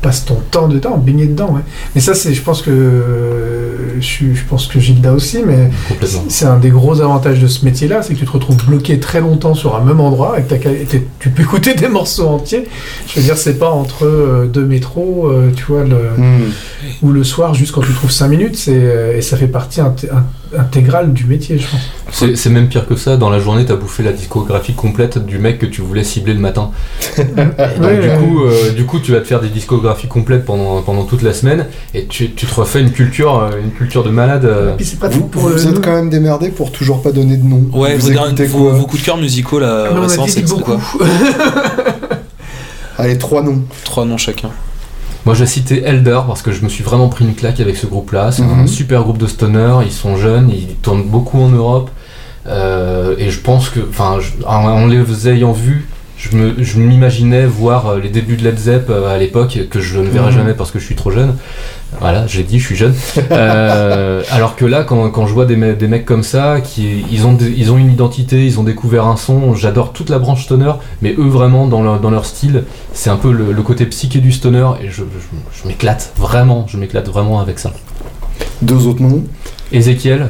passes 0.00 0.24
ton 0.24 0.36
temps 0.50 0.68
dedans, 0.68 0.96
baigné 0.96 1.26
dedans. 1.26 1.52
ouais. 1.54 1.62
Mais 1.94 2.00
ça, 2.00 2.14
c'est, 2.14 2.34
je 2.34 2.42
pense 2.42 2.62
que. 2.62 2.70
je, 4.00 4.24
pense 4.48 4.66
que 4.66 4.78
Gilda 4.80 5.12
aussi, 5.12 5.42
mais 5.44 5.70
c'est 6.28 6.46
un 6.46 6.58
des 6.58 6.70
gros 6.70 7.00
avantages 7.00 7.40
de 7.40 7.46
ce 7.46 7.64
métier-là, 7.64 8.02
c'est 8.02 8.14
que 8.14 8.18
tu 8.18 8.24
te 8.26 8.30
retrouves 8.30 8.64
bloqué 8.66 9.00
très 9.00 9.20
longtemps 9.20 9.54
sur 9.54 9.76
un 9.76 9.84
même 9.84 10.00
endroit 10.00 10.38
et 10.38 10.42
que 10.42 10.96
tu 11.18 11.30
peux 11.30 11.42
écouter 11.42 11.74
des 11.74 11.88
morceaux 11.88 12.28
entiers. 12.28 12.68
Je 13.06 13.20
veux 13.20 13.24
dire, 13.24 13.36
c'est 13.36 13.58
pas 13.58 13.70
entre 13.70 14.04
euh, 14.06 14.46
deux 14.46 14.64
métros, 14.64 15.26
euh, 15.26 15.50
tu 15.54 15.64
vois, 15.64 15.84
le, 15.84 15.96
Hmm. 16.18 16.50
ou 17.02 17.10
le 17.10 17.24
soir, 17.24 17.54
juste 17.54 17.72
quand 17.72 17.80
tu 17.82 17.92
trouves 17.92 18.10
cinq 18.10 18.28
minutes, 18.28 18.58
euh, 18.68 19.16
et 19.16 19.22
ça 19.22 19.36
fait 19.36 19.46
partie 19.48 19.80
intégrale 20.56 21.12
du 21.12 21.24
métier, 21.24 21.58
je 21.58 21.66
pense. 21.66 22.24
C'est 22.36 22.50
même 22.50 22.68
pire 22.68 22.86
que 22.86 22.96
ça. 22.96 23.16
Dans 23.16 23.30
la 23.30 23.38
journée, 23.40 23.64
t'as 23.64 23.76
bouffé 23.76 24.02
la 24.02 24.12
discographie 24.12 24.74
complète 24.74 25.18
du 25.24 25.38
mec 25.38 25.58
que 25.58 25.66
tu 25.66 25.80
voulais 25.82 26.04
cibler 26.04 26.34
le 26.34 26.40
matin. 26.40 26.70
Et 27.18 27.24
donc, 27.24 27.36
Ouais, 27.80 27.98
du, 28.00 28.08
ouais. 28.08 28.16
coup, 28.18 28.44
euh, 28.44 28.72
du 28.72 28.84
coup, 28.86 28.98
tu 29.00 29.12
vas 29.12 29.20
te 29.20 29.26
faire 29.26 29.40
des 29.40 29.48
discographies 29.48 30.08
complètes 30.08 30.44
pendant, 30.44 30.82
pendant 30.82 31.04
toute 31.04 31.22
la 31.22 31.32
semaine 31.32 31.66
et 31.94 32.06
tu, 32.06 32.30
tu 32.32 32.46
te 32.46 32.54
refais 32.54 32.80
une 32.80 32.92
culture, 32.92 33.38
euh, 33.38 33.50
une 33.62 33.72
culture 33.72 34.02
de 34.04 34.10
malade. 34.10 34.44
euh. 34.44 34.74
Puis 34.76 34.86
c'est 34.86 34.98
pas 34.98 35.08
Vous, 35.08 35.20
tout 35.20 35.26
pour 35.26 35.42
vous 35.42 35.48
le. 35.50 35.68
êtes 35.68 35.80
quand 35.84 35.92
même 35.94 36.10
démerdé 36.10 36.48
pour 36.50 36.72
toujours 36.72 37.02
pas 37.02 37.12
donner 37.12 37.36
de 37.36 37.44
nom. 37.44 37.64
Ouais, 37.72 37.96
vous 37.96 38.08
vos, 38.12 38.58
vos, 38.58 38.64
quoi 38.70 38.72
vos 38.72 38.86
coups 38.86 39.02
de 39.02 39.06
cœur 39.06 39.16
musicaux 39.18 39.58
là, 39.58 39.88
dit 40.24 40.30
c'est 40.30 40.42
quoi 40.44 40.78
Allez, 42.98 43.18
trois 43.18 43.42
noms. 43.42 43.62
Trois 43.84 44.04
noms 44.04 44.16
chacun. 44.16 44.50
Moi, 45.28 45.34
j'ai 45.34 45.44
cité 45.44 45.82
Elder 45.84 46.20
parce 46.26 46.40
que 46.40 46.52
je 46.52 46.64
me 46.64 46.70
suis 46.70 46.82
vraiment 46.82 47.08
pris 47.10 47.22
une 47.26 47.34
claque 47.34 47.60
avec 47.60 47.76
ce 47.76 47.84
groupe-là. 47.86 48.32
C'est 48.32 48.40
Mhm. 48.40 48.60
un 48.60 48.66
super 48.66 49.02
groupe 49.02 49.18
de 49.18 49.26
stoner. 49.26 49.74
Ils 49.84 49.92
sont 49.92 50.16
jeunes, 50.16 50.48
ils 50.48 50.68
tournent 50.76 51.02
beaucoup 51.02 51.38
en 51.38 51.50
Europe. 51.50 51.90
Euh, 52.46 53.14
et 53.18 53.28
je 53.28 53.38
pense 53.38 53.68
que, 53.68 53.80
enfin, 53.90 54.20
en 54.46 54.86
les 54.86 55.28
ayant 55.28 55.52
vus, 55.52 55.86
je 56.18 56.36
me- 56.36 56.54
je 56.62 56.78
m'imaginais 56.80 57.46
voir 57.46 57.86
euh, 57.86 58.00
les 58.00 58.08
débuts 58.08 58.36
de 58.36 58.42
Led 58.44 58.58
Zepp 58.58 58.90
euh, 58.90 59.08
à 59.14 59.16
l'époque 59.18 59.58
que 59.70 59.80
je 59.80 59.98
ne 60.00 60.08
verrai 60.10 60.30
Mhm. 60.32 60.36
jamais 60.38 60.52
parce 60.54 60.70
que 60.72 60.78
je 60.78 60.84
suis 60.84 60.96
trop 60.96 61.10
jeune. 61.12 61.36
Voilà, 62.00 62.26
j'ai 62.26 62.42
dit, 62.42 62.58
je 62.58 62.66
suis 62.66 62.76
jeune. 62.76 62.94
Euh, 63.30 64.22
alors 64.32 64.56
que 64.56 64.64
là, 64.66 64.84
quand, 64.84 65.08
quand 65.10 65.26
je 65.26 65.32
vois 65.32 65.46
des, 65.46 65.56
me- 65.56 65.74
des 65.74 65.86
mecs 65.86 66.04
comme 66.04 66.22
ça, 66.22 66.60
qui 66.60 67.04
ils 67.10 67.24
ont, 67.26 67.32
des- 67.32 67.50
ils 67.56 67.70
ont 67.72 67.78
une 67.78 67.90
identité, 67.90 68.44
ils 68.44 68.58
ont 68.60 68.64
découvert 68.64 69.06
un 69.06 69.16
son. 69.16 69.54
J'adore 69.54 69.92
toute 69.92 70.10
la 70.10 70.18
branche 70.18 70.44
stoner, 70.44 70.72
mais 71.02 71.14
eux 71.16 71.28
vraiment 71.28 71.66
dans 71.66 71.82
leur, 71.82 72.00
dans 72.00 72.10
leur 72.10 72.24
style, 72.26 72.64
c'est 72.92 73.10
un 73.10 73.16
peu 73.16 73.32
le, 73.32 73.52
le 73.52 73.62
côté 73.62 73.86
psyché 73.86 74.18
du 74.18 74.32
stoner 74.32 74.66
et 74.82 74.88
je, 74.88 75.02
je- 75.04 75.62
je 75.62 75.68
m'éclate 75.68 76.12
vraiment, 76.16 76.66
je 76.68 76.76
m'éclate 76.76 77.08
vraiment 77.08 77.40
avec 77.40 77.58
ça. 77.58 77.72
Deux 78.60 78.86
autres 78.86 79.02
noms? 79.02 79.24
Ezekiel, 79.72 80.28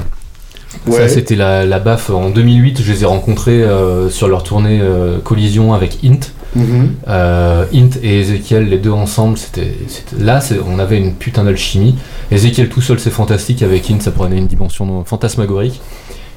ça 0.97 1.09
c'était 1.09 1.36
la, 1.36 1.64
la 1.64 1.78
baffe 1.78 2.11
en 2.11 2.30
2008, 2.30 2.80
je 2.82 2.93
les 2.93 3.03
ai 3.03 3.07
rencontrés 3.07 3.62
euh, 3.62 4.09
sur 4.11 4.28
leur 4.28 4.43
tournée 4.43 4.80
euh, 4.80 5.18
Collision 5.18 5.72
avec 5.74 5.99
Int. 6.05 6.20
Mhm. 6.57 6.95
Euh, 7.09 7.64
Int 7.74 7.91
et 8.03 8.20
Ezekiel, 8.20 8.68
les 8.68 8.78
deux 8.78 8.91
ensemble, 8.91 9.36
c'était 9.36 9.74
là, 10.18 10.41
c'est- 10.41 10.59
on 10.66 10.78
avait 10.78 10.99
une 10.99 11.14
putain 11.14 11.45
d'alchimie. 11.45 11.95
Ezekiel 12.30 12.68
tout 12.70 12.80
seul, 12.80 12.99
c'est 12.99 13.11
fantastique. 13.11 13.62
Avec 13.62 13.91
Int, 13.91 14.01
ça 14.01 14.11
prenait 14.12 14.39
une 14.39 14.47
dimension 14.47 15.05
fantasmagorique. 15.05 15.80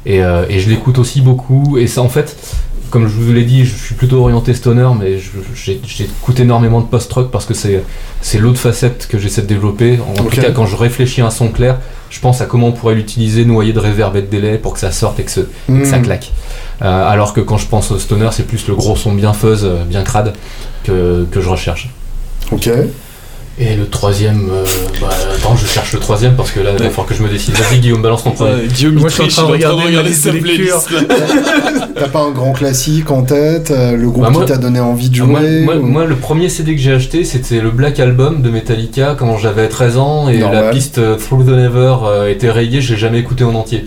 Et, 0.05 0.17
et 0.17 0.59
je 0.59 0.69
l'écoute 0.69 0.97
aussi 0.99 1.21
beaucoup. 1.21 1.77
Et 1.77 1.87
ça, 1.87 2.01
en 2.01 2.09
fait, 2.09 2.35
comme 2.91 3.07
je 3.07 3.13
vous 3.15 3.33
l'ai 3.33 3.43
dit, 3.45 3.65
je 3.65 3.73
suis 3.75 3.95
plutôt 3.95 4.17
orienté 4.21 4.53
stoner, 4.53 4.87
mais 4.99 5.17
j'écoute 5.55 6.39
énormément 6.39 6.81
de 6.81 6.85
post-rock 6.85 7.31
parce 7.31 7.45
que 7.45 7.53
c'est 7.55 8.37
l'autre 8.37 8.59
facette 8.59 9.07
que 9.09 9.17
j'essaie 9.17 9.41
de 9.41 9.47
développer. 9.47 9.97
En 10.07 10.13
tout 10.13 10.25
cas, 10.29 10.51
quand 10.51 10.65
je 10.67 10.75
réfléchis 10.75 11.21
à 11.21 11.27
un 11.27 11.29
son 11.31 11.47
clair, 11.49 11.79
je 12.09 12.19
pense 12.19 12.41
à 12.41 12.45
comment 12.45 12.67
on 12.67 12.71
pourrait 12.73 12.95
l'utiliser, 12.95 13.45
noyé 13.45 13.73
de 13.73 13.79
reverb 13.79 14.15
et 14.17 14.21
de 14.21 14.27
délai 14.27 14.57
pour 14.57 14.73
que 14.73 14.79
ça 14.79 14.91
sorte 14.91 15.19
et 15.19 15.23
que, 15.23 15.31
ce- 15.31 15.39
et 15.41 15.79
que 15.79 15.85
ça 15.87 15.97
Hmm. 15.97 16.03
claque. 16.03 16.31
Euh, 16.83 17.09
alors 17.09 17.33
que 17.33 17.41
quand 17.41 17.57
je 17.57 17.67
pense 17.67 17.89
au 17.91 17.97
stoner, 17.99 18.29
c'est 18.31 18.45
plus 18.45 18.67
le 18.67 18.75
gros 18.75 18.95
son 18.95 19.13
bien 19.13 19.33
fuzz, 19.33 19.63
euh, 19.63 19.83
bien 19.85 20.03
crade 20.03 20.33
que, 20.83 21.25
que 21.31 21.41
je 21.41 21.49
recherche. 21.49 21.89
Ok. 22.51 22.69
Et 23.59 23.75
le 23.75 23.85
troisième, 23.87 24.49
euh, 24.49 24.63
bah, 25.01 25.09
attends, 25.35 25.55
je 25.55 25.67
cherche 25.67 25.93
le 25.93 25.99
troisième 25.99 26.35
parce 26.35 26.51
que 26.51 26.61
là, 26.61 26.71
il 26.75 26.81
va 26.83 26.89
falloir 26.89 27.05
que 27.05 27.13
je 27.13 27.21
me 27.21 27.29
décide. 27.29 27.53
Vas-y, 27.55 27.79
Guillaume, 27.79 28.01
balance 28.01 28.23
ton 28.23 28.31
premier. 28.31 28.51
Euh, 28.51 28.65
Guillaume 28.67 28.95
Moi, 28.95 29.09
je 29.09 29.13
suis 29.13 29.23
en 29.23 29.27
train 29.27 29.43
de 29.43 29.51
regarder 29.51 30.39
playlist, 30.39 30.89
là. 30.91 30.99
T'as 31.95 32.07
pas 32.07 32.21
un 32.21 32.31
grand 32.31 32.53
classique 32.53 33.11
en 33.11 33.21
tête 33.23 33.69
euh, 33.69 33.95
Le 33.97 34.09
groupe 34.09 34.23
Bah, 34.23 34.29
moi- 34.31 34.41
qui 34.45 34.51
t'a 34.51 34.57
donné 34.57 34.79
envie 34.79 35.09
de 35.09 35.15
Ah, 35.21 35.25
jouer 35.25 35.61
moi- 35.61 35.75
ou- 35.75 35.85
moi, 35.85 36.05
le 36.05 36.15
premier 36.15 36.49
CD 36.49 36.75
que 36.75 36.81
j'ai 36.81 36.93
acheté, 36.93 37.23
c'était 37.23 37.59
le 37.59 37.69
Black 37.69 37.99
Album 37.99 38.41
de 38.41 38.49
Metallica 38.49 39.15
quand 39.19 39.37
j'avais 39.37 39.67
13 39.67 39.97
ans 39.97 40.27
et 40.29 40.37
Normal. 40.39 40.65
la 40.65 40.69
piste 40.71 40.97
euh, 40.97 41.17
Through 41.17 41.45
the 41.45 41.49
Never 41.49 41.95
euh, 42.05 42.29
était 42.31 42.49
rayée, 42.49 42.81
je 42.81 42.93
l'ai 42.93 42.99
jamais 42.99 43.19
écouté 43.19 43.43
en 43.43 43.53
entier. 43.53 43.85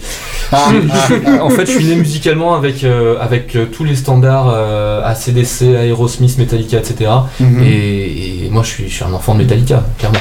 Ah, 0.53 0.69
suis- 1.07 1.15
en 1.41 1.51
fait, 1.51 1.67
je 1.67 1.73
suis 1.73 1.87
né 1.87 1.97
musicalement 1.97 2.55
avec, 2.55 2.85
euh, 2.85 3.17
avec 3.21 3.57
euh, 3.57 3.65
tous 3.65 3.83
les 3.83 3.97
standards 3.97 4.53
euh, 4.55 5.03
ACDC, 5.05 5.63
Aerosmith, 5.89 6.39
Metallica, 6.39 6.77
etc. 6.79 7.11
mhm. 7.41 7.63
Et, 7.65 8.45
et 8.45 8.49
moi, 8.51 8.63
je 8.63 8.69
suis, 8.69 8.89
je 8.89 8.95
suis 8.95 9.05
un 9.05 9.13
enfant 9.13 9.33
de 9.35 9.39
Metallica, 9.39 9.54
clairement. 9.99 10.19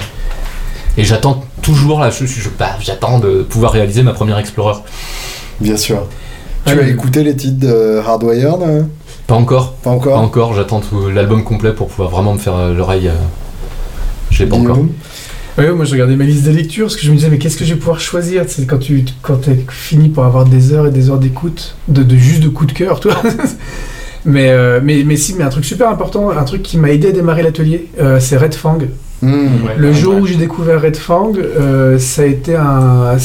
Et 0.98 1.04
j'attends 1.04 1.44
toujours, 1.62 2.00
là, 2.00 2.10
je, 2.12 2.26
je- 2.26 2.50
bah, 2.58 2.72
j'attends 2.82 3.20
de 3.20 3.42
pouvoir 3.44 3.72
réaliser 3.72 4.04
ma 4.04 4.14
première 4.14 4.38
Explorer. 4.38 4.78
Bien 5.60 5.78
sûr. 5.78 6.06
Tu 6.66 6.74
Ouais. 6.74 6.84
as 6.84 6.88
écouté 6.88 7.24
les 7.24 7.36
titres 7.36 7.60
de 7.60 8.00
Hardwired 8.06 8.46
hein 8.64 8.88
Pas 9.28 9.36
encore, 9.36 9.74
Pas 9.74 9.90
pas 9.90 9.96
encore 9.96 10.18
encore, 10.20 10.54
j'attends 10.54 10.80
tout 10.82 11.10
l'album 11.10 11.44
complet 11.44 11.74
pour 11.74 11.88
pouvoir 11.88 12.10
vraiment 12.10 12.34
me 12.34 12.40
faire 12.40 12.56
euh, 12.56 12.74
l'oreille. 12.74 13.08
euh, 13.10 13.14
je 14.32 14.44
l'ai 14.44 14.50
pas 14.50 14.56
encore. 14.56 14.80
Ouais, 15.58 15.72
moi 15.72 15.86
je 15.86 15.92
regardais 15.92 16.16
ma 16.16 16.24
liste 16.24 16.44
de 16.46 16.52
lecture 16.52 16.86
parce 16.86 16.96
que 16.96 17.04
je 17.04 17.12
me 17.12 17.16
disais 17.16 17.30
mais 17.30 17.38
qu'est-ce 17.38 17.58
que 17.58 17.66
je 17.66 17.74
vais 17.74 17.80
pouvoir 17.80 18.00
choisir? 18.00 18.44
C'est 18.48 18.66
quand 18.66 18.80
tu 18.80 19.06
quand 19.22 19.36
t'es 19.42 19.66
fini 19.70 20.10
pour 20.10 20.26
avoir 20.26 20.46
des 20.46 20.74
heures 20.74 20.88
et 20.88 20.92
des 20.92 21.10
heures 21.12 21.20
d'écoute, 21.20 21.76
de, 21.88 22.02
de 22.02 22.16
juste 22.16 22.42
de 22.42 22.50
coup 22.50 22.66
de 22.66 22.72
cœur, 22.74 23.00
toi. 23.00 23.16
Mais, 24.26 24.52
euh, 24.52 24.80
mais, 24.82 25.04
mais 25.06 25.18
si, 25.18 25.34
mais 25.34 25.44
un 25.44 25.50
truc 25.50 25.66
super 25.66 25.90
important, 25.90 26.30
un 26.30 26.44
truc 26.46 26.64
qui 26.64 26.78
m'a 26.78 26.92
aidé 26.92 27.10
à 27.10 27.12
démarrer 27.12 27.44
l'atelier, 27.44 27.90
euh, 28.00 28.22
c'est 28.22 28.38
Red 28.38 28.56
Fang. 28.56 28.78
Hmm. 29.24 29.66
Ouais. 29.66 29.76
Le 29.78 29.94
jour 29.94 30.16
ouais. 30.16 30.22
où 30.22 30.26
j'ai 30.26 30.36
découvert 30.36 30.82
Red 30.82 30.98
Fang, 30.98 31.32
euh, 31.38 31.98
ça 31.98 32.24
a 32.24 32.26
été 32.26 32.56
un. 32.56 33.16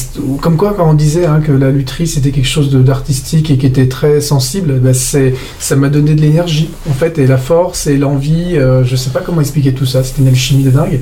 Comme 0.41 0.57
quoi, 0.57 0.75
quand 0.77 0.89
on 0.89 0.95
disait 0.95 1.27
hein, 1.27 1.41
que 1.45 1.51
la 1.51 1.71
lutherie 1.71 2.07
c'était 2.07 2.31
quelque 2.31 2.47
chose 2.47 2.71
de- 2.71 2.83
d'artistique 2.83 3.51
et 3.51 3.59
qui 3.59 3.67
était 3.67 3.89
très 3.89 4.21
sensible, 4.21 4.79
bah, 4.81 4.95
c'est, 4.95 5.35
ça 5.59 5.75
m'a 5.77 5.89
donné 5.89 6.15
de 6.15 6.21
l'énergie, 6.21 6.71
en 6.89 6.93
fait, 6.93 7.19
et 7.19 7.27
la 7.27 7.37
force 7.39 7.87
et 7.89 7.97
l'envie. 7.97 8.57
euh, 8.57 8.85
je 8.85 8.95
sais 8.97 9.11
pas 9.11 9.21
comment 9.21 9.41
expliquer 9.41 9.73
tout 9.75 9.87
ça, 9.87 10.05
c'était 10.05 10.23
une 10.23 10.29
alchimie 10.29 10.63
de 10.63 10.71
dingue 10.71 11.01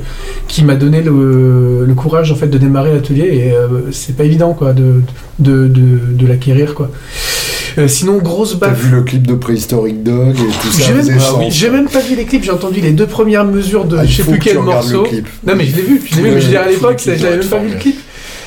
qui 0.49 0.65
m'a 0.65 0.77
donné 0.77 1.03
le, 1.03 1.85
le 1.87 1.95
courage, 1.95 2.33
en 2.33 2.37
fait, 2.37 2.49
de 2.49 2.59
démarrer 2.59 2.93
l'atelier, 2.95 3.29
et 3.49 3.53
euh, 3.53 3.91
c'est 3.93 4.17
pas 4.17 4.25
évident, 4.25 4.55
quoi, 4.55 4.73
de, 4.73 5.03
de, 5.39 5.67
de, 5.69 5.99
de 6.13 6.27
l'acquérir, 6.27 6.75
quoi. 6.75 6.91
Euh, 7.79 7.89
sinon, 7.89 8.19
grosse 8.19 8.59
T'as 8.59 8.69
baffe. 8.69 8.79
vu 8.81 8.91
le 8.97 9.03
clip 9.03 9.27
de 9.27 9.35
Prehistoric 9.35 10.03
Dog 10.03 10.35
et 10.39 10.53
tout 10.63 10.73
ça 10.73 10.83
J'ai 10.87 10.93
même, 10.95 11.19
ah 11.21 11.35
oui, 11.39 11.47
j'ai 11.51 11.69
même 11.71 11.89
pas 11.89 12.01
vu 12.01 12.15
les 12.17 12.25
clips, 12.25 12.45
j'ai 12.45 12.51
entendu 12.51 12.81
les 12.81 12.93
deux 12.93 13.07
premières 13.07 13.45
mesures 13.45 13.85
de 13.85 13.99
Ah, 13.99 14.05
je 14.07 14.17
sais 14.17 14.23
plus 14.23 14.39
que 14.39 14.45
quel 14.45 14.59
morceau. 14.61 15.03
le 15.03 15.09
clip. 15.09 15.29
Non 15.47 15.55
mais 15.57 15.67
je 15.67 15.77
l'ai 15.77 15.83
vu, 15.83 16.03
je 16.11 16.17
l'ai 16.17 16.23
vu, 16.23 16.31
mais 16.37 16.41
je 16.41 16.57
à 16.57 16.67
l'époque, 16.69 17.01
j'avais 17.05 17.37
même 17.37 17.47
pas 17.47 17.59
vu 17.59 17.69
le 17.71 17.77
clip. 17.77 17.97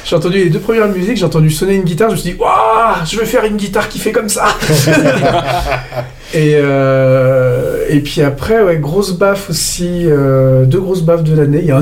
J'ai 0.05 0.15
entendu 0.15 0.37
les 0.37 0.49
deux 0.49 0.59
premières 0.59 0.87
musiques, 0.87 1.17
j'ai 1.17 1.25
entendu 1.25 1.51
sonner 1.51 1.75
une 1.75 1.83
guitare, 1.83 2.09
je 2.09 2.15
me 2.15 2.19
suis 2.19 2.31
dit, 2.31 2.37
waouh, 2.39 3.05
je 3.05 3.19
vais 3.19 3.25
faire 3.25 3.43
une 3.45 3.57
guitare 3.57 3.87
qui 3.89 3.99
fait 3.99 4.11
comme 4.11 4.29
ça. 4.29 4.45
et, 6.33 6.53
euh, 6.55 7.83
et 7.89 7.99
puis 7.99 8.21
après, 8.21 8.63
ouais, 8.63 8.77
grosse 8.77 9.11
baffe 9.11 9.49
aussi, 9.49 10.05
euh, 10.05 10.65
deux 10.65 10.79
grosses 10.79 11.03
baffes 11.03 11.23
de 11.23 11.35
l'année. 11.35 11.59
Il 11.61 11.67
y 11.67 11.71
a 11.71 11.77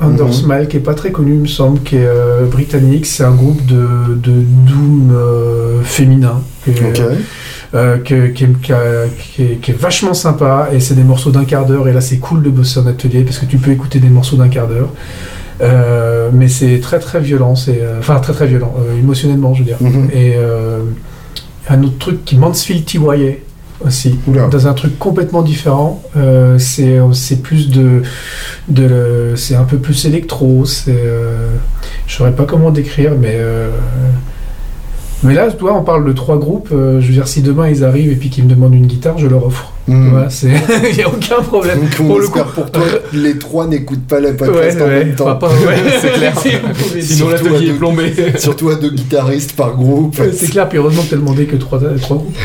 Undersmile. 0.00 0.22
Undersmile 0.22 0.68
qui 0.68 0.76
est 0.78 0.80
pas 0.80 0.94
très 0.94 1.12
connu, 1.12 1.34
il 1.34 1.40
me 1.40 1.46
semble, 1.46 1.80
qui 1.82 1.96
est 1.96 2.06
euh, 2.06 2.46
britannique. 2.46 3.06
C'est 3.06 3.24
un 3.24 3.34
groupe 3.34 3.64
de, 3.66 4.14
de 4.16 4.42
doom 4.66 5.12
euh, 5.14 5.82
féminin. 5.82 6.40
qui 6.64 6.70
est- 6.70 7.00
Ok. 7.00 7.02
euh, 7.74 7.98
que- 7.98 8.26
qui, 8.28 8.44
est- 8.44 8.60
qui 8.62 8.72
a- 8.72 9.06
qui 9.18 9.42
est, 9.42 9.56
qui 9.60 9.70
est 9.70 9.74
vachement 9.78 10.14
sympa 10.14 10.68
et 10.72 10.78
c'est 10.80 10.94
des 10.94 11.04
morceaux 11.04 11.30
d'un 11.30 11.44
quart 11.44 11.64
d'heure 11.66 11.88
et 11.88 11.92
là 11.92 12.00
c'est 12.00 12.18
cool 12.18 12.42
de 12.42 12.50
bosser 12.50 12.78
en 12.80 12.86
atelier 12.86 13.22
parce 13.22 13.38
que 13.38 13.46
tu 13.46 13.56
peux 13.56 13.70
écouter 13.72 13.98
des 13.98 14.10
morceaux 14.10 14.36
d'un 14.36 14.48
quart 14.48 14.68
d'heure 14.68 14.90
Euh, 15.62 16.30
mais 16.32 16.48
c'est 16.48 16.80
très 16.80 16.98
très 16.98 17.20
violent 17.20 17.54
c'est 17.54 17.78
euh, 17.80 17.98
enfin 18.00 18.18
très 18.20 18.32
très 18.32 18.46
violent 18.46 18.74
émotionnellement 18.98 19.54
je 19.54 19.60
veux 19.60 19.64
dire 19.66 19.76
Mhm. 19.80 20.08
et 20.12 20.34
un 21.68 21.82
autre 21.82 21.98
truc 21.98 22.24
qui 22.24 22.36
Mansfield 22.36 22.84
TYA 22.84 23.36
aussi 23.84 24.18
Oula. 24.26 24.48
dans 24.48 24.66
un 24.66 24.74
truc 24.74 24.98
complètement 24.98 25.42
différent 25.42 26.02
euh, 26.16 26.58
c'est 26.58 26.98
c'est 27.12 27.42
plus 27.42 27.70
de, 27.70 28.02
c'est 29.36 29.54
un 29.54 29.64
peu 29.64 29.78
plus 29.78 30.06
électro 30.06 30.64
c'est 30.64 31.02
euh, 31.04 31.48
je 32.06 32.14
saurais 32.14 32.32
pas 32.32 32.44
comment 32.44 32.70
décrire 32.70 33.12
mais 33.18 33.34
euh, 33.34 33.70
mais 35.22 35.34
là, 35.34 35.50
toi, 35.52 35.74
on 35.78 35.82
parle 35.84 36.04
de 36.06 36.12
trois 36.12 36.36
groupes. 36.38 36.70
euh, 36.72 37.00
je 37.00 37.06
veux 37.06 37.12
dire, 37.12 37.28
si 37.28 37.42
demain 37.42 37.68
ils 37.68 37.84
arrivent 37.84 38.10
et 38.10 38.16
puis 38.16 38.28
qu'ils 38.30 38.44
me 38.44 38.48
demandent 38.50 38.74
une 38.74 38.86
guitare, 38.86 39.18
je 39.18 39.26
leur 39.28 39.46
offre. 39.46 39.72
Hmm. 39.88 40.10
Voilà, 40.10 40.30
c'est, 40.30 40.48
il 40.90 40.96
y 40.96 41.02
a 41.02 41.08
aucun 41.08 41.42
problème. 41.42 41.80
Donc, 41.80 41.88
on 42.00 42.04
Pour 42.06 42.18
le 42.20 42.28
coup- 42.28 42.38
pour 42.54 42.70
toi 42.70 42.82
les 43.12 43.36
trois 43.38 43.66
n'écoutent 43.66 44.06
pas 44.06 44.20
le 44.20 44.28
Ouais, 44.28 44.34
podcast 44.34 44.80
en 44.80 44.84
ouais, 44.84 45.04
même 45.04 45.14
temps. 45.14 45.26
enfin, 45.26 45.34
pas- 45.36 45.48
ouais, 45.48 45.76
C'est 46.00 46.12
clair. 46.12 46.34
Sinon 47.00 47.28
Surtout 47.28 47.28
à 47.28 47.32
l'atelier 47.50 47.66
deux- 47.68 47.74
est 47.74 47.78
plombé. 47.78 48.14
Surtout 48.38 48.68
à 48.70 48.74
deux 48.76 48.90
guitaristes 48.90 49.52
par 49.56 49.74
groupe. 49.76 50.18
Ouais, 50.18 50.30
c'est 50.32 50.48
clair. 50.50 50.68
Puis 50.68 50.78
heureusement 50.78 51.02
que 51.02 51.10
t'as 51.10 51.16
demandé 51.16 51.46
que 51.46 51.56
trois, 51.56 51.78
trois 52.00 52.16
groupes. 52.16 52.36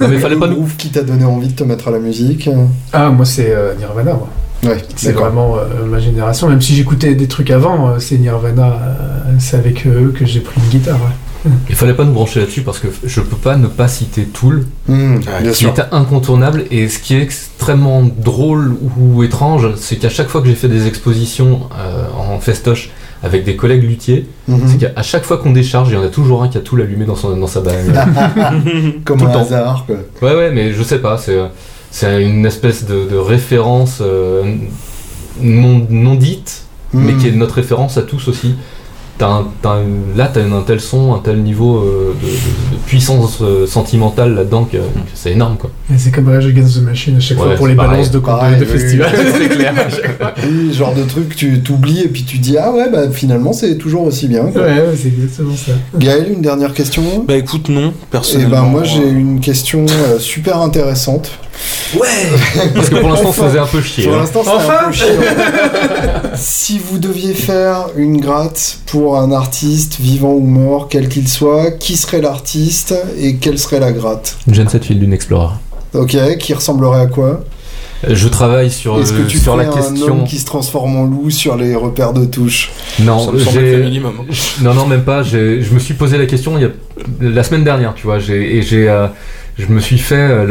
Non, 0.00 0.08
mais 0.08 0.18
fallait 0.18 0.34
le 0.34 0.40
pas 0.40 0.46
nous. 0.48 0.54
groupe 0.56 0.76
qui 0.76 0.88
t'a 0.88 1.02
donné 1.02 1.24
envie 1.24 1.48
de 1.48 1.52
te 1.54 1.64
mettre 1.64 1.88
à 1.88 1.90
la 1.90 1.98
musique. 2.00 2.48
Ah, 2.92 3.10
moi, 3.10 3.24
c'est 3.24 3.50
euh, 3.50 3.74
Nirvana. 3.78 4.12
Moi. 4.14 4.28
Ouais, 4.64 4.78
C'est 4.96 5.08
d'accord. 5.12 5.26
vraiment 5.26 5.56
euh, 5.56 5.84
ma 5.86 6.00
génération. 6.00 6.48
Même 6.48 6.60
si 6.60 6.74
j'écoutais 6.74 7.14
des 7.14 7.28
trucs 7.28 7.50
avant, 7.52 7.88
euh, 7.90 7.92
c'est 8.00 8.18
Nirvana. 8.18 8.66
euh, 8.66 9.32
c'est 9.38 9.56
avec 9.56 9.86
eux 9.86 10.12
que 10.18 10.26
j'ai 10.26 10.40
pris 10.40 10.60
une 10.60 10.68
guitare. 10.78 10.98
Il 11.68 11.74
fallait 11.74 11.94
pas 11.94 12.04
nous 12.04 12.12
brancher 12.12 12.40
là-dessus 12.40 12.62
parce 12.62 12.78
que 12.80 12.88
je 13.04 13.20
peux 13.20 13.36
pas 13.36 13.56
ne 13.56 13.68
pas 13.68 13.86
citer 13.88 14.24
Tool, 14.24 14.66
bien 14.88 15.18
qui 15.52 15.54
sûr. 15.54 15.70
était 15.70 15.82
incontournable. 15.92 16.64
Et 16.70 16.88
ce 16.88 16.98
qui 16.98 17.14
est 17.14 17.22
extrêmement 17.22 18.02
drôle 18.02 18.76
ou 18.98 19.22
étrange, 19.22 19.68
c'est 19.76 19.96
qu'à 19.96 20.08
chaque 20.08 20.28
fois 20.28 20.40
que 20.42 20.48
j'ai 20.48 20.54
fait 20.56 20.68
des 20.68 20.86
expositions 20.86 21.60
euh, 21.78 22.06
en 22.16 22.38
festoche 22.40 22.90
avec 23.22 23.44
des 23.44 23.56
collègues 23.56 23.82
luthiers, 23.84 24.26
Mhm. 24.48 24.60
c'est 24.66 24.78
qu'à 24.92 25.02
chaque 25.02 25.24
fois 25.24 25.38
qu'on 25.38 25.52
décharge, 25.52 25.88
il 25.90 25.94
y 25.94 25.96
en 25.96 26.02
a 26.02 26.08
toujours 26.08 26.42
un 26.42 26.48
qui 26.48 26.58
a 26.58 26.60
Tool 26.60 26.82
allumé 26.82 27.04
dans, 27.04 27.16
son, 27.16 27.36
dans 27.36 27.46
sa 27.46 27.60
bague. 27.60 27.92
Comme 29.04 29.22
un 29.22 29.30
hasard. 29.30 29.86
Quoi. 29.86 29.96
Ouais, 30.22 30.36
ouais, 30.36 30.50
mais 30.52 30.72
je 30.72 30.82
sais 30.82 30.98
pas, 30.98 31.18
c'est, 31.18 31.38
c'est 31.90 32.22
une 32.22 32.46
espèce 32.46 32.84
de, 32.84 33.06
de 33.08 33.16
référence 33.16 33.98
euh, 34.00 34.54
non, 35.40 35.86
non 35.90 36.14
dite, 36.14 36.62
mais 36.92 37.12
Hmm. 37.12 37.18
qui 37.18 37.28
est 37.28 37.32
notre 37.32 37.56
référence 37.56 37.96
à 37.98 38.02
tous 38.02 38.28
aussi. 38.28 38.54
T'as 39.18 39.26
un- 39.28 39.48
t'as 39.62 39.70
un- 39.70 40.16
là, 40.16 40.30
t'as 40.32 40.42
un 40.44 40.60
tel 40.64 40.80
son, 40.80 41.12
un 41.12 41.18
tel 41.18 41.42
niveau 41.42 41.78
euh, 41.78 42.14
de, 42.22 42.26
de- 42.26 42.32
de 42.32 42.82
puissance 42.86 43.38
euh, 43.42 43.66
sentimentale 43.66 44.34
là-dedans 44.36 44.62
que, 44.64 44.76
que 44.76 44.82
c'est 45.14 45.32
énorme, 45.32 45.56
quoi. 45.56 45.70
Et 45.92 45.98
c'est 45.98 46.12
comme 46.12 46.28
Rage 46.28 46.46
Against 46.46 46.76
the 46.78 46.82
Machine 46.82 47.16
à 47.16 47.20
chaque 47.20 47.38
Ouais, 47.38 47.46
fois 47.46 47.54
pour 47.56 47.66
les 47.66 47.74
pareil. 47.74 47.90
balances 47.98 48.10
de, 48.12 48.18
Pareil, 48.20 48.58
de, 48.60 48.64
de 48.64 48.70
oui, 48.70 48.78
c'est 48.78 49.48
clair. 49.56 49.74
genre 50.72 50.94
de 50.94 51.02
truc, 51.02 51.34
tu 51.34 51.60
t'oublies 51.60 52.02
et 52.02 52.08
puis 52.08 52.22
tu 52.22 52.38
dis 52.38 52.56
Ah 52.58 52.70
ouais, 52.72 52.88
bah 52.90 53.10
finalement 53.10 53.52
c'est 53.52 53.76
toujours 53.76 54.02
aussi 54.02 54.28
bien. 54.28 54.44
quoi. 54.44 54.62
Ouais, 54.62 54.68
ouais, 54.74 54.94
c'est 54.96 55.08
exactement 55.08 55.56
ça. 55.56 55.72
Gaël, 55.96 56.30
une 56.32 56.42
dernière 56.42 56.72
question? 56.72 57.02
Bah 57.26 57.36
écoute, 57.36 57.68
non, 57.68 57.88
Et 57.88 57.92
personnellement. 58.10 58.50
ben 58.62 58.62
moi 58.68 58.84
j'ai 58.84 59.02
euh, 59.02 59.10
une 59.10 59.40
question 59.40 59.84
euh, 59.88 60.18
super 60.18 60.58
intéressante. 60.60 61.30
Parce 62.74 62.88
que 62.90 62.96
pour 63.00 63.08
l'instant, 63.08 63.28
Enfin. 63.30 63.42
ça 63.42 63.48
faisait 63.48 63.58
un 63.58 63.66
peu 63.66 63.80
chier. 63.80 64.04
Pour 64.04 64.14
hein. 64.14 64.18
l'instant 64.20 64.42
c'est 64.44 64.50
Enfin 64.50 64.74
un 64.84 64.86
peu 64.88 64.92
chiant. 64.92 65.06
si 66.34 66.78
vous 66.78 66.98
deviez 66.98 67.34
faire 67.34 67.86
une 67.96 68.20
gratte 68.20 68.78
pour 68.86 69.18
un 69.18 69.32
artiste 69.32 69.98
vivant 70.00 70.32
ou 70.32 70.40
mort, 70.40 70.88
quel 70.88 71.08
qu'il 71.08 71.28
soit, 71.28 71.70
qui 71.72 71.96
serait 71.96 72.20
l'artiste 72.20 72.94
et 73.18 73.36
quelle 73.36 73.58
serait 73.58 73.80
la 73.80 73.92
gratte? 73.92 74.36
Une 74.46 74.54
Gen 74.54 74.68
7 74.68 74.84
Field 74.84 75.00
d'une 75.00 75.12
Explorer. 75.12 75.54
Ok, 75.94 76.16
qui 76.38 76.54
ressemblerait 76.54 77.00
à 77.00 77.06
quoi? 77.06 77.42
Je 78.08 78.28
travaille 78.28 78.70
sur, 78.70 79.00
Est-ce 79.00 79.12
que 79.12 79.22
tu 79.22 79.38
sur 79.38 79.56
la 79.56 79.64
un 79.64 79.72
question. 79.72 80.06
homme 80.20 80.24
qui 80.24 80.38
se 80.38 80.44
transforme 80.44 80.94
en 80.96 81.04
loup 81.04 81.30
sur 81.30 81.56
les 81.56 81.74
repères 81.74 82.12
de 82.12 82.24
touche? 82.26 82.70
Non, 83.00 83.32
j'ai- 83.52 83.78
minimum. 83.78 84.24
Non, 84.62 84.72
non, 84.72 84.86
même 84.86 85.02
pas. 85.02 85.24
J'ai- 85.24 85.62
Je 85.62 85.74
me 85.74 85.80
suis 85.80 85.94
posé 85.94 86.16
la 86.16 86.26
question 86.26 86.56
il 86.58 86.62
y 86.62 86.66
a... 86.66 86.70
la 87.20 87.42
semaine 87.42 87.64
dernière, 87.64 87.94
tu 87.96 88.04
vois. 88.06 88.20
j'ai- 88.20 88.56
Et 88.58 88.62
j'ai, 88.62 88.88
euh, 88.88 89.08
je 89.58 89.66
me 89.72 89.80
suis 89.80 89.98
fait 89.98 90.14
euh, 90.16 90.44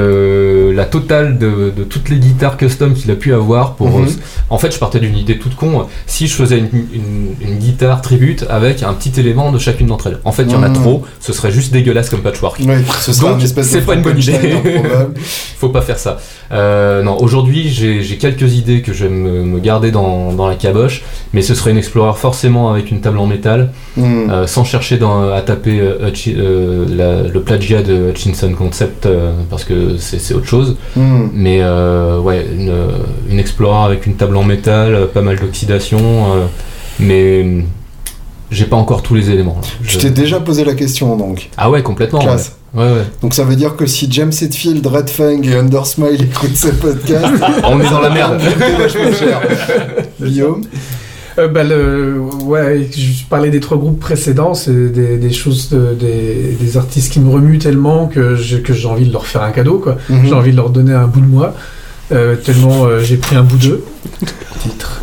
le... 0.68 0.72
la 0.74 0.86
totale 0.86 1.38
de... 1.38 1.72
de 1.76 1.84
toutes 1.84 2.10
les 2.10 2.18
guitares 2.18 2.58
custom 2.58 2.94
qu'il 2.94 3.10
a 3.12 3.16
pu 3.16 3.34
avoir. 3.34 3.76
Pour, 3.76 3.88
Mhm. 3.90 4.06
euh, 4.06 4.12
En 4.50 4.58
fait, 4.58 4.74
je 4.74 4.80
partais 4.80 5.00
d'une 5.00 5.18
idée 5.18 5.38
toute 5.40 5.56
con. 5.56 5.86
Si 6.06 6.28
je 6.28 6.34
faisais 6.36 6.58
une, 6.60 6.70
une- 6.94 7.36
une 7.42 7.58
guitare 7.58 8.02
tribute 8.02 8.46
avec 8.50 8.84
un 8.84 8.94
petit 8.94 9.20
élément 9.20 9.52
de 9.52 9.60
chacune 9.60 9.88
d'entre 9.88 10.08
elles. 10.08 10.20
En 10.26 10.32
fait, 10.32 10.44
il 10.44 10.52
y 10.52 10.56
en 10.56 10.64
a 10.64 10.70
Mhm. 10.70 10.76
trop. 10.76 11.04
Ce 11.20 11.32
serait 11.34 11.52
juste 11.52 11.72
dégueulasse 11.74 12.10
comme 12.10 12.22
patchwork. 12.22 12.60
Ouais, 12.66 12.78
ce 13.00 13.14
serait 13.14 13.30
Donc, 13.32 13.42
c'est 13.64 13.82
pas 13.86 13.94
une 13.96 14.02
bonne 14.02 14.20
idée. 14.20 14.34
Improbable. 14.54 15.14
Faut 15.60 15.70
pas 15.70 15.82
faire 15.82 15.98
ça. 16.00 16.18
Euh, 16.52 17.02
non, 17.02 17.18
aujourd'hui, 17.20 17.70
j'ai 17.70 18.18
quelques 18.18 18.54
idées 18.56 18.82
que 18.82 18.94
je 18.94 19.06
vais 19.06 19.10
me, 19.10 19.44
me 19.44 19.60
garder 19.60 19.92
dans, 19.92 20.32
dans 20.34 20.48
la 20.48 20.56
caboche, 20.56 21.04
mais 21.34 21.42
ce 21.42 21.56
serait 21.56 21.72
une 21.72 21.78
Explorer 21.78 22.14
forcément 22.18 22.72
avec 22.72 22.92
une 22.92 23.02
table 23.02 23.18
en 23.20 23.26
métal, 23.28 23.72
Hmm. 23.96 24.30
euh, 24.30 24.48
sans 24.48 24.64
chercher 24.64 24.98
dans- 24.98 25.32
à 25.32 25.42
taper 25.42 25.80
euh, 25.80 26.12
euh, 26.28 26.86
la- 26.90 27.24
le 27.24 27.42
plagiat 27.42 27.82
de 27.84 28.10
Hutchinson 28.12 28.52
Concept, 28.58 28.97
euh, 29.06 29.34
parce 29.50 29.64
que 29.64 29.98
c'est 29.98 30.34
autre 30.34 30.48
chose. 30.48 30.78
Hmm. 30.96 31.28
Mais 31.34 31.60
euh, 31.62 32.20
ouais, 32.20 32.46
une, 32.58 32.74
une 33.30 33.40
Explorer 33.40 33.86
avec 33.86 34.06
une 34.06 34.16
table 34.16 34.36
en 34.38 34.44
métal, 34.44 34.94
euh, 34.96 35.06
pas 35.06 35.22
mal 35.22 35.38
d'oxydation, 35.40 36.00
euh, 36.00 36.46
mais 37.00 37.42
hum, 37.44 37.64
j'ai 38.52 38.66
pas 38.66 38.76
encore 38.78 39.04
tous 39.04 39.16
les 39.16 39.30
éléments. 39.30 39.58
là. 39.62 39.68
Je 39.84 39.98
t'ai 39.98 40.10
déjà 40.10 40.40
posé 40.40 40.64
la 40.66 40.74
question 40.74 41.16
donc. 41.16 41.50
Ah 41.58 41.70
ouais, 41.70 41.84
complètement. 41.84 42.20
Classe. 42.20 42.56
Ouais, 42.74 42.84
ouais. 42.84 42.92
ouais. 42.92 43.04
Donc 43.22 43.34
ça 43.34 43.44
veut 43.44 43.56
dire 43.56 43.76
que 43.76 43.86
si 43.86 44.08
James 44.12 44.32
Hetfield, 44.42 44.86
Red 44.86 45.10
Fang 45.10 45.42
et 45.44 45.56
Undersmile 45.56 46.22
écoutent 46.32 46.56
ce 46.56 46.68
podcast, 46.70 47.34
On 47.64 47.80
est 47.80 47.90
dans 47.90 48.02
la 48.02 48.10
merde. 48.10 48.42
Guillaume 50.22 50.64
Euh, 51.40 51.48
bah, 51.48 51.64
le, 51.64 52.20
ouais, 52.46 52.90
je 52.96 53.24
parlais 53.30 53.50
des 53.52 53.60
trois 53.60 53.78
groupes 53.78 54.00
précédents, 54.00 54.54
c'est 54.56 54.92
des, 54.92 55.18
des 55.18 55.32
choses, 55.34 55.70
de- 55.70 55.94
des, 55.94 56.58
des 56.60 56.78
artistes 56.78 57.14
qui 57.14 57.20
me 57.20 57.30
remuent 57.32 57.60
tellement 57.60 58.08
que 58.08 58.36
j'ai 58.36 58.62
que 58.62 58.74
j'ai 58.74 58.88
envie 58.88 59.06
de 59.06 59.14
leur 59.14 59.28
faire 59.28 59.44
un 59.44 59.52
cadeau, 59.52 59.78
quoi. 59.78 59.98
Mhm. 60.10 60.26
J'ai 60.28 60.34
envie 60.34 60.52
de 60.52 60.56
leur 60.58 60.72
donner 60.72 60.94
un 60.94 61.06
bout 61.06 61.22
de 61.22 61.28
moi, 61.28 61.54
euh, 62.12 62.36
tellement 62.36 62.86
euh, 62.86 63.00
j'ai 63.02 63.18
pris 63.18 63.36
un 63.36 63.44
bout 63.44 63.58
d'eux. 63.58 63.84
Titre. 64.62 65.02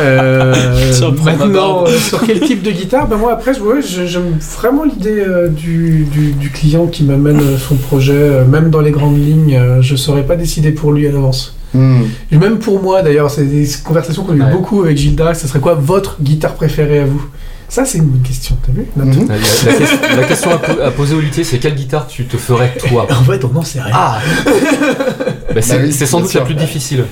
Euh, 0.00 0.54
maintenant, 1.24 1.84
euh, 1.86 1.98
sur 1.98 2.22
quel 2.24 2.40
type 2.40 2.62
de 2.62 2.70
guitare? 2.70 3.06
Ben 3.08 3.16
Moi, 3.18 3.30
après, 3.32 3.52
je- 3.52 3.60
ouais, 3.60 3.80
j'aime 3.82 4.38
vraiment 4.56 4.84
l'idée 4.84 5.20
euh, 5.20 5.48
du, 5.48 6.06
du, 6.10 6.32
du 6.32 6.48
client 6.50 6.86
qui 6.86 7.04
m'amène 7.04 7.40
son 7.58 7.74
projet, 7.74 8.14
euh, 8.14 8.44
même 8.46 8.70
dans 8.70 8.80
les 8.80 8.90
grandes 8.90 9.18
lignes. 9.18 9.54
euh, 9.54 9.82
je 9.82 9.92
ne 9.92 9.98
saurais 9.98 10.22
pas 10.24 10.36
décider 10.36 10.70
pour 10.72 10.92
lui 10.92 11.06
à 11.06 11.12
l'avance. 11.12 11.54
Et 11.74 12.36
même 12.36 12.58
pour 12.58 12.82
moi, 12.82 13.02
d'ailleurs, 13.02 13.30
c'est 13.30 13.44
des 13.44 13.66
conversations 13.84 14.24
qu'on 14.24 14.32
a 14.34 14.36
eu 14.36 14.42
Ouais. 14.42 14.52
beaucoup 14.52 14.82
avec 14.82 14.96
Gilda. 14.98 15.34
Ce 15.34 15.46
serait 15.48 15.60
quoi 15.60 15.74
votre 15.74 16.20
guitare 16.22 16.54
préférée 16.54 17.00
à 17.00 17.04
vous? 17.06 17.22
Ça, 17.68 17.86
c'est 17.86 17.96
une 17.98 18.04
bonne 18.04 18.20
question, 18.22 18.54
t'as 18.66 18.72
vu? 18.72 18.84
Mhm. 18.96 19.28
La, 19.28 19.34
la 19.36 19.78
question, 19.78 19.98
la 20.18 20.24
question 20.24 20.50
à, 20.50 20.58
po- 20.58 20.80
à 20.82 20.90
poser 20.90 21.14
au 21.14 21.20
luthier, 21.20 21.42
c'est 21.44 21.56
quelle 21.58 21.74
guitare 21.74 22.06
tu 22.06 22.26
te 22.26 22.36
ferais 22.36 22.74
toi? 22.78 23.06
En 23.18 23.24
fait, 23.24 23.42
on 23.46 23.48
n'en 23.48 23.62
sait 23.62 23.80
rien. 23.80 23.94
Ah 23.96 24.18
Bah, 25.54 25.62
C'est 25.62 25.76
Bah 25.78 25.82
oui, 25.84 25.92
c'est 25.92 26.04
sans 26.06 26.18
doute 26.20 26.26
la 26.34 26.40
sûr. 26.40 26.44
plus 26.44 26.54
difficile. 26.54 27.04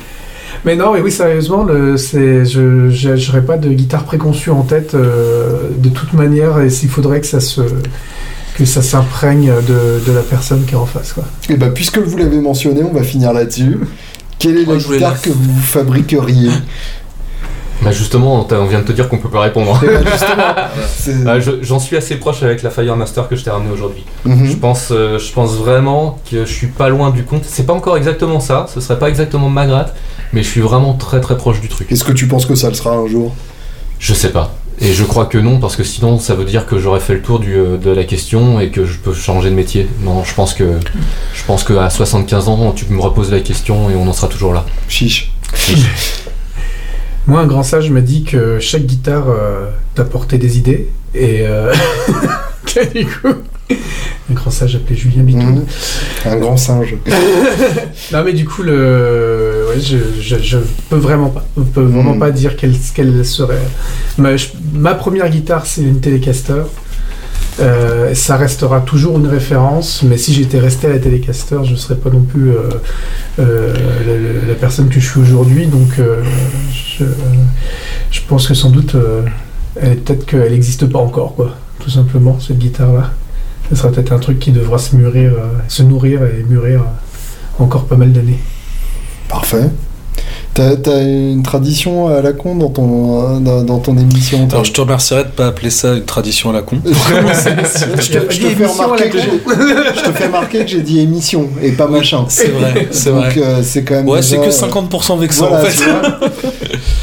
Mais 0.67 0.77
non, 0.77 0.93
mais 0.93 1.01
oui, 1.01 1.11
sérieusement, 1.11 1.63
le, 1.65 1.97
c'est, 1.97 2.45
je 2.45 3.27
n'aurais 3.27 3.43
pas 3.47 3.57
de 3.57 3.71
guitare 3.71 4.05
préconçue 4.05 4.51
en 4.51 4.61
tête 4.63 4.95
euh, 4.95 5.71
de 5.79 5.89
toute 5.89 6.13
manière, 6.13 6.61
et 6.61 6.69
s'il 6.69 6.91
faudrait 6.91 7.21
que 7.23 7.27
ça 7.27 7.41
se 7.41 7.63
que 8.57 8.65
ça 8.67 8.83
s'imprègne 8.83 9.47
de, 9.67 10.05
de 10.07 10.13
la 10.15 10.21
personne 10.21 10.65
qui 10.67 10.75
est 10.75 10.77
en 10.77 10.85
face. 10.85 11.15
Quoi. 11.15 11.25
Et 11.49 11.55
bah, 11.57 11.69
puisque 11.75 11.97
vous 11.97 12.19
l'avez 12.19 12.41
mentionné, 12.41 12.83
on 12.83 12.93
va 12.93 13.03
finir 13.05 13.33
là-dessus. 13.33 13.79
Quelle 14.41 14.57
est 14.59 14.65
la 14.65 14.77
guitare 14.77 15.13
la- 15.13 15.19
que 15.19 15.31
vous 15.31 15.61
fabriqueriez 15.61 16.51
Bah 17.83 17.93
justement, 17.93 18.47
on 18.51 18.65
vient 18.67 18.81
de 18.81 18.85
te 18.85 18.93
dire 18.93 19.09
qu'on 19.09 19.19
peut 19.19 19.29
pas 19.31 19.41
répondre. 19.41 19.81
Eh 19.83 19.87
bah, 20.37 20.71
Bah, 21.25 21.41
je- 21.41 21.63
J'en 21.63 21.79
suis 21.79 21.97
assez 21.97 22.17
proche 22.17 22.43
avec 22.43 22.63
la 22.63 22.71
Firemaster 22.71 23.29
que 23.29 23.37
je 23.37 23.45
t'ai 23.45 23.51
ramené 23.51 23.71
aujourd'hui. 23.73 24.05
Mhm. 24.25 24.47
Je 24.47 24.57
pense, 24.57 24.89
euh, 24.91 25.19
je 25.19 25.33
pense 25.33 25.53
vraiment 25.55 26.19
que 26.31 26.45
je 26.45 26.53
suis 26.53 26.67
pas 26.67 26.89
loin 26.89 27.11
du 27.11 27.23
compte. 27.25 27.45
C'est 27.47 27.65
pas 27.67 27.73
encore 27.73 27.97
exactement 27.97 28.41
ça, 28.41 28.67
ce 28.75 28.81
serait 28.81 28.99
pas 28.99 29.09
exactement 29.09 29.49
ma 29.49 29.67
gratte, 29.67 29.95
mais 30.33 30.43
je 30.43 30.49
suis 30.49 30.61
vraiment 30.61 30.95
très 30.95 31.21
très 31.21 31.37
proche 31.37 31.61
du 31.61 31.69
truc. 31.69 31.91
Est-ce 31.93 32.05
que 32.05 32.13
tu 32.13 32.27
penses 32.27 32.45
que 32.47 32.55
ça 32.55 32.69
le 32.69 32.75
sera 32.75 32.91
un 32.97 33.07
jour? 33.07 33.33
Je 33.99 34.13
sais 34.15 34.31
pas. 34.31 34.55
Et 34.83 34.93
je 34.95 35.05
crois 35.05 35.27
que 35.27 35.37
non, 35.37 35.59
parce 35.59 35.77
que 35.77 35.85
sinon 35.85 36.19
ça 36.19 36.35
veut 36.35 36.45
dire 36.45 36.67
que 36.67 36.79
j'aurais 36.79 37.01
fait 37.01 37.15
le 37.15 37.23
tour 37.23 37.39
du, 37.39 37.55
euh, 37.55 37.77
de 37.77 37.91
la 37.91 38.05
question 38.05 38.61
et 38.61 38.71
que 38.71 38.87
je 38.87 38.99
peux 38.99 39.13
changer 39.13 39.51
de 39.51 39.55
métier. 39.55 39.87
Non, 40.03 40.25
je 40.25 40.35
pense 40.35 40.55
que 40.55 40.65
je 41.35 41.45
pense 41.45 41.65
qu'à 41.65 41.91
75 41.91 42.49
ans, 42.49 42.73
tu 42.73 42.87
me 42.91 43.01
reposes 43.01 43.31
la 43.31 43.41
question 43.41 43.91
et 43.91 43.95
on 43.95 44.09
en 44.09 44.13
sera 44.13 44.29
toujours 44.29 44.55
là. 44.55 44.65
Chiche. 44.89 45.33
Moi, 47.27 47.41
un 47.41 47.47
grand 47.47 47.63
sage 47.63 47.91
m'a 47.91 48.01
dit 48.01 48.25
que 48.25 48.59
chaque 48.59 48.87
guitare 48.87 49.29
euh, 49.29 49.67
t'apportait 49.95 50.39
des 50.39 50.59
idées. 50.59 50.89
Et 51.15 51.43
euh, 51.43 51.73
du 52.95 53.07
coup, 53.07 53.35
un 54.31 54.35
grand 54.35 54.51
sage 54.51 54.77
appelé 54.77 54.97
Julien 54.97 55.23
Bitou. 55.23 55.41
Mhm. 55.41 55.67
Un 56.25 56.37
grand 56.37 56.57
singe. 56.57 56.95
Non, 58.13 58.25
mais 58.25 58.33
du 58.33 58.45
coup, 58.45 58.63
le... 58.63 59.60
ouais, 59.71 59.81
je, 59.81 59.97
je 60.43 60.59
peux 60.89 60.97
vraiment 60.97 61.29
pas. 61.31 61.45
Peux 61.75 61.83
vraiment 61.83 62.13
Mhm. 62.15 62.19
pas 62.21 62.31
dire 62.31 62.57
quelle, 62.57 62.75
quelle 62.95 63.25
serait. 63.25 63.59
Ma, 64.19 64.37
je- 64.37 64.49
ma 64.75 64.95
première 64.95 65.29
guitare, 65.31 65.67
c'est 65.67 65.83
une 65.83 66.01
Telecaster. 66.01 66.63
Euh, 67.59 68.15
ça 68.15 68.37
restera 68.37 68.81
toujours 68.81 69.19
une 69.19 69.27
référence, 69.27 70.03
mais 70.03 70.17
si 70.17 70.33
j'étais 70.33 70.59
resté 70.61 70.87
à 70.87 70.91
la 70.91 70.99
Telecaster, 70.99 71.59
je 71.65 71.73
ne 71.73 71.77
serais 71.77 71.97
pas 71.97 72.09
non 72.11 72.23
plus 72.23 72.51
euh, 72.53 72.71
euh, 73.39 73.75
la, 74.49 74.55
personne 74.55 74.89
que 74.89 74.99
je 75.01 75.07
suis 75.11 75.21
aujourd'hui. 75.21 75.67
Donc, 75.67 75.89
je, 75.99 77.05
je 78.11 78.21
pense 78.29 78.47
que 78.47 78.55
sans 78.55 78.71
doute, 78.71 78.95
peut-être 79.75 80.25
qu'elle 80.27 80.53
n'existe 80.53 80.87
pas 80.87 80.99
encore, 81.01 81.35
quoi. 81.35 81.55
Tout 81.81 81.91
simplement, 81.91 82.39
cette 82.41 82.59
guitare-là. 82.59 83.11
Ce 83.69 83.77
sera 83.77 83.91
peut-être 83.91 84.13
un 84.13 84.19
truc 84.19 84.39
qui 84.39 84.53
devra 84.53 84.79
se 84.79 84.97
mûrir, 84.97 85.33
se 85.69 85.83
nourrir 85.83 86.23
et 86.25 86.45
mûrir 86.49 86.83
encore 87.59 87.85
pas 87.85 87.97
mal 87.97 88.13
d'années. 88.13 88.39
Parfait. 89.31 89.71
T'as 90.55 91.01
une 91.01 91.43
tradition 91.43 92.09
à 92.15 92.21
la 92.21 92.33
con 92.35 92.55
dans 92.57 92.69
ton, 92.69 93.41
dans, 93.41 93.63
dans 93.63 93.79
ton 93.79 93.97
émission 93.97 94.47
Alors 94.51 94.65
je 94.65 94.73
te 94.73 94.81
remercierais 94.83 95.25
de 95.25 95.29
pas 95.31 95.47
appeler 95.47 95.71
ça 95.71 95.95
une 95.95 96.05
tradition 96.05 96.51
à 96.51 96.53
la 96.53 96.61
con. 96.61 96.79
je, 96.85 96.91
te, 98.13 98.31
je 98.31 98.41
te 98.43 98.49
fais 98.49 98.67
remarquer 98.67 99.09
que 99.09 99.19
j'ai- 99.19 99.31
je 99.97 100.01
te 100.03 100.13
fais 100.13 100.27
remarquer 100.27 100.59
que 100.59 100.67
j'ai 100.67 100.83
dit 100.83 101.01
émission 101.01 101.49
et 101.63 101.73
pas 101.73 101.87
machin. 101.87 102.27
C'est 102.29 102.49
vrai, 102.49 102.89
c'est 102.91 103.11
Donc 103.11 103.25
vrai. 103.25 103.39
euh, 103.43 103.63
c'est 103.63 103.85
quand 103.85 103.95
même. 103.95 104.09
Ouais, 104.09 104.21
c'est 104.21 104.37
que 104.37 104.43
euh, 104.43 104.51
50% 104.51 105.19
vexant 105.19 105.49
voilà, 105.49 105.63
en 105.65 105.67
fait. 105.67 105.83
vois. 105.85 106.21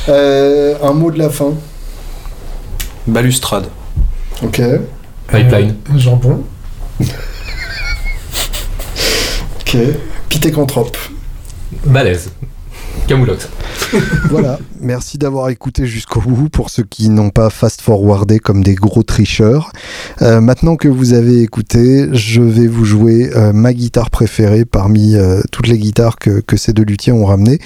Euh, 0.09 0.75
un 0.83 0.93
mot 0.93 1.09
de 1.09 1.17
la 1.17 1.29
fin. 1.29 1.53
Balustrade. 3.07 3.65
Ok. 4.43 4.61
Pipeline. 5.31 5.75
Euh, 5.95 5.97
jambon. 5.97 6.43
Ok. 9.61 9.77
Pitécanthrope. 10.29 10.97
Beleza. 11.85 12.29
Camoulox. 13.07 13.49
Voilà, 14.29 14.59
merci 14.81 15.17
d'avoir 15.17 15.49
écouté 15.49 15.87
jusqu'au 15.87 16.19
bout 16.19 16.49
pour 16.49 16.69
ceux 16.69 16.83
qui 16.83 17.07
n'ont 17.07 17.29
pas 17.29 17.49
fast-forwardé 17.49 18.39
comme 18.39 18.61
des 18.61 18.75
gros 18.75 19.03
tricheurs. 19.03 19.71
Euh, 20.21 20.41
maintenant 20.41 20.75
que 20.75 20.89
vous 20.89 21.13
avez 21.13 21.41
écouté, 21.41 22.09
je 22.11 22.41
vais 22.41 22.67
vous 22.67 22.83
jouer 22.83 23.29
euh, 23.35 23.53
ma 23.53 23.73
guitare 23.73 24.09
préférée 24.09 24.65
parmi 24.65 25.15
euh, 25.15 25.41
toutes 25.51 25.67
les 25.67 25.77
guitares 25.77 26.17
que, 26.17 26.41
que 26.41 26.57
ces 26.57 26.73
deux 26.73 26.83
luthiers 26.83 27.13
ont 27.13 27.25
ramenées. 27.25 27.59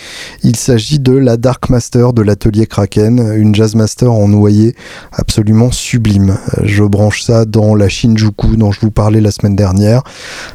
Il 0.43 0.55
s'agit 0.55 0.99
de 0.99 1.13
la 1.13 1.37
Dark 1.37 1.69
Master 1.69 2.13
de 2.13 2.21
l'atelier 2.21 2.67
Kraken, 2.67 3.33
une 3.35 3.55
Jazz 3.55 3.73
Master 3.73 4.11
en 4.11 4.27
noyer 4.27 4.75
absolument 5.11 5.71
sublime. 5.71 6.37
Je 6.63 6.83
branche 6.83 7.23
ça 7.23 7.45
dans 7.45 7.73
la 7.73 7.89
Shinjuku 7.89 8.57
dont 8.57 8.71
je 8.71 8.79
vous 8.79 8.91
parlais 8.91 9.21
la 9.21 9.31
semaine 9.31 9.55
dernière, 9.55 10.03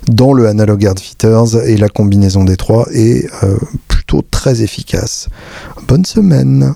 dans 0.09 0.33
le 0.33 0.47
Analog 0.47 0.87
Outfitters 0.89 1.67
et 1.67 1.77
la 1.77 1.89
combinaison 1.89 2.45
des 2.45 2.57
trois 2.57 2.87
euh, 2.95 3.57
très 4.31 4.63
efficace. 4.63 5.29
Bonne 5.89 6.05
semaine. 6.05 6.75